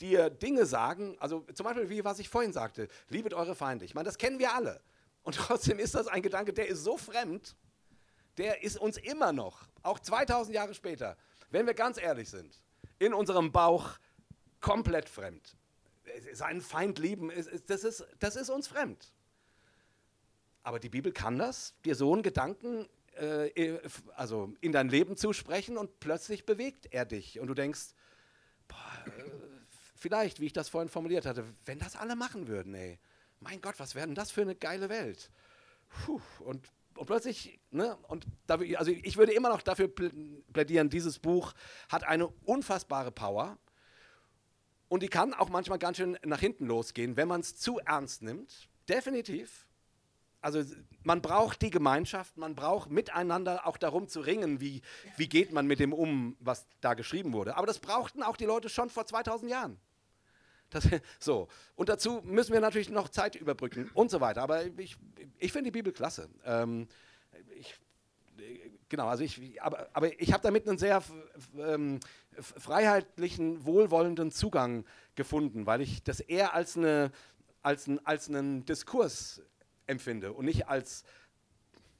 dir 0.00 0.30
Dinge 0.30 0.66
sagen, 0.66 1.16
also 1.18 1.46
zum 1.54 1.64
Beispiel 1.64 1.88
wie 1.88 2.04
was 2.04 2.18
ich 2.18 2.28
vorhin 2.28 2.52
sagte, 2.52 2.88
liebet 3.08 3.34
eure 3.34 3.54
Feinde. 3.54 3.84
Ich 3.84 3.94
meine, 3.94 4.06
das 4.06 4.18
kennen 4.18 4.38
wir 4.38 4.54
alle. 4.54 4.80
Und 5.22 5.36
trotzdem 5.36 5.78
ist 5.78 5.94
das 5.94 6.08
ein 6.08 6.22
Gedanke, 6.22 6.52
der 6.52 6.68
ist 6.68 6.82
so 6.82 6.96
fremd, 6.96 7.56
der 8.38 8.62
ist 8.62 8.78
uns 8.78 8.96
immer 8.96 9.32
noch, 9.32 9.68
auch 9.82 9.98
2000 9.98 10.54
Jahre 10.54 10.74
später, 10.74 11.16
wenn 11.50 11.66
wir 11.66 11.74
ganz 11.74 12.00
ehrlich 12.00 12.30
sind, 12.30 12.62
in 12.98 13.12
unserem 13.12 13.52
Bauch 13.52 13.98
komplett 14.60 15.08
fremd. 15.08 15.56
Seinen 16.32 16.62
Feind 16.62 16.98
lieben, 16.98 17.30
das 17.66 17.84
ist, 17.84 18.06
das 18.18 18.36
ist 18.36 18.48
uns 18.48 18.68
fremd. 18.68 19.12
Aber 20.62 20.78
die 20.78 20.88
Bibel 20.88 21.12
kann 21.12 21.38
das, 21.38 21.74
dir 21.84 21.94
so 21.94 22.12
einen 22.12 22.22
Gedanken 22.22 22.88
äh, 23.16 23.78
also 24.14 24.54
in 24.60 24.72
dein 24.72 24.88
Leben 24.88 25.16
zusprechen 25.16 25.76
und 25.76 26.00
plötzlich 26.00 26.46
bewegt 26.46 26.88
er 26.90 27.04
dich 27.04 27.40
und 27.40 27.46
du 27.48 27.54
denkst, 27.54 27.94
boah, 28.68 29.04
äh, 29.06 29.41
vielleicht, 30.02 30.40
wie 30.40 30.46
ich 30.46 30.52
das 30.52 30.68
vorhin 30.68 30.88
formuliert 30.88 31.24
hatte, 31.24 31.44
wenn 31.64 31.78
das 31.78 31.96
alle 31.96 32.16
machen 32.16 32.48
würden, 32.48 32.74
ey, 32.74 32.98
mein 33.40 33.60
Gott, 33.60 33.78
was 33.78 33.94
wäre 33.94 34.06
denn 34.06 34.14
das 34.14 34.30
für 34.30 34.42
eine 34.42 34.54
geile 34.54 34.88
Welt? 34.88 35.30
Puh, 35.88 36.20
und, 36.40 36.68
und 36.96 37.06
plötzlich, 37.06 37.58
ne, 37.70 37.96
und 38.08 38.26
da, 38.46 38.58
also 38.76 38.90
ich 38.90 39.16
würde 39.16 39.32
immer 39.32 39.48
noch 39.48 39.62
dafür 39.62 39.88
plädieren, 39.88 40.90
dieses 40.90 41.18
Buch 41.18 41.54
hat 41.88 42.04
eine 42.04 42.26
unfassbare 42.26 43.12
Power 43.12 43.58
und 44.88 45.02
die 45.02 45.08
kann 45.08 45.34
auch 45.34 45.48
manchmal 45.48 45.78
ganz 45.78 45.96
schön 45.96 46.18
nach 46.24 46.40
hinten 46.40 46.66
losgehen, 46.66 47.16
wenn 47.16 47.28
man 47.28 47.40
es 47.40 47.56
zu 47.56 47.78
ernst 47.78 48.22
nimmt. 48.22 48.68
Definitiv. 48.88 49.66
Also 50.42 50.64
man 51.04 51.22
braucht 51.22 51.62
die 51.62 51.70
Gemeinschaft, 51.70 52.36
man 52.36 52.56
braucht 52.56 52.90
miteinander 52.90 53.66
auch 53.66 53.76
darum 53.76 54.08
zu 54.08 54.20
ringen, 54.20 54.60
wie, 54.60 54.82
wie 55.16 55.28
geht 55.28 55.52
man 55.52 55.68
mit 55.68 55.78
dem 55.78 55.92
um, 55.92 56.36
was 56.40 56.66
da 56.80 56.94
geschrieben 56.94 57.32
wurde. 57.32 57.56
Aber 57.56 57.66
das 57.66 57.78
brauchten 57.78 58.24
auch 58.24 58.36
die 58.36 58.44
Leute 58.44 58.68
schon 58.68 58.90
vor 58.90 59.06
2000 59.06 59.50
Jahren. 59.50 59.80
Das, 60.72 60.88
so. 61.20 61.48
Und 61.76 61.88
dazu 61.88 62.20
müssen 62.24 62.52
wir 62.52 62.60
natürlich 62.60 62.90
noch 62.90 63.08
Zeit 63.08 63.36
überbrücken 63.36 63.90
und 63.94 64.10
so 64.10 64.20
weiter. 64.20 64.42
Aber 64.42 64.64
ich, 64.64 64.96
ich 65.38 65.52
finde 65.52 65.70
die 65.70 65.78
Bibel 65.78 65.92
klasse. 65.92 66.28
Ähm, 66.44 66.88
ich, 67.56 67.74
genau, 68.88 69.06
also 69.06 69.22
ich, 69.22 69.62
aber, 69.62 69.88
aber 69.92 70.20
ich 70.20 70.32
habe 70.32 70.42
damit 70.42 70.68
einen 70.68 70.78
sehr 70.78 71.02
ähm, 71.58 72.00
freiheitlichen, 72.40 73.64
wohlwollenden 73.64 74.32
Zugang 74.32 74.84
gefunden, 75.14 75.66
weil 75.66 75.80
ich 75.80 76.02
das 76.02 76.20
eher 76.20 76.54
als, 76.54 76.76
eine, 76.76 77.12
als, 77.62 77.86
ein, 77.86 78.04
als 78.04 78.28
einen 78.28 78.64
Diskurs 78.64 79.42
empfinde 79.86 80.32
und 80.32 80.46
nicht 80.46 80.68
als, 80.68 81.04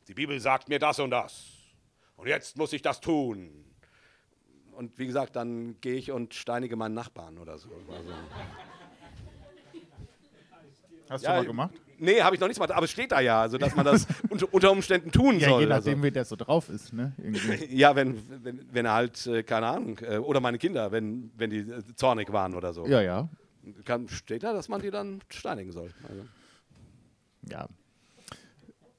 die 0.09 0.15
Bibel 0.15 0.41
sagt 0.41 0.69
mir 0.69 0.79
das 0.79 0.99
und 0.99 1.11
das 1.11 1.63
und 2.17 2.29
jetzt 2.29 2.57
muss 2.57 2.73
ich 2.73 2.83
das 2.83 3.01
tun. 3.01 3.72
Und 4.73 4.99
wie 4.99 5.07
gesagt, 5.07 5.37
dann 5.37 5.81
gehe 5.81 5.95
ich 5.95 6.11
und 6.11 6.35
steinige 6.35 6.77
meinen 6.77 6.95
Nachbarn 6.95 7.39
oder 7.39 7.59
so. 7.59 7.69
Also. 7.69 8.13
Hast 11.09 11.25
ja, 11.25 11.31
du 11.33 11.37
mal 11.37 11.47
gemacht? 11.47 11.75
Nee, 11.99 12.21
habe 12.23 12.35
ich 12.35 12.41
noch 12.41 12.49
nicht 12.49 12.57
gemacht, 12.57 12.73
aber 12.73 12.85
es 12.85 12.91
steht 12.91 13.13
da 13.13 13.21
ja, 13.21 13.43
also 13.43 13.59
dass 13.59 13.77
man 13.77 13.85
das 13.85 14.07
unter, 14.51 14.73
Umständen 14.73 15.13
tun 15.13 15.39
ja, 15.39 15.51
soll. 15.51 15.61
Je 15.61 15.69
nachdem, 15.69 15.95
also. 15.95 16.05
wie 16.05 16.11
der 16.11 16.25
so 16.25 16.37
drauf 16.37 16.69
ist, 16.69 16.93
ne? 16.93 17.13
ja, 17.71 17.95
wenn, 17.95 18.21
wenn, 18.43 18.67
wenn 18.73 18.87
er 18.87 18.93
halt, 18.95 19.27
äh, 19.27 19.43
keine 19.43 19.67
Ahnung, 19.67 19.99
äh, 20.01 20.17
oder 20.17 20.41
meine 20.41 20.59
Kinder, 20.59 20.91
wenn, 20.91 21.31
wenn 21.37 21.51
die 21.51 21.59
äh, 21.59 21.83
zornig 21.95 22.33
waren 22.33 22.55
oder 22.55 22.73
so. 22.73 22.87
Ja, 22.87 23.03
ja. 23.03 23.29
Kann, 23.85 24.09
steht 24.09 24.43
da, 24.43 24.53
dass 24.53 24.69
man 24.69 24.81
die 24.81 24.91
dann 24.91 25.21
steinigen 25.29 25.71
soll. 25.71 25.93
Also. 26.09 26.25
Ja. 27.49 27.69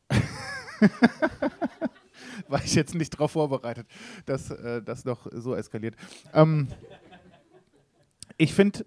War 2.47 2.63
ich 2.63 2.75
jetzt 2.75 2.95
nicht 2.95 3.13
darauf 3.13 3.31
vorbereitet, 3.31 3.87
dass 4.25 4.51
äh, 4.51 4.81
das 4.81 5.05
noch 5.05 5.27
so 5.31 5.55
eskaliert. 5.55 5.95
Ähm, 6.33 6.67
ich 8.37 8.53
finde, 8.53 8.85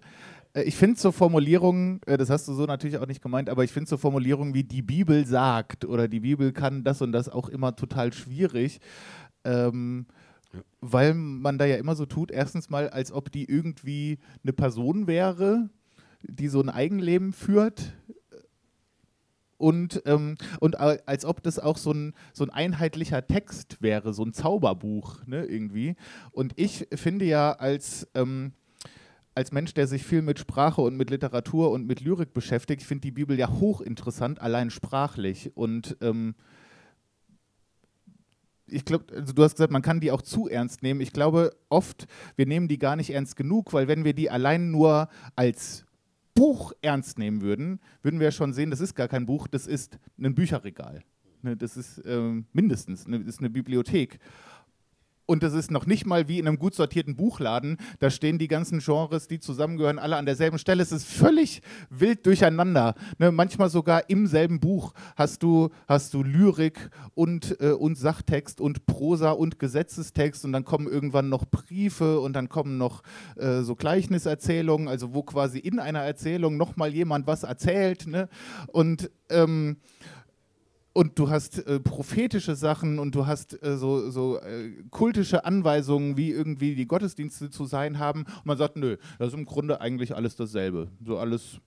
äh, 0.53 0.63
ich 0.63 0.75
finde 0.75 0.99
so 0.99 1.11
Formulierungen, 1.11 2.01
äh, 2.05 2.17
das 2.17 2.29
hast 2.29 2.47
du 2.47 2.53
so 2.53 2.65
natürlich 2.65 2.97
auch 2.97 3.07
nicht 3.07 3.21
gemeint, 3.21 3.49
aber 3.49 3.63
ich 3.63 3.71
finde 3.71 3.89
so 3.89 3.97
Formulierungen 3.97 4.53
wie 4.53 4.63
die 4.63 4.81
Bibel 4.81 5.25
sagt 5.25 5.85
oder 5.85 6.07
die 6.07 6.21
Bibel 6.21 6.51
kann 6.51 6.83
das 6.83 7.01
und 7.01 7.11
das 7.11 7.29
auch 7.29 7.49
immer 7.49 7.75
total 7.75 8.13
schwierig. 8.13 8.79
Ähm, 9.43 10.07
ja. 10.53 10.61
Weil 10.81 11.13
man 11.13 11.57
da 11.57 11.65
ja 11.65 11.75
immer 11.75 11.95
so 11.95 12.05
tut, 12.05 12.31
erstens 12.31 12.69
mal, 12.69 12.89
als 12.89 13.11
ob 13.11 13.31
die 13.31 13.45
irgendwie 13.45 14.19
eine 14.43 14.53
Person 14.53 15.07
wäre, 15.07 15.69
die 16.23 16.47
so 16.47 16.61
ein 16.61 16.69
Eigenleben 16.69 17.33
führt, 17.33 17.93
und, 19.57 20.03
ähm, 20.05 20.35
und 20.59 20.79
als 20.79 21.25
ob 21.25 21.41
das 21.41 21.59
auch 21.59 21.77
so 21.77 21.91
ein, 21.91 22.13
so 22.33 22.43
ein 22.43 22.49
einheitlicher 22.49 23.25
Text 23.25 23.81
wäre, 23.81 24.13
so 24.13 24.23
ein 24.23 24.33
Zauberbuch, 24.33 25.25
ne, 25.25 25.45
irgendwie. 25.45 25.95
Und 26.31 26.53
ich 26.55 26.87
finde 26.93 27.25
ja 27.25 27.53
als, 27.53 28.07
ähm, 28.13 28.53
als 29.33 29.51
Mensch, 29.51 29.73
der 29.73 29.87
sich 29.87 30.03
viel 30.03 30.21
mit 30.21 30.39
Sprache 30.39 30.81
und 30.81 30.95
mit 30.95 31.09
Literatur 31.09 31.71
und 31.71 31.87
mit 31.87 32.01
Lyrik 32.01 32.33
beschäftigt, 32.33 32.83
finde 32.83 33.01
die 33.01 33.11
Bibel 33.11 33.37
ja 33.37 33.49
hochinteressant, 33.49 34.41
allein 34.41 34.69
sprachlich. 34.69 35.51
Und 35.55 35.97
ähm, 36.01 36.35
ich 38.67 38.85
glaube, 38.85 39.05
also 39.15 39.33
du 39.33 39.43
hast 39.43 39.55
gesagt, 39.55 39.71
man 39.71 39.81
kann 39.81 39.99
die 39.99 40.11
auch 40.11 40.21
zu 40.21 40.47
ernst 40.47 40.83
nehmen. 40.83 41.01
Ich 41.01 41.13
glaube 41.13 41.55
oft, 41.69 42.05
wir 42.35 42.45
nehmen 42.45 42.67
die 42.67 42.77
gar 42.77 42.95
nicht 42.95 43.11
ernst 43.11 43.35
genug, 43.35 43.73
weil 43.73 43.87
wenn 43.87 44.03
wir 44.03 44.13
die 44.13 44.29
allein 44.29 44.71
nur 44.71 45.09
als 45.35 45.86
Buch 46.37 46.71
ernst 46.81 47.17
nehmen 47.17 47.41
würden, 47.41 47.79
würden 48.03 48.19
wir 48.19 48.31
schon 48.31 48.53
sehen, 48.53 48.69
das 48.69 48.79
ist 48.79 48.93
gar 48.93 49.07
kein 49.07 49.25
Buch, 49.25 49.47
das 49.47 49.65
ist 49.65 49.97
ein 50.21 50.35
Bücherregal. 50.35 51.03
Ne, 51.41 51.57
das 51.57 51.77
ist 51.77 52.01
ähm, 52.05 52.45
mindestens, 52.53 53.07
ne, 53.07 53.19
das 53.19 53.29
ist 53.35 53.39
eine 53.39 53.49
Bibliothek. 53.49 54.19
Und 55.27 55.43
das 55.43 55.53
ist 55.53 55.71
noch 55.71 55.85
nicht 55.85 56.05
mal 56.05 56.27
wie 56.29 56.39
in 56.39 56.47
einem 56.47 56.57
gut 56.57 56.73
sortierten 56.73 57.17
Buchladen. 57.17 57.77
Da 57.99 58.09
stehen 58.09 58.39
die 58.39 58.47
ganzen 58.47 58.79
Genres, 58.79 59.27
die 59.27 59.39
zusammengehören, 59.39 59.99
alle 59.99 60.15
an 60.15 60.25
derselben 60.25 60.57
Stelle. 60.57 60.81
Es 60.81 60.93
ist 60.93 61.05
völlig 61.05 61.61
wild 61.89 62.25
durcheinander. 62.25 62.95
Ne? 63.19 63.31
Manchmal 63.31 63.69
sogar 63.69 64.09
im 64.09 64.25
selben 64.25 64.61
Buch 64.61 64.93
hast 65.17 65.43
du, 65.43 65.69
hast 65.85 66.13
du 66.13 66.23
Lyrik 66.23 66.89
und, 67.13 67.59
äh, 67.59 67.71
und 67.71 67.97
Sachtext 67.97 68.61
und 68.61 68.85
Prosa 68.85 69.31
und 69.31 69.59
Gesetzestext 69.59 70.45
und 70.45 70.53
dann 70.53 70.63
kommen 70.63 70.87
irgendwann 70.87 71.27
noch 71.27 71.45
Briefe 71.45 72.21
und 72.21 72.31
dann 72.33 72.47
kommen 72.47 72.77
noch 72.77 73.03
äh, 73.35 73.63
so 73.63 73.75
Gleichniserzählungen, 73.75 74.87
also 74.87 75.13
wo 75.13 75.23
quasi 75.23 75.59
in 75.59 75.79
einer 75.79 76.03
Erzählung 76.03 76.55
nochmal 76.55 76.93
jemand 76.93 77.27
was 77.27 77.43
erzählt. 77.43 78.07
Ne? 78.07 78.29
Und 78.67 79.11
ähm, 79.29 79.75
und 80.97 81.19
du 81.19 81.29
hast 81.29 81.59
äh, 81.67 81.79
prophetische 81.79 82.55
Sachen 82.55 82.97
und 82.97 83.13
du 83.13 83.27
hast 83.27 83.61
äh, 83.61 83.77
so, 83.77 84.09
so 84.09 84.39
äh, 84.39 84.71
kultische 84.89 85.45
Anweisungen, 85.45 86.17
wie 86.17 86.31
irgendwie 86.31 86.73
die 86.73 86.87
Gottesdienste 86.87 87.51
zu 87.51 87.65
sein 87.65 87.99
haben. 87.99 88.23
Und 88.23 88.45
man 88.45 88.57
sagt, 88.57 88.77
nö, 88.77 88.97
das 89.19 89.27
ist 89.27 89.33
im 89.35 89.45
Grunde 89.45 89.79
eigentlich 89.79 90.15
alles 90.15 90.35
dasselbe. 90.35 90.89
So 91.05 91.19
alles. 91.19 91.61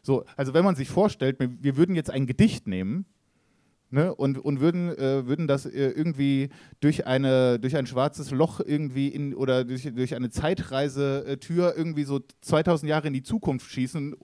So, 0.00 0.24
also 0.34 0.54
wenn 0.54 0.64
man 0.64 0.76
sich 0.76 0.88
vorstellt, 0.88 1.36
wir 1.38 1.76
würden 1.76 1.94
jetzt 1.94 2.08
ein 2.08 2.26
Gedicht 2.26 2.66
nehmen 2.66 3.04
Ne, 3.94 4.12
und, 4.12 4.38
und 4.38 4.58
würden, 4.58 4.88
äh, 4.98 5.24
würden 5.24 5.46
das 5.46 5.66
äh, 5.66 5.70
irgendwie 5.70 6.48
durch, 6.80 7.06
eine, 7.06 7.60
durch 7.60 7.76
ein 7.76 7.86
schwarzes 7.86 8.32
Loch 8.32 8.58
irgendwie 8.58 9.06
in, 9.06 9.36
oder 9.36 9.64
durch, 9.64 9.84
durch 9.94 10.16
eine 10.16 10.30
Zeitreisetür 10.30 11.76
irgendwie 11.76 12.02
so 12.02 12.18
2000 12.40 12.90
Jahre 12.90 13.06
in 13.06 13.12
die 13.12 13.22
Zukunft 13.22 13.70
schießen 13.70 14.16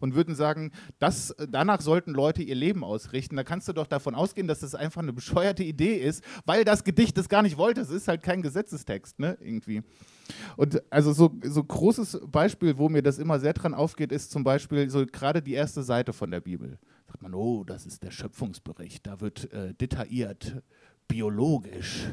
und 0.00 0.14
würden 0.14 0.34
sagen, 0.34 0.72
das, 0.98 1.36
danach 1.46 1.82
sollten 1.82 2.14
Leute 2.14 2.42
ihr 2.42 2.54
Leben 2.54 2.82
ausrichten. 2.82 3.36
Da 3.36 3.44
kannst 3.44 3.68
du 3.68 3.74
doch 3.74 3.86
davon 3.86 4.14
ausgehen, 4.14 4.48
dass 4.48 4.60
das 4.60 4.74
einfach 4.74 5.02
eine 5.02 5.12
bescheuerte 5.12 5.62
Idee 5.62 5.96
ist, 5.96 6.24
weil 6.46 6.64
das 6.64 6.82
Gedicht 6.82 7.18
das 7.18 7.28
gar 7.28 7.42
nicht 7.42 7.58
wollte. 7.58 7.82
Es 7.82 7.90
ist 7.90 8.08
halt 8.08 8.22
kein 8.22 8.40
Gesetzestext, 8.40 9.18
ne, 9.18 9.36
irgendwie. 9.42 9.82
Und 10.56 10.82
also 10.88 11.12
so, 11.12 11.36
so 11.42 11.62
großes 11.62 12.22
Beispiel, 12.28 12.78
wo 12.78 12.88
mir 12.88 13.02
das 13.02 13.18
immer 13.18 13.38
sehr 13.40 13.52
dran 13.52 13.74
aufgeht, 13.74 14.10
ist 14.10 14.30
zum 14.30 14.42
Beispiel 14.42 14.88
so 14.88 15.04
gerade 15.04 15.42
die 15.42 15.52
erste 15.52 15.82
Seite 15.82 16.14
von 16.14 16.30
der 16.30 16.40
Bibel 16.40 16.78
sagt 17.08 17.22
man, 17.22 17.34
oh, 17.34 17.64
das 17.64 17.86
ist 17.86 18.02
der 18.02 18.10
Schöpfungsbericht, 18.10 19.06
da 19.06 19.20
wird 19.20 19.50
äh, 19.52 19.72
detailliert, 19.74 20.62
biologisch, 21.08 22.06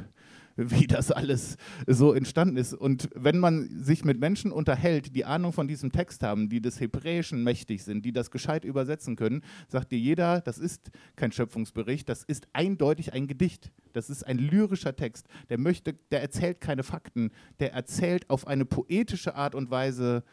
wie 0.56 0.88
das 0.88 1.12
alles 1.12 1.58
so 1.86 2.14
entstanden 2.14 2.56
ist. 2.56 2.74
Und 2.74 3.10
wenn 3.14 3.40
man 3.40 3.84
sich 3.84 4.06
mit 4.06 4.22
Menschen 4.22 4.54
unterhält, 4.54 5.14
die 5.14 5.26
Ahnung 5.26 5.52
von 5.52 5.68
diesem 5.68 5.92
Text 5.92 6.24
haben, 6.24 6.48
die 6.48 6.62
des 6.62 6.80
Hebräischen 6.80 7.44
mächtig 7.44 7.84
sind, 7.84 8.06
die 8.06 8.14
das 8.14 8.32
gescheit 8.32 8.64
übersetzen 8.64 9.18
können, 9.18 9.44
sagt 9.68 9.92
dir 9.92 10.00
jeder, 10.00 10.40
das 10.40 10.58
ist 10.58 10.92
kein 11.18 11.34
Schöpfungsbericht, 11.34 12.08
das 12.08 12.24
ist 12.24 12.48
eindeutig 12.54 13.12
ein 13.12 13.28
Gedicht. 13.28 13.74
Das 13.92 14.10
ist 14.10 14.26
ein 14.26 14.38
lyrischer 14.38 14.96
Text. 14.96 15.28
Der 15.50 15.58
möchte, 15.58 15.94
der 16.12 16.22
erzählt 16.22 16.62
keine 16.62 16.84
Fakten, 16.84 17.32
der 17.60 17.74
erzählt 17.74 18.30
auf 18.30 18.48
eine 18.48 18.64
poetische 18.64 19.36
Art 19.36 19.56
und 19.56 19.70
Weise, 19.72 20.24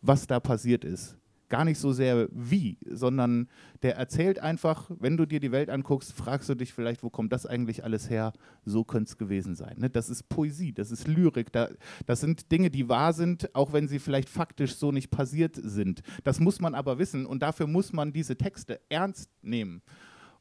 was 0.00 0.28
da 0.28 0.38
passiert 0.38 0.84
ist 0.84 1.19
gar 1.50 1.64
nicht 1.64 1.78
so 1.78 1.92
sehr 1.92 2.28
wie, 2.32 2.78
sondern 2.88 3.48
der 3.82 3.96
erzählt 3.96 4.38
einfach, 4.38 4.90
wenn 4.98 5.16
du 5.16 5.26
dir 5.26 5.40
die 5.40 5.52
Welt 5.52 5.68
anguckst, 5.68 6.12
fragst 6.12 6.48
du 6.48 6.54
dich 6.54 6.72
vielleicht, 6.72 7.02
wo 7.02 7.10
kommt 7.10 7.32
das 7.32 7.44
eigentlich 7.44 7.84
alles 7.84 8.08
her? 8.08 8.32
So 8.64 8.84
könnte 8.84 9.10
es 9.10 9.18
gewesen 9.18 9.54
sein. 9.54 9.76
Ne? 9.78 9.90
Das 9.90 10.08
ist 10.08 10.28
Poesie, 10.28 10.72
das 10.72 10.90
ist 10.90 11.06
Lyrik, 11.06 11.52
da, 11.52 11.68
das 12.06 12.20
sind 12.20 12.50
Dinge, 12.50 12.70
die 12.70 12.88
wahr 12.88 13.12
sind, 13.12 13.54
auch 13.54 13.72
wenn 13.72 13.88
sie 13.88 13.98
vielleicht 13.98 14.28
faktisch 14.28 14.76
so 14.76 14.92
nicht 14.92 15.10
passiert 15.10 15.58
sind. 15.62 16.02
Das 16.24 16.40
muss 16.40 16.60
man 16.60 16.74
aber 16.74 16.98
wissen 16.98 17.26
und 17.26 17.42
dafür 17.42 17.66
muss 17.66 17.92
man 17.92 18.12
diese 18.12 18.36
Texte 18.36 18.80
ernst 18.88 19.30
nehmen. 19.42 19.82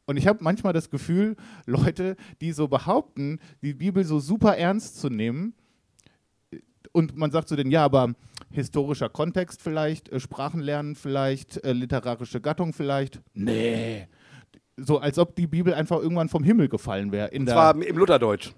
Und 0.05 0.18
ich 0.18 0.26
habe 0.26 0.43
manchmal 0.43 0.74
das 0.74 0.89
Gefühl, 0.89 1.36
Leute, 1.68 2.16
die 2.41 2.51
so 2.51 2.68
behaupten, 2.68 3.39
die 3.62 3.76
Bibel 3.76 4.03
so 4.03 4.20
super 4.20 4.57
ernst 4.57 4.99
zu 4.99 5.10
nehmen, 5.10 5.53
und 7.00 7.18
man 7.18 7.32
sagt 7.32 7.47
zu 7.47 7.56
denen, 7.56 7.72
ja, 7.72 7.84
aber 7.84 8.14
historischer 8.52 9.10
Kontext 9.10 9.62
vielleicht, 9.62 10.10
äh, 10.10 10.20
Sprachenlernen 10.20 10.95
vielleicht, 10.95 11.64
äh, 11.64 11.72
literarische 11.72 12.41
Gattung 12.41 12.74
vielleicht. 12.74 13.22
Nee. 13.34 14.08
So 14.78 15.00
als 15.00 15.18
ob 15.18 15.36
die 15.36 15.47
Bibel 15.47 15.74
einfach 15.74 16.00
irgendwann 16.00 16.30
vom 16.30 16.43
Himmel 16.43 16.70
gefallen 16.70 17.12
wäre. 17.12 17.32
Und 17.32 17.50
zwar 17.50 17.76
im 17.76 17.97
Lutherdeutsch. 17.97 18.52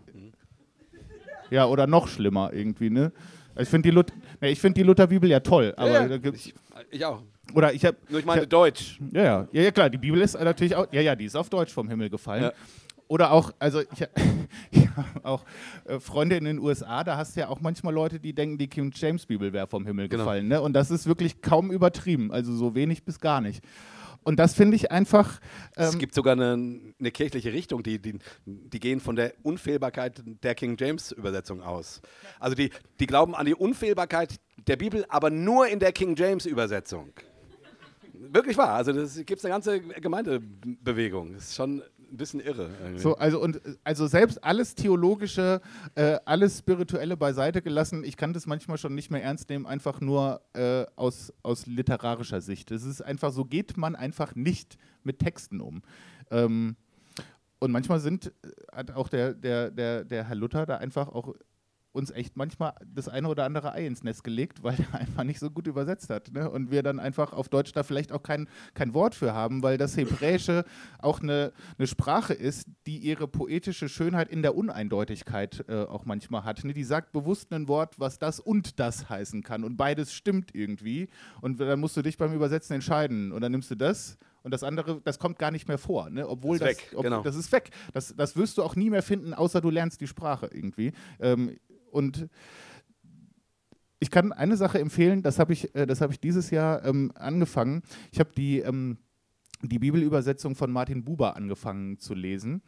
Ja, 1.50 1.66
oder 1.66 1.88
noch 1.88 2.08
schlimmer 2.08 2.52
irgendwie, 2.54 2.90
ne? 2.90 3.12
Ich 3.60 3.68
finde 3.68 3.90
die, 3.90 3.94
Lut 3.94 4.14
nee, 4.40 4.56
find 4.56 4.78
die 4.78 4.84
Lutherbibel 4.84 5.30
ja 5.30 5.42
toll. 5.42 5.74
Aber 5.76 5.92
ja, 5.92 6.06
ja. 6.06 6.32
Ich, 6.34 6.54
ich, 6.90 7.06
auch. 7.06 7.22
Oder 7.54 7.74
ich 7.74 7.84
habe. 7.86 7.98
Nur 8.10 8.20
ich 8.22 8.26
meine 8.26 8.42
ich 8.42 8.46
hab, 8.46 8.50
Deutsch. 8.50 9.00
Ja, 9.12 9.24
ja, 9.24 9.48
ja, 9.52 9.62
ja, 9.64 9.72
klar. 9.72 9.90
Die 9.90 9.98
Bibel 9.98 10.22
ist 10.22 10.40
natürlich 10.40 10.76
auch. 10.76 10.88
Ja, 10.94 11.02
ja, 11.02 11.16
die 11.16 11.26
ist 11.26 11.36
auf 11.36 11.50
Deutsch 11.50 11.74
vom 11.74 11.90
Himmel 11.90 12.10
gefallen. 12.10 12.44
Ja. 12.44 12.54
Oder 13.12 13.34
auch, 13.34 13.52
also 13.60 13.82
ich, 13.82 13.88
ich 14.72 14.88
habe 14.96 15.26
auch 15.26 15.44
äh, 15.84 16.00
Freunde 16.00 16.38
in 16.38 16.46
den 16.46 16.60
USA, 16.60 17.04
da 17.04 17.18
hast 17.18 17.36
du 17.36 17.42
ja 17.42 17.50
auch 17.50 17.60
manchmal 17.60 17.94
Leute, 17.94 18.22
die 18.22 18.32
denken, 18.32 18.58
die 18.58 18.70
King 18.70 18.94
James 18.96 19.26
Bibel 19.26 19.52
wäre 19.52 19.68
vom 19.68 19.86
Himmel 19.86 20.08
genau. 20.08 20.24
gefallen. 20.24 20.48
Ne? 20.48 20.62
Und 20.62 20.72
das 20.72 20.92
ist 20.92 21.08
wirklich 21.08 21.42
kaum 21.42 21.74
übertrieben, 21.74 22.32
also 22.32 22.56
so 22.56 22.74
wenig 22.74 23.04
bis 23.04 23.20
gar 23.20 23.42
nicht. 23.42 23.66
Und 24.24 24.40
das 24.40 24.54
finde 24.54 24.78
ich 24.78 24.92
einfach. 24.92 25.42
Ähm 25.76 25.90
es 25.90 25.98
gibt 25.98 26.14
sogar 26.14 26.34
eine, 26.34 26.54
eine 26.54 27.12
kirchliche 27.12 27.52
Richtung, 27.52 27.84
die, 27.84 28.02
die, 28.02 28.18
die, 28.46 28.80
gehen 28.80 29.02
von 29.02 29.18
der 29.18 29.34
Unfehlbarkeit 29.44 30.24
der 30.42 30.56
King 30.56 30.78
James 30.80 31.12
Übersetzung 31.12 31.62
aus. 31.62 32.02
Also 32.40 32.56
die, 32.56 32.70
die 33.02 33.08
glauben 33.08 33.36
an 33.36 33.46
die 33.46 33.56
Unfehlbarkeit 33.56 34.40
der 34.68 34.78
Bibel, 34.78 35.04
aber 35.10 35.30
nur 35.30 35.68
in 35.68 35.80
der 35.80 35.92
King 35.92 36.16
James 36.16 36.46
Übersetzung. 36.46 37.12
Wirklich 38.14 38.58
wahr. 38.58 38.76
Also 38.76 38.92
es 38.92 39.26
gibt 39.26 39.44
eine 39.44 39.52
ganze 39.52 39.82
Gemeindebewegung. 39.82 41.34
Das 41.34 41.50
ist 41.50 41.56
schon 41.56 41.82
ein 42.12 42.18
bisschen 42.18 42.40
irre. 42.40 42.70
So, 42.98 43.16
also, 43.16 43.42
und, 43.42 43.62
also 43.84 44.08
selbst 44.08 44.44
alles 44.44 44.76
Theologische, 44.76 45.62
äh, 45.96 46.20
alles 46.26 46.60
Spirituelle 46.60 47.18
beiseite 47.18 47.62
gelassen, 47.62 48.04
ich 48.04 48.18
kann 48.18 48.34
das 48.34 48.46
manchmal 48.46 48.78
schon 48.78 48.94
nicht 48.96 49.12
mehr 49.12 49.24
ernst 49.24 49.50
nehmen, 49.50 49.66
einfach 49.66 50.02
nur 50.02 50.42
äh, 50.54 50.86
aus, 50.96 51.34
aus 51.44 51.66
literarischer 51.66 52.42
Sicht. 52.42 52.72
Es 52.72 52.84
ist 52.84 53.02
einfach, 53.02 53.32
so 53.32 53.46
geht 53.46 53.78
man 53.78 53.96
einfach 53.96 54.36
nicht 54.36 54.78
mit 55.04 55.20
Texten 55.20 55.62
um. 55.62 55.82
Ähm, 56.30 56.76
und 57.60 57.72
manchmal 57.72 58.00
sind, 58.00 58.28
äh, 58.28 58.32
hat 58.76 58.92
auch 58.92 59.08
der, 59.08 59.34
der, 59.34 59.72
der, 59.72 60.04
der 60.04 60.28
Herr 60.28 60.36
Luther 60.36 60.66
da 60.66 60.78
einfach 60.78 61.08
auch 61.08 61.34
uns 61.92 62.12
echt 62.12 62.38
manchmal 62.38 62.74
das 62.86 63.08
eine 63.08 63.28
oder 63.28 63.46
andere 63.46 63.74
Ei 63.74 63.86
ins 63.86 64.04
Nest 64.04 64.24
gelegt, 64.24 64.64
weil 64.64 64.76
er 64.80 65.00
einfach 65.00 65.24
nicht 65.24 65.40
so 65.40 65.50
gut 65.50 65.68
übersetzt 65.68 66.10
hat. 66.10 66.32
Ne? 66.32 66.50
Und 66.50 66.72
wir 66.72 66.84
dann 66.84 67.00
einfach 67.00 67.34
auf 67.34 67.50
Deutsch 67.50 67.72
da 67.74 67.84
vielleicht 67.84 68.12
auch 68.12 68.24
kein, 68.24 68.48
kein 68.74 68.94
Wort 68.94 69.16
für 69.16 69.34
haben, 69.34 69.64
weil 69.64 69.78
das 69.78 69.98
Hebräische 69.98 70.64
auch 71.00 71.22
eine, 71.22 71.52
eine 71.78 71.88
Sprache 71.88 72.34
ist, 72.34 72.68
die 72.88 72.98
ihre 72.98 73.28
poetische 73.28 73.90
Schönheit 73.90 74.30
in 74.30 74.42
der 74.42 74.56
Uneindeutigkeit 74.56 75.66
äh, 75.68 75.84
auch 75.84 76.06
manchmal 76.06 76.44
hat. 76.44 76.64
Ne? 76.64 76.74
Die 76.74 76.84
sagt 76.84 77.12
bewusst 77.12 77.52
ein 77.54 77.68
Wort, 77.68 78.00
was 78.00 78.20
das 78.20 78.40
und 78.40 78.80
das 78.80 79.10
heißen 79.10 79.44
kann. 79.44 79.64
Und 79.64 79.78
beides 79.78 80.14
stimmt 80.14 80.56
irgendwie. 80.56 81.10
Und 81.42 81.60
dann 81.60 81.80
musst 81.80 81.98
du 81.98 82.02
dich 82.02 82.18
beim 82.18 82.34
Übersetzen 82.34 82.76
entscheiden. 82.76 83.32
Und 83.32 83.42
dann 83.42 83.52
nimmst 83.52 83.72
du 83.72 83.76
das 83.76 84.18
und 84.44 84.52
das 84.52 84.64
andere, 84.64 85.02
das 85.04 85.20
kommt 85.20 85.38
gar 85.38 85.52
nicht 85.52 85.68
mehr 85.68 85.78
vor. 85.78 86.10
Ne? 86.10 86.28
Obwohl 86.28 86.58
das, 86.58 86.78
das, 86.78 86.96
ob, 86.96 87.04
genau. 87.04 87.22
das 87.22 87.36
ist 87.36 87.52
weg. 87.52 87.70
Das, 87.94 88.16
das 88.16 88.36
wirst 88.36 88.58
du 88.58 88.64
auch 88.64 88.76
nie 88.76 88.90
mehr 88.90 89.04
finden, 89.04 89.34
außer 89.34 89.62
du 89.62 89.70
lernst 89.70 90.02
die 90.02 90.08
Sprache 90.08 90.50
irgendwie. 90.52 90.94
Ähm, 91.20 91.58
und 91.92 92.28
ich 94.00 94.10
kann 94.10 94.34
eine 94.34 94.58
Sache 94.58 94.80
empfehlen, 94.80 95.22
das 95.22 95.38
habe 95.38 95.54
ich, 95.54 95.76
äh, 95.76 95.88
hab 95.88 96.12
ich 96.12 96.20
dieses 96.20 96.50
Jahr 96.50 96.84
ähm, 96.84 97.12
angefangen. 97.16 97.84
Ich 98.12 98.20
habe 98.20 98.32
die, 98.36 98.60
ähm, 98.60 98.98
die 99.62 99.78
Bibelübersetzung 99.78 100.56
von 100.56 100.72
Martin 100.72 101.04
Buber 101.04 101.36
angefangen 101.36 102.00
zu 102.00 102.16
lesen. 102.16 102.64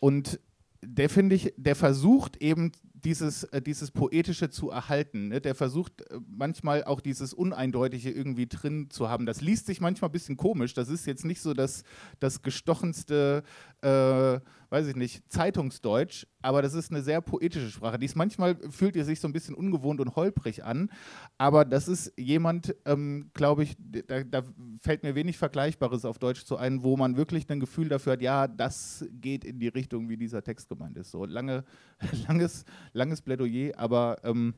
Und 0.00 0.40
der 0.82 1.10
finde 1.10 1.36
ich, 1.36 1.52
der 1.58 1.76
versucht 1.76 2.38
eben 2.38 2.72
dieses, 2.94 3.44
äh, 3.44 3.60
dieses 3.60 3.90
Poetische 3.90 4.50
zu 4.50 4.70
erhalten. 4.70 5.28
Ne? 5.28 5.40
Der 5.40 5.54
versucht 5.54 6.00
äh, 6.02 6.18
manchmal 6.26 6.84
auch 6.84 7.00
dieses 7.00 7.34
Uneindeutige 7.34 8.10
irgendwie 8.10 8.46
drin 8.46 8.88
zu 8.90 9.08
haben. 9.08 9.26
Das 9.26 9.40
liest 9.40 9.66
sich 9.66 9.80
manchmal 9.80 10.08
ein 10.08 10.12
bisschen 10.12 10.36
komisch. 10.36 10.74
Das 10.74 10.88
ist 10.88 11.06
jetzt 11.06 11.24
nicht 11.24 11.40
so 11.40 11.54
das, 11.54 11.84
das 12.18 12.42
gestochenste 12.42 13.42
äh, 13.82 14.40
weiß 14.70 14.86
ich 14.86 14.96
nicht, 14.96 15.30
Zeitungsdeutsch, 15.30 16.26
aber 16.42 16.62
das 16.62 16.74
ist 16.74 16.90
eine 16.90 17.02
sehr 17.02 17.20
poetische 17.20 17.70
Sprache. 17.70 17.98
Die 17.98 18.06
ist 18.06 18.16
manchmal 18.16 18.56
fühlt 18.70 18.96
ihr 18.96 19.04
sich 19.04 19.20
so 19.20 19.28
ein 19.28 19.32
bisschen 19.32 19.54
ungewohnt 19.54 20.00
und 20.00 20.16
holprig 20.16 20.64
an, 20.64 20.90
aber 21.38 21.64
das 21.64 21.88
ist 21.88 22.12
jemand, 22.16 22.74
ähm, 22.86 23.30
glaube 23.34 23.64
ich, 23.64 23.76
da, 23.78 24.22
da, 24.22 24.42
fällt 24.80 25.02
mir 25.02 25.14
wenig 25.14 25.36
Vergleichbares 25.36 26.04
auf 26.04 26.18
Deutsch 26.18 26.44
zu 26.44 26.56
ein, 26.56 26.82
wo 26.82 26.96
man 26.96 27.16
wirklich 27.16 27.50
ein 27.50 27.60
Gefühl 27.60 27.88
dafür 27.88 28.14
hat, 28.14 28.22
ja, 28.22 28.48
das 28.48 29.04
geht 29.12 29.44
in 29.44 29.58
die 29.58 29.68
Richtung, 29.68 30.08
wie 30.08 30.16
dieser 30.16 30.42
Text 30.42 30.68
gemeint 30.68 30.96
ist. 30.96 31.10
So 31.10 31.24
lange, 31.24 31.64
langes, 32.28 32.64
langes 32.92 33.20
Plädoyer, 33.20 33.72
aber 33.76 34.18
ähm, 34.24 34.54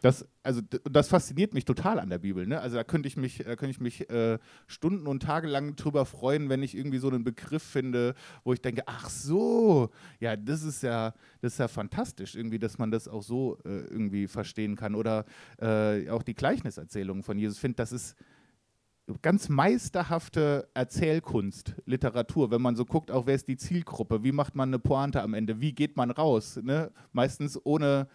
das, 0.00 0.26
also, 0.42 0.60
das 0.90 1.08
fasziniert 1.08 1.54
mich 1.54 1.64
total 1.64 1.98
an 1.98 2.10
der 2.10 2.18
Bibel. 2.18 2.46
Ne? 2.46 2.60
Also 2.60 2.76
da 2.76 2.84
könnte 2.84 3.08
ich 3.08 3.16
mich, 3.16 3.38
da 3.38 3.56
könnte 3.56 3.70
ich 3.70 3.80
mich 3.80 4.08
äh, 4.10 4.38
Stunden 4.66 5.06
und 5.06 5.22
Tage 5.22 5.48
lang 5.48 5.76
drüber 5.76 6.06
freuen, 6.06 6.48
wenn 6.48 6.62
ich 6.62 6.76
irgendwie 6.76 6.98
so 6.98 7.08
einen 7.08 7.24
Begriff 7.24 7.62
finde, 7.62 8.14
wo 8.44 8.52
ich 8.52 8.60
denke, 8.60 8.82
ach 8.86 9.08
so, 9.08 9.90
ja, 10.18 10.36
das 10.36 10.62
ist 10.62 10.82
ja, 10.82 11.14
das 11.40 11.54
ist 11.54 11.58
ja 11.58 11.68
fantastisch, 11.68 12.34
irgendwie, 12.34 12.58
dass 12.58 12.78
man 12.78 12.90
das 12.90 13.08
auch 13.08 13.22
so 13.22 13.58
äh, 13.64 13.68
irgendwie 13.68 14.28
verstehen 14.28 14.76
kann. 14.76 14.94
Oder 14.94 15.24
äh, 15.58 16.08
auch 16.10 16.22
die 16.22 16.34
Gleichniserzählungen 16.34 17.22
von 17.22 17.38
Jesus. 17.38 17.56
Ich 17.56 17.60
finde, 17.60 17.76
das 17.76 17.92
ist 17.92 18.16
ganz 19.22 19.48
meisterhafte 19.48 20.68
Erzählkunst, 20.74 21.74
Literatur, 21.84 22.50
wenn 22.50 22.62
man 22.62 22.76
so 22.76 22.84
guckt, 22.84 23.10
auch 23.10 23.26
wer 23.26 23.34
ist 23.34 23.48
die 23.48 23.56
Zielgruppe, 23.56 24.22
wie 24.22 24.32
macht 24.32 24.54
man 24.54 24.68
eine 24.70 24.78
Pointe 24.78 25.22
am 25.22 25.34
Ende, 25.34 25.60
wie 25.60 25.72
geht 25.72 25.96
man 25.96 26.10
raus, 26.10 26.58
ne? 26.62 26.90
meistens 27.12 27.58
ohne, 27.64 28.08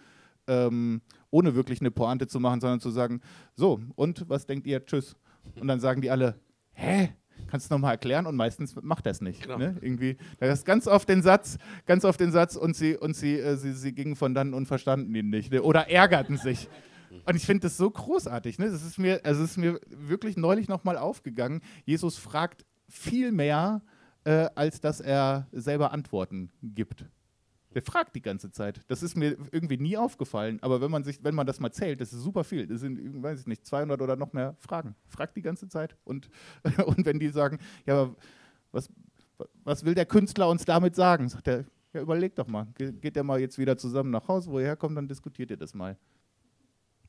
ähm, 0.48 1.02
ohne 1.30 1.56
wirklich 1.56 1.82
eine 1.82 1.92
Pointe 1.92 2.28
zu 2.28 2.40
machen, 2.40 2.62
sondern 2.62 2.80
zu 2.80 2.90
sagen, 2.90 3.22
so, 3.54 3.82
und 3.96 4.30
was 4.30 4.46
denkt 4.46 4.68
ihr, 4.68 4.86
tschüss. 4.86 5.16
Und 5.60 5.68
dann 5.68 5.80
sagen 5.80 6.02
die 6.02 6.10
alle, 6.10 6.40
hä? 6.74 7.10
Kannst 7.48 7.70
du 7.70 7.76
nochmal 7.76 7.92
erklären? 7.92 8.26
Und 8.26 8.36
meistens 8.36 8.76
macht 8.82 9.06
er 9.06 9.12
es 9.12 9.22
nicht. 9.22 9.44
Genau. 9.44 9.58
Ne? 9.58 9.78
Irgendwie, 9.82 10.18
da 10.40 10.48
ist 10.48 10.66
ganz 10.66 10.88
oft 10.88 11.08
den 11.08 11.22
Satz, 11.22 11.58
ganz 11.86 12.06
oft 12.06 12.20
den 12.20 12.32
Satz 12.32 12.56
und 12.56 12.76
sie, 12.76 12.98
und 12.98 13.16
sie, 13.16 13.38
äh, 13.38 13.58
sie, 13.58 13.74
sie 13.74 13.94
gingen 13.94 14.16
von 14.16 14.34
dann 14.34 14.54
und 14.54 14.66
verstanden 14.66 15.14
ihn 15.14 15.30
nicht. 15.30 15.52
Ne? 15.52 15.62
Oder 15.62 15.90
ärgerten 15.90 16.38
sich. 16.38 16.70
Und 17.26 17.36
ich 17.36 17.46
finde 17.46 17.62
das 17.62 17.78
so 17.78 17.90
großartig. 17.90 18.60
Ne? 18.60 18.70
Das 18.70 18.84
ist 18.84 18.98
mir, 18.98 19.22
also 19.24 19.44
es 19.44 19.52
ist 19.52 19.58
mir 19.58 19.80
wirklich 19.90 20.38
neulich 20.38 20.68
nochmal 20.68 20.98
aufgegangen. 20.98 21.62
Jesus 21.86 22.18
fragt 22.18 22.66
viel 22.90 23.32
mehr, 23.32 23.82
äh, 24.24 24.50
als 24.56 24.82
dass 24.82 25.00
er 25.02 25.48
selber 25.52 25.92
Antworten 25.92 26.52
gibt. 26.62 27.06
Der 27.76 27.82
fragt 27.84 28.16
die 28.16 28.22
ganze 28.22 28.52
Zeit. 28.52 28.80
Das 28.88 29.04
ist 29.04 29.16
mir 29.16 29.38
irgendwie 29.52 29.78
nie 29.78 29.98
aufgefallen. 29.98 30.60
Aber 30.62 30.82
wenn 30.82 30.90
man 30.90 31.04
sich, 31.04 31.24
wenn 31.24 31.36
man 31.36 31.46
das 31.46 31.60
mal 31.60 31.72
zählt, 31.72 32.02
das 32.02 32.14
ist 32.14 32.22
super 32.22 32.44
viel. 32.44 32.66
Das 32.68 32.80
sind, 32.80 33.22
weiß 33.22 33.42
ich 33.42 33.48
nicht, 33.48 33.66
200 33.66 34.02
oder 34.02 34.16
noch 34.16 34.32
mehr 34.34 34.56
Fragen. 34.60 34.96
Fragt 35.08 35.36
die 35.36 35.42
ganze 35.42 35.68
Zeit. 35.68 35.96
Und, 36.06 36.30
und 36.86 37.06
wenn 37.06 37.20
die 37.20 37.30
sagen, 37.30 37.60
ja, 37.86 38.10
was, 38.72 38.90
was 39.64 39.84
will 39.86 39.94
der 39.94 40.06
Künstler 40.06 40.48
uns 40.50 40.66
damit 40.66 40.96
sagen? 40.96 41.28
Sagt 41.28 41.48
er, 41.50 41.66
ja, 41.94 42.02
überleg 42.02 42.36
doch 42.36 42.48
mal. 42.48 42.68
Ge- 42.76 42.94
Geht 42.94 43.16
der 43.18 43.24
mal 43.24 43.40
jetzt 43.40 43.58
wieder 43.58 43.78
zusammen 43.78 44.10
nach 44.12 44.28
Hause, 44.28 44.50
wo 44.50 44.60
ihr 44.60 44.66
herkommt, 44.66 44.98
dann 44.98 45.08
diskutiert 45.08 45.52
ihr 45.52 45.58
das 45.58 45.74
mal. 45.74 45.98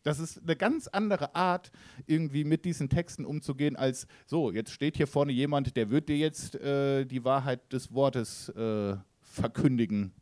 Das 0.03 0.21
ist 0.21 0.41
eine 0.43 0.55
ganz 0.55 0.87
andere 0.87 1.35
Art, 1.35 1.73
irgendwie 2.07 2.45
mit 2.45 2.65
diesen 2.65 2.89
Texten 2.89 3.25
umzugehen, 3.25 3.75
als 3.75 4.07
so, 4.27 4.53
jetzt 4.53 4.71
steht 4.71 4.97
hier 4.97 5.09
vorne 5.09 5.33
jemand, 5.33 5.77
der 5.77 5.91
wird 5.91 6.09
dir 6.09 6.17
jetzt 6.17 6.55
äh, 6.57 7.05
die 7.05 7.25
Wahrheit 7.25 7.73
des 7.73 7.93
Wortes 7.93 8.49
äh, 8.51 8.97
verkündigen. 9.21 10.13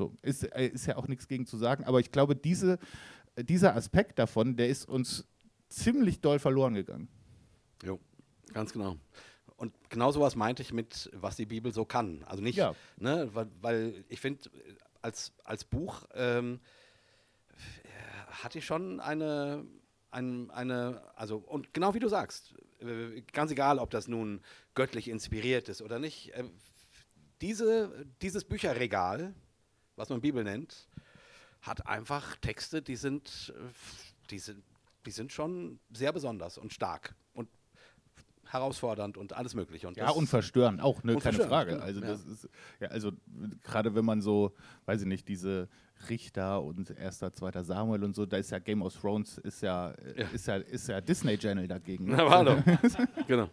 So, 0.00 0.16
ist, 0.22 0.44
äh, 0.44 0.68
ist 0.68 0.86
ja 0.86 0.96
auch 0.96 1.08
nichts 1.08 1.28
gegen 1.28 1.44
zu 1.44 1.58
sagen, 1.58 1.84
aber 1.84 2.00
ich 2.00 2.10
glaube, 2.10 2.34
diese, 2.34 2.78
äh, 3.36 3.44
dieser 3.44 3.76
Aspekt 3.76 4.18
davon, 4.18 4.56
der 4.56 4.70
ist 4.70 4.86
uns 4.88 5.26
ziemlich 5.68 6.22
doll 6.22 6.38
verloren 6.38 6.72
gegangen. 6.72 7.08
Jo, 7.82 8.00
ganz 8.54 8.72
genau. 8.72 8.96
Und 9.56 9.74
genau 9.90 10.10
sowas 10.10 10.36
meinte 10.36 10.62
ich 10.62 10.72
mit, 10.72 11.10
was 11.12 11.36
die 11.36 11.44
Bibel 11.44 11.70
so 11.74 11.84
kann. 11.84 12.22
Also 12.24 12.42
nicht, 12.42 12.56
Ja. 12.56 12.74
ne, 12.96 13.28
weil, 13.34 13.48
weil 13.60 14.04
ich 14.08 14.22
finde, 14.22 14.48
als, 15.02 15.34
als 15.44 15.64
Buch 15.64 16.06
ähm, 16.14 16.60
hat 18.30 18.54
die 18.54 18.62
schon 18.62 19.00
eine, 19.00 19.66
ein, 20.10 20.50
eine, 20.50 21.02
also, 21.14 21.36
und 21.36 21.74
genau 21.74 21.92
wie 21.92 21.98
du 21.98 22.08
sagst, 22.08 22.54
äh, 22.80 23.20
ganz 23.34 23.50
egal, 23.50 23.78
ob 23.78 23.90
das 23.90 24.08
nun 24.08 24.40
göttlich 24.74 25.08
inspiriert 25.08 25.68
ist 25.68 25.82
oder 25.82 25.98
nicht, 25.98 26.30
äh, 26.32 26.44
diese, 27.42 28.06
dieses 28.22 28.44
Bücherregal, 28.44 29.34
was 30.00 30.08
man 30.08 30.20
Bibel 30.20 30.42
nennt, 30.42 30.88
hat 31.60 31.86
einfach 31.86 32.36
Texte, 32.36 32.80
die 32.80 32.96
sind, 32.96 33.52
die 34.30 34.38
sind, 34.38 34.62
die 35.04 35.10
sind 35.10 35.30
schon 35.30 35.78
sehr 35.92 36.12
besonders 36.12 36.56
und 36.56 36.72
stark 36.72 37.14
und 37.34 37.48
herausfordernd 38.46 39.18
und 39.18 39.34
alles 39.34 39.54
Mögliche. 39.54 39.86
Und 39.86 39.98
Ja, 39.98 40.10
und 40.10 40.26
verstörend 40.26 40.80
auch, 40.80 41.02
ne? 41.04 41.16
Keine 41.16 41.38
Frage. 41.38 41.72
genau, 41.72 41.84
Also, 41.84 42.00
ja. 42.00 42.06
das 42.08 42.24
ist, 42.24 42.48
ja, 42.80 42.88
also 42.88 43.12
gerade 43.62 43.94
wenn 43.94 44.04
man 44.06 44.22
so, 44.22 44.54
weiß 44.86 45.02
ich 45.02 45.06
nicht, 45.06 45.28
diese 45.28 45.68
Richter 46.08 46.62
und 46.62 46.90
erster, 46.90 47.30
zweiter 47.32 47.62
Samuel 47.62 48.02
und 48.04 48.16
so, 48.16 48.24
da 48.24 48.38
ist 48.38 48.50
ja 48.50 48.58
Game 48.58 48.80
of 48.80 48.98
Thrones, 48.98 49.36
ist 49.38 49.60
ja, 49.60 49.94
Ja. 50.16 50.26
Ist 50.32 50.46
ja, 50.46 50.56
ist 50.56 50.88
ja 50.88 51.00
Disney 51.02 51.36
Channel 51.36 51.68
dagegen. 51.68 52.06
Na, 52.08 52.42
doch. 52.42 52.58
genau. 53.26 53.50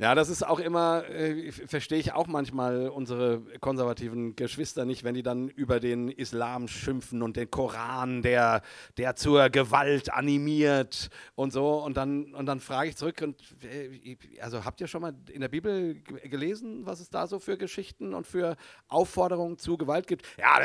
Ja, 0.00 0.14
das 0.14 0.30
ist 0.30 0.42
auch 0.46 0.60
immer, 0.60 1.04
äh, 1.10 1.52
verstehe 1.52 1.98
ich 1.98 2.14
auch 2.14 2.26
manchmal 2.26 2.88
unsere 2.88 3.42
konservativen 3.60 4.34
Geschwister 4.34 4.86
nicht, 4.86 5.04
wenn 5.04 5.14
die 5.14 5.22
dann 5.22 5.50
über 5.50 5.78
den 5.78 6.08
Islam 6.08 6.68
schimpfen 6.68 7.20
und 7.20 7.36
den 7.36 7.50
Koran, 7.50 8.22
der, 8.22 8.62
der 8.96 9.14
zur 9.14 9.50
Gewalt 9.50 10.10
animiert 10.10 11.10
und 11.34 11.52
so. 11.52 11.84
Und 11.84 11.98
dann, 11.98 12.32
und 12.32 12.46
dann 12.46 12.60
frage 12.60 12.88
ich 12.88 12.96
zurück, 12.96 13.20
und, 13.20 13.36
äh, 13.62 14.16
also 14.40 14.64
habt 14.64 14.80
ihr 14.80 14.86
schon 14.86 15.02
mal 15.02 15.14
in 15.30 15.42
der 15.42 15.48
Bibel 15.48 16.00
gelesen, 16.00 16.86
was 16.86 17.00
es 17.00 17.10
da 17.10 17.26
so 17.26 17.38
für 17.38 17.58
Geschichten 17.58 18.14
und 18.14 18.26
für 18.26 18.56
Aufforderungen 18.88 19.58
zu 19.58 19.76
Gewalt 19.76 20.06
gibt? 20.06 20.26
Ja, 20.38 20.60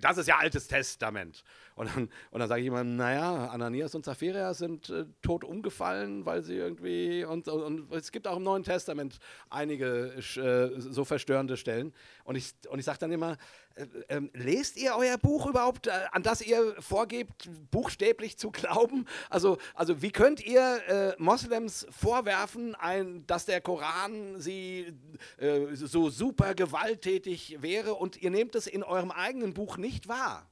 das 0.00 0.18
ist 0.18 0.26
ja 0.26 0.38
altes 0.38 0.66
Testament. 0.66 1.44
Und 1.76 1.94
dann, 1.94 2.08
und 2.32 2.40
dann 2.40 2.48
sage 2.48 2.60
ich 2.60 2.66
immer, 2.66 2.82
naja, 2.82 3.46
Ananias 3.50 3.94
und 3.94 4.04
Sapphira 4.04 4.52
sind 4.54 4.90
äh, 4.90 5.04
tot 5.22 5.44
umgefallen, 5.44 6.26
weil 6.26 6.42
sie 6.42 6.54
irgendwie, 6.54 7.24
und, 7.24 7.46
und 7.46 7.83
es 7.90 8.12
gibt 8.12 8.26
auch 8.26 8.36
im 8.36 8.42
Neuen 8.42 8.64
Testament 8.64 9.18
einige 9.50 10.14
äh, 10.36 10.80
so 10.80 11.04
verstörende 11.04 11.56
Stellen. 11.56 11.92
Und 12.24 12.36
ich, 12.36 12.52
und 12.68 12.78
ich 12.78 12.84
sage 12.84 12.98
dann 12.98 13.12
immer, 13.12 13.36
äh, 13.74 13.86
ähm, 14.08 14.30
lest 14.34 14.76
ihr 14.76 14.94
euer 14.96 15.18
Buch 15.18 15.46
überhaupt, 15.46 15.86
äh, 15.86 15.92
an 16.12 16.22
das 16.22 16.40
ihr 16.40 16.74
vorgebt, 16.80 17.48
buchstäblich 17.70 18.38
zu 18.38 18.50
glauben? 18.50 19.06
Also, 19.30 19.58
also 19.74 20.02
wie 20.02 20.10
könnt 20.10 20.44
ihr 20.44 20.80
äh, 20.88 21.14
Moslems 21.18 21.86
vorwerfen, 21.90 22.74
ein, 22.74 23.26
dass 23.26 23.46
der 23.46 23.60
Koran 23.60 24.40
sie 24.40 24.92
äh, 25.38 25.74
so 25.74 26.10
super 26.10 26.54
gewalttätig 26.54 27.58
wäre 27.60 27.94
und 27.94 28.20
ihr 28.22 28.30
nehmt 28.30 28.54
es 28.54 28.66
in 28.66 28.82
eurem 28.82 29.10
eigenen 29.10 29.54
Buch 29.54 29.76
nicht 29.76 30.08
wahr? 30.08 30.50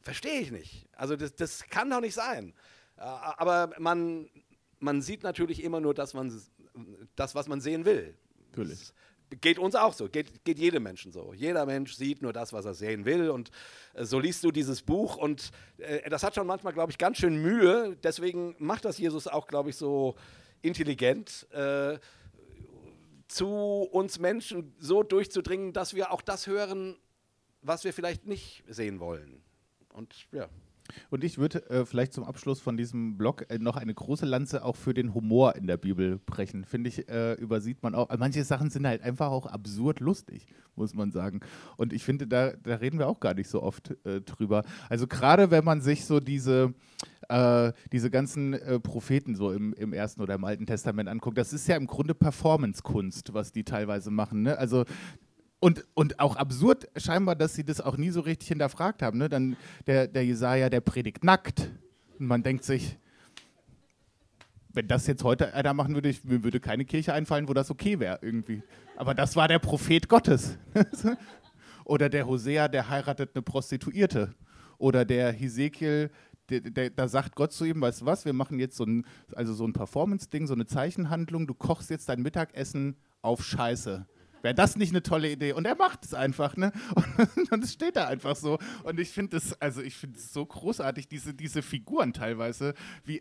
Verstehe 0.00 0.40
ich 0.40 0.50
nicht. 0.50 0.88
Also 0.92 1.16
das, 1.16 1.34
das 1.34 1.64
kann 1.68 1.90
doch 1.90 2.00
nicht 2.00 2.14
sein. 2.14 2.54
Aber 2.96 3.72
man, 3.78 4.30
man 4.78 5.02
sieht 5.02 5.22
natürlich 5.22 5.62
immer 5.62 5.80
nur 5.80 5.94
das, 5.94 6.14
man, 6.14 6.30
das, 7.14 7.34
was 7.34 7.48
man 7.48 7.60
sehen 7.60 7.84
will. 7.84 8.14
Natürlich. 8.50 8.78
Das 8.78 9.40
geht 9.40 9.58
uns 9.58 9.74
auch 9.74 9.92
so, 9.92 10.08
geht, 10.08 10.44
geht 10.44 10.58
jedem 10.58 10.84
Menschen 10.84 11.10
so. 11.10 11.32
Jeder 11.34 11.66
Mensch 11.66 11.94
sieht 11.94 12.22
nur 12.22 12.32
das, 12.32 12.52
was 12.52 12.64
er 12.64 12.74
sehen 12.74 13.04
will. 13.04 13.30
Und 13.30 13.50
äh, 13.94 14.04
so 14.04 14.18
liest 14.18 14.44
du 14.44 14.52
dieses 14.52 14.82
Buch. 14.82 15.16
Und 15.16 15.50
äh, 15.78 16.08
das 16.08 16.22
hat 16.22 16.34
schon 16.34 16.46
manchmal, 16.46 16.72
glaube 16.72 16.92
ich, 16.92 16.98
ganz 16.98 17.18
schön 17.18 17.42
Mühe. 17.42 17.96
Deswegen 18.02 18.54
macht 18.58 18.84
das 18.84 18.98
Jesus 18.98 19.26
auch, 19.26 19.46
glaube 19.46 19.70
ich, 19.70 19.76
so 19.76 20.14
intelligent. 20.62 21.46
Äh, 21.52 21.98
zu 23.28 23.48
uns 23.48 24.20
Menschen 24.20 24.72
so 24.78 25.02
durchzudringen, 25.02 25.72
dass 25.72 25.94
wir 25.94 26.12
auch 26.12 26.22
das 26.22 26.46
hören, 26.46 26.96
was 27.60 27.82
wir 27.82 27.92
vielleicht 27.92 28.26
nicht 28.26 28.62
sehen 28.68 29.00
wollen. 29.00 29.42
Und 29.92 30.28
ja. 30.30 30.48
Und 31.10 31.24
ich 31.24 31.38
würde 31.38 31.68
äh, 31.70 31.84
vielleicht 31.84 32.12
zum 32.12 32.24
Abschluss 32.24 32.60
von 32.60 32.76
diesem 32.76 33.16
Blog 33.16 33.46
äh, 33.48 33.58
noch 33.58 33.76
eine 33.76 33.94
große 33.94 34.26
Lanze 34.26 34.64
auch 34.64 34.76
für 34.76 34.94
den 34.94 35.14
Humor 35.14 35.56
in 35.56 35.66
der 35.66 35.76
Bibel 35.76 36.18
brechen. 36.18 36.64
Finde 36.64 36.88
ich, 36.88 37.08
äh, 37.08 37.34
übersieht 37.34 37.82
man 37.82 37.94
auch. 37.94 38.08
Manche 38.18 38.44
Sachen 38.44 38.70
sind 38.70 38.86
halt 38.86 39.02
einfach 39.02 39.30
auch 39.30 39.46
absurd 39.46 40.00
lustig, 40.00 40.46
muss 40.74 40.94
man 40.94 41.10
sagen. 41.10 41.40
Und 41.76 41.92
ich 41.92 42.04
finde, 42.04 42.26
da, 42.26 42.52
da 42.52 42.76
reden 42.76 42.98
wir 42.98 43.08
auch 43.08 43.20
gar 43.20 43.34
nicht 43.34 43.48
so 43.48 43.62
oft 43.62 43.96
äh, 44.04 44.20
drüber. 44.20 44.64
Also 44.88 45.06
gerade 45.06 45.50
wenn 45.50 45.64
man 45.64 45.80
sich 45.80 46.04
so 46.04 46.20
diese, 46.20 46.74
äh, 47.28 47.72
diese 47.92 48.10
ganzen 48.10 48.54
äh, 48.54 48.80
Propheten 48.80 49.34
so 49.34 49.52
im, 49.52 49.72
im 49.74 49.92
Ersten 49.92 50.20
oder 50.20 50.34
im 50.34 50.44
Alten 50.44 50.66
Testament 50.66 51.08
anguckt, 51.08 51.38
das 51.38 51.52
ist 51.52 51.66
ja 51.68 51.76
im 51.76 51.86
Grunde 51.86 52.14
Performance-Kunst, 52.14 53.34
was 53.34 53.52
die 53.52 53.64
teilweise 53.64 54.10
machen. 54.10 54.42
Ne? 54.42 54.58
Also 54.58 54.84
und, 55.60 55.84
und 55.94 56.20
auch 56.20 56.36
absurd 56.36 56.88
scheinbar, 56.96 57.34
dass 57.34 57.54
sie 57.54 57.64
das 57.64 57.80
auch 57.80 57.96
nie 57.96 58.10
so 58.10 58.20
richtig 58.20 58.48
hinterfragt 58.48 59.02
haben. 59.02 59.18
Ne? 59.18 59.28
Dann 59.28 59.56
der, 59.86 60.06
der 60.06 60.24
Jesaja, 60.24 60.68
der 60.68 60.80
predigt 60.80 61.24
nackt. 61.24 61.70
Und 62.18 62.26
man 62.26 62.42
denkt 62.42 62.64
sich, 62.64 62.98
wenn 64.72 64.88
das 64.88 65.06
jetzt 65.06 65.24
heute 65.24 65.54
einer 65.54 65.72
machen 65.72 65.94
würde, 65.94 66.10
ich, 66.10 66.22
mir 66.24 66.44
würde 66.44 66.60
keine 66.60 66.84
Kirche 66.84 67.14
einfallen, 67.14 67.48
wo 67.48 67.54
das 67.54 67.70
okay 67.70 67.98
wäre 67.98 68.18
irgendwie. 68.20 68.62
Aber 68.96 69.14
das 69.14 69.34
war 69.34 69.48
der 69.48 69.58
Prophet 69.58 70.08
Gottes. 70.08 70.58
Oder 71.84 72.08
der 72.10 72.26
Hosea, 72.26 72.68
der 72.68 72.90
heiratet 72.90 73.30
eine 73.34 73.42
Prostituierte. 73.42 74.34
Oder 74.76 75.06
der 75.06 75.32
Hesekiel, 75.32 76.10
da 76.94 77.08
sagt 77.08 77.34
Gott 77.34 77.52
zu 77.52 77.64
ihm, 77.64 77.80
weißt 77.80 78.02
du 78.02 78.06
was, 78.06 78.24
wir 78.26 78.34
machen 78.34 78.58
jetzt 78.58 78.76
so 78.76 78.84
ein, 78.84 79.06
also 79.34 79.54
so 79.54 79.64
ein 79.66 79.72
Performance-Ding, 79.72 80.46
so 80.46 80.54
eine 80.54 80.66
Zeichenhandlung, 80.66 81.46
du 81.46 81.54
kochst 81.54 81.88
jetzt 81.88 82.08
dein 82.08 82.20
Mittagessen 82.20 82.96
auf 83.22 83.42
Scheiße. 83.42 84.06
Wäre 84.46 84.54
das 84.54 84.76
nicht 84.76 84.90
eine 84.90 85.02
tolle 85.02 85.32
Idee? 85.32 85.54
Und 85.54 85.66
er 85.66 85.74
macht 85.74 86.04
es 86.04 86.14
einfach, 86.14 86.56
ne? 86.56 86.70
Und, 87.50 87.64
es 87.64 87.72
steht 87.72 87.96
da 87.96 88.06
einfach 88.06 88.36
so. 88.36 88.60
Und 88.84 89.00
ich 89.00 89.10
finde 89.10 89.34
das, 89.34 89.60
also 89.60 89.82
ich 89.82 89.96
finde 89.96 90.20
es 90.20 90.32
so 90.32 90.46
großartig, 90.46 91.08
diese, 91.08 91.34
diese 91.34 91.62
Figuren 91.62 92.12
teilweise, 92.12 92.74
wie 93.04 93.20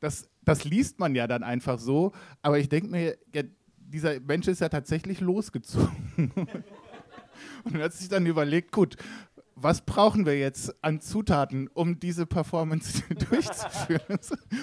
das, 0.00 0.28
das 0.44 0.64
liest 0.64 0.98
man 0.98 1.14
ja 1.14 1.28
dann 1.28 1.44
einfach 1.44 1.78
so, 1.78 2.10
aber 2.42 2.58
ich 2.58 2.68
denke 2.68 2.88
mir, 2.88 3.16
ja, 3.32 3.44
dieser 3.76 4.18
Mensch 4.18 4.48
ist 4.48 4.60
ja 4.60 4.68
tatsächlich 4.68 5.20
losgezogen. 5.20 6.32
Und 7.62 7.76
er 7.76 7.84
hat 7.84 7.92
sich 7.92 8.08
dann 8.08 8.26
überlegt, 8.26 8.72
gut, 8.72 8.96
was 9.58 9.80
brauchen 9.86 10.26
wir 10.26 10.38
jetzt 10.38 10.74
an 10.84 11.00
Zutaten, 11.00 11.68
um 11.72 11.98
diese 11.98 12.26
Performance 12.26 13.02
durchzuführen? 13.30 14.18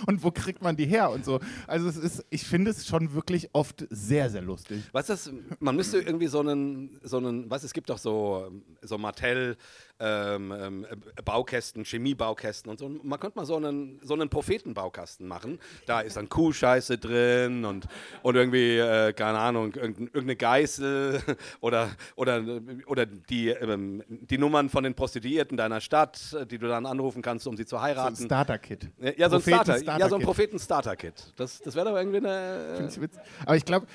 Und 0.06 0.24
wo 0.24 0.30
kriegt 0.30 0.61
man 0.61 0.76
die 0.78 0.86
her 0.86 1.10
und 1.10 1.26
so? 1.26 1.40
Also 1.65 1.88
es 1.90 1.98
ist, 1.98 2.24
ich 2.30 2.44
finde 2.44 2.70
es 2.72 2.86
schon 2.86 3.14
wirklich 3.14 3.49
oft 3.53 3.88
sehr, 3.90 4.30
sehr 4.30 4.44
lustig. 4.44 4.84
Du, 4.94 5.07
das- 5.07 5.32
man 5.60 5.76
müsste 5.76 5.98
irgendwie 5.99 6.28
so 6.28 6.41
einen, 6.41 6.99
so 7.02 7.18
einen, 7.18 7.49
du, 7.49 7.64
es 7.64 7.74
gibt 7.74 7.90
doch 7.90 7.98
so, 7.98 8.52
so 8.84 8.98
Mattel, 8.99 9.57
ähm, 10.03 10.51
ähm, 10.51 10.85
Baukästen, 11.23 11.85
Chemiebaukästen 11.85 12.69
und 12.69 12.80
so. 12.80 12.85
Und 12.85 13.05
man 13.05 13.19
könnte 13.19 13.38
mal 13.38 13.45
so 13.45 13.55
einen, 13.55 13.99
so 14.03 14.13
einen 14.13 14.30
Prophetenbaukasten 14.30 15.27
machen. 15.27 15.59
Da 15.85 16.01
ist 16.01 16.17
dann 16.17 16.27
Kuhscheiße 16.27 16.97
drin 16.97 17.63
und, 17.63 17.88
und 18.21 18.35
irgendwie, 18.35 18.77
äh, 18.77 19.13
keine 19.13 19.39
Ahnung, 19.39 19.73
irgendeine 19.75 20.35
Geißel 20.35 21.21
oder, 21.61 21.89
oder, 22.15 22.43
oder 22.88 23.05
die, 23.05 23.49
ähm, 23.49 24.03
die 24.07 24.38
Nummern 24.38 24.69
von 24.69 24.84
den 24.84 24.93
Prostituierten 24.93 25.55
deiner 25.57 25.80
Stadt, 25.80 26.35
die 26.51 26.57
du 26.57 26.67
dann 26.67 26.85
anrufen 26.85 27.21
kannst, 27.21 27.47
um 27.47 27.55
sie 27.55 27.65
zu 27.65 27.81
heiraten. 27.81 28.15
So 28.15 28.23
ein 28.23 28.27
Starter-Kit. 28.27 28.89
Ja, 29.17 29.30
so 29.30 29.38
ein 29.38 29.41
Starter, 29.41 29.80
Starter 29.80 29.99
ja, 29.99 30.09
so 30.09 30.15
ein 30.15 30.21
Propheten-Starter-Kit. 30.21 31.34
Das, 31.38 31.61
das 31.61 31.75
wäre 31.75 31.89
doch 31.89 31.97
irgendwie 31.97 32.17
eine. 32.17 32.89
Äh 32.89 33.07
Aber 33.45 33.55
ich 33.55 33.65
glaube, 33.65 33.88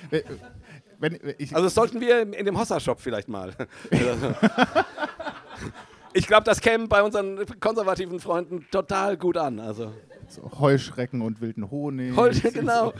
wenn, 0.98 1.18
ich 1.38 1.54
also 1.54 1.66
das 1.66 1.74
sollten 1.74 2.00
wir 2.00 2.22
in 2.22 2.46
dem 2.46 2.58
Hossa-Shop 2.58 3.00
vielleicht 3.00 3.28
mal. 3.28 3.54
ich 6.12 6.26
glaube, 6.26 6.44
das 6.44 6.60
käme 6.60 6.88
bei 6.88 7.02
unseren 7.02 7.44
konservativen 7.60 8.20
Freunden 8.20 8.66
total 8.70 9.16
gut 9.16 9.36
an. 9.36 9.60
Also. 9.60 9.92
So 10.28 10.50
Heuschrecken 10.58 11.22
und 11.22 11.40
wilden 11.40 11.70
Honig. 11.70 12.14
Heusch, 12.16 12.42
genau. 12.54 12.92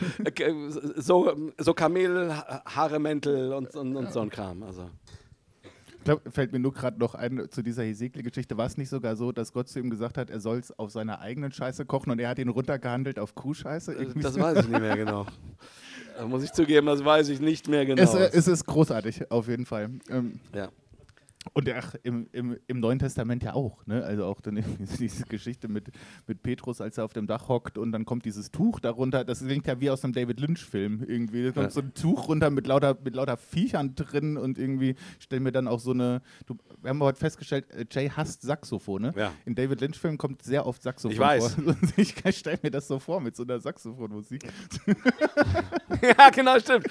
so, 0.97 1.51
so 1.59 1.75
Kamelhaaremäntel 1.75 3.53
und, 3.53 3.75
und, 3.77 3.97
und 3.97 4.13
so 4.13 4.21
ein 4.21 4.31
Kram. 4.31 4.63
Also. 4.63 4.89
Ich 5.99 6.05
glaube, 6.05 6.31
fällt 6.31 6.53
mir 6.53 6.59
nur 6.59 6.73
gerade 6.73 6.99
noch 6.99 7.15
ein 7.15 7.49
zu 7.51 7.63
dieser 7.63 7.83
Hesekiel-Geschichte. 7.83 8.57
War 8.57 8.67
es 8.67 8.79
nicht 8.79 8.89
sogar 8.89 9.15
so, 9.17 9.31
dass 9.31 9.53
Gott 9.53 9.69
zu 9.69 9.79
ihm 9.79 9.91
gesagt 9.91 10.17
hat, 10.17 10.31
er 10.31 10.41
soll 10.41 10.59
es 10.59 10.79
auf 10.79 10.91
seiner 10.91 11.21
eigenen 11.21 11.53
Scheiße 11.53 11.85
kochen 11.85 12.11
und 12.11 12.19
er 12.19 12.31
hat 12.31 12.39
ihn 12.39 12.49
runtergehandelt 12.49 13.19
auf 13.19 13.35
Kuhscheiße? 13.35 13.93
Irgendwie 13.93 14.21
das 14.21 14.39
weiß 14.39 14.61
ich 14.61 14.69
nicht 14.69 14.81
mehr 14.81 14.97
genau. 14.97 15.27
Da 16.17 16.27
muss 16.27 16.43
ich 16.43 16.53
zugeben, 16.53 16.89
das 16.89 17.05
weiß 17.05 17.29
ich 17.29 17.39
nicht 17.39 17.69
mehr 17.69 17.87
genau. 17.87 18.03
Es, 18.03 18.13
äh, 18.13 18.31
es 18.33 18.49
ist 18.49 18.67
großartig, 18.67 19.31
auf 19.31 19.47
jeden 19.47 19.65
Fall. 19.65 19.89
Ähm, 20.11 20.41
ja. 20.53 20.69
Und 21.53 21.69
ach, 21.71 21.95
im, 22.03 22.29
im, 22.33 22.59
im 22.67 22.81
Neuen 22.81 22.99
Testament 22.99 23.43
ja 23.43 23.55
auch. 23.55 23.85
Ne? 23.87 24.05
Also 24.05 24.25
auch 24.25 24.41
dann 24.41 24.63
diese 24.99 25.25
Geschichte 25.25 25.69
mit, 25.69 25.91
mit 26.27 26.43
Petrus, 26.43 26.81
als 26.81 26.99
er 26.99 27.05
auf 27.05 27.13
dem 27.13 27.27
Dach 27.27 27.49
hockt 27.49 27.79
und 27.79 27.93
dann 27.93 28.05
kommt 28.05 28.25
dieses 28.25 28.51
Tuch 28.51 28.81
darunter. 28.81 29.25
Das 29.25 29.41
klingt 29.41 29.67
ja 29.67 29.81
wie 29.81 29.91
aus 29.91 30.05
einem 30.05 30.13
David 30.13 30.41
Lynch-Film 30.41 31.05
irgendwie. 31.07 31.45
Da 31.45 31.53
kommt 31.53 31.67
ja. 31.67 31.71
so 31.71 31.81
ein 31.81 31.95
Tuch 31.95 32.29
runter 32.29 32.51
mit 32.51 32.67
lauter, 32.67 32.97
mit 33.03 33.15
lauter 33.15 33.37
Viechern 33.37 33.95
drin 33.95 34.37
und 34.37 34.59
irgendwie 34.59 34.95
stellen 35.19 35.45
wir 35.45 35.53
dann 35.53 35.69
auch 35.69 35.81
so 35.81 35.93
eine. 35.93 36.23
Du, 36.47 36.57
wir 36.81 36.91
haben 36.91 37.03
heute 37.03 37.19
festgestellt, 37.19 37.71
äh, 37.71 37.85
Jay 37.91 38.11
hasst 38.11 38.43
Saxophone. 38.43 39.13
Ja. 39.17 39.33
In 39.45 39.55
David 39.55 39.81
Lynch-Filmen 39.81 40.19
kommt 40.19 40.43
sehr 40.43 40.67
oft 40.67 40.83
Saxophon 40.83 41.13
ich 41.13 41.19
weiß. 41.19 41.55
vor. 41.55 41.77
ich 41.97 42.15
stelle 42.37 42.59
mir 42.63 42.71
das 42.71 42.89
so 42.89 42.99
vor 42.99 43.21
mit 43.21 43.37
so 43.37 43.43
einer 43.43 43.61
Saxophonmusik. 43.61 44.45
ja, 46.03 46.31
genau, 46.31 46.59
stimmt. 46.59 46.87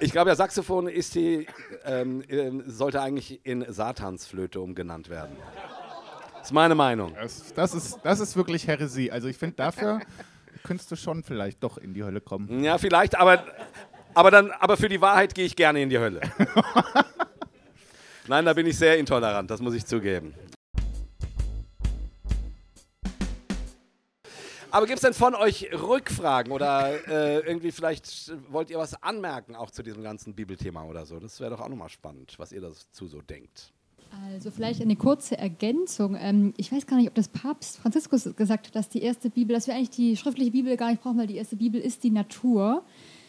Ich 0.00 0.12
glaube, 0.12 0.30
ja, 0.30 0.36
Saxophon 0.36 0.86
ist 0.86 1.14
die, 1.16 1.46
ähm, 1.84 2.22
ähm, 2.28 2.62
sollte 2.66 3.02
eigentlich 3.02 3.44
in 3.44 3.64
Satansflöte 3.68 4.60
umgenannt 4.60 5.08
werden. 5.08 5.36
Das 6.34 6.48
ist 6.48 6.52
meine 6.52 6.76
Meinung. 6.76 7.14
Das, 7.14 7.52
das, 7.52 7.74
ist, 7.74 7.98
das 8.04 8.20
ist 8.20 8.36
wirklich 8.36 8.68
Heresie. 8.68 9.10
Also 9.10 9.26
ich 9.26 9.36
finde, 9.36 9.56
dafür 9.56 10.00
könntest 10.62 10.90
du 10.92 10.96
schon 10.96 11.24
vielleicht 11.24 11.62
doch 11.64 11.78
in 11.78 11.94
die 11.94 12.04
Hölle 12.04 12.20
kommen. 12.20 12.62
Ja, 12.62 12.78
vielleicht, 12.78 13.18
aber, 13.18 13.44
aber, 14.14 14.30
dann, 14.30 14.52
aber 14.52 14.76
für 14.76 14.88
die 14.88 15.00
Wahrheit 15.00 15.34
gehe 15.34 15.44
ich 15.44 15.56
gerne 15.56 15.82
in 15.82 15.90
die 15.90 15.98
Hölle. 15.98 16.20
Nein, 18.28 18.44
da 18.44 18.52
bin 18.52 18.66
ich 18.66 18.78
sehr 18.78 18.98
intolerant, 18.98 19.50
das 19.50 19.60
muss 19.60 19.74
ich 19.74 19.84
zugeben. 19.84 20.34
Aber 24.78 24.86
gibt 24.86 24.98
es 24.98 25.02
denn 25.02 25.12
von 25.12 25.34
euch 25.34 25.70
Rückfragen 25.72 26.52
oder 26.52 26.92
äh, 27.08 27.40
irgendwie 27.40 27.72
vielleicht 27.72 28.32
wollt 28.48 28.70
ihr 28.70 28.78
was 28.78 29.02
anmerken 29.02 29.56
auch 29.56 29.72
zu 29.72 29.82
diesem 29.82 30.04
ganzen 30.04 30.34
Bibelthema 30.34 30.84
oder 30.84 31.04
so? 31.04 31.18
Das 31.18 31.40
wäre 31.40 31.50
doch 31.50 31.60
auch 31.60 31.68
nochmal 31.68 31.88
spannend, 31.88 32.34
was 32.36 32.52
ihr 32.52 32.60
dazu 32.60 33.08
so 33.08 33.20
denkt. 33.20 33.72
Also 34.32 34.52
vielleicht 34.52 34.80
eine 34.80 34.94
kurze 34.94 35.36
Ergänzung. 35.36 36.16
Ähm, 36.16 36.54
ich 36.56 36.70
weiß 36.70 36.86
gar 36.86 36.96
nicht, 36.96 37.08
ob 37.08 37.16
das 37.16 37.26
Papst 37.26 37.78
Franziskus 37.78 38.36
gesagt 38.36 38.68
hat, 38.68 38.76
dass 38.76 38.88
die 38.88 39.02
erste 39.02 39.30
Bibel, 39.30 39.52
dass 39.52 39.66
wir 39.66 39.74
eigentlich 39.74 39.90
die 39.90 40.16
schriftliche 40.16 40.52
Bibel 40.52 40.76
gar 40.76 40.90
nicht 40.90 41.02
brauchen, 41.02 41.18
weil 41.18 41.26
die 41.26 41.38
erste 41.38 41.56
Bibel 41.56 41.80
ist 41.80 42.04
die 42.04 42.12
Natur. 42.12 42.84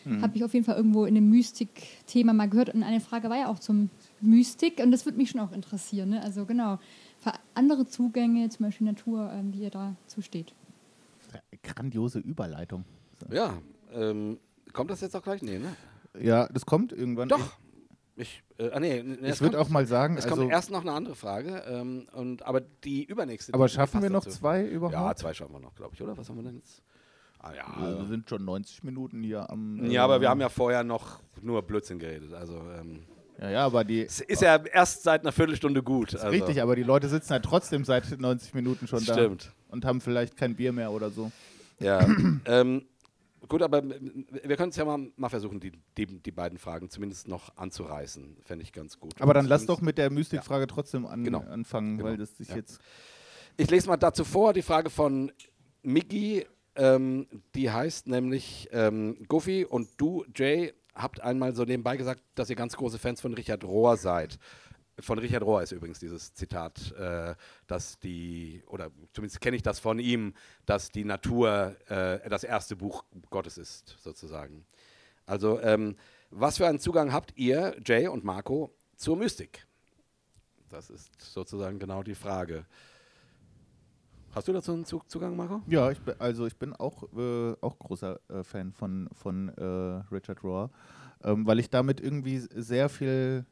Mhm. 0.06 0.22
Habe 0.22 0.38
ich 0.38 0.44
auf 0.44 0.54
jeden 0.54 0.68
Fall 0.68 0.76
irgendwo 0.76 1.06
in 1.06 1.16
dem 1.16 1.32
Mystik-Thema 1.32 2.32
mal 2.32 2.48
gehört. 2.48 2.70
Und 2.76 2.84
eine 2.84 3.00
Frage 3.00 3.28
war 3.28 3.38
ja 3.38 3.48
auch 3.48 3.58
zum 3.58 3.90
Mystik 4.22 4.80
und 4.84 4.92
das 4.92 5.04
würde 5.08 5.18
mich 5.18 5.32
schon 5.32 5.42
auch 5.42 5.52
interessieren. 5.52 6.10
Ne? 6.10 6.22
Also 6.22 6.46
genau, 6.46 6.78
für 7.18 7.34
andere 7.56 7.88
Zugänge, 7.88 8.50
zum 8.50 8.68
Beispiel 8.68 8.86
Natur, 8.86 9.32
ähm, 9.34 9.52
wie 9.52 9.64
ihr 9.64 9.72
dazu 9.72 10.22
steht 10.22 10.54
grandiose 11.74 12.20
Überleitung. 12.20 12.86
So. 13.18 13.36
Ja, 13.36 13.54
ähm, 13.94 14.40
kommt 14.74 14.92
das 14.92 15.02
jetzt 15.02 15.16
auch 15.16 15.24
gleich? 15.24 15.42
Nee, 15.42 15.60
ne? 15.60 15.76
Ja, 16.20 16.48
das 16.48 16.66
kommt 16.66 16.92
irgendwann. 16.92 17.30
Doch. 17.30 17.58
Ich, 18.16 18.44
äh, 18.58 18.70
ah, 18.72 18.80
nee, 18.82 19.02
nee, 19.02 19.30
ich 19.30 19.40
würde 19.40 19.60
auch 19.60 19.70
mal 19.70 19.86
sagen. 19.86 20.18
Es 20.18 20.26
also 20.26 20.36
kommt 20.36 20.52
erst 20.52 20.72
noch 20.72 20.82
eine 20.82 20.92
andere 20.92 21.16
Frage, 21.16 21.64
ähm, 21.68 22.08
und, 22.12 22.44
aber 22.44 22.60
die 22.60 23.06
übernächste. 23.06 23.54
Aber 23.54 23.70
schaffen 23.70 24.02
wir 24.02 24.10
noch 24.10 24.26
dazu. 24.26 24.40
zwei 24.40 24.66
überhaupt? 24.66 24.94
Ja, 24.94 25.16
zwei 25.16 25.34
schaffen 25.34 25.54
wir 25.54 25.62
noch, 25.62 25.74
glaube 25.74 25.96
ich, 25.96 26.02
oder? 26.02 26.18
Was 26.18 26.28
haben 26.28 26.36
wir 26.36 26.44
denn 26.44 26.58
jetzt? 26.58 26.84
Ah, 27.40 27.54
ja, 27.54 27.98
wir 27.98 28.06
sind 28.08 28.30
schon 28.30 28.44
90 28.44 28.84
Minuten 28.84 29.24
hier 29.24 29.50
am. 29.50 29.86
Äh, 29.86 29.94
ja, 29.94 30.04
aber 30.04 30.20
wir 30.20 30.30
haben 30.30 30.42
ja 30.42 30.50
vorher 30.50 30.84
noch 30.84 31.22
nur 31.42 31.62
Blödsinn 31.62 31.98
geredet. 31.98 32.34
Also, 32.34 32.62
ähm, 32.78 33.06
ja, 33.40 33.50
ja, 33.50 33.66
aber 33.66 33.86
die. 33.86 34.02
Es 34.02 34.20
ist 34.20 34.42
ja 34.42 34.58
erst 34.58 35.04
seit 35.04 35.22
einer 35.22 35.32
Viertelstunde 35.32 35.82
gut. 35.82 36.14
Also. 36.16 36.28
Richtig, 36.28 36.62
aber 36.62 36.76
die 36.76 36.84
Leute 36.84 37.08
sitzen 37.08 37.32
ja 37.32 37.40
trotzdem 37.40 37.86
seit 37.86 38.20
90 38.20 38.54
Minuten 38.54 38.88
schon 38.88 39.06
da. 39.06 39.14
Stimmt. 39.14 39.54
Und 39.70 39.86
haben 39.86 40.02
vielleicht 40.02 40.36
kein 40.36 40.56
Bier 40.56 40.74
mehr 40.74 40.92
oder 40.92 41.10
so. 41.10 41.32
Ja. 41.80 42.06
ähm, 42.46 42.86
gut, 43.48 43.62
aber 43.62 43.84
wir 43.84 44.56
können 44.58 44.70
es 44.70 44.76
ja 44.76 44.86
mal, 44.86 45.12
mal 45.16 45.30
versuchen, 45.30 45.60
die, 45.60 45.72
die, 45.98 46.06
die, 46.06 46.32
beiden 46.32 46.58
Fragen 46.58 46.90
zumindest 46.90 47.28
noch 47.28 47.56
anzureißen. 47.58 48.38
Fände 48.44 48.64
ich 48.64 48.74
ganz 48.74 49.00
gut. 49.00 49.20
Aber 49.22 49.34
dann 49.34 49.46
lass 49.46 49.66
doch 49.66 49.82
mit 49.82 49.98
der 49.98 50.10
Mystikfrage 50.10 50.64
ja. 50.64 50.68
trotzdem 50.68 51.06
an, 51.06 51.24
genau. 51.24 51.42
anfangen, 51.42 51.98
genau. 51.98 52.10
weil 52.10 52.18
das 52.18 52.38
sich 52.38 52.50
ja. 52.50 52.56
jetzt. 52.56 52.80
Ich 53.58 53.70
lese 53.70 53.88
mal 53.88 53.98
dazu 53.98 54.24
vor, 54.24 54.54
die 54.54 54.62
Frage 54.62 54.90
von 54.90 55.32
Miggy. 55.84 56.46
Ähm, 56.76 57.28
die 57.56 57.72
heißt 57.72 58.08
nämlich 58.08 58.70
ähm, 58.72 59.18
Goofy 59.28 59.66
und 59.66 59.90
du, 59.98 60.24
Jay, 60.34 60.74
habt 60.96 61.22
einmal 61.22 61.56
so 61.56 61.64
nebenbei 61.64 61.98
gesagt, 61.98 62.22
dass 62.36 62.50
ihr 62.50 62.56
ganz 62.56 62.76
große 62.76 63.00
Fans 63.00 63.22
von 63.22 63.34
Richard 63.34 63.64
Rohr 63.64 63.98
seid. 63.98 64.40
Von 65.02 65.20
Richard 65.20 65.44
Rohr 65.44 65.62
ist 65.62 65.72
übrigens 65.72 66.00
dieses 66.00 66.34
Zitat, 66.34 66.92
äh, 66.94 67.36
dass 67.68 68.00
die, 68.00 68.64
oder 68.68 68.92
zumindest 69.14 69.42
kenne 69.42 69.56
ich 69.56 69.64
das 69.64 69.80
von 69.80 70.00
ihm, 70.00 70.34
dass 70.66 70.90
die 70.90 71.06
Natur 71.06 71.76
äh, 71.90 72.28
das 72.30 72.44
erste 72.44 72.76
Buch 72.76 73.04
Gottes 73.30 73.58
ist, 73.58 73.96
sozusagen. 74.00 74.66
Also, 75.26 75.62
ähm, 75.62 75.96
was 76.32 76.58
für 76.58 76.68
einen 76.68 76.80
Zugang 76.80 77.14
habt 77.14 77.38
ihr, 77.38 77.76
Jay 77.86 78.08
und 78.08 78.24
Marco, 78.24 78.74
zur 78.96 79.16
Mystik? 79.16 79.66
Das 80.70 80.90
ist 80.90 81.10
sozusagen 81.22 81.80
genau 81.80 82.04
die 82.04 82.16
Frage. 82.16 82.66
Hast 84.32 84.48
du 84.48 84.54
dazu 84.54 84.74
einen 84.74 84.86
Zugang, 84.86 85.36
Marco? 85.36 85.62
Ja, 85.68 85.90
ich 85.90 86.00
bin, 86.00 86.14
also 86.20 86.46
ich 86.46 86.56
bin 86.56 86.74
auch, 86.74 87.04
äh, 87.14 87.56
auch 87.62 87.80
großer 87.80 88.20
äh, 88.30 88.44
Fan 88.44 88.72
von, 88.72 89.10
von 89.14 89.50
äh, 89.50 90.14
Richard 90.14 90.44
Rohr, 90.44 90.70
ähm, 91.24 91.48
weil 91.48 91.60
ich 91.60 91.70
damit 91.70 92.00
irgendwie 92.00 92.38
sehr 92.38 92.90
viel 92.90 93.46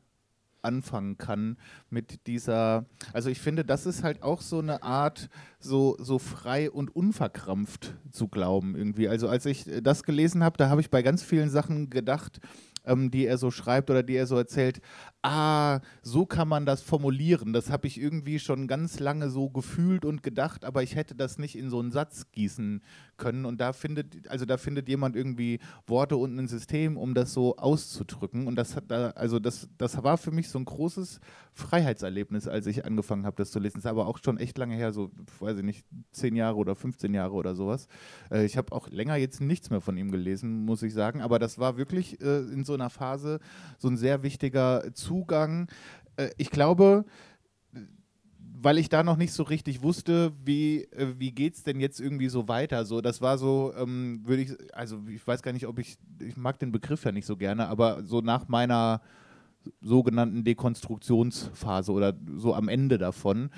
anfangen 0.67 1.17
kann 1.17 1.57
mit 1.89 2.27
dieser, 2.27 2.85
also 3.13 3.29
ich 3.29 3.39
finde, 3.39 3.65
das 3.65 3.85
ist 3.85 4.03
halt 4.03 4.21
auch 4.21 4.41
so 4.41 4.59
eine 4.59 4.83
Art, 4.83 5.29
so, 5.59 5.95
so 5.99 6.19
frei 6.19 6.69
und 6.69 6.95
unverkrampft 6.95 7.95
zu 8.11 8.27
glauben 8.27 8.75
irgendwie. 8.75 9.07
Also 9.07 9.29
als 9.29 9.45
ich 9.45 9.65
das 9.81 10.03
gelesen 10.03 10.43
habe, 10.43 10.57
da 10.57 10.69
habe 10.69 10.81
ich 10.81 10.89
bei 10.89 11.01
ganz 11.01 11.23
vielen 11.23 11.49
Sachen 11.49 11.89
gedacht, 11.89 12.39
ähm, 12.87 13.11
die 13.11 13.25
er 13.25 13.37
so 13.37 13.51
schreibt 13.51 13.89
oder 13.89 14.01
die 14.03 14.15
er 14.15 14.27
so 14.27 14.37
erzählt, 14.37 14.81
ah, 15.21 15.79
so 16.01 16.25
kann 16.25 16.47
man 16.47 16.65
das 16.65 16.81
formulieren. 16.81 17.53
Das 17.53 17.69
habe 17.69 17.87
ich 17.87 17.99
irgendwie 17.99 18.39
schon 18.39 18.67
ganz 18.67 18.99
lange 18.99 19.29
so 19.29 19.49
gefühlt 19.49 20.05
und 20.05 20.23
gedacht, 20.23 20.65
aber 20.65 20.83
ich 20.83 20.95
hätte 20.95 21.15
das 21.15 21.37
nicht 21.37 21.57
in 21.57 21.69
so 21.69 21.79
einen 21.79 21.91
Satz 21.91 22.31
gießen 22.31 22.81
können. 23.17 23.45
Und 23.45 23.59
da 23.59 23.73
findet, 23.73 24.29
also 24.29 24.45
da 24.45 24.57
findet 24.57 24.87
jemand 24.87 25.15
irgendwie 25.15 25.59
Worte 25.85 26.17
und 26.17 26.37
ein 26.37 26.47
System, 26.47 26.97
um 26.97 27.13
das 27.13 27.33
so 27.33 27.57
auszudrücken. 27.57 28.47
Und 28.47 28.55
das 28.55 28.75
hat 28.75 28.85
da, 28.89 29.09
also 29.11 29.39
das, 29.39 29.67
das 29.77 30.01
war 30.03 30.17
für 30.17 30.31
mich 30.31 30.49
so 30.49 30.59
ein 30.59 30.65
großes 30.65 31.19
Freiheitserlebnis, 31.53 32.47
als 32.47 32.67
ich 32.67 32.85
angefangen 32.85 33.25
habe, 33.25 33.35
das 33.37 33.51
zu 33.51 33.59
lesen. 33.59 33.77
Das 33.77 33.85
ist 33.85 33.89
aber 33.89 34.07
auch 34.07 34.19
schon 34.23 34.37
echt 34.37 34.57
lange 34.57 34.75
her, 34.75 34.93
so, 34.93 35.11
weiß 35.39 35.57
ich 35.57 35.63
nicht, 35.63 35.85
zehn 36.11 36.35
Jahre 36.35 36.57
oder 36.57 36.75
15 36.75 37.13
Jahre 37.13 37.33
oder 37.33 37.55
sowas. 37.55 37.87
Äh, 38.31 38.45
ich 38.45 38.57
habe 38.57 38.71
auch 38.71 38.89
länger 38.89 39.15
jetzt 39.15 39.41
nichts 39.41 39.69
mehr 39.69 39.81
von 39.81 39.97
ihm 39.97 40.11
gelesen, 40.11 40.65
muss 40.65 40.83
ich 40.83 40.93
sagen. 40.93 41.21
Aber 41.21 41.39
das 41.39 41.59
war 41.59 41.77
wirklich 41.77 42.21
äh, 42.21 42.39
in 42.39 42.63
so 42.63 42.73
einer 42.73 42.89
Phase 42.89 43.39
so 43.77 43.87
ein 43.87 43.97
sehr 43.97 44.23
wichtiger 44.23 44.93
Zugang. 44.93 45.67
Äh, 46.15 46.29
ich 46.37 46.51
glaube, 46.51 47.05
weil 48.59 48.77
ich 48.77 48.89
da 48.89 49.03
noch 49.03 49.17
nicht 49.17 49.33
so 49.33 49.43
richtig 49.43 49.83
wusste, 49.83 50.33
wie, 50.43 50.83
äh, 50.85 51.13
wie 51.17 51.31
geht 51.31 51.55
es 51.55 51.63
denn 51.63 51.79
jetzt 51.79 51.99
irgendwie 51.99 52.29
so 52.29 52.47
weiter. 52.47 52.85
So, 52.85 53.01
das 53.01 53.21
war 53.21 53.37
so, 53.37 53.73
ähm, 53.77 54.21
würde 54.25 54.43
ich, 54.43 54.75
also 54.75 54.99
ich 55.07 55.25
weiß 55.25 55.41
gar 55.41 55.53
nicht, 55.53 55.67
ob 55.67 55.79
ich, 55.79 55.97
ich 56.19 56.37
mag 56.37 56.57
den 56.59 56.71
Begriff 56.71 57.03
ja 57.03 57.11
nicht 57.11 57.25
so 57.25 57.37
gerne, 57.37 57.67
aber 57.67 58.03
so 58.03 58.21
nach 58.21 58.47
meiner 58.47 59.01
sogenannten 59.81 60.43
Dekonstruktionsphase 60.43 61.91
oder 61.91 62.13
so 62.35 62.53
am 62.53 62.69
Ende 62.69 62.97
davon. 62.97 63.49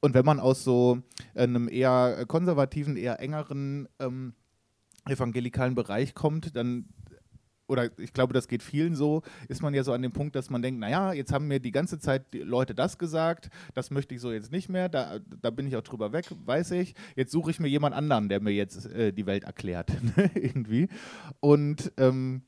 Und 0.00 0.14
wenn 0.14 0.24
man 0.24 0.40
aus 0.40 0.62
so 0.62 0.98
einem 1.34 1.68
eher 1.68 2.26
konservativen, 2.26 2.96
eher 2.96 3.18
engeren 3.20 3.88
ähm, 3.98 4.34
evangelikalen 5.08 5.74
Bereich 5.74 6.14
kommt, 6.14 6.54
dann 6.54 6.86
oder 7.68 7.90
ich 7.98 8.12
glaube, 8.12 8.32
das 8.32 8.48
geht 8.48 8.62
vielen 8.62 8.94
so, 8.94 9.22
ist 9.48 9.62
man 9.62 9.74
ja 9.74 9.82
so 9.82 9.92
an 9.92 10.02
dem 10.02 10.12
Punkt, 10.12 10.36
dass 10.36 10.50
man 10.50 10.62
denkt, 10.62 10.80
naja, 10.80 11.12
jetzt 11.12 11.32
haben 11.32 11.48
mir 11.48 11.60
die 11.60 11.72
ganze 11.72 11.98
Zeit 11.98 12.32
die 12.32 12.40
Leute 12.40 12.74
das 12.74 12.98
gesagt, 12.98 13.50
das 13.74 13.90
möchte 13.90 14.14
ich 14.14 14.20
so 14.20 14.32
jetzt 14.32 14.52
nicht 14.52 14.68
mehr, 14.68 14.88
da, 14.88 15.18
da 15.40 15.50
bin 15.50 15.66
ich 15.66 15.76
auch 15.76 15.82
drüber 15.82 16.12
weg, 16.12 16.26
weiß 16.44 16.72
ich. 16.72 16.94
Jetzt 17.14 17.32
suche 17.32 17.50
ich 17.50 17.60
mir 17.60 17.68
jemand 17.68 17.94
anderen, 17.94 18.28
der 18.28 18.40
mir 18.40 18.52
jetzt 18.52 18.86
äh, 18.86 19.12
die 19.12 19.26
Welt 19.26 19.44
erklärt, 19.44 19.90
irgendwie. 20.34 20.88
Und 21.40 21.92
ähm, 21.96 22.42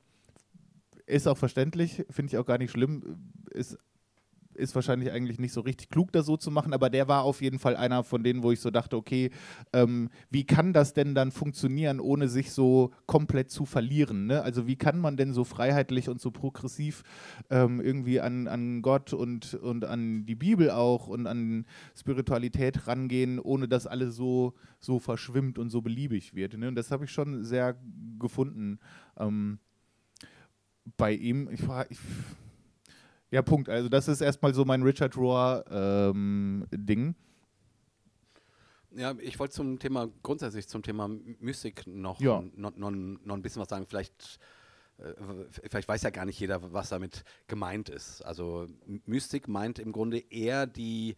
ist 1.07 1.27
auch 1.27 1.39
verständlich, 1.39 2.05
finde 2.11 2.33
ich 2.33 2.39
auch 2.39 2.47
gar 2.47 2.59
nicht 2.59 2.71
schlimm, 2.71 3.35
ist 3.51 3.79
ist 4.59 4.75
wahrscheinlich 4.75 5.13
eigentlich 5.13 5.39
nicht 5.39 5.53
so 5.53 5.61
richtig 5.61 5.89
klug, 5.89 6.13
das 6.13 6.27
so 6.27 6.37
zu 6.37 6.51
machen, 6.51 6.73
aber 6.73 6.91
der 6.91 7.09
war 7.09 7.23
auf 7.23 7.41
jeden 7.41 7.59
Fall 7.59 7.77
einer 7.77 8.03
von 8.03 8.23
denen, 8.23 8.43
wo 8.43 8.53
ich 8.53 8.61
so 8.61 8.71
dachte, 8.71 8.97
okay, 8.97 9.31
ähm, 9.73 10.11
wie 10.31 10.45
kann 10.45 10.73
das 10.73 10.93
denn 10.93 11.15
dann 11.15 11.31
funktionieren, 11.31 12.01
ohne 12.01 12.29
sich 12.29 12.53
so 12.53 12.91
komplett 13.07 13.51
zu 13.51 13.65
verlieren? 13.65 14.27
Ne? 14.27 14.43
Also 14.43 14.67
wie 14.67 14.77
kann 14.77 14.99
man 14.99 15.17
denn 15.17 15.33
so 15.33 15.45
freiheitlich 15.45 16.09
und 16.09 16.21
so 16.21 16.31
progressiv 16.31 17.03
ähm, 17.51 17.81
irgendwie 17.81 18.21
an, 18.21 18.49
an 18.49 18.83
Gott 18.83 19.13
und, 19.13 19.55
und 19.55 19.85
an 19.85 20.27
die 20.27 20.35
Bibel 20.35 20.71
auch 20.71 21.09
und 21.09 21.27
an 21.27 21.65
Spiritualität 21.97 22.87
rangehen, 22.87 23.39
ohne 23.39 23.69
dass 23.69 23.87
alles 23.87 24.17
so, 24.17 24.55
so 24.79 24.99
verschwimmt 24.99 25.59
und 25.59 25.71
so 25.71 25.81
beliebig 25.81 26.35
wird? 26.35 26.59
Ne? 26.59 26.69
Und 26.69 26.75
das 26.75 26.91
habe 26.91 27.05
ich 27.05 27.11
schon 27.11 27.45
sehr 27.45 27.77
gefunden. 28.19 28.79
Ähm, 29.19 29.59
bei 30.97 31.13
ihm, 31.13 31.49
ich 31.51 31.67
war, 31.69 31.91
ich, 31.91 31.99
ja, 33.31 33.43
Punkt. 33.43 33.69
Also 33.69 33.89
das 33.89 34.09
ist 34.09 34.21
erstmal 34.21 34.55
so 34.55 34.65
mein 34.65 34.83
Richard 34.83 35.17
Rohr-Ding. 35.17 36.99
Ähm, 36.99 37.15
ja, 38.93 39.15
ich 39.21 39.39
wollte 39.39 39.55
zum 39.55 39.79
Thema, 39.79 40.09
grundsätzlich 40.23 40.67
zum 40.67 40.83
Thema 40.83 41.09
Mystik 41.09 41.87
noch, 41.87 42.21
ja. 42.21 42.43
noch, 42.57 42.75
noch, 42.77 42.91
noch 42.91 43.35
ein 43.35 43.43
bisschen 43.43 43.61
was 43.61 43.69
sagen. 43.69 43.87
Vielleicht, 43.87 44.39
äh, 44.99 45.13
vielleicht 45.69 45.89
weiß 45.89 46.03
ja 46.03 46.11
gar 46.11 46.25
nicht 46.25 46.41
jeder, 46.41 46.73
was 46.73 46.89
damit 46.89 47.25
gemeint 47.47 47.91
ist. 47.91 48.23
Also 48.23 48.67
Mystik 49.05 49.47
meint 49.47 49.79
im 49.79 49.93
Grunde 49.93 50.19
eher 50.31 50.67
die, 50.67 51.17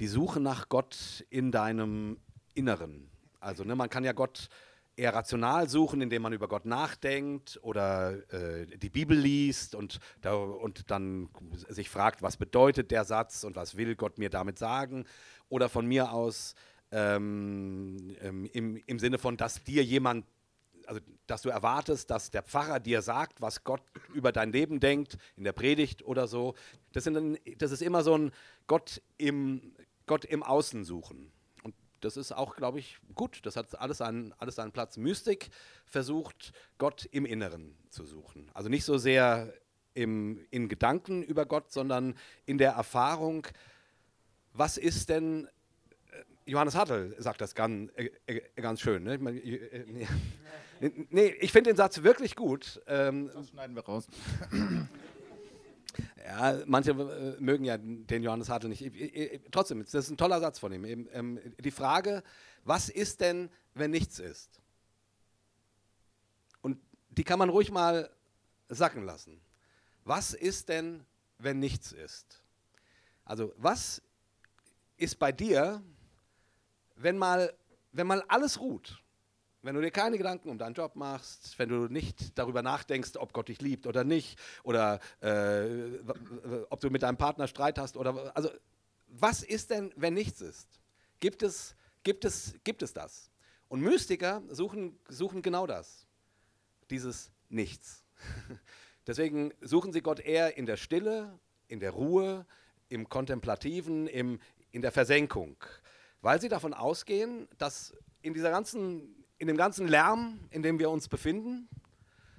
die 0.00 0.08
Suche 0.08 0.40
nach 0.40 0.68
Gott 0.68 1.24
in 1.30 1.52
deinem 1.52 2.18
Inneren. 2.54 3.10
Also 3.38 3.62
ne, 3.62 3.76
man 3.76 3.90
kann 3.90 4.04
ja 4.04 4.12
Gott 4.12 4.48
eher 4.96 5.14
rational 5.14 5.68
suchen, 5.68 6.00
indem 6.00 6.22
man 6.22 6.32
über 6.32 6.48
Gott 6.48 6.64
nachdenkt 6.66 7.58
oder 7.62 8.12
äh, 8.32 8.66
die 8.66 8.90
Bibel 8.90 9.18
liest 9.18 9.74
und, 9.74 9.98
da, 10.20 10.34
und 10.34 10.90
dann 10.90 11.28
sich 11.68 11.90
fragt, 11.90 12.22
was 12.22 12.36
bedeutet 12.36 12.90
der 12.90 13.04
Satz 13.04 13.44
und 13.44 13.56
was 13.56 13.76
will 13.76 13.96
Gott 13.96 14.18
mir 14.18 14.30
damit 14.30 14.58
sagen. 14.58 15.04
Oder 15.48 15.68
von 15.68 15.86
mir 15.86 16.12
aus 16.12 16.54
ähm, 16.92 18.16
ähm, 18.20 18.48
im, 18.52 18.76
im 18.86 18.98
Sinne 18.98 19.18
von, 19.18 19.36
dass 19.36 19.64
dir 19.64 19.82
jemand, 19.82 20.26
also 20.86 21.00
dass 21.26 21.42
du 21.42 21.48
erwartest, 21.48 22.10
dass 22.10 22.30
der 22.30 22.42
Pfarrer 22.42 22.78
dir 22.78 23.02
sagt, 23.02 23.40
was 23.40 23.64
Gott 23.64 23.82
über 24.14 24.30
dein 24.30 24.52
Leben 24.52 24.78
denkt, 24.78 25.18
in 25.36 25.44
der 25.44 25.52
Predigt 25.52 26.04
oder 26.04 26.28
so. 26.28 26.54
Das, 26.92 27.04
sind, 27.04 27.40
das 27.58 27.72
ist 27.72 27.82
immer 27.82 28.02
so 28.02 28.16
ein 28.16 28.30
Gott 28.66 29.02
im, 29.18 29.74
Gott 30.06 30.24
im 30.24 30.42
Außen 30.42 30.84
suchen 30.84 31.32
das 32.04 32.16
ist 32.16 32.32
auch, 32.32 32.56
glaube 32.56 32.78
ich, 32.78 32.98
gut. 33.14 33.40
Das 33.44 33.56
hat 33.56 33.78
alles 33.80 33.98
seinen, 33.98 34.32
alles 34.38 34.56
seinen 34.56 34.72
Platz. 34.72 34.96
Mystik 34.96 35.48
versucht, 35.86 36.52
Gott 36.78 37.08
im 37.10 37.24
Inneren 37.24 37.76
zu 37.88 38.04
suchen. 38.04 38.50
Also 38.54 38.68
nicht 38.68 38.84
so 38.84 38.98
sehr 38.98 39.52
im, 39.94 40.44
in 40.50 40.68
Gedanken 40.68 41.22
über 41.22 41.46
Gott, 41.46 41.72
sondern 41.72 42.14
in 42.46 42.58
der 42.58 42.72
Erfahrung, 42.72 43.46
was 44.52 44.76
ist 44.76 45.08
denn, 45.08 45.48
äh, 46.10 46.50
Johannes 46.50 46.74
Hartl 46.74 47.14
sagt 47.18 47.40
das 47.40 47.54
ganz, 47.54 47.90
äh, 47.96 48.10
äh 48.26 48.42
ganz 48.56 48.80
schön. 48.80 49.04
Ne? 49.04 49.14
Äh, 49.14 50.06
nee, 51.10 51.28
ich 51.40 51.52
finde 51.52 51.70
den 51.70 51.76
Satz 51.76 52.02
wirklich 52.02 52.36
gut. 52.36 52.82
Ähm, 52.86 53.30
das 53.32 53.48
schneiden 53.48 53.74
wir 53.74 53.84
raus. 53.84 54.06
Ja, 56.24 56.62
manche 56.66 56.92
äh, 56.92 57.40
mögen 57.40 57.64
ja 57.64 57.76
den 57.78 58.22
Johannes 58.22 58.48
Hartl 58.48 58.68
nicht. 58.68 58.82
Ich, 58.82 58.94
ich, 58.94 59.40
trotzdem, 59.50 59.82
das 59.82 59.94
ist 59.94 60.10
ein 60.10 60.16
toller 60.16 60.40
Satz 60.40 60.58
von 60.58 60.72
ihm. 60.72 61.08
Ähm, 61.12 61.40
die 61.58 61.70
Frage, 61.70 62.22
was 62.64 62.88
ist 62.88 63.20
denn, 63.20 63.50
wenn 63.74 63.90
nichts 63.90 64.18
ist? 64.18 64.60
Und 66.62 66.78
die 67.10 67.24
kann 67.24 67.38
man 67.38 67.50
ruhig 67.50 67.70
mal 67.70 68.10
sacken 68.68 69.04
lassen. 69.04 69.40
Was 70.04 70.34
ist 70.34 70.68
denn, 70.68 71.04
wenn 71.38 71.58
nichts 71.58 71.92
ist? 71.92 72.42
Also, 73.24 73.52
was 73.56 74.02
ist 74.96 75.18
bei 75.18 75.32
dir, 75.32 75.82
wenn 76.96 77.18
mal, 77.18 77.54
wenn 77.92 78.06
mal 78.06 78.22
alles 78.28 78.60
ruht? 78.60 79.03
Wenn 79.64 79.76
du 79.76 79.80
dir 79.80 79.90
keine 79.90 80.18
Gedanken 80.18 80.50
um 80.50 80.58
deinen 80.58 80.74
Job 80.74 80.94
machst, 80.94 81.58
wenn 81.58 81.70
du 81.70 81.88
nicht 81.88 82.38
darüber 82.38 82.60
nachdenkst, 82.60 83.16
ob 83.16 83.32
Gott 83.32 83.48
dich 83.48 83.62
liebt 83.62 83.86
oder 83.86 84.04
nicht, 84.04 84.38
oder 84.62 85.00
äh, 85.22 86.00
ob 86.68 86.80
du 86.80 86.90
mit 86.90 87.02
deinem 87.02 87.16
Partner 87.16 87.48
Streit 87.48 87.78
hast, 87.78 87.96
oder 87.96 88.36
also 88.36 88.50
was 89.06 89.42
ist 89.42 89.70
denn, 89.70 89.90
wenn 89.96 90.12
nichts 90.12 90.42
ist? 90.42 90.68
Gibt 91.18 91.42
es, 91.42 91.76
gibt 92.02 92.26
es, 92.26 92.56
gibt 92.62 92.82
es 92.82 92.92
das? 92.92 93.30
Und 93.68 93.80
Mystiker 93.80 94.42
suchen, 94.50 94.98
suchen 95.08 95.40
genau 95.40 95.66
das, 95.66 96.06
dieses 96.90 97.32
Nichts. 97.48 98.04
Deswegen 99.06 99.54
suchen 99.62 99.94
sie 99.94 100.02
Gott 100.02 100.20
eher 100.20 100.58
in 100.58 100.66
der 100.66 100.76
Stille, 100.76 101.38
in 101.68 101.80
der 101.80 101.92
Ruhe, 101.92 102.44
im 102.90 103.08
Kontemplativen, 103.08 104.08
im, 104.08 104.40
in 104.72 104.82
der 104.82 104.92
Versenkung, 104.92 105.56
weil 106.20 106.38
sie 106.38 106.50
davon 106.50 106.74
ausgehen, 106.74 107.48
dass 107.56 107.94
in 108.20 108.34
dieser 108.34 108.50
ganzen 108.50 109.23
in 109.38 109.48
dem 109.48 109.56
ganzen 109.56 109.88
Lärm, 109.88 110.40
in 110.50 110.62
dem 110.62 110.78
wir 110.78 110.90
uns 110.90 111.08
befinden, 111.08 111.68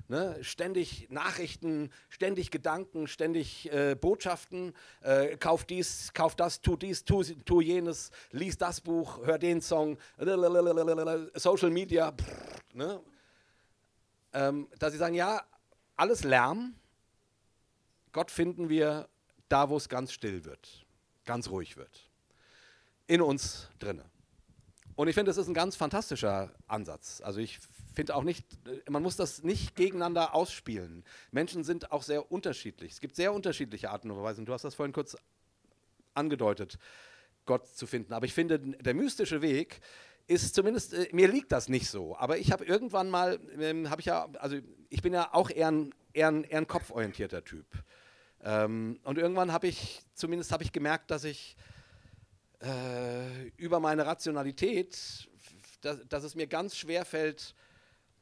ne, 0.08 0.38
ständig 0.44 1.08
Nachrichten, 1.10 1.92
ständig 2.10 2.52
Gedanken, 2.52 3.08
ständig 3.08 3.72
äh, 3.72 3.96
Botschaften, 3.96 4.74
äh, 5.02 5.38
kauf 5.38 5.66
dies, 5.66 6.14
kauf 6.14 6.36
das, 6.36 6.62
tu 6.62 6.76
dies, 6.78 7.06
tu, 7.06 7.24
tu 7.24 7.62
jenes, 7.62 8.12
lies 8.32 8.58
das 8.58 8.82
Buch, 8.82 9.26
hör 9.26 9.38
den 9.38 9.62
Song, 9.62 9.98
Social 11.36 11.70
Media, 11.70 12.12
brr, 12.12 12.26
ne, 12.74 13.02
ähm, 14.34 14.68
dass 14.80 14.92
sie 14.94 15.00
sagen, 15.00 15.16
ja, 15.16 15.42
alles 15.96 16.24
Lärm, 16.24 16.76
Gott 18.12 18.32
finden 18.32 18.70
wir 18.70 19.08
da, 19.50 19.70
wo 19.70 19.78
es 19.78 19.90
ganz 19.90 20.12
still 20.12 20.46
wird, 20.46 20.86
ganz 21.26 21.50
ruhig 21.50 21.78
wird, 21.78 22.10
in 23.08 23.22
uns 23.22 23.70
drinnen. 23.80 24.15
Und 24.96 25.10
ich 25.10 25.16
finde, 25.16 25.30
das 25.30 25.38
ist 25.38 25.48
ein 25.48 25.54
ganz 25.54 25.76
fantastischer 25.76 26.52
Ansatz. 26.68 27.22
Also 27.22 27.40
ich 27.40 27.60
finde 27.94 28.16
auch 28.16 28.24
nicht, 28.24 28.46
man 28.90 29.04
muss 29.04 29.18
das 29.18 29.44
nicht 29.44 29.76
gegeneinander 29.76 30.34
ausspielen. 30.34 31.04
Menschen 31.32 31.64
sind 31.64 31.92
auch 31.92 32.04
sehr 32.04 32.32
unterschiedlich. 32.32 32.94
Es 32.94 33.02
gibt 33.02 33.16
sehr 33.16 33.34
unterschiedliche 33.34 33.90
Arten 33.90 34.10
und 34.10 34.22
Weisen. 34.24 34.46
Du 34.46 34.54
hast 34.54 34.64
das 34.64 34.76
vorhin 34.76 34.94
kurz 34.94 35.18
angedeutet, 36.14 36.78
Gott 37.46 37.68
zu 37.68 37.88
finden. 37.88 38.14
Aber 38.14 38.26
ich 38.26 38.34
finde, 38.34 38.60
der 38.60 38.94
mystische 38.94 39.42
Weg 39.42 39.82
ist 40.28 40.56
zumindest, 40.56 40.94
äh, 40.94 41.08
mir 41.12 41.28
liegt 41.28 41.52
das 41.52 41.70
nicht 41.70 41.90
so. 41.90 42.18
Aber 42.18 42.38
ich 42.38 42.52
habe 42.52 42.66
irgendwann 42.66 43.10
mal, 43.10 43.40
ähm, 43.60 43.90
habe 43.90 44.02
ich 44.02 44.08
ja, 44.08 44.28
also 44.40 44.58
ich 44.90 45.02
bin 45.02 45.14
ja 45.14 45.34
auch 45.34 45.50
eher 45.50 45.72
ein, 45.72 45.94
eher 46.14 46.30
ein, 46.30 46.44
eher 46.46 46.60
ein 46.60 46.68
kopforientierter 46.68 47.44
Typ. 47.44 47.66
Ähm, 48.44 49.00
und 49.04 49.18
irgendwann 49.18 49.52
habe 49.52 49.68
ich, 49.68 50.02
zumindest 50.14 50.52
habe 50.52 50.64
ich 50.64 50.72
gemerkt, 50.72 51.12
dass 51.12 51.24
ich 51.24 51.56
äh, 52.66 53.48
über 53.58 53.80
meine 53.80 54.06
Rationalität, 54.06 55.30
dass, 55.82 56.00
dass, 56.08 56.24
es 56.24 56.36
mir 56.36 56.48
ganz 56.48 56.76
schwer 56.76 57.06
fällt, 57.06 57.54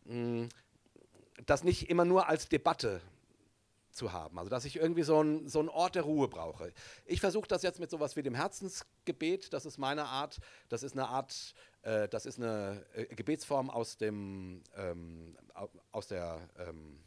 mh, 0.05 0.49
das 1.45 1.63
nicht 1.63 1.89
immer 1.89 2.05
nur 2.05 2.27
als 2.27 2.49
Debatte 2.49 3.01
zu 3.91 4.11
haben. 4.11 4.37
Also 4.39 4.49
dass 4.49 4.65
ich 4.65 4.75
irgendwie 4.75 5.03
so, 5.03 5.21
ein, 5.21 5.47
so 5.47 5.59
einen 5.59 5.69
Ort 5.69 5.95
der 5.95 6.03
Ruhe 6.03 6.27
brauche. 6.27 6.73
Ich 7.05 7.21
versuche 7.21 7.47
das 7.47 7.61
jetzt 7.61 7.79
mit 7.79 7.89
sowas 7.89 8.15
wie 8.15 8.23
dem 8.23 8.35
Herzensgebet. 8.35 9.53
Das 9.53 9.65
ist 9.65 9.77
meine 9.77 10.05
Art. 10.05 10.39
Das 10.69 10.83
ist 10.83 10.93
eine 10.93 11.07
Art, 11.07 11.53
äh, 11.83 12.07
das 12.09 12.25
ist 12.25 12.37
eine 12.37 12.85
äh, 12.95 13.05
Gebetsform 13.15 13.69
aus 13.69 13.97
dem 13.97 14.61
ähm, 14.75 15.37
aus 15.91 16.07
der 16.07 16.39
ähm, 16.57 16.99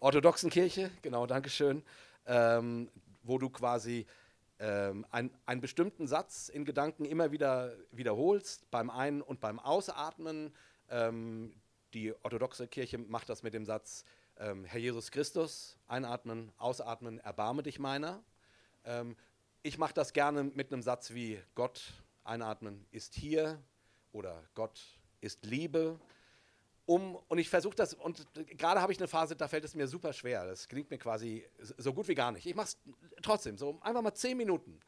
orthodoxen 0.00 0.50
Kirche. 0.50 0.90
Genau, 1.02 1.26
Dankeschön. 1.26 1.82
Ähm, 2.26 2.90
wo 3.22 3.38
du 3.38 3.50
quasi 3.50 4.06
ähm, 4.58 5.04
ein, 5.10 5.30
einen 5.46 5.60
bestimmten 5.60 6.06
Satz 6.06 6.48
in 6.48 6.64
Gedanken 6.64 7.04
immer 7.04 7.32
wieder 7.32 7.74
wiederholst, 7.90 8.70
beim 8.70 8.90
Ein- 8.90 9.22
und 9.22 9.40
beim 9.40 9.58
Ausatmen. 9.58 10.54
Ähm, 10.88 11.54
die 11.92 12.14
orthodoxe 12.22 12.68
Kirche 12.68 12.98
macht 12.98 13.28
das 13.28 13.42
mit 13.42 13.54
dem 13.54 13.64
Satz, 13.64 14.04
ähm, 14.36 14.64
Herr 14.64 14.80
Jesus 14.80 15.10
Christus, 15.10 15.76
einatmen, 15.86 16.52
ausatmen, 16.58 17.18
erbarme 17.20 17.62
dich 17.62 17.78
meiner. 17.78 18.22
Ähm, 18.84 19.16
ich 19.62 19.78
mache 19.78 19.94
das 19.94 20.12
gerne 20.12 20.44
mit 20.44 20.72
einem 20.72 20.82
Satz 20.82 21.14
wie 21.14 21.40
Gott, 21.54 21.92
einatmen, 22.24 22.86
ist 22.90 23.14
hier 23.14 23.62
oder 24.12 24.42
Gott 24.54 24.80
ist 25.20 25.44
Liebe 25.46 25.98
um, 26.86 27.16
und 27.28 27.38
ich 27.38 27.48
versuche 27.48 27.74
das, 27.74 27.94
und 27.94 28.26
gerade 28.58 28.80
habe 28.80 28.92
ich 28.92 28.98
eine 28.98 29.08
Phase, 29.08 29.36
da 29.36 29.48
fällt 29.48 29.64
es 29.64 29.74
mir 29.74 29.88
super 29.88 30.12
schwer. 30.12 30.46
Das 30.46 30.68
klingt 30.68 30.90
mir 30.90 30.98
quasi 30.98 31.46
so 31.58 31.94
gut 31.94 32.08
wie 32.08 32.14
gar 32.14 32.32
nicht. 32.32 32.46
Ich 32.46 32.54
mache 32.54 32.68
es 32.68 32.78
trotzdem, 33.22 33.56
so 33.56 33.78
einfach 33.80 34.02
mal 34.02 34.14
zehn 34.14 34.36
Minuten 34.36 34.80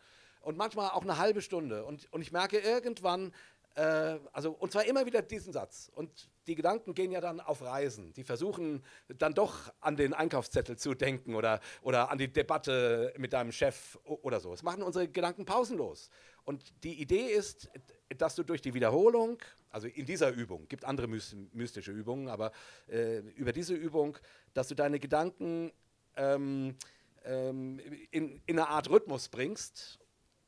und 0.42 0.56
manchmal 0.56 0.90
auch 0.90 1.02
eine 1.02 1.18
halbe 1.18 1.42
Stunde. 1.42 1.84
Und, 1.84 2.12
und 2.12 2.20
ich 2.20 2.32
merke 2.32 2.58
irgendwann, 2.58 3.32
äh, 3.76 4.18
also, 4.32 4.52
und 4.52 4.72
zwar 4.72 4.86
immer 4.86 5.04
wieder 5.04 5.20
diesen 5.22 5.52
Satz. 5.52 5.90
Und 5.94 6.30
die 6.46 6.54
Gedanken 6.54 6.94
gehen 6.94 7.12
ja 7.12 7.20
dann 7.20 7.40
auf 7.40 7.60
Reisen. 7.60 8.12
Die 8.14 8.24
versuchen 8.24 8.82
dann 9.18 9.34
doch 9.34 9.72
an 9.80 9.96
den 9.96 10.14
Einkaufszettel 10.14 10.76
zu 10.76 10.94
denken 10.94 11.34
oder, 11.34 11.60
oder 11.82 12.10
an 12.10 12.16
die 12.16 12.32
Debatte 12.32 13.12
mit 13.18 13.34
deinem 13.34 13.52
Chef 13.52 13.98
oder 14.04 14.40
so. 14.40 14.54
Es 14.54 14.62
machen 14.62 14.82
unsere 14.82 15.08
Gedanken 15.08 15.44
pausenlos. 15.44 16.08
Und 16.44 16.84
die 16.84 17.00
Idee 17.02 17.26
ist, 17.26 17.68
dass 18.16 18.34
du 18.34 18.44
durch 18.44 18.62
die 18.62 18.72
Wiederholung, 18.72 19.38
also 19.70 19.88
in 19.88 20.06
dieser 20.06 20.30
Übung, 20.30 20.68
gibt 20.68 20.86
andere 20.86 21.06
mystische 21.06 21.92
Übungen, 21.92 22.28
aber 22.28 22.52
äh, 22.88 23.18
über 23.18 23.52
diese 23.52 23.74
Übung, 23.74 24.16
dass 24.54 24.68
du 24.68 24.74
deine 24.74 24.98
Gedanken 24.98 25.70
ähm, 26.16 26.76
ähm, 27.24 27.78
in, 28.10 28.40
in 28.46 28.58
eine 28.58 28.68
Art 28.68 28.88
Rhythmus 28.88 29.28
bringst, 29.28 29.98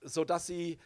sodass 0.01 0.47
sie, 0.47 0.79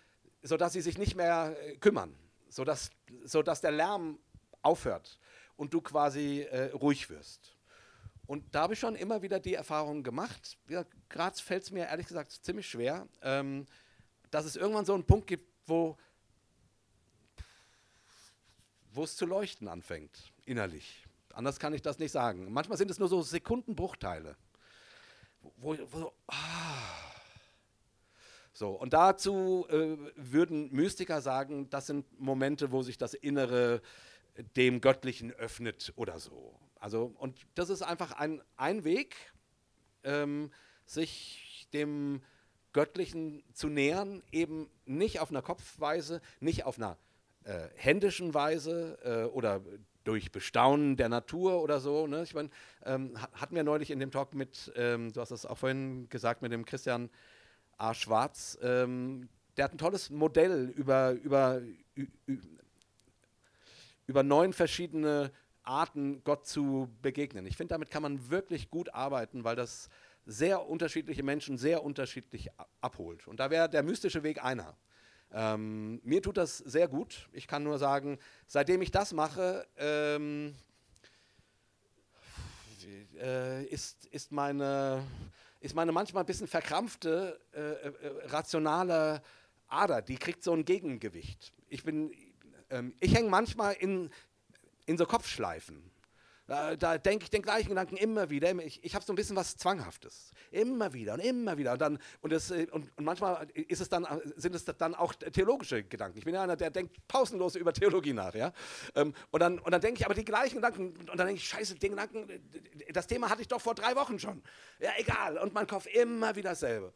sodass 0.43 0.73
sie 0.73 0.81
sich 0.81 0.99
nicht 0.99 1.15
mehr 1.15 1.55
äh, 1.61 1.77
kümmern, 1.77 2.17
sodass, 2.53 2.91
sodass 3.25 3.61
der 3.61 3.73
Lärm 3.73 4.19
aufhört 4.61 5.19
und 5.57 5.73
du 5.73 5.81
quasi 5.81 6.43
äh, 6.43 6.71
ruhig 6.73 7.09
wirst. 7.09 7.57
Und 8.27 8.55
da 8.55 8.63
habe 8.63 8.75
ich 8.75 8.81
schon 8.81 8.95
immer 8.95 9.23
wieder 9.23 9.41
die 9.41 9.55
Erfahrung 9.55 10.03
gemacht, 10.03 10.59
ja, 10.69 10.85
gerade 11.09 11.37
fällt 11.37 11.65
es 11.65 11.71
mir 11.71 11.87
ehrlich 11.87 12.07
gesagt 12.07 12.31
ziemlich 12.31 12.69
schwer, 12.69 13.09
ähm, 13.23 13.67
dass 14.31 14.45
es 14.45 14.57
irgendwann 14.57 14.85
so 14.85 14.95
einen 14.95 15.05
Punkt 15.05 15.27
gibt, 15.27 15.49
wo 15.67 15.97
wo 18.95 19.05
es 19.05 19.17
zu 19.17 19.25
leuchten 19.25 19.69
anfängt, 19.69 20.35
innerlich. 20.45 21.07
Anders 21.33 21.59
kann 21.59 21.73
ich 21.73 21.81
das 21.81 21.99
nicht 21.99 22.13
sagen. 22.13 22.53
Manchmal 22.53 22.77
sind 22.77 22.91
es 22.91 22.99
nur 22.99 23.09
so 23.09 23.23
Sekundenbruchteile. 23.23 24.37
Wo, 25.57 25.75
wo 25.91 25.99
so, 25.99 26.13
ah. 26.27 27.12
So, 28.63 28.71
und 28.71 28.93
dazu 28.93 29.67
äh, 29.71 29.97
würden 30.15 30.71
Mystiker 30.71 31.21
sagen, 31.21 31.69
das 31.69 31.89
sind 31.89 32.07
Momente, 32.21 32.71
wo 32.71 32.85
sich 32.85 32.97
das 32.97 33.13
Innere 33.13 33.83
dem 34.55 34.81
Göttlichen 34.81 35.33
öffnet 35.33 35.93
oder 35.97 36.21
so. 36.21 36.55
Also, 36.79 37.13
und 37.19 37.41
das 37.57 37.71
ist 37.71 37.83
einfach 37.83 38.13
ein, 38.13 38.41
ein 38.57 38.85
Weg, 38.85 39.17
ähm, 40.05 40.53
sich 40.87 41.67
dem 41.73 42.23
Göttlichen 42.73 43.43
zu 43.53 43.67
nähern, 43.69 44.23
eben 44.31 44.71
nicht 44.87 45.19
auf 45.19 45.31
einer 45.31 45.43
Kopfweise, 45.43 46.21
nicht 46.39 46.65
auf 46.65 46.79
einer 46.79 46.97
äh, 47.43 47.67
händischen 47.75 48.33
Weise 48.33 48.97
äh, 49.03 49.25
oder 49.25 49.61
durch 50.05 50.31
Bestaunen 50.31 50.97
der 50.97 51.09
Natur 51.09 51.61
oder 51.65 51.81
so. 51.81 52.07
Ne? 52.07 52.23
Ich 52.23 52.35
meine, 52.35 52.51
ähm, 52.85 53.21
hatten 53.33 53.57
wir 53.57 53.65
neulich 53.65 53.91
in 53.91 53.99
dem 53.99 54.13
Talk 54.13 54.35
mit, 54.35 54.73
ähm, 54.77 55.13
du 55.13 55.21
hast 55.21 55.33
das 55.33 55.47
auch 55.47 55.59
vorhin 55.59 56.09
gesagt, 56.11 56.43
mit 56.43 56.53
dem 56.53 56.65
Christian 56.65 57.11
A. 57.83 57.95
Schwarz, 57.95 58.57
ähm, 58.63 59.29
der 59.57 59.65
hat 59.65 59.75
ein 59.75 59.79
tolles 59.79 60.09
Modell 60.09 60.73
über, 60.77 61.13
über, 61.13 61.61
über 64.07 64.23
neun 64.23 64.53
verschiedene 64.53 65.33
Arten, 65.65 66.23
Gott 66.23 66.47
zu 66.47 66.89
begegnen. 67.03 67.45
Ich 67.47 67.57
finde, 67.57 67.75
damit 67.75 67.91
kann 67.91 68.03
man 68.03 68.31
wirklich 68.31 68.71
gut 68.71 68.95
arbeiten, 68.95 69.43
weil 69.45 69.57
das 69.57 69.89
sehr 70.27 70.69
unterschiedliche 70.69 71.25
Menschen 71.25 71.59
sehr 71.59 71.83
unterschiedlich 71.83 72.51
abholt. 72.81 73.27
Und 73.27 73.41
da 73.41 73.51
wäre 73.51 73.69
der 73.69 73.83
mystische 73.83 74.23
Weg 74.23 74.45
einer. 74.45 74.77
Ähm, 75.33 76.01
mir 76.05 76.23
tut 76.23 76.37
das 76.37 76.59
sehr 76.59 76.87
gut. 76.87 77.29
Ich 77.33 77.49
kann 77.49 77.65
nur 77.65 77.79
sagen, 77.79 78.19
seitdem 78.47 78.81
ich 78.83 78.93
das 78.93 79.13
mache, 79.13 79.67
ähm, 79.77 80.55
äh, 83.21 83.65
ist, 83.65 84.07
ist, 84.07 84.31
meine, 84.31 85.05
ist 85.63 85.75
meine 85.75 85.93
manchmal 85.93 86.25
ein 86.25 86.27
bisschen 86.27 86.49
verkrampfte, 86.49 87.41
äh, 87.53 87.61
äh, 87.61 88.27
rationale 88.27 89.23
Ader, 89.69 90.03
die 90.03 90.17
kriegt 90.17 90.43
so 90.43 90.53
ein 90.53 90.65
Gegengewicht. 90.65 91.53
Ich, 91.69 91.87
ähm, 92.71 92.95
ich 92.99 93.15
hänge 93.15 93.31
manchmal 93.31 93.75
in, 93.75 94.11
in 94.87 94.99
so 94.99 95.07
Kopfschleifen. 95.07 95.92
Da, 96.53 96.77
da 96.77 96.99
denke 96.99 97.25
ich 97.25 97.31
den 97.31 97.41
gleichen 97.41 97.71
Gedanken 97.71 97.97
immer 97.97 98.29
wieder. 98.29 98.55
Ich, 98.59 98.85
ich 98.85 98.95
habe 98.95 99.03
so 99.03 99.15
ein 99.15 99.17
bisschen 99.17 99.37
was 99.37 99.57
Zwanghaftes. 99.57 100.33
Immer 100.51 100.93
wieder 100.93 101.15
und 101.15 101.21
immer 101.21 101.57
wieder. 101.57 101.73
Und, 101.73 101.81
dann, 101.81 101.99
und, 102.21 102.31
das, 102.31 102.51
äh, 102.51 102.67
und, 102.71 102.91
und, 102.95 103.05
manchmal 103.07 103.49
ist 103.55 103.81
es 103.81 103.89
dann, 103.89 104.07
sind 104.37 104.55
es 104.55 104.67
dann 104.67 104.95
auch 104.95 105.15
theologische 105.15 105.83
Gedanken. 105.83 106.19
Ich 106.19 106.27
bin 106.27 106.35
ja 106.35 106.43
einer, 106.43 106.57
der 106.57 106.69
denkt 106.69 107.09
pausenlos 107.09 107.57
über 107.57 107.73
Theologie 107.73 108.13
nach. 108.13 108.35
Ja? 108.35 108.53
Ähm, 108.95 109.15
und 109.31 109.41
dann, 109.41 109.61
und 109.61 109.71
dann 109.71 109.81
denke 109.81 110.01
ich 110.01 110.05
aber 110.05 110.15
die 110.15 110.27
gleichen 110.27 110.57
Gedanken. 110.57 110.89
Und 111.11 111.17
dann 111.19 111.27
denke 111.27 111.37
ich, 111.37 111.49
scheiße, 111.49 111.77
den 111.77 111.93
Gedanken, 111.93 112.29
das 112.93 113.07
Thema 113.07 113.31
hatte 113.31 113.41
ich 113.41 113.49
doch 113.49 113.63
vor 113.63 113.75
drei 113.75 113.97
Wochen 113.97 114.19
schon. 114.19 114.43
Ja, 114.79 114.91
egal. 114.99 115.39
Und 115.39 115.55
mein 115.55 115.67
Kopf 115.67 115.87
immer 115.87 116.37
wieder 116.37 116.51
dasselbe. 116.51 116.93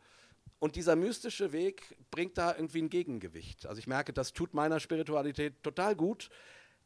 Und 0.59 0.77
dieser 0.77 0.97
mystische 0.97 1.53
Weg 1.53 1.97
bringt 2.11 2.37
da 2.37 2.55
irgendwie 2.55 2.83
ein 2.83 2.91
Gegengewicht. 2.91 3.65
Also 3.65 3.79
ich 3.79 3.87
merke, 3.87 4.13
das 4.13 4.35
tut 4.35 4.53
meiner 4.53 4.81
Spiritualität 4.81 5.63
total 5.63 5.97
gut, 5.97 6.29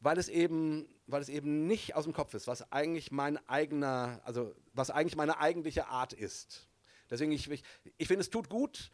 weil 0.01 0.17
es 0.17 0.27
eben, 0.27 0.89
weil 1.07 1.21
es 1.21 1.29
eben 1.29 1.67
nicht 1.67 1.95
aus 1.95 2.03
dem 2.03 2.13
Kopf 2.13 2.33
ist, 2.33 2.47
was 2.47 2.71
eigentlich 2.71 3.11
mein 3.11 3.37
eigener, 3.47 4.19
also 4.25 4.53
was 4.73 4.89
eigentlich 4.89 5.15
meine 5.15 5.39
eigentliche 5.39 5.87
Art 5.87 6.11
ist. 6.11 6.67
Deswegen, 7.09 7.31
ich, 7.31 7.49
ich, 7.49 7.63
ich 7.97 8.07
finde, 8.07 8.21
es 8.21 8.29
tut 8.29 8.49
gut, 8.49 8.91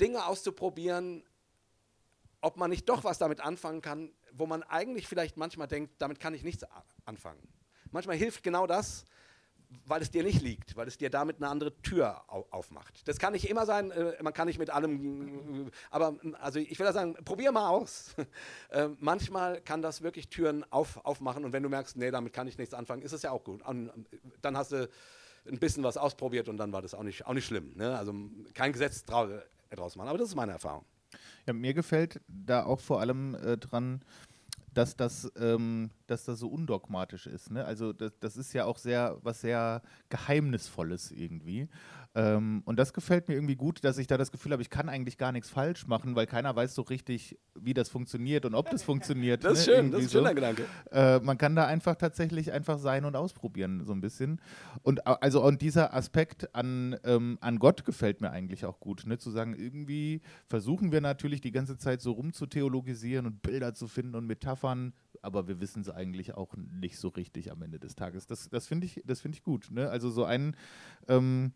Dinge 0.00 0.26
auszuprobieren, 0.26 1.22
ob 2.40 2.56
man 2.56 2.70
nicht 2.70 2.88
doch 2.88 3.04
was 3.04 3.18
damit 3.18 3.40
anfangen 3.40 3.82
kann, 3.82 4.12
wo 4.32 4.46
man 4.46 4.62
eigentlich 4.62 5.06
vielleicht 5.06 5.36
manchmal 5.36 5.68
denkt, 5.68 5.94
damit 5.98 6.20
kann 6.20 6.34
ich 6.34 6.42
nichts 6.42 6.64
anfangen. 7.04 7.46
Manchmal 7.90 8.16
hilft 8.16 8.42
genau 8.42 8.66
das, 8.66 9.04
weil 9.84 10.02
es 10.02 10.10
dir 10.10 10.22
nicht 10.22 10.42
liegt, 10.42 10.76
weil 10.76 10.88
es 10.88 10.98
dir 10.98 11.10
damit 11.10 11.36
eine 11.36 11.48
andere 11.48 11.76
Tür 11.82 12.24
aufmacht. 12.28 13.06
Das 13.06 13.18
kann 13.18 13.32
nicht 13.32 13.48
immer 13.48 13.66
sein, 13.66 13.90
äh, 13.90 14.22
man 14.22 14.32
kann 14.32 14.46
nicht 14.46 14.58
mit 14.58 14.70
allem, 14.70 15.68
äh, 15.68 15.70
aber 15.90 16.16
also 16.40 16.58
ich 16.58 16.78
will 16.78 16.92
sagen, 16.92 17.14
probier 17.24 17.52
mal 17.52 17.68
aus. 17.68 18.14
Äh, 18.70 18.88
manchmal 18.98 19.60
kann 19.60 19.80
das 19.80 20.02
wirklich 20.02 20.28
Türen 20.28 20.64
auf, 20.70 21.04
aufmachen 21.04 21.44
und 21.44 21.52
wenn 21.52 21.62
du 21.62 21.68
merkst, 21.68 21.96
nee, 21.96 22.10
damit 22.10 22.32
kann 22.32 22.48
ich 22.48 22.58
nichts 22.58 22.74
anfangen, 22.74 23.00
ist 23.00 23.12
es 23.12 23.22
ja 23.22 23.30
auch 23.30 23.44
gut. 23.44 23.62
Und 23.64 23.90
dann 24.42 24.56
hast 24.56 24.72
du 24.72 24.88
ein 25.48 25.58
bisschen 25.58 25.82
was 25.84 25.96
ausprobiert 25.96 26.48
und 26.48 26.56
dann 26.56 26.72
war 26.72 26.82
das 26.82 26.94
auch 26.94 27.02
nicht, 27.02 27.26
auch 27.26 27.32
nicht 27.32 27.46
schlimm. 27.46 27.72
Ne? 27.76 27.96
Also 27.96 28.12
kein 28.54 28.72
Gesetz 28.72 29.04
draus 29.04 29.96
machen, 29.96 30.08
aber 30.08 30.18
das 30.18 30.28
ist 30.28 30.34
meine 30.34 30.52
Erfahrung. 30.52 30.84
Ja, 31.46 31.52
mir 31.52 31.74
gefällt 31.74 32.20
da 32.26 32.64
auch 32.64 32.80
vor 32.80 33.00
allem 33.00 33.34
äh, 33.36 33.56
dran, 33.56 34.02
dass 34.74 34.96
das, 34.96 35.30
ähm, 35.38 35.90
dass 36.06 36.24
das 36.24 36.38
so 36.38 36.48
undogmatisch 36.48 37.26
ist. 37.26 37.50
Ne? 37.50 37.64
Also 37.64 37.92
das, 37.92 38.18
das 38.18 38.36
ist 38.36 38.52
ja 38.52 38.64
auch 38.64 38.78
sehr 38.78 39.18
was 39.22 39.40
sehr 39.40 39.82
Geheimnisvolles 40.08 41.12
irgendwie. 41.12 41.68
Ähm, 42.16 42.62
und 42.64 42.78
das 42.78 42.94
gefällt 42.94 43.28
mir 43.28 43.34
irgendwie 43.34 43.56
gut, 43.56 43.84
dass 43.84 43.98
ich 43.98 44.06
da 44.06 44.16
das 44.16 44.32
Gefühl 44.32 44.52
habe, 44.52 44.62
ich 44.62 44.70
kann 44.70 44.88
eigentlich 44.88 45.18
gar 45.18 45.32
nichts 45.32 45.50
falsch 45.50 45.86
machen, 45.86 46.16
weil 46.16 46.26
keiner 46.26 46.56
weiß 46.56 46.74
so 46.74 46.80
richtig, 46.80 47.38
wie 47.54 47.74
das 47.74 47.90
funktioniert 47.90 48.46
und 48.46 48.54
ob 48.54 48.70
das 48.70 48.82
funktioniert. 48.82 49.44
Das 49.44 49.60
ist 49.60 49.66
ne? 49.66 49.74
schön, 49.74 49.90
das 49.90 50.00
ist 50.00 50.06
ein 50.06 50.12
schöner 50.12 50.28
so. 50.30 50.34
Gedanke. 50.34 50.64
Äh, 50.90 51.20
man 51.20 51.36
kann 51.36 51.54
da 51.54 51.66
einfach 51.66 51.94
tatsächlich 51.94 52.52
einfach 52.52 52.78
sein 52.78 53.04
und 53.04 53.16
ausprobieren, 53.16 53.84
so 53.84 53.92
ein 53.92 54.00
bisschen. 54.00 54.40
Und 54.82 55.06
also 55.06 55.44
und 55.44 55.60
dieser 55.60 55.92
Aspekt 55.92 56.54
an, 56.54 56.96
ähm, 57.04 57.36
an 57.42 57.58
Gott 57.58 57.84
gefällt 57.84 58.22
mir 58.22 58.30
eigentlich 58.30 58.64
auch 58.64 58.80
gut, 58.80 59.04
ne? 59.04 59.18
zu 59.18 59.30
sagen, 59.30 59.54
irgendwie 59.54 60.22
versuchen 60.46 60.92
wir 60.92 61.02
natürlich 61.02 61.42
die 61.42 61.52
ganze 61.52 61.76
Zeit 61.76 62.00
so 62.00 62.12
rumzutheologisieren 62.12 63.26
und 63.26 63.42
Bilder 63.42 63.74
zu 63.74 63.88
finden 63.88 64.14
und 64.14 64.26
Metaphern, 64.26 64.94
aber 65.26 65.48
wir 65.48 65.60
wissen 65.60 65.82
es 65.82 65.90
eigentlich 65.90 66.34
auch 66.34 66.54
nicht 66.56 66.98
so 66.98 67.08
richtig 67.08 67.52
am 67.52 67.60
Ende 67.60 67.78
des 67.78 67.94
Tages. 67.94 68.26
Das, 68.26 68.48
das 68.48 68.66
finde 68.66 68.86
ich, 68.86 69.02
find 69.20 69.34
ich 69.34 69.42
gut. 69.42 69.70
Ne? 69.70 69.90
Also 69.90 70.08
so 70.08 70.24
ein 70.24 70.56
ähm, 71.08 71.52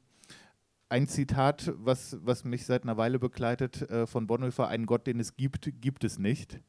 ein 0.90 1.06
Zitat, 1.06 1.72
was, 1.76 2.18
was 2.20 2.44
mich 2.44 2.66
seit 2.66 2.82
einer 2.82 2.96
Weile 2.96 3.18
begleitet, 3.18 3.88
äh, 3.90 4.06
von 4.06 4.26
Bonhoeffer, 4.26 4.68
einen 4.68 4.86
Gott, 4.86 5.06
den 5.06 5.20
es 5.20 5.36
gibt, 5.36 5.70
gibt 5.80 6.04
es 6.04 6.18
nicht. 6.18 6.60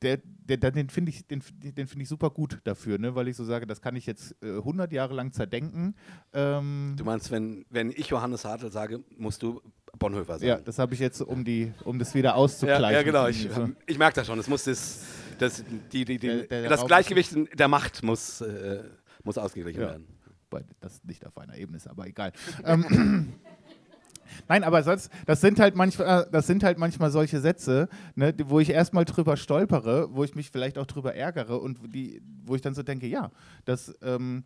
Der, 0.00 0.20
der, 0.22 0.70
den 0.70 0.88
finde 0.90 1.10
ich, 1.10 1.26
den, 1.26 1.42
den 1.58 1.88
find 1.88 2.02
ich 2.02 2.08
super 2.08 2.30
gut 2.30 2.60
dafür, 2.62 2.98
ne? 2.98 3.16
weil 3.16 3.26
ich 3.26 3.36
so 3.36 3.44
sage, 3.44 3.66
das 3.66 3.82
kann 3.82 3.96
ich 3.96 4.06
jetzt 4.06 4.36
äh, 4.40 4.58
100 4.58 4.92
Jahre 4.92 5.12
lang 5.12 5.32
zerdenken. 5.32 5.96
Ähm 6.32 6.94
du 6.96 7.04
meinst, 7.04 7.32
wenn, 7.32 7.66
wenn 7.68 7.90
ich 7.90 8.06
Johannes 8.06 8.44
Hartl 8.44 8.70
sage, 8.70 9.02
musst 9.18 9.42
du 9.42 9.60
Bonhoeffer 9.98 10.34
sagen? 10.34 10.46
Ja, 10.46 10.60
das 10.60 10.78
habe 10.78 10.94
ich 10.94 11.00
jetzt, 11.00 11.20
um, 11.20 11.44
die, 11.44 11.72
um 11.84 11.98
das 11.98 12.14
wieder 12.14 12.36
auszugleichen. 12.36 12.84
Ja, 12.84 12.90
ja 12.92 13.02
genau, 13.02 13.26
ich, 13.26 13.48
ich 13.86 13.98
merke 13.98 14.14
das 14.14 14.28
schon. 14.28 14.38
Es 14.38 14.48
muss 14.48 14.62
das, 14.62 15.04
das, 15.42 15.64
die, 15.92 16.04
die, 16.04 16.18
die, 16.18 16.48
der, 16.48 16.68
das 16.68 16.86
Gleichgewicht 16.86 17.34
der 17.58 17.68
Macht 17.68 18.02
muss, 18.02 18.40
äh, 18.40 18.82
muss 19.24 19.38
ausgeglichen 19.38 19.80
ja. 19.80 19.88
werden 19.88 20.06
wobei 20.52 20.64
das 20.80 21.02
nicht 21.04 21.26
auf 21.26 21.36
einer 21.38 21.56
Ebene 21.56 21.76
ist, 21.78 21.88
aber 21.88 22.06
egal. 22.06 22.32
ähm, 22.64 23.32
Nein, 24.48 24.64
aber 24.64 24.82
sonst, 24.82 25.10
das 25.26 25.42
sind 25.42 25.60
halt 25.60 25.76
manchmal, 25.76 26.26
das 26.32 26.46
sind 26.46 26.64
halt 26.64 26.78
manchmal 26.78 27.10
solche 27.10 27.40
Sätze, 27.40 27.88
ne, 28.14 28.34
wo 28.46 28.60
ich 28.60 28.70
erstmal 28.70 29.04
drüber 29.04 29.36
stolpere, 29.36 30.08
wo 30.14 30.24
ich 30.24 30.34
mich 30.34 30.50
vielleicht 30.50 30.78
auch 30.78 30.86
drüber 30.86 31.14
ärgere 31.14 31.60
und 31.60 31.78
die, 31.94 32.22
wo 32.44 32.54
ich 32.54 32.62
dann 32.62 32.74
so 32.74 32.82
denke, 32.82 33.06
ja, 33.06 33.30
das, 33.66 33.94
ähm, 34.00 34.44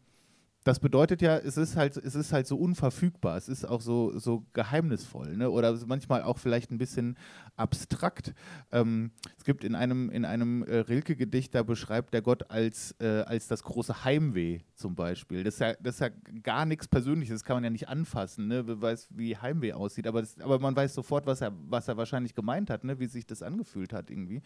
das 0.67 0.81
bedeutet 0.81 1.23
ja, 1.23 1.37
es 1.37 1.57
ist 1.57 1.77
halt, 1.77 1.97
es 1.97 2.17
ist 2.17 2.33
halt 2.33 2.49
so 2.49 2.57
unverfügbar, 2.57 3.37
es 3.37 3.49
ist 3.49 3.65
auch 3.65 3.81
so, 3.81 4.19
so 4.19 4.45
geheimnisvoll, 4.53 5.37
ne? 5.37 5.49
Oder 5.49 5.79
manchmal 5.87 6.25
auch 6.25 6.39
vielleicht 6.39 6.73
ein 6.73 6.79
bisschen 6.79 7.17
abstrakt. 7.55 8.35
Ähm, 8.73 9.13
es 9.39 9.45
gibt 9.45 9.63
in 9.63 9.77
einem, 9.77 10.11
in 10.11 10.25
einem 10.25 10.65
äh, 10.65 10.79
Rilke-Gedicht, 10.79 11.55
da 11.55 11.63
beschreibt 11.63 12.15
der 12.15 12.23
Gott 12.23 12.51
als, 12.51 12.97
äh, 12.99 13.23
als 13.27 13.47
das 13.47 13.63
große 13.63 14.05
Heimweh 14.05 14.63
zum 14.75 14.97
Beispiel. 14.97 15.45
Das 15.45 15.55
ist 15.55 15.61
ja, 15.61 15.75
das 15.75 15.95
ist 15.95 16.01
ja 16.01 16.09
gar 16.43 16.67
nichts 16.67 16.89
Persönliches, 16.89 17.37
das 17.37 17.45
kann 17.45 17.59
man 17.59 17.65
ja 17.65 17.71
nicht 17.71 17.89
anfassen, 17.89 18.49
ne? 18.49 18.67
Wer 18.67 18.83
weiß, 18.83 19.07
wie 19.11 19.37
Heimweh 19.37 19.73
aussieht, 19.73 20.09
aber, 20.09 20.21
das, 20.21 20.37
aber 20.41 20.59
man 20.59 20.75
weiß 20.75 20.95
sofort, 20.95 21.27
was 21.27 21.43
er, 21.43 21.53
was 21.69 21.87
er 21.87 21.97
wahrscheinlich 21.97 22.35
gemeint 22.35 22.71
hat, 22.71 22.83
ne? 22.83 22.99
wie 22.99 23.07
sich 23.07 23.25
das 23.25 23.41
angefühlt 23.41 23.93
hat 23.93 24.11
irgendwie. 24.11 24.43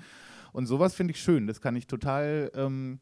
Und 0.53 0.67
sowas 0.67 0.95
finde 0.95 1.13
ich 1.13 1.21
schön, 1.23 1.47
das 1.47 1.63
kann 1.63 1.77
ich 1.77 1.87
total. 1.87 2.51
Ähm, 2.55 3.01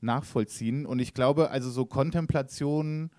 nachvollziehen. 0.00 0.86
Und 0.86 0.98
ich 0.98 1.14
glaube, 1.14 1.50
also 1.50 1.70
so 1.70 1.86
Kontemplation 1.86 3.10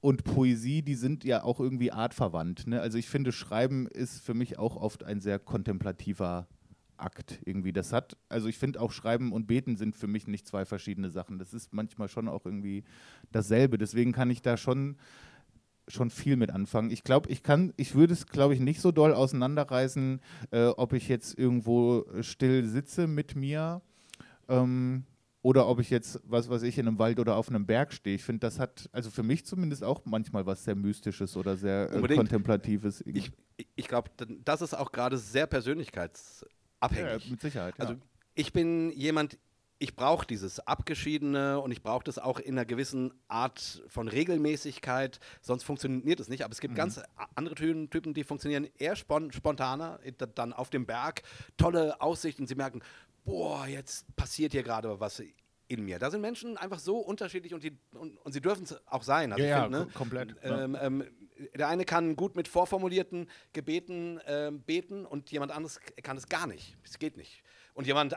und 0.00 0.24
Poesie, 0.24 0.82
die 0.82 0.96
sind 0.96 1.24
ja 1.24 1.44
auch 1.44 1.60
irgendwie 1.60 1.92
artverwandt. 1.92 2.66
Ne? 2.66 2.80
Also 2.80 2.98
ich 2.98 3.08
finde, 3.08 3.32
Schreiben 3.32 3.86
ist 3.86 4.20
für 4.20 4.34
mich 4.34 4.58
auch 4.58 4.76
oft 4.76 5.04
ein 5.04 5.20
sehr 5.20 5.38
kontemplativer 5.38 6.48
Akt 6.96 7.40
irgendwie. 7.44 7.72
Das 7.72 7.92
hat, 7.92 8.16
also 8.28 8.48
ich 8.48 8.58
finde 8.58 8.80
auch 8.80 8.92
Schreiben 8.92 9.32
und 9.32 9.46
Beten 9.46 9.76
sind 9.76 9.96
für 9.96 10.06
mich 10.06 10.26
nicht 10.26 10.46
zwei 10.46 10.64
verschiedene 10.64 11.10
Sachen. 11.10 11.38
Das 11.38 11.54
ist 11.54 11.72
manchmal 11.72 12.08
schon 12.08 12.28
auch 12.28 12.44
irgendwie 12.46 12.84
dasselbe. 13.30 13.78
Deswegen 13.78 14.12
kann 14.12 14.30
ich 14.30 14.42
da 14.42 14.56
schon 14.56 14.96
schon 15.88 16.10
viel 16.10 16.36
mit 16.36 16.50
anfangen. 16.50 16.90
Ich 16.90 17.02
glaube, 17.02 17.28
ich 17.28 17.42
kann, 17.42 17.72
ich 17.76 17.96
würde 17.96 18.12
es, 18.12 18.26
glaube 18.26 18.54
ich, 18.54 18.60
nicht 18.60 18.80
so 18.80 18.92
doll 18.92 19.12
auseinanderreißen, 19.12 20.20
äh, 20.52 20.66
ob 20.66 20.92
ich 20.92 21.08
jetzt 21.08 21.36
irgendwo 21.36 22.06
still 22.20 22.66
sitze 22.66 23.08
mit 23.08 23.34
mir 23.34 23.82
ähm, 24.48 25.04
oder 25.42 25.66
ob 25.66 25.80
ich 25.80 25.90
jetzt, 25.90 26.20
was 26.24 26.48
weiß 26.48 26.62
ich, 26.62 26.78
in 26.78 26.86
einem 26.86 26.98
Wald 26.98 27.18
oder 27.18 27.36
auf 27.36 27.48
einem 27.48 27.66
Berg 27.66 27.92
stehe. 27.92 28.14
Ich 28.14 28.22
finde, 28.22 28.40
das 28.40 28.60
hat, 28.60 28.88
also 28.92 29.10
für 29.10 29.24
mich 29.24 29.44
zumindest 29.44 29.82
auch 29.82 30.02
manchmal 30.04 30.46
was 30.46 30.64
sehr 30.64 30.76
Mystisches 30.76 31.36
oder 31.36 31.56
sehr 31.56 31.92
äh, 31.92 32.14
Kontemplatives. 32.14 33.02
Ich, 33.06 33.32
ich 33.74 33.88
glaube, 33.88 34.10
das 34.44 34.62
ist 34.62 34.74
auch 34.74 34.92
gerade 34.92 35.18
sehr 35.18 35.48
persönlichkeitsabhängig. 35.48 37.24
Ja, 37.24 37.30
mit 37.30 37.40
Sicherheit. 37.40 37.74
Also 37.78 37.96
ich 38.34 38.52
bin 38.52 38.92
jemand, 38.92 39.36
ich 39.80 39.96
brauche 39.96 40.24
dieses 40.24 40.60
Abgeschiedene 40.60 41.58
und 41.58 41.72
ich 41.72 41.82
brauche 41.82 42.04
das 42.04 42.20
auch 42.20 42.38
in 42.38 42.54
einer 42.54 42.64
gewissen 42.64 43.12
Art 43.26 43.82
von 43.88 44.06
Regelmäßigkeit, 44.06 45.18
sonst 45.40 45.64
funktioniert 45.64 46.20
es 46.20 46.28
nicht. 46.28 46.44
Aber 46.44 46.52
es 46.52 46.60
gibt 46.60 46.74
mhm. 46.74 46.78
ganz 46.78 47.00
andere 47.34 47.56
Typen, 47.56 48.14
die 48.14 48.22
funktionieren 48.22 48.68
eher 48.78 48.94
spontaner, 48.94 49.98
dann 50.36 50.52
auf 50.52 50.70
dem 50.70 50.86
Berg, 50.86 51.22
tolle 51.56 52.00
Aussicht 52.00 52.38
und 52.38 52.46
sie 52.46 52.54
merken, 52.54 52.80
boah, 53.24 53.66
jetzt 53.66 54.14
passiert 54.16 54.52
hier 54.52 54.62
gerade 54.62 54.98
was 55.00 55.22
in 55.68 55.84
mir. 55.84 55.98
Da 55.98 56.10
sind 56.10 56.20
Menschen 56.20 56.56
einfach 56.56 56.78
so 56.78 56.98
unterschiedlich 56.98 57.54
und, 57.54 57.64
die, 57.64 57.76
und, 57.94 58.16
und 58.18 58.32
sie 58.32 58.40
dürfen 58.40 58.64
es 58.64 58.86
auch 58.86 59.02
sein. 59.02 59.32
Also 59.32 59.44
ja, 59.44 59.62
find, 59.62 59.72
ne, 59.72 59.88
komplett. 59.94 60.36
Ähm, 60.42 60.76
ähm, 60.80 61.04
der 61.54 61.68
eine 61.68 61.84
kann 61.84 62.14
gut 62.14 62.36
mit 62.36 62.46
vorformulierten 62.46 63.28
Gebeten 63.52 64.20
ähm, 64.26 64.62
beten 64.62 65.06
und 65.06 65.30
jemand 65.30 65.52
anderes 65.52 65.80
kann 66.02 66.16
es 66.16 66.28
gar 66.28 66.46
nicht. 66.46 66.76
Es 66.84 66.98
geht 66.98 67.16
nicht. 67.16 67.42
Und 67.74 67.86
jemand 67.86 68.16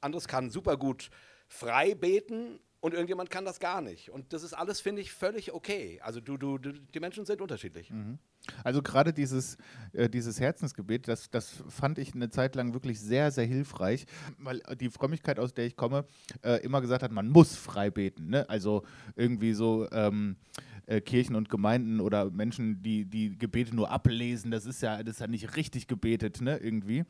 anderes 0.00 0.26
kann 0.26 0.50
super 0.50 0.76
gut 0.76 1.10
frei 1.48 1.94
beten 1.94 2.58
und 2.86 2.94
irgendjemand 2.94 3.30
kann 3.30 3.44
das 3.44 3.58
gar 3.58 3.80
nicht. 3.80 4.10
Und 4.10 4.32
das 4.32 4.44
ist 4.44 4.52
alles, 4.52 4.80
finde 4.80 5.02
ich, 5.02 5.10
völlig 5.10 5.52
okay. 5.52 5.98
Also 6.04 6.20
du, 6.20 6.36
du, 6.36 6.56
du, 6.56 6.70
die 6.72 7.00
Menschen 7.00 7.26
sind 7.26 7.40
unterschiedlich. 7.40 7.90
Mhm. 7.90 8.20
Also 8.62 8.80
gerade 8.80 9.12
dieses, 9.12 9.58
äh, 9.92 10.08
dieses 10.08 10.38
Herzensgebet, 10.38 11.08
das, 11.08 11.28
das 11.28 11.64
fand 11.68 11.98
ich 11.98 12.14
eine 12.14 12.30
Zeit 12.30 12.54
lang 12.54 12.74
wirklich 12.74 13.00
sehr, 13.00 13.32
sehr 13.32 13.44
hilfreich, 13.44 14.06
weil 14.38 14.62
die 14.78 14.88
Frömmigkeit, 14.88 15.40
aus 15.40 15.52
der 15.52 15.66
ich 15.66 15.74
komme, 15.74 16.04
äh, 16.44 16.62
immer 16.62 16.80
gesagt 16.80 17.02
hat, 17.02 17.10
man 17.10 17.28
muss 17.28 17.56
frei 17.56 17.90
beten. 17.90 18.28
Ne? 18.28 18.48
Also 18.48 18.84
irgendwie 19.16 19.52
so 19.52 19.90
ähm, 19.90 20.36
äh, 20.86 21.00
Kirchen 21.00 21.34
und 21.34 21.48
Gemeinden 21.48 22.00
oder 22.00 22.30
Menschen, 22.30 22.84
die 22.84 23.04
die 23.04 23.36
Gebete 23.36 23.74
nur 23.74 23.90
ablesen, 23.90 24.52
das 24.52 24.64
ist 24.64 24.80
ja, 24.80 25.02
das 25.02 25.16
ist 25.16 25.20
ja 25.20 25.26
nicht 25.26 25.56
richtig 25.56 25.88
gebetet, 25.88 26.40
ne? 26.40 26.58
irgendwie. 26.58 27.04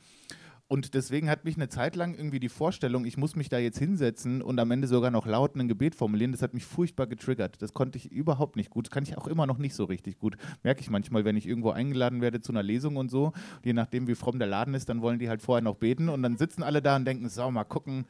Und 0.68 0.94
deswegen 0.94 1.30
hat 1.30 1.44
mich 1.44 1.56
eine 1.56 1.68
Zeit 1.68 1.94
lang 1.94 2.14
irgendwie 2.14 2.40
die 2.40 2.48
Vorstellung, 2.48 3.04
ich 3.04 3.16
muss 3.16 3.36
mich 3.36 3.48
da 3.48 3.58
jetzt 3.58 3.78
hinsetzen 3.78 4.42
und 4.42 4.58
am 4.58 4.72
Ende 4.72 4.88
sogar 4.88 5.12
noch 5.12 5.24
laut 5.24 5.54
ein 5.54 5.68
Gebet 5.68 5.94
formulieren, 5.94 6.32
das 6.32 6.42
hat 6.42 6.54
mich 6.54 6.64
furchtbar 6.64 7.06
getriggert. 7.06 7.62
Das 7.62 7.72
konnte 7.72 7.98
ich 7.98 8.10
überhaupt 8.10 8.56
nicht 8.56 8.70
gut. 8.70 8.86
Das 8.86 8.90
kann 8.90 9.04
ich 9.04 9.16
auch 9.16 9.28
immer 9.28 9.46
noch 9.46 9.58
nicht 9.58 9.74
so 9.74 9.84
richtig 9.84 10.18
gut. 10.18 10.36
Merke 10.64 10.80
ich 10.80 10.90
manchmal, 10.90 11.24
wenn 11.24 11.36
ich 11.36 11.46
irgendwo 11.46 11.70
eingeladen 11.70 12.20
werde 12.20 12.40
zu 12.40 12.50
einer 12.50 12.64
Lesung 12.64 12.96
und 12.96 13.12
so, 13.12 13.32
je 13.64 13.74
nachdem, 13.74 14.08
wie 14.08 14.16
fromm 14.16 14.40
der 14.40 14.48
Laden 14.48 14.74
ist, 14.74 14.88
dann 14.88 15.02
wollen 15.02 15.20
die 15.20 15.28
halt 15.28 15.40
vorher 15.40 15.62
noch 15.62 15.76
beten 15.76 16.08
und 16.08 16.22
dann 16.24 16.36
sitzen 16.36 16.64
alle 16.64 16.82
da 16.82 16.96
und 16.96 17.04
denken, 17.04 17.28
so, 17.28 17.48
mal 17.48 17.64
gucken, 17.64 18.06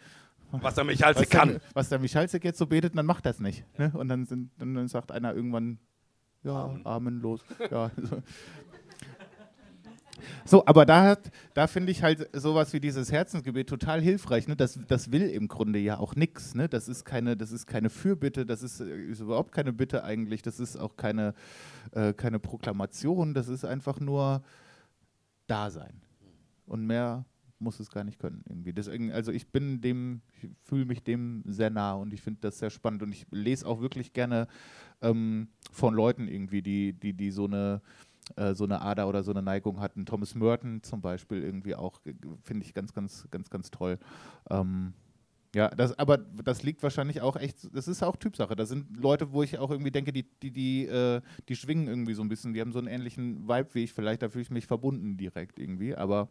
was 0.51 0.77
der 0.77 0.85
Michalzig 0.85 1.29
kann. 1.29 1.61
was 1.75 1.91
der 1.91 1.99
Michalzig 1.99 2.43
jetzt 2.45 2.59
so 2.59 2.67
betet, 2.67 2.97
dann 2.97 3.05
macht 3.05 3.27
das 3.27 3.41
nicht. 3.41 3.65
Ne? 3.79 3.93
Und 3.95 4.09
dann, 4.09 4.25
sind, 4.25 4.51
dann 4.59 4.89
sagt 4.89 5.13
einer 5.13 5.35
irgendwann, 5.35 5.79
ja, 6.43 6.75
Amen, 6.85 7.21
los. 7.21 7.41
Ja, 7.71 7.91
so. 7.97 8.23
So, 10.45 10.65
aber 10.67 10.87
da, 10.87 11.17
da 11.55 11.67
finde 11.67 11.93
ich 11.93 12.03
halt 12.03 12.29
sowas 12.33 12.73
wie 12.73 12.81
dieses 12.81 13.13
Herzensgebet 13.13 13.69
total 13.69 14.01
hilfreich. 14.01 14.49
Ne? 14.49 14.57
Das, 14.57 14.79
das 14.89 15.13
will 15.13 15.29
im 15.29 15.49
Grunde 15.49 15.79
ja 15.79 15.99
auch 15.99 16.15
nichts. 16.15 16.55
Ne? 16.55 16.69
Das, 16.69 16.89
ist 16.89 17.05
keine, 17.05 17.37
das 17.37 17.53
ist 17.53 17.67
keine 17.67 17.91
Fürbitte, 17.91 18.47
das 18.47 18.63
ist, 18.63 18.81
ist 18.81 19.21
überhaupt 19.21 19.53
keine 19.53 19.73
Bitte 19.73 20.05
eigentlich, 20.05 20.43
das 20.43 20.61
ist 20.61 20.77
auch 20.77 20.97
keine, 20.97 21.35
äh, 21.93 22.13
keine 22.13 22.39
Proklamation, 22.39 23.35
das 23.35 23.49
ist 23.49 23.65
einfach 23.65 24.01
nur 24.01 24.43
Dasein. 25.47 26.01
Und 26.67 26.87
mehr 26.87 27.25
muss 27.59 27.81
es 27.81 27.91
gar 27.91 28.05
nicht 28.05 28.19
können 28.19 28.43
irgendwie. 28.49 28.73
Deswegen, 28.73 29.13
also 29.13 29.33
ich 29.33 29.49
bin 29.49 29.81
dem, 29.81 30.21
fühle 30.65 30.85
mich 30.85 31.03
dem 31.03 31.43
sehr 31.47 31.71
nah 31.71 31.95
und 31.95 32.13
ich 32.13 32.21
finde 32.21 32.41
das 32.43 32.59
sehr 32.59 32.71
spannend 32.71 33.03
und 33.03 33.13
ich 33.13 33.27
lese 33.31 33.67
auch 33.67 33.81
wirklich 33.81 34.13
gerne 34.13 34.47
ähm, 35.01 35.49
von 35.73 35.95
Leuten 35.95 36.29
irgendwie, 36.29 36.63
die, 36.63 36.93
die, 36.93 37.15
die 37.15 37.31
so 37.31 37.47
eine 37.47 37.81
äh, 38.35 38.55
so 38.55 38.65
eine 38.65 38.81
Ader 38.81 39.09
oder 39.09 39.23
so 39.23 39.31
eine 39.31 39.43
Neigung 39.43 39.81
hatten. 39.81 40.05
Thomas 40.05 40.35
Merton 40.35 40.83
zum 40.83 41.01
Beispiel 41.01 41.43
irgendwie 41.43 41.75
auch, 41.75 42.01
finde 42.43 42.65
ich 42.65 42.75
ganz, 42.75 42.93
ganz, 42.93 43.29
ganz, 43.31 43.51
ganz 43.51 43.71
toll. 43.71 43.99
Ähm, 44.51 44.95
ja, 45.55 45.69
das, 45.71 45.99
aber 45.99 46.19
das 46.19 46.63
liegt 46.65 46.83
wahrscheinlich 46.83 47.21
auch 47.23 47.37
echt, 47.37 47.75
das 47.75 47.89
ist 47.89 48.03
auch 48.03 48.17
Typsache. 48.17 48.57
Da 48.57 48.67
sind 48.67 48.97
Leute, 48.97 49.33
wo 49.33 49.43
ich 49.43 49.59
auch 49.59 49.71
irgendwie 49.71 49.91
denke, 49.91 50.13
die, 50.13 50.25
die, 50.43 50.51
die, 50.51 50.87
äh, 50.87 51.23
die 51.49 51.57
schwingen 51.57 51.89
irgendwie 51.89 52.15
so 52.15 52.23
ein 52.23 52.29
bisschen, 52.29 52.53
die 52.53 52.61
haben 52.61 52.73
so 52.73 52.79
einen 52.79 52.89
ähnlichen 52.89 53.49
Vibe 53.49 53.69
wie 53.73 53.85
ich, 53.85 53.93
vielleicht 53.93 54.23
da 54.23 54.29
fühle 54.29 54.43
ich 54.43 54.51
mich 54.51 54.67
verbunden 54.67 55.17
direkt 55.17 55.59
irgendwie, 55.59 55.95
aber 55.95 56.29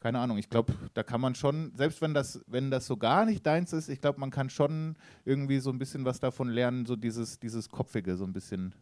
keine 0.00 0.18
Ahnung, 0.18 0.38
ich 0.38 0.50
glaube, 0.50 0.74
da 0.92 1.02
kann 1.02 1.20
man 1.20 1.34
schon, 1.34 1.72
selbst 1.76 2.00
wenn 2.02 2.14
das, 2.14 2.42
wenn 2.46 2.70
das 2.70 2.86
so 2.86 2.96
gar 2.96 3.24
nicht 3.24 3.44
deins 3.46 3.72
ist, 3.72 3.88
ich 3.88 4.00
glaube, 4.00 4.20
man 4.20 4.30
kann 4.30 4.50
schon 4.50 4.96
irgendwie 5.24 5.58
so 5.58 5.70
ein 5.70 5.78
bisschen 5.78 6.04
was 6.04 6.20
davon 6.20 6.48
lernen, 6.48 6.86
so 6.86 6.96
dieses, 6.96 7.38
dieses 7.40 7.68
Kopfige 7.68 8.16
so 8.16 8.24
ein 8.24 8.32
bisschen 8.32 8.74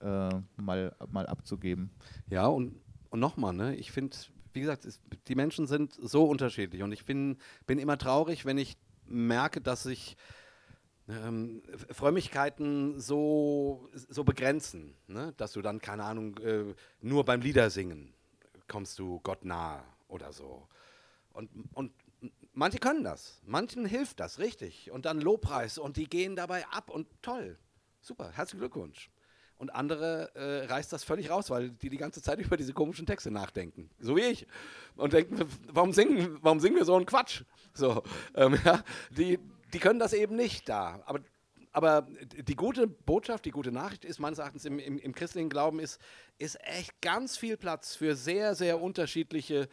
äh, 0.00 0.30
mal, 0.56 0.94
mal 1.10 1.26
abzugeben. 1.26 1.90
Ja, 2.28 2.46
und, 2.46 2.80
und 3.10 3.20
nochmal, 3.20 3.52
ne, 3.52 3.76
ich 3.76 3.92
finde, 3.92 4.16
wie 4.52 4.60
gesagt, 4.60 4.84
es, 4.84 5.00
die 5.28 5.34
Menschen 5.34 5.66
sind 5.66 5.94
so 5.94 6.24
unterschiedlich 6.24 6.82
und 6.82 6.92
ich 6.92 7.04
bin, 7.04 7.38
bin 7.66 7.78
immer 7.78 7.98
traurig, 7.98 8.44
wenn 8.44 8.58
ich 8.58 8.76
merke, 9.06 9.60
dass 9.60 9.82
sich 9.82 10.16
ähm, 11.08 11.62
Frömmigkeiten 11.90 13.00
so, 13.00 13.88
so 13.92 14.24
begrenzen, 14.24 14.96
ne? 15.06 15.32
dass 15.36 15.52
du 15.52 15.62
dann, 15.62 15.80
keine 15.80 16.04
Ahnung, 16.04 16.38
äh, 16.38 16.74
nur 17.00 17.24
beim 17.24 17.40
Liedersingen 17.40 18.12
kommst 18.66 18.98
du 18.98 19.20
Gott 19.20 19.44
nahe 19.44 19.84
oder 20.08 20.32
so. 20.32 20.66
Und, 21.32 21.50
und 21.74 21.92
manche 22.52 22.78
können 22.78 23.04
das, 23.04 23.40
manchen 23.44 23.86
hilft 23.86 24.20
das, 24.20 24.38
richtig. 24.38 24.90
Und 24.90 25.04
dann 25.04 25.20
Lobpreis 25.20 25.78
und 25.78 25.96
die 25.96 26.08
gehen 26.08 26.34
dabei 26.34 26.66
ab 26.68 26.90
und 26.90 27.06
toll. 27.22 27.58
Super, 28.00 28.32
herzlichen 28.32 28.60
Glückwunsch 28.60 29.10
und 29.58 29.70
andere 29.70 30.34
äh, 30.34 30.66
reißt 30.66 30.92
das 30.92 31.04
völlig 31.04 31.30
raus, 31.30 31.50
weil 31.50 31.70
die 31.70 31.88
die 31.88 31.96
ganze 31.96 32.22
Zeit 32.22 32.38
über 32.44 32.56
diese 32.56 32.72
komischen 32.72 33.06
Texte 33.06 33.30
nachdenken. 33.30 33.90
So 33.98 34.16
wie 34.16 34.22
ich. 34.22 34.46
Und 34.96 35.12
denken, 35.12 35.48
warum 35.72 35.92
singen, 35.92 36.38
warum 36.42 36.60
singen 36.60 36.76
wir 36.76 36.84
so 36.84 36.94
einen 36.94 37.06
Quatsch? 37.06 37.42
So, 37.74 38.02
ähm, 38.34 38.58
ja, 38.64 38.82
die, 39.10 39.38
die 39.72 39.78
können 39.78 39.98
das 39.98 40.12
eben 40.12 40.36
nicht 40.36 40.68
da. 40.68 41.02
Aber, 41.06 41.20
aber 41.72 42.06
die 42.46 42.56
gute 42.56 42.86
Botschaft, 42.86 43.44
die 43.44 43.50
gute 43.50 43.72
Nachricht 43.72 44.04
ist 44.04 44.18
meines 44.18 44.38
Erachtens 44.38 44.64
im, 44.64 44.78
im, 44.78 44.98
im 44.98 45.14
christlichen 45.14 45.48
Glauben 45.48 45.80
ist, 45.80 46.00
ist 46.38 46.58
echt 46.62 47.00
ganz 47.00 47.36
viel 47.36 47.56
Platz 47.56 47.96
für 47.96 48.14
sehr, 48.14 48.54
sehr 48.54 48.80
unterschiedliche 48.80 49.68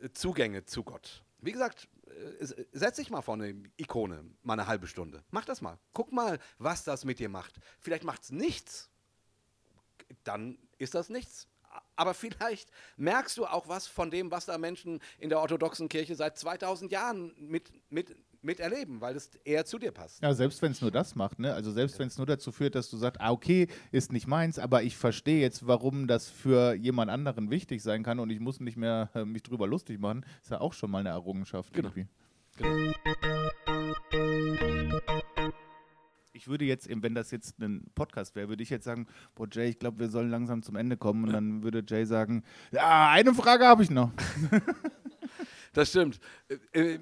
äh, 0.00 0.10
Zugänge 0.10 0.64
zu 0.64 0.82
Gott. 0.82 1.22
Wie 1.40 1.52
gesagt, 1.52 1.88
äh, 2.06 2.46
setz 2.72 2.96
dich 2.96 3.10
mal 3.10 3.22
vor 3.22 3.34
eine 3.34 3.54
Ikone, 3.76 4.24
mal 4.42 4.54
eine 4.54 4.66
halbe 4.66 4.88
Stunde. 4.88 5.22
Mach 5.30 5.44
das 5.44 5.60
mal. 5.60 5.78
Guck 5.92 6.12
mal, 6.12 6.40
was 6.58 6.82
das 6.82 7.04
mit 7.04 7.20
dir 7.20 7.28
macht. 7.28 7.54
Vielleicht 7.78 8.02
macht 8.02 8.24
es 8.24 8.30
nichts 8.30 8.90
dann 10.24 10.58
ist 10.78 10.94
das 10.94 11.08
nichts. 11.08 11.48
Aber 11.96 12.14
vielleicht 12.14 12.70
merkst 12.96 13.36
du 13.36 13.44
auch 13.44 13.68
was 13.68 13.86
von 13.86 14.10
dem, 14.10 14.30
was 14.30 14.46
da 14.46 14.56
Menschen 14.56 15.00
in 15.18 15.28
der 15.28 15.40
orthodoxen 15.40 15.88
Kirche 15.88 16.14
seit 16.14 16.38
2000 16.38 16.90
Jahren 16.90 17.34
mit, 17.36 17.70
mit, 17.90 18.16
mit 18.40 18.60
erleben, 18.60 19.00
weil 19.00 19.16
es 19.16 19.34
eher 19.44 19.64
zu 19.64 19.78
dir 19.78 19.92
passt. 19.92 20.22
Ja, 20.22 20.32
selbst 20.32 20.62
wenn 20.62 20.72
es 20.72 20.80
nur 20.80 20.90
das 20.90 21.14
macht, 21.14 21.38
ne? 21.38 21.52
Also 21.52 21.72
selbst 21.72 21.98
wenn 21.98 22.08
es 22.08 22.16
nur 22.16 22.26
dazu 22.26 22.52
führt, 22.52 22.74
dass 22.74 22.88
du 22.88 22.96
sagst, 22.96 23.20
ah, 23.20 23.32
okay, 23.32 23.68
ist 23.90 24.12
nicht 24.12 24.26
meins, 24.26 24.58
aber 24.58 24.82
ich 24.82 24.96
verstehe 24.96 25.40
jetzt, 25.40 25.66
warum 25.66 26.06
das 26.06 26.28
für 26.28 26.74
jemand 26.74 27.10
anderen 27.10 27.50
wichtig 27.50 27.82
sein 27.82 28.02
kann 28.02 28.18
und 28.18 28.30
ich 28.30 28.40
muss 28.40 28.60
nicht 28.60 28.76
mehr 28.76 29.10
äh, 29.14 29.24
mich 29.24 29.42
drüber 29.42 29.66
lustig 29.66 30.00
machen, 30.00 30.24
ist 30.42 30.50
ja 30.50 30.60
auch 30.60 30.72
schon 30.72 30.90
mal 30.90 31.00
eine 31.00 31.10
Errungenschaft 31.10 31.72
genau. 31.72 31.88
irgendwie. 31.88 32.06
Genau. 32.56 33.37
Würde 36.46 36.64
jetzt, 36.66 36.86
eben, 36.86 37.02
wenn 37.02 37.14
das 37.16 37.30
jetzt 37.32 37.58
ein 37.58 37.90
Podcast 37.96 38.36
wäre, 38.36 38.48
würde 38.48 38.62
ich 38.62 38.70
jetzt 38.70 38.84
sagen, 38.84 39.08
boah 39.34 39.48
Jay, 39.50 39.70
ich 39.70 39.78
glaube, 39.80 39.98
wir 39.98 40.08
sollen 40.08 40.30
langsam 40.30 40.62
zum 40.62 40.76
Ende 40.76 40.96
kommen. 40.96 41.24
Und 41.24 41.32
dann 41.32 41.62
würde 41.64 41.82
Jay 41.84 42.04
sagen, 42.04 42.44
ja, 42.70 43.10
eine 43.10 43.34
Frage 43.34 43.66
habe 43.66 43.82
ich 43.82 43.90
noch. 43.90 44.12
Das 45.72 45.90
stimmt. 45.90 46.18
Äh, 46.72 46.94
äh, 46.94 46.98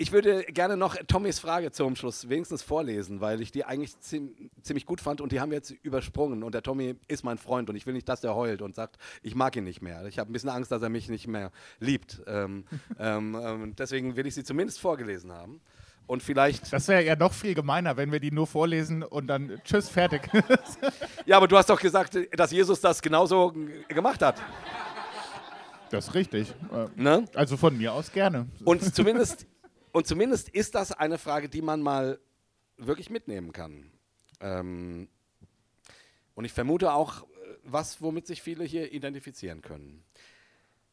Ich 0.00 0.12
würde 0.12 0.44
gerne 0.44 0.76
noch 0.76 0.94
Tommys 1.08 1.40
Frage 1.40 1.72
zum 1.72 1.96
Schluss 1.96 2.28
wenigstens 2.28 2.62
vorlesen, 2.62 3.20
weil 3.20 3.40
ich 3.40 3.50
die 3.50 3.64
eigentlich 3.64 3.96
ziem- 3.98 4.48
ziemlich 4.62 4.86
gut 4.86 5.00
fand 5.00 5.20
und 5.20 5.32
die 5.32 5.40
haben 5.40 5.50
wir 5.50 5.56
jetzt 5.58 5.72
übersprungen. 5.82 6.44
Und 6.44 6.54
der 6.54 6.62
Tommy 6.62 6.94
ist 7.08 7.24
mein 7.24 7.36
Freund 7.36 7.68
und 7.68 7.74
ich 7.74 7.84
will 7.84 7.94
nicht, 7.94 8.08
dass 8.08 8.22
er 8.22 8.36
heult 8.36 8.62
und 8.62 8.76
sagt, 8.76 8.96
ich 9.22 9.34
mag 9.34 9.56
ihn 9.56 9.64
nicht 9.64 9.82
mehr. 9.82 10.06
Ich 10.06 10.20
habe 10.20 10.30
ein 10.30 10.32
bisschen 10.32 10.50
Angst, 10.50 10.70
dass 10.70 10.82
er 10.82 10.88
mich 10.88 11.08
nicht 11.08 11.26
mehr 11.26 11.50
liebt. 11.80 12.22
Ähm, 12.28 12.64
ähm, 13.00 13.36
ähm, 13.42 13.74
deswegen 13.76 14.14
will 14.14 14.26
ich 14.28 14.34
sie 14.36 14.44
zumindest 14.44 14.78
vorgelesen 14.80 15.32
haben. 15.32 15.60
Und 16.08 16.22
vielleicht. 16.22 16.72
Das 16.72 16.88
wäre 16.88 17.04
ja 17.04 17.14
noch 17.16 17.34
viel 17.34 17.54
gemeiner, 17.54 17.98
wenn 17.98 18.10
wir 18.10 18.18
die 18.18 18.30
nur 18.30 18.46
vorlesen 18.46 19.02
und 19.02 19.26
dann 19.26 19.60
tschüss, 19.62 19.88
fertig. 19.88 20.22
Ja, 21.26 21.36
aber 21.36 21.46
du 21.46 21.58
hast 21.58 21.68
doch 21.68 21.78
gesagt, 21.78 22.18
dass 22.32 22.50
Jesus 22.50 22.80
das 22.80 23.02
genauso 23.02 23.54
gemacht 23.88 24.22
hat. 24.22 24.40
Das 25.90 26.08
ist 26.08 26.14
richtig. 26.14 26.54
Äh, 26.72 26.86
Ne? 26.96 27.26
Also 27.34 27.58
von 27.58 27.76
mir 27.76 27.92
aus 27.92 28.10
gerne. 28.10 28.48
Und 28.64 28.82
zumindest, 28.94 29.46
und 29.92 30.06
zumindest 30.06 30.48
ist 30.48 30.74
das 30.74 30.92
eine 30.92 31.18
Frage, 31.18 31.50
die 31.50 31.60
man 31.60 31.82
mal 31.82 32.18
wirklich 32.78 33.10
mitnehmen 33.10 33.52
kann. 33.52 33.90
Ähm, 34.40 35.08
und 36.34 36.46
ich 36.46 36.52
vermute 36.52 36.94
auch, 36.94 37.24
äh, 37.24 37.26
was, 37.64 38.00
womit 38.00 38.26
sich 38.26 38.40
viele 38.40 38.64
hier 38.64 38.92
identifizieren 38.92 39.60
können. 39.60 40.02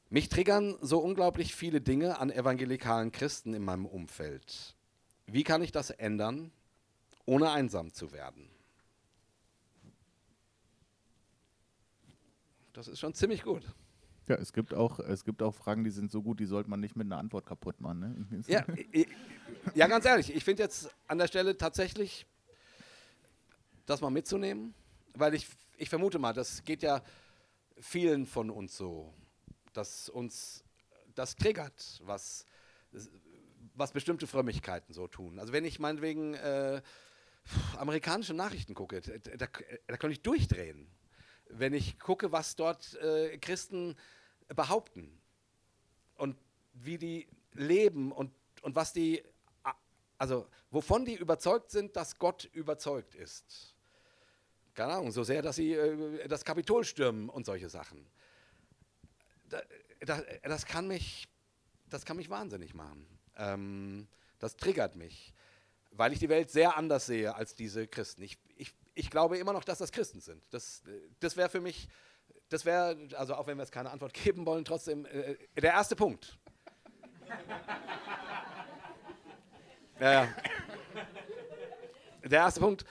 Mich 0.10 0.28
triggern 0.28 0.76
so 0.82 1.00
unglaublich 1.00 1.56
viele 1.56 1.80
Dinge 1.80 2.20
an 2.20 2.30
evangelikalen 2.30 3.14
Christen 3.14 3.54
in 3.54 3.64
meinem 3.64 3.86
Umfeld. 3.86 4.75
Wie 5.28 5.44
kann 5.44 5.62
ich 5.62 5.72
das 5.72 5.90
ändern, 5.90 6.52
ohne 7.26 7.52
einsam 7.52 7.92
zu 7.94 8.12
werden? 8.12 8.50
Das 12.74 12.88
ist 12.88 13.00
schon 13.00 13.14
ziemlich 13.14 13.44
gut. 13.44 13.64
Ja, 14.28 14.36
es 14.36 14.54
gibt 14.54 14.74
auch, 14.74 15.00
es 15.00 15.24
gibt 15.24 15.42
auch 15.42 15.54
Fragen, 15.54 15.84
die 15.84 15.92
sind 15.92 16.12
so 16.12 16.22
gut, 16.22 16.40
die 16.40 16.46
sollte 16.46 16.70
man 16.70 16.80
nicht 16.80 16.96
mit 16.96 17.06
einer 17.06 17.18
Antwort 17.18 17.46
kaputt 17.46 17.80
machen. 17.80 18.00
Ne? 18.00 18.44
Ja, 18.48 18.66
ja, 19.76 19.88
ganz 19.88 20.06
ehrlich, 20.06 20.34
ich 20.36 20.44
finde 20.44 20.64
jetzt 20.64 20.90
an 21.08 21.18
der 21.18 21.28
Stelle 21.28 21.58
tatsächlich, 21.58 22.26
das 23.86 24.02
mal 24.02 24.10
mitzunehmen, 24.10 24.74
weil 25.14 25.36
ich, 25.36 25.48
ich 25.78 25.90
vermute 25.90 26.18
mal, 26.18 26.34
das 26.34 26.64
geht 26.64 26.82
ja 26.82 27.04
vielen 27.80 28.26
von 28.26 28.50
uns 28.50 28.76
so, 28.76 29.14
dass 29.74 30.10
uns 30.10 30.64
das 31.14 31.36
triggert, 31.36 32.02
was, 32.04 32.46
was 33.76 33.92
bestimmte 33.92 34.28
Frömmigkeiten 34.28 34.94
so 34.94 35.08
tun. 35.08 35.40
Also 35.40 35.54
wenn 35.54 35.66
ich 35.66 35.80
meinetwegen 35.80 36.34
äh, 36.34 36.82
amerikanische 37.78 38.34
Nachrichten 38.34 38.74
gucke, 38.74 39.02
da, 39.02 39.36
da, 39.36 39.48
da 39.88 39.98
kann 39.98 40.12
ich 40.12 40.22
durchdrehen. 40.22 40.88
Wenn 41.48 41.74
ich 41.74 42.00
gucke, 42.00 42.32
was 42.32 42.56
dort 42.56 42.96
äh, 42.96 43.38
Christen 43.38 43.96
behaupten 44.48 45.22
und 46.16 46.38
wie 46.74 46.98
die 46.98 47.28
leben 47.54 48.12
und, 48.12 48.32
und 48.62 48.76
was 48.76 48.94
die, 48.94 49.24
also 50.18 50.48
wovon 50.72 51.06
die 51.06 51.16
überzeugt 51.16 51.72
sind, 51.72 51.96
dass 51.96 52.18
Gott 52.18 52.46
überzeugt 52.46 53.16
ist. 53.16 53.76
Keine 54.74 54.94
Ahnung, 54.94 55.12
so 55.12 55.24
sehr, 55.24 55.42
dass 55.42 55.56
sie 55.56 55.74
äh, 55.74 56.28
das 56.28 56.44
Kapitol 56.44 56.84
stürmen 56.84 57.30
und 57.30 57.46
solche 57.46 57.70
Sachen. 57.70 58.06
Da, 59.48 59.62
da, 60.02 60.22
das, 60.44 60.66
kann 60.66 60.88
mich, 60.88 61.28
das 61.90 62.06
kann 62.06 62.18
mich 62.18 62.30
wahnsinnig 62.30 62.74
machen. 62.74 63.08
Ähm, 63.38 64.08
das 64.40 64.58
triggert 64.58 64.96
mich, 64.96 65.34
weil 65.92 66.14
ich 66.14 66.20
die 66.20 66.30
Welt 66.30 66.52
sehr 66.52 66.78
anders 66.78 67.06
sehe 67.06 67.36
als 67.36 67.56
diese 67.56 67.88
Christen. 67.88 68.22
Ich, 68.24 68.38
ich, 68.58 68.74
ich 68.94 69.10
glaube 69.10 69.38
immer 69.38 69.54
noch, 69.54 69.64
dass 69.64 69.78
das 69.78 69.92
Christen 69.92 70.22
sind. 70.22 70.42
Das, 70.52 70.84
äh, 70.88 70.92
das 71.20 71.38
wäre 71.38 71.50
für 71.50 71.62
mich, 71.62 71.88
das 72.50 72.66
wäre, 72.66 72.98
also 73.18 73.36
auch 73.36 73.48
wenn 73.48 73.58
wir 73.58 73.64
jetzt 73.64 73.72
keine 73.72 73.92
Antwort 73.92 74.14
geben 74.24 74.46
wollen, 74.46 74.66
trotzdem 74.66 75.06
äh, 75.06 75.36
der 75.56 75.74
erste 75.74 75.96
Punkt. 75.96 76.38
Ja. 79.98 80.28
Der 82.26 82.40
erste 82.40 82.60
Punkt, 82.60 82.86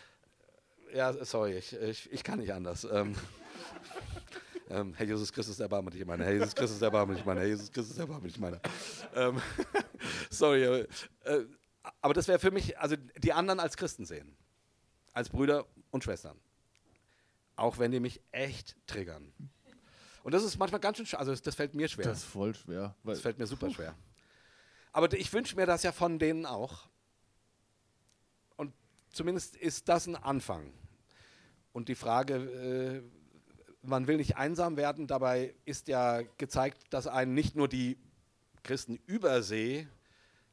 ja, 0.94 1.12
sorry, 1.24 1.58
ich, 1.58 1.74
ich, 1.74 2.12
ich 2.12 2.24
kann 2.24 2.38
nicht 2.38 2.52
anders. 2.52 2.84
Ähm, 2.84 3.14
ähm, 4.70 4.94
Herr 4.96 5.06
Jesus 5.06 5.32
Christus, 5.32 5.58
erbarme 5.58 5.90
dich 5.90 6.04
meiner. 6.06 6.24
Herr 6.24 6.32
Jesus 6.32 6.54
Christus, 6.54 6.80
erbarme 6.80 7.14
dich 7.14 7.24
meiner. 7.24 7.40
Herr 7.40 7.48
Jesus 7.48 7.70
Christus, 7.70 7.98
erbarme 7.98 8.28
dich 8.28 8.38
meiner. 8.38 8.60
Ähm, 9.14 9.42
sorry, 10.34 10.66
aber, 10.66 10.80
äh, 11.24 11.46
aber 12.00 12.14
das 12.14 12.28
wäre 12.28 12.38
für 12.38 12.50
mich, 12.50 12.78
also 12.78 12.96
die 12.96 13.32
anderen 13.32 13.60
als 13.60 13.76
Christen 13.76 14.04
sehen. 14.04 14.36
Als 15.12 15.28
Brüder 15.28 15.66
und 15.90 16.02
Schwestern. 16.04 16.38
Auch 17.56 17.78
wenn 17.78 17.92
die 17.92 18.00
mich 18.00 18.20
echt 18.32 18.76
triggern. 18.86 19.32
Und 20.24 20.32
das 20.34 20.42
ist 20.42 20.58
manchmal 20.58 20.80
ganz 20.80 20.96
schön, 20.96 21.06
sch- 21.06 21.16
also 21.16 21.30
das, 21.30 21.42
das 21.42 21.54
fällt 21.54 21.74
mir 21.74 21.86
schwer. 21.88 22.04
Das 22.06 22.18
ist 22.18 22.24
voll 22.24 22.54
schwer. 22.54 22.94
Das 23.04 23.20
fällt 23.20 23.38
mir 23.38 23.46
super 23.46 23.70
schwer. 23.70 23.94
Aber 24.92 25.12
ich 25.12 25.32
wünsche 25.32 25.54
mir 25.56 25.66
das 25.66 25.82
ja 25.82 25.92
von 25.92 26.18
denen 26.18 26.46
auch. 26.46 26.88
Und 28.56 28.72
zumindest 29.10 29.56
ist 29.56 29.88
das 29.88 30.06
ein 30.06 30.16
Anfang. 30.16 30.72
Und 31.72 31.88
die 31.88 31.94
Frage, 31.94 32.34
äh, 32.36 33.02
man 33.86 34.06
will 34.06 34.16
nicht 34.16 34.36
einsam 34.36 34.76
werden, 34.76 35.06
dabei 35.06 35.54
ist 35.64 35.88
ja 35.88 36.22
gezeigt, 36.38 36.78
dass 36.90 37.06
einen 37.06 37.34
nicht 37.34 37.54
nur 37.54 37.68
die 37.68 37.98
Christen 38.62 38.98
über 39.06 39.42
See 39.42 39.86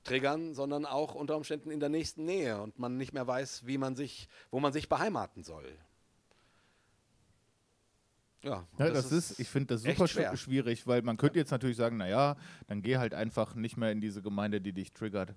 triggern, 0.04 0.54
sondern 0.54 0.86
auch 0.86 1.16
unter 1.16 1.36
Umständen 1.38 1.72
in 1.72 1.80
der 1.80 1.90
nächsten 1.90 2.26
Nähe 2.26 2.62
und 2.62 2.80
man 2.80 2.98
nicht 2.98 3.14
mehr 3.14 3.28
weiß, 3.28 3.66
wie 3.66 3.78
man 3.78 3.96
sich, 3.96 4.28
wo 4.50 4.60
man 4.60 4.74
sich 4.74 4.90
beheimaten 4.90 5.44
soll. 5.44 5.78
Ja, 8.44 8.68
Ja, 8.80 8.90
das, 8.90 9.12
ist, 9.12 9.40
ich 9.40 9.48
finde 9.48 9.76
das 9.76 9.84
super 9.84 10.08
schwer. 10.08 10.36
schwierig, 10.36 10.88
weil 10.88 11.04
man 11.04 11.16
könnte 11.18 11.38
jetzt 11.38 11.52
natürlich 11.52 11.78
sagen, 11.78 11.98
naja, 11.98 12.36
dann 12.68 12.82
geh 12.82 12.98
halt 12.98 13.14
einfach 13.14 13.54
nicht 13.54 13.78
mehr 13.78 13.92
in 13.92 14.02
diese 14.02 14.24
Gemeinde, 14.24 14.60
die 14.62 14.74
dich 14.74 14.92
triggert. 14.92 15.36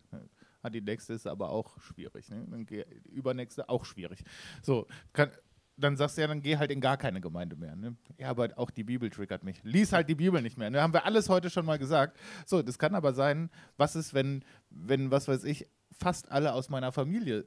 Die 0.72 0.80
nächste 0.80 1.12
ist 1.12 1.26
aber 1.26 1.50
auch 1.50 1.78
schwierig. 1.82 2.30
Ne? 2.30 2.46
Dann 2.50 2.64
geh, 2.64 2.86
übernächste 3.12 3.68
auch 3.68 3.84
schwierig. 3.84 4.24
So, 4.62 4.86
kann, 5.12 5.30
dann 5.76 5.96
sagst 5.96 6.16
du 6.16 6.20
ja, 6.22 6.26
dann 6.28 6.40
geh 6.42 6.56
halt 6.56 6.70
in 6.70 6.80
gar 6.80 6.96
keine 6.96 7.20
Gemeinde 7.20 7.56
mehr. 7.56 7.74
Ne? 7.76 7.96
Ja, 8.18 8.28
aber 8.30 8.50
auch 8.56 8.70
die 8.70 8.84
Bibel 8.84 9.10
triggert 9.10 9.42
mich. 9.44 9.62
Lies 9.64 9.92
halt 9.92 10.08
die 10.08 10.14
Bibel 10.14 10.40
nicht 10.40 10.56
mehr. 10.56 10.70
Ne? 10.70 10.80
Haben 10.80 10.92
wir 10.92 11.04
alles 11.04 11.28
heute 11.28 11.50
schon 11.50 11.66
mal 11.66 11.78
gesagt. 11.78 12.18
So, 12.46 12.62
das 12.62 12.78
kann 12.78 12.94
aber 12.94 13.12
sein, 13.12 13.50
was 13.76 13.96
ist, 13.96 14.14
wenn, 14.14 14.44
wenn, 14.70 15.10
was 15.10 15.26
weiß 15.28 15.44
ich, 15.44 15.66
fast 15.90 16.30
alle 16.30 16.52
aus 16.52 16.68
meiner 16.68 16.92
Familie 16.92 17.44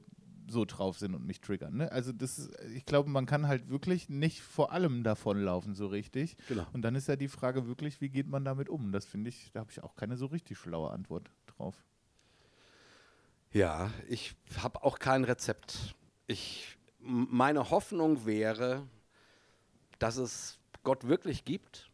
so 0.50 0.64
drauf 0.64 0.98
sind 0.98 1.14
und 1.14 1.26
mich 1.26 1.42
triggern. 1.42 1.76
Ne? 1.76 1.92
Also 1.92 2.10
das, 2.12 2.38
ist- 2.38 2.58
ich 2.74 2.86
glaube, 2.86 3.10
man 3.10 3.26
kann 3.26 3.46
halt 3.48 3.68
wirklich 3.68 4.08
nicht 4.08 4.40
vor 4.40 4.72
allem 4.72 5.02
davonlaufen 5.02 5.74
so 5.74 5.86
richtig. 5.88 6.36
Genau. 6.48 6.66
Und 6.72 6.80
dann 6.82 6.94
ist 6.94 7.06
ja 7.08 7.16
die 7.16 7.28
Frage 7.28 7.66
wirklich, 7.66 8.00
wie 8.00 8.08
geht 8.08 8.28
man 8.28 8.44
damit 8.46 8.70
um? 8.70 8.90
Das 8.92 9.04
finde 9.04 9.28
ich, 9.28 9.50
da 9.52 9.60
habe 9.60 9.70
ich 9.70 9.82
auch 9.82 9.94
keine 9.94 10.16
so 10.16 10.24
richtig 10.26 10.56
schlaue 10.56 10.90
Antwort 10.90 11.30
drauf. 11.46 11.74
Ja, 13.52 13.90
ich 14.08 14.34
habe 14.62 14.82
auch 14.84 14.98
kein 14.98 15.24
Rezept. 15.24 15.94
Ich, 16.26 16.77
meine 17.08 17.70
Hoffnung 17.70 18.26
wäre, 18.26 18.86
dass 19.98 20.18
es 20.18 20.58
Gott 20.82 21.08
wirklich 21.08 21.44
gibt 21.44 21.90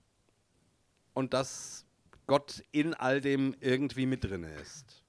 und 1.15 1.33
dass 1.33 1.87
Gott 2.27 2.65
in 2.73 2.95
all 2.95 3.21
dem 3.21 3.55
irgendwie 3.61 4.07
mit 4.07 4.25
drin 4.25 4.43
ist. 4.43 5.05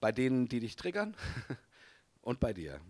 Bei 0.00 0.12
denen, 0.12 0.48
die 0.48 0.60
dich 0.60 0.76
triggern 0.76 1.16
und 2.22 2.38
bei 2.40 2.52
dir. 2.52 2.80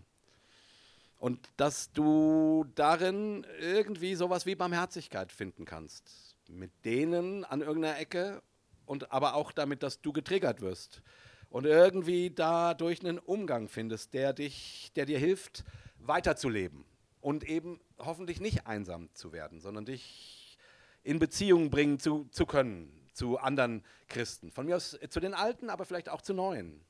Und 1.17 1.49
dass 1.57 1.91
du 1.91 2.65
darin 2.75 3.47
irgendwie 3.59 4.13
sowas 4.15 4.45
wie 4.45 4.55
Barmherzigkeit 4.55 5.31
finden 5.31 5.65
kannst. 5.65 6.35
Mit 6.49 6.71
denen 6.85 7.45
an 7.45 7.61
irgendeiner 7.61 7.97
Ecke 7.97 8.43
und 8.85 9.11
aber 9.11 9.33
auch 9.33 9.51
damit, 9.51 9.81
dass 9.81 10.01
du 10.01 10.13
getriggert 10.13 10.61
wirst. 10.61 11.01
Und 11.49 11.65
irgendwie 11.65 12.29
dadurch 12.29 12.99
einen 12.99 13.19
Umgang 13.19 13.69
findest, 13.69 14.13
der 14.13 14.33
dich, 14.33 14.91
der 14.95 15.05
dir 15.05 15.19
hilft, 15.19 15.63
weiterzuleben. 16.07 16.85
Und 17.21 17.43
eben 17.45 17.79
hoffentlich 17.99 18.41
nicht 18.41 18.67
einsam 18.67 19.09
zu 19.13 19.31
werden, 19.31 19.61
sondern 19.61 19.85
dich 19.85 20.57
in 21.03 21.19
Beziehung 21.19 21.69
bringen 21.69 21.99
zu, 21.99 22.27
zu 22.31 22.45
können 22.45 22.91
zu 23.13 23.37
anderen 23.37 23.83
Christen. 24.07 24.51
Von 24.51 24.65
mir 24.65 24.75
aus 24.75 24.97
zu 25.09 25.19
den 25.19 25.33
Alten, 25.33 25.69
aber 25.69 25.85
vielleicht 25.85 26.09
auch 26.09 26.21
zu 26.21 26.33
Neuen. 26.33 26.81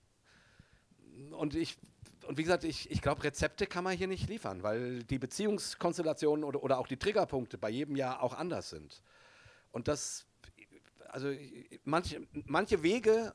Und 1.31 1.55
ich, 1.55 1.77
und 2.27 2.37
wie 2.37 2.43
gesagt, 2.43 2.63
ich, 2.63 2.89
ich 2.89 3.01
glaube, 3.01 3.23
Rezepte 3.23 3.67
kann 3.67 3.83
man 3.83 3.95
hier 3.95 4.07
nicht 4.07 4.29
liefern, 4.29 4.63
weil 4.63 5.03
die 5.03 5.19
Beziehungskonstellationen 5.19 6.43
oder, 6.43 6.63
oder 6.63 6.79
auch 6.79 6.87
die 6.87 6.97
Triggerpunkte 6.97 7.57
bei 7.57 7.69
jedem 7.69 7.95
Jahr 7.95 8.23
auch 8.23 8.33
anders 8.33 8.69
sind. 8.69 9.03
Und 9.71 9.87
das, 9.87 10.25
also 11.09 11.31
manche, 11.83 12.25
manche 12.45 12.81
Wege 12.83 13.33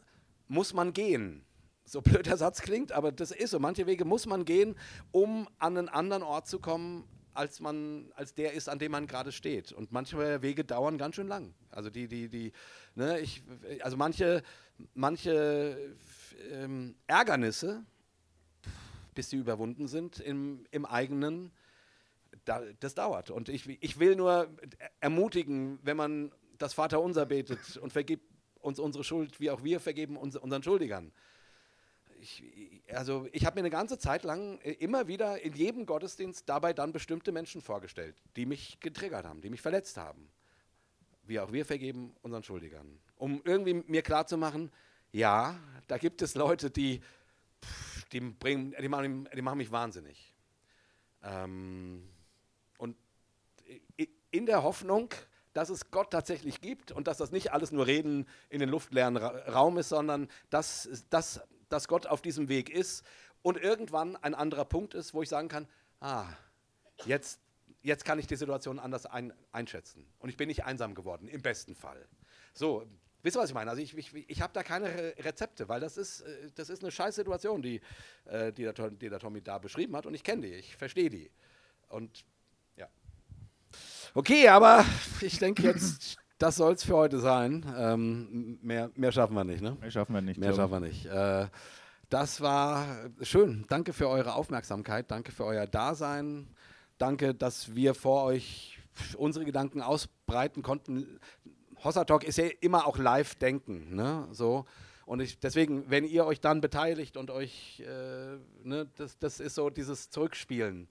muss 0.48 0.72
man 0.72 0.92
gehen. 0.92 1.44
So 1.89 2.02
blöd 2.02 2.27
der 2.27 2.36
Satz 2.36 2.60
klingt, 2.60 2.93
aber 2.93 3.12
das 3.12 3.31
ist 3.31 3.51
so. 3.51 3.59
Manche 3.59 3.86
Wege 3.86 4.05
muss 4.05 4.27
man 4.27 4.44
gehen, 4.44 4.77
um 5.10 5.48
an 5.59 5.78
einen 5.78 5.89
anderen 5.89 6.23
Ort 6.23 6.47
zu 6.47 6.59
kommen, 6.59 7.09
als 7.32 7.60
man, 7.60 8.12
als 8.15 8.35
der 8.35 8.52
ist, 8.52 8.69
an 8.69 8.78
dem 8.78 8.93
man 8.93 9.06
gerade 9.06 9.32
steht. 9.32 9.73
Und 9.73 9.90
manche 9.90 10.43
Wege 10.43 10.65
dauern 10.65 10.98
ganz 10.98 11.15
schön 11.15 11.28
lang. 11.28 11.55
Also 11.70 11.89
die, 11.89 12.06
die, 12.06 12.28
die, 12.28 12.52
ne, 12.94 13.20
ich, 13.20 13.43
also 13.81 13.97
manche, 13.97 14.43
manche 14.93 15.94
ähm, 16.52 16.94
Ärgernisse, 17.06 17.85
bis 19.15 19.31
sie 19.31 19.36
überwunden 19.36 19.89
sind 19.89 20.20
im, 20.20 20.66
im 20.70 20.85
eigenen, 20.85 21.52
da, 22.44 22.60
das 22.81 22.94
dauert. 22.94 23.31
Und 23.31 23.48
ich, 23.48 23.66
ich 23.82 23.98
will 23.98 24.15
nur 24.15 24.48
ermutigen, 25.01 25.78
wenn 25.82 25.97
man 25.97 26.32
das 26.59 26.74
Vaterunser 26.74 27.24
betet 27.24 27.78
und 27.78 27.94
vergibt 27.94 28.27
uns 28.60 28.78
unsere 28.78 29.05
Schuld, 29.05 29.40
wie 29.40 29.51
auch 29.51 29.65
wir 29.65 29.81
vergeben 29.81 30.19
uns, 30.19 30.36
unseren 30.36 30.62
Schuldigern. 30.62 31.12
Ich, 32.20 32.43
also 32.93 33.28
ich 33.32 33.47
habe 33.47 33.57
mir 33.57 33.61
eine 33.61 33.70
ganze 33.70 33.99
Zeit 33.99 34.24
lang 34.24 34.59
immer 34.61 35.07
wieder 35.07 35.40
in 35.40 35.55
jedem 35.55 35.86
Gottesdienst 35.86 36.49
dabei 36.49 36.73
dann 36.73 36.93
bestimmte 36.93 37.32
Menschen 37.32 37.61
vorgestellt, 37.61 38.16
die 38.36 38.47
mich 38.47 38.81
getriggert 38.81 39.24
haben, 39.24 39.40
die 39.40 39.51
mich 39.51 39.62
verletzt 39.62 39.97
haben. 39.97 40.28
Wie 41.24 41.39
auch 41.40 41.53
wir 41.53 41.65
vergeben 41.65 42.15
unseren 42.23 42.43
Schuldigern. 42.43 42.99
Um 43.16 43.43
irgendwie 43.45 43.74
mir 43.86 44.03
klarzumachen, 44.03 44.73
ja, 45.12 45.59
da 45.86 45.99
gibt 45.99 46.23
es 46.23 46.35
Leute, 46.35 46.70
die, 46.70 47.01
die, 48.12 48.20
bringen, 48.20 48.74
die, 48.81 48.89
machen, 48.89 49.28
die 49.35 49.43
machen 49.43 49.59
mich 49.59 49.70
wahnsinnig. 49.70 50.35
Ähm, 51.23 52.09
und 52.78 52.97
in 54.31 54.47
der 54.47 54.62
Hoffnung, 54.62 55.11
dass 55.53 55.70
es 55.70 55.90
Gott 55.90 56.11
tatsächlich 56.11 56.61
gibt 56.61 56.93
und 56.93 57.07
dass 57.07 57.19
das 57.19 57.32
nicht 57.32 57.53
alles 57.53 57.73
nur 57.73 57.86
Reden 57.86 58.27
in 58.49 58.61
den 58.61 58.69
luftleeren 58.69 59.16
Ra 59.16 59.28
Raum 59.51 59.78
ist, 59.78 59.89
sondern 59.89 60.28
dass, 60.51 61.05
dass, 61.11 61.40
dass 61.69 61.89
Gott 61.89 62.07
auf 62.07 62.23
diesem 62.23 62.49
Weg 62.49 62.70
ist 62.70 63.05
und 63.43 63.57
irgendwann 63.57 64.16
ein 64.16 64.35
anderer 64.35 64.65
Punkt 64.65 64.95
ist, 64.95 65.15
wo 65.15 65.23
ich 65.23 65.28
sagen 65.28 65.49
kann, 65.49 65.69
ah, 66.01 66.27
jetzt, 67.05 67.40
jetzt 67.82 68.05
kann 68.05 68.19
ich 68.19 68.27
die 68.27 68.36
Situation 68.36 68.78
anders 68.78 69.07
ein, 69.07 69.32
einschätzen. 69.53 70.07
Und 70.19 70.28
ich 70.28 70.36
bin 70.36 70.49
nicht 70.49 70.65
einsam 70.65 70.95
geworden, 70.95 71.28
im 71.28 71.43
besten 71.43 71.74
Fall. 71.74 72.07
So, 72.53 72.86
wisst 73.23 73.36
ihr, 73.36 73.40
was 73.40 73.51
ich 73.51 73.55
meine? 73.55 73.70
Also 73.70 73.82
ich, 73.82 73.97
ich, 73.97 74.15
ich 74.15 74.40
habe 74.43 74.53
da 74.53 74.62
keine 74.62 75.15
Rezepte, 75.19 75.69
weil 75.69 75.81
das 75.81 75.97
ist, 75.97 76.23
äh, 76.23 76.51
das 76.55 76.70
ist 76.70 76.82
eine 76.82 76.90
scheiß 76.90 77.15
Situation, 77.15 77.62
die, 77.62 77.81
äh, 78.24 78.53
die, 78.53 78.62
der, 78.65 78.90
die 78.90 79.09
der 79.09 79.19
Tommy 79.19 79.43
da 79.43 79.59
beschrieben 79.59 79.97
hat 79.97 80.07
und 80.07 80.15
ich 80.15 80.24
kenne 80.24 80.43
die, 80.43 80.55
ich 80.55 80.77
verstehe 80.77 81.11
die. 81.11 81.31
Und 81.89 82.24
Okay, 84.15 84.49
aber 84.49 84.85
ich 85.20 85.39
denke 85.39 85.62
jetzt, 85.62 86.16
das 86.39 86.56
soll 86.56 86.74
es 86.74 86.85
für 86.85 86.97
heute 86.97 87.19
sein. 87.19 87.65
Ähm, 87.77 88.59
mehr, 88.62 88.90
mehr 88.94 89.12
schaffen 89.12 89.35
wir 89.35 89.44
nicht, 89.44 89.60
ne? 89.60 89.77
Mehr 89.81 89.90
schaffen 89.90 90.15
wir 90.15 90.23
nicht. 90.23 90.39
Mehr 90.39 90.55
schaffen 90.55 90.73
wir 90.73 90.81
nicht. 90.81 91.06
Äh, 91.06 91.47
das 92.10 92.40
war 92.40 92.86
schön. 93.23 93.65
Danke 93.69 93.93
für 93.93 94.09
eure 94.09 94.35
Aufmerksamkeit. 94.35 95.10
Danke 95.10 95.32
für 95.32 95.44
euer 95.44 95.66
Dasein. 95.66 96.48
Danke, 96.97 97.35
dass 97.35 97.74
wir 97.74 97.94
vor 97.94 98.24
euch 98.24 98.78
unsere 99.16 99.44
Gedanken 99.44 99.82
ausbreiten 99.82 100.62
konnten. 100.62 101.20
Hossa 101.85 102.05
Talk 102.05 102.24
ist 102.24 102.39
ja 102.39 102.47
immer 102.60 102.86
auch 102.86 102.98
Live-Denken. 102.98 103.94
Ne? 103.94 104.28
So. 104.32 104.65
Und 105.06 105.20
ich, 105.20 105.39
deswegen, 105.39 105.90
wenn 105.90 106.05
ihr 106.05 106.24
euch 106.24 106.40
dann 106.40 106.60
beteiligt 106.60 107.16
und 107.16 107.31
euch, 107.31 107.81
äh, 107.81 108.39
ne, 108.62 108.89
das, 108.97 109.19
das 109.19 109.40
ist 109.40 109.55
so 109.55 109.70
dieses 109.70 110.10
Zurückspielen 110.10 110.89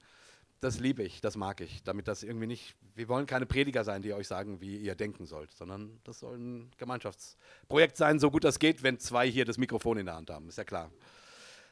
das 0.59 0.79
liebe 0.79 1.03
ich, 1.03 1.21
das 1.21 1.37
mag 1.37 1.61
ich, 1.61 1.83
damit 1.83 2.07
das 2.07 2.23
irgendwie 2.23 2.47
nicht, 2.47 2.75
wir 2.95 3.07
wollen 3.07 3.25
keine 3.25 3.45
Prediger 3.45 3.83
sein, 3.83 4.01
die 4.01 4.13
euch 4.13 4.27
sagen, 4.27 4.59
wie 4.61 4.77
ihr 4.77 4.95
denken 4.95 5.25
sollt, 5.25 5.51
sondern 5.53 5.99
das 6.03 6.19
soll 6.19 6.37
ein 6.37 6.71
Gemeinschaftsprojekt 6.77 7.97
sein, 7.97 8.19
so 8.19 8.31
gut 8.31 8.43
das 8.43 8.59
geht, 8.59 8.83
wenn 8.83 8.99
zwei 8.99 9.29
hier 9.29 9.45
das 9.45 9.57
Mikrofon 9.57 9.97
in 9.97 10.05
der 10.07 10.15
Hand 10.15 10.29
haben, 10.29 10.47
ist 10.49 10.57
ja 10.57 10.63
klar. 10.63 10.91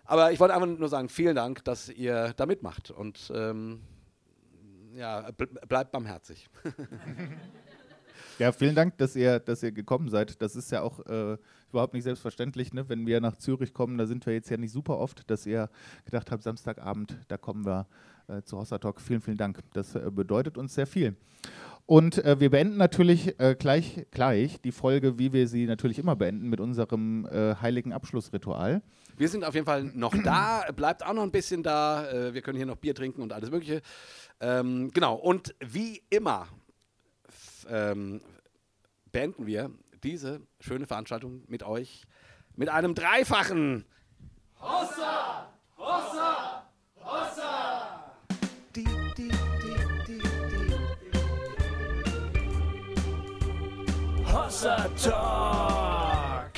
Aber 0.04 0.32
ich 0.32 0.40
wollte 0.40 0.54
einfach 0.54 0.68
nur 0.68 0.90
sagen, 0.90 1.10
vielen 1.10 1.36
Dank, 1.36 1.64
dass 1.66 1.90
ihr 1.90 2.34
da 2.38 2.46
mitmacht 2.46 2.92
und 2.92 3.32
ähm, 3.34 3.82
ja, 4.94 5.32
bleibt 5.68 5.92
barmherzig. 5.92 6.48
Ja, 8.38 8.52
vielen 8.52 8.76
Dank, 8.76 8.98
dass 8.98 9.16
ihr, 9.16 9.40
dass 9.40 9.64
ihr 9.64 9.72
gekommen 9.72 10.10
seid. 10.10 10.42
Das 10.42 10.56
ist 10.58 10.70
ja 10.72 10.82
auch 10.82 11.00
äh, 11.06 11.38
überhaupt 11.70 11.94
nicht 11.94 12.04
selbstverständlich, 12.04 12.74
ne? 12.74 12.90
wenn 12.90 13.08
wir 13.08 13.22
nach 13.22 13.38
Zürich 13.38 13.74
kommen. 13.74 13.98
Da 13.98 14.06
sind 14.06 14.26
wir 14.26 14.34
jetzt 14.34 14.50
ja 14.50 14.58
nicht 14.58 14.74
super 14.74 14.98
oft, 14.98 15.30
dass 15.30 15.46
ihr 15.46 15.70
gedacht 16.04 16.32
habt, 16.32 16.44
Samstagabend, 16.44 17.18
da 17.30 17.38
kommen 17.38 17.66
wir 17.66 17.88
zu 18.44 18.58
Hossa 18.58 18.78
Talk. 18.78 19.02
Vielen, 19.02 19.22
vielen 19.22 19.38
Dank. 19.38 19.60
Das 19.74 19.96
äh, 19.96 20.10
bedeutet 20.12 20.58
uns 20.58 20.76
sehr 20.76 20.88
viel. 20.88 21.16
Und 21.88 22.24
äh, 22.26 22.40
wir 22.40 22.50
beenden 22.50 22.78
natürlich 22.78 23.40
äh, 23.40 23.56
gleich, 23.58 24.08
gleich 24.10 24.60
die 24.60 24.72
Folge, 24.72 25.20
wie 25.20 25.34
wir 25.34 25.48
sie 25.48 25.68
natürlich 25.68 26.00
immer 26.00 26.16
beenden, 26.16 26.50
mit 26.50 26.60
unserem 26.60 27.28
äh, 27.28 27.56
heiligen 27.62 27.94
Abschlussritual. 27.94 28.82
Wir 29.18 29.30
sind 29.30 29.44
auf 29.44 29.54
jeden 29.54 29.68
Fall 29.68 29.84
noch 29.94 30.16
da, 30.24 30.66
bleibt 30.76 31.06
auch 31.06 31.14
noch 31.14 31.22
ein 31.22 31.32
bisschen 31.32 31.62
da. 31.62 32.10
Äh, 32.10 32.34
wir 32.34 32.42
können 32.42 32.58
hier 32.58 32.66
noch 32.66 32.78
Bier 32.78 32.96
trinken 32.96 33.22
und 33.22 33.32
alles 33.34 33.52
Mögliche. 33.52 33.82
Ähm, 34.40 34.90
genau, 34.94 35.16
und 35.16 35.54
wie 35.60 36.02
immer 36.10 36.48
ähm, 37.70 38.22
beenden 39.12 39.46
wir 39.46 39.72
diese 40.04 40.42
schöne 40.60 40.88
Veranstaltung 40.88 41.44
mit 41.48 41.64
euch 41.64 42.04
mit 42.56 42.70
einem 42.70 42.96
dreifachen 42.96 43.86
Hossa! 44.60 45.50
Hossa! 45.78 46.64
Hossa! 47.00 47.85
Hossa 54.36 54.90
Talk! 55.02 56.52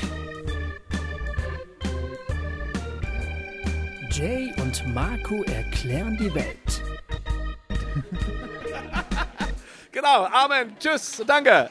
Jay 4.10 4.52
und 4.60 4.84
Marco 4.96 5.44
erklären 5.44 6.18
die 6.20 6.34
Welt. 6.34 6.82
Genau, 9.92 10.26
Amen. 10.26 10.76
Tschüss, 10.80 11.24
danke. 11.28 11.70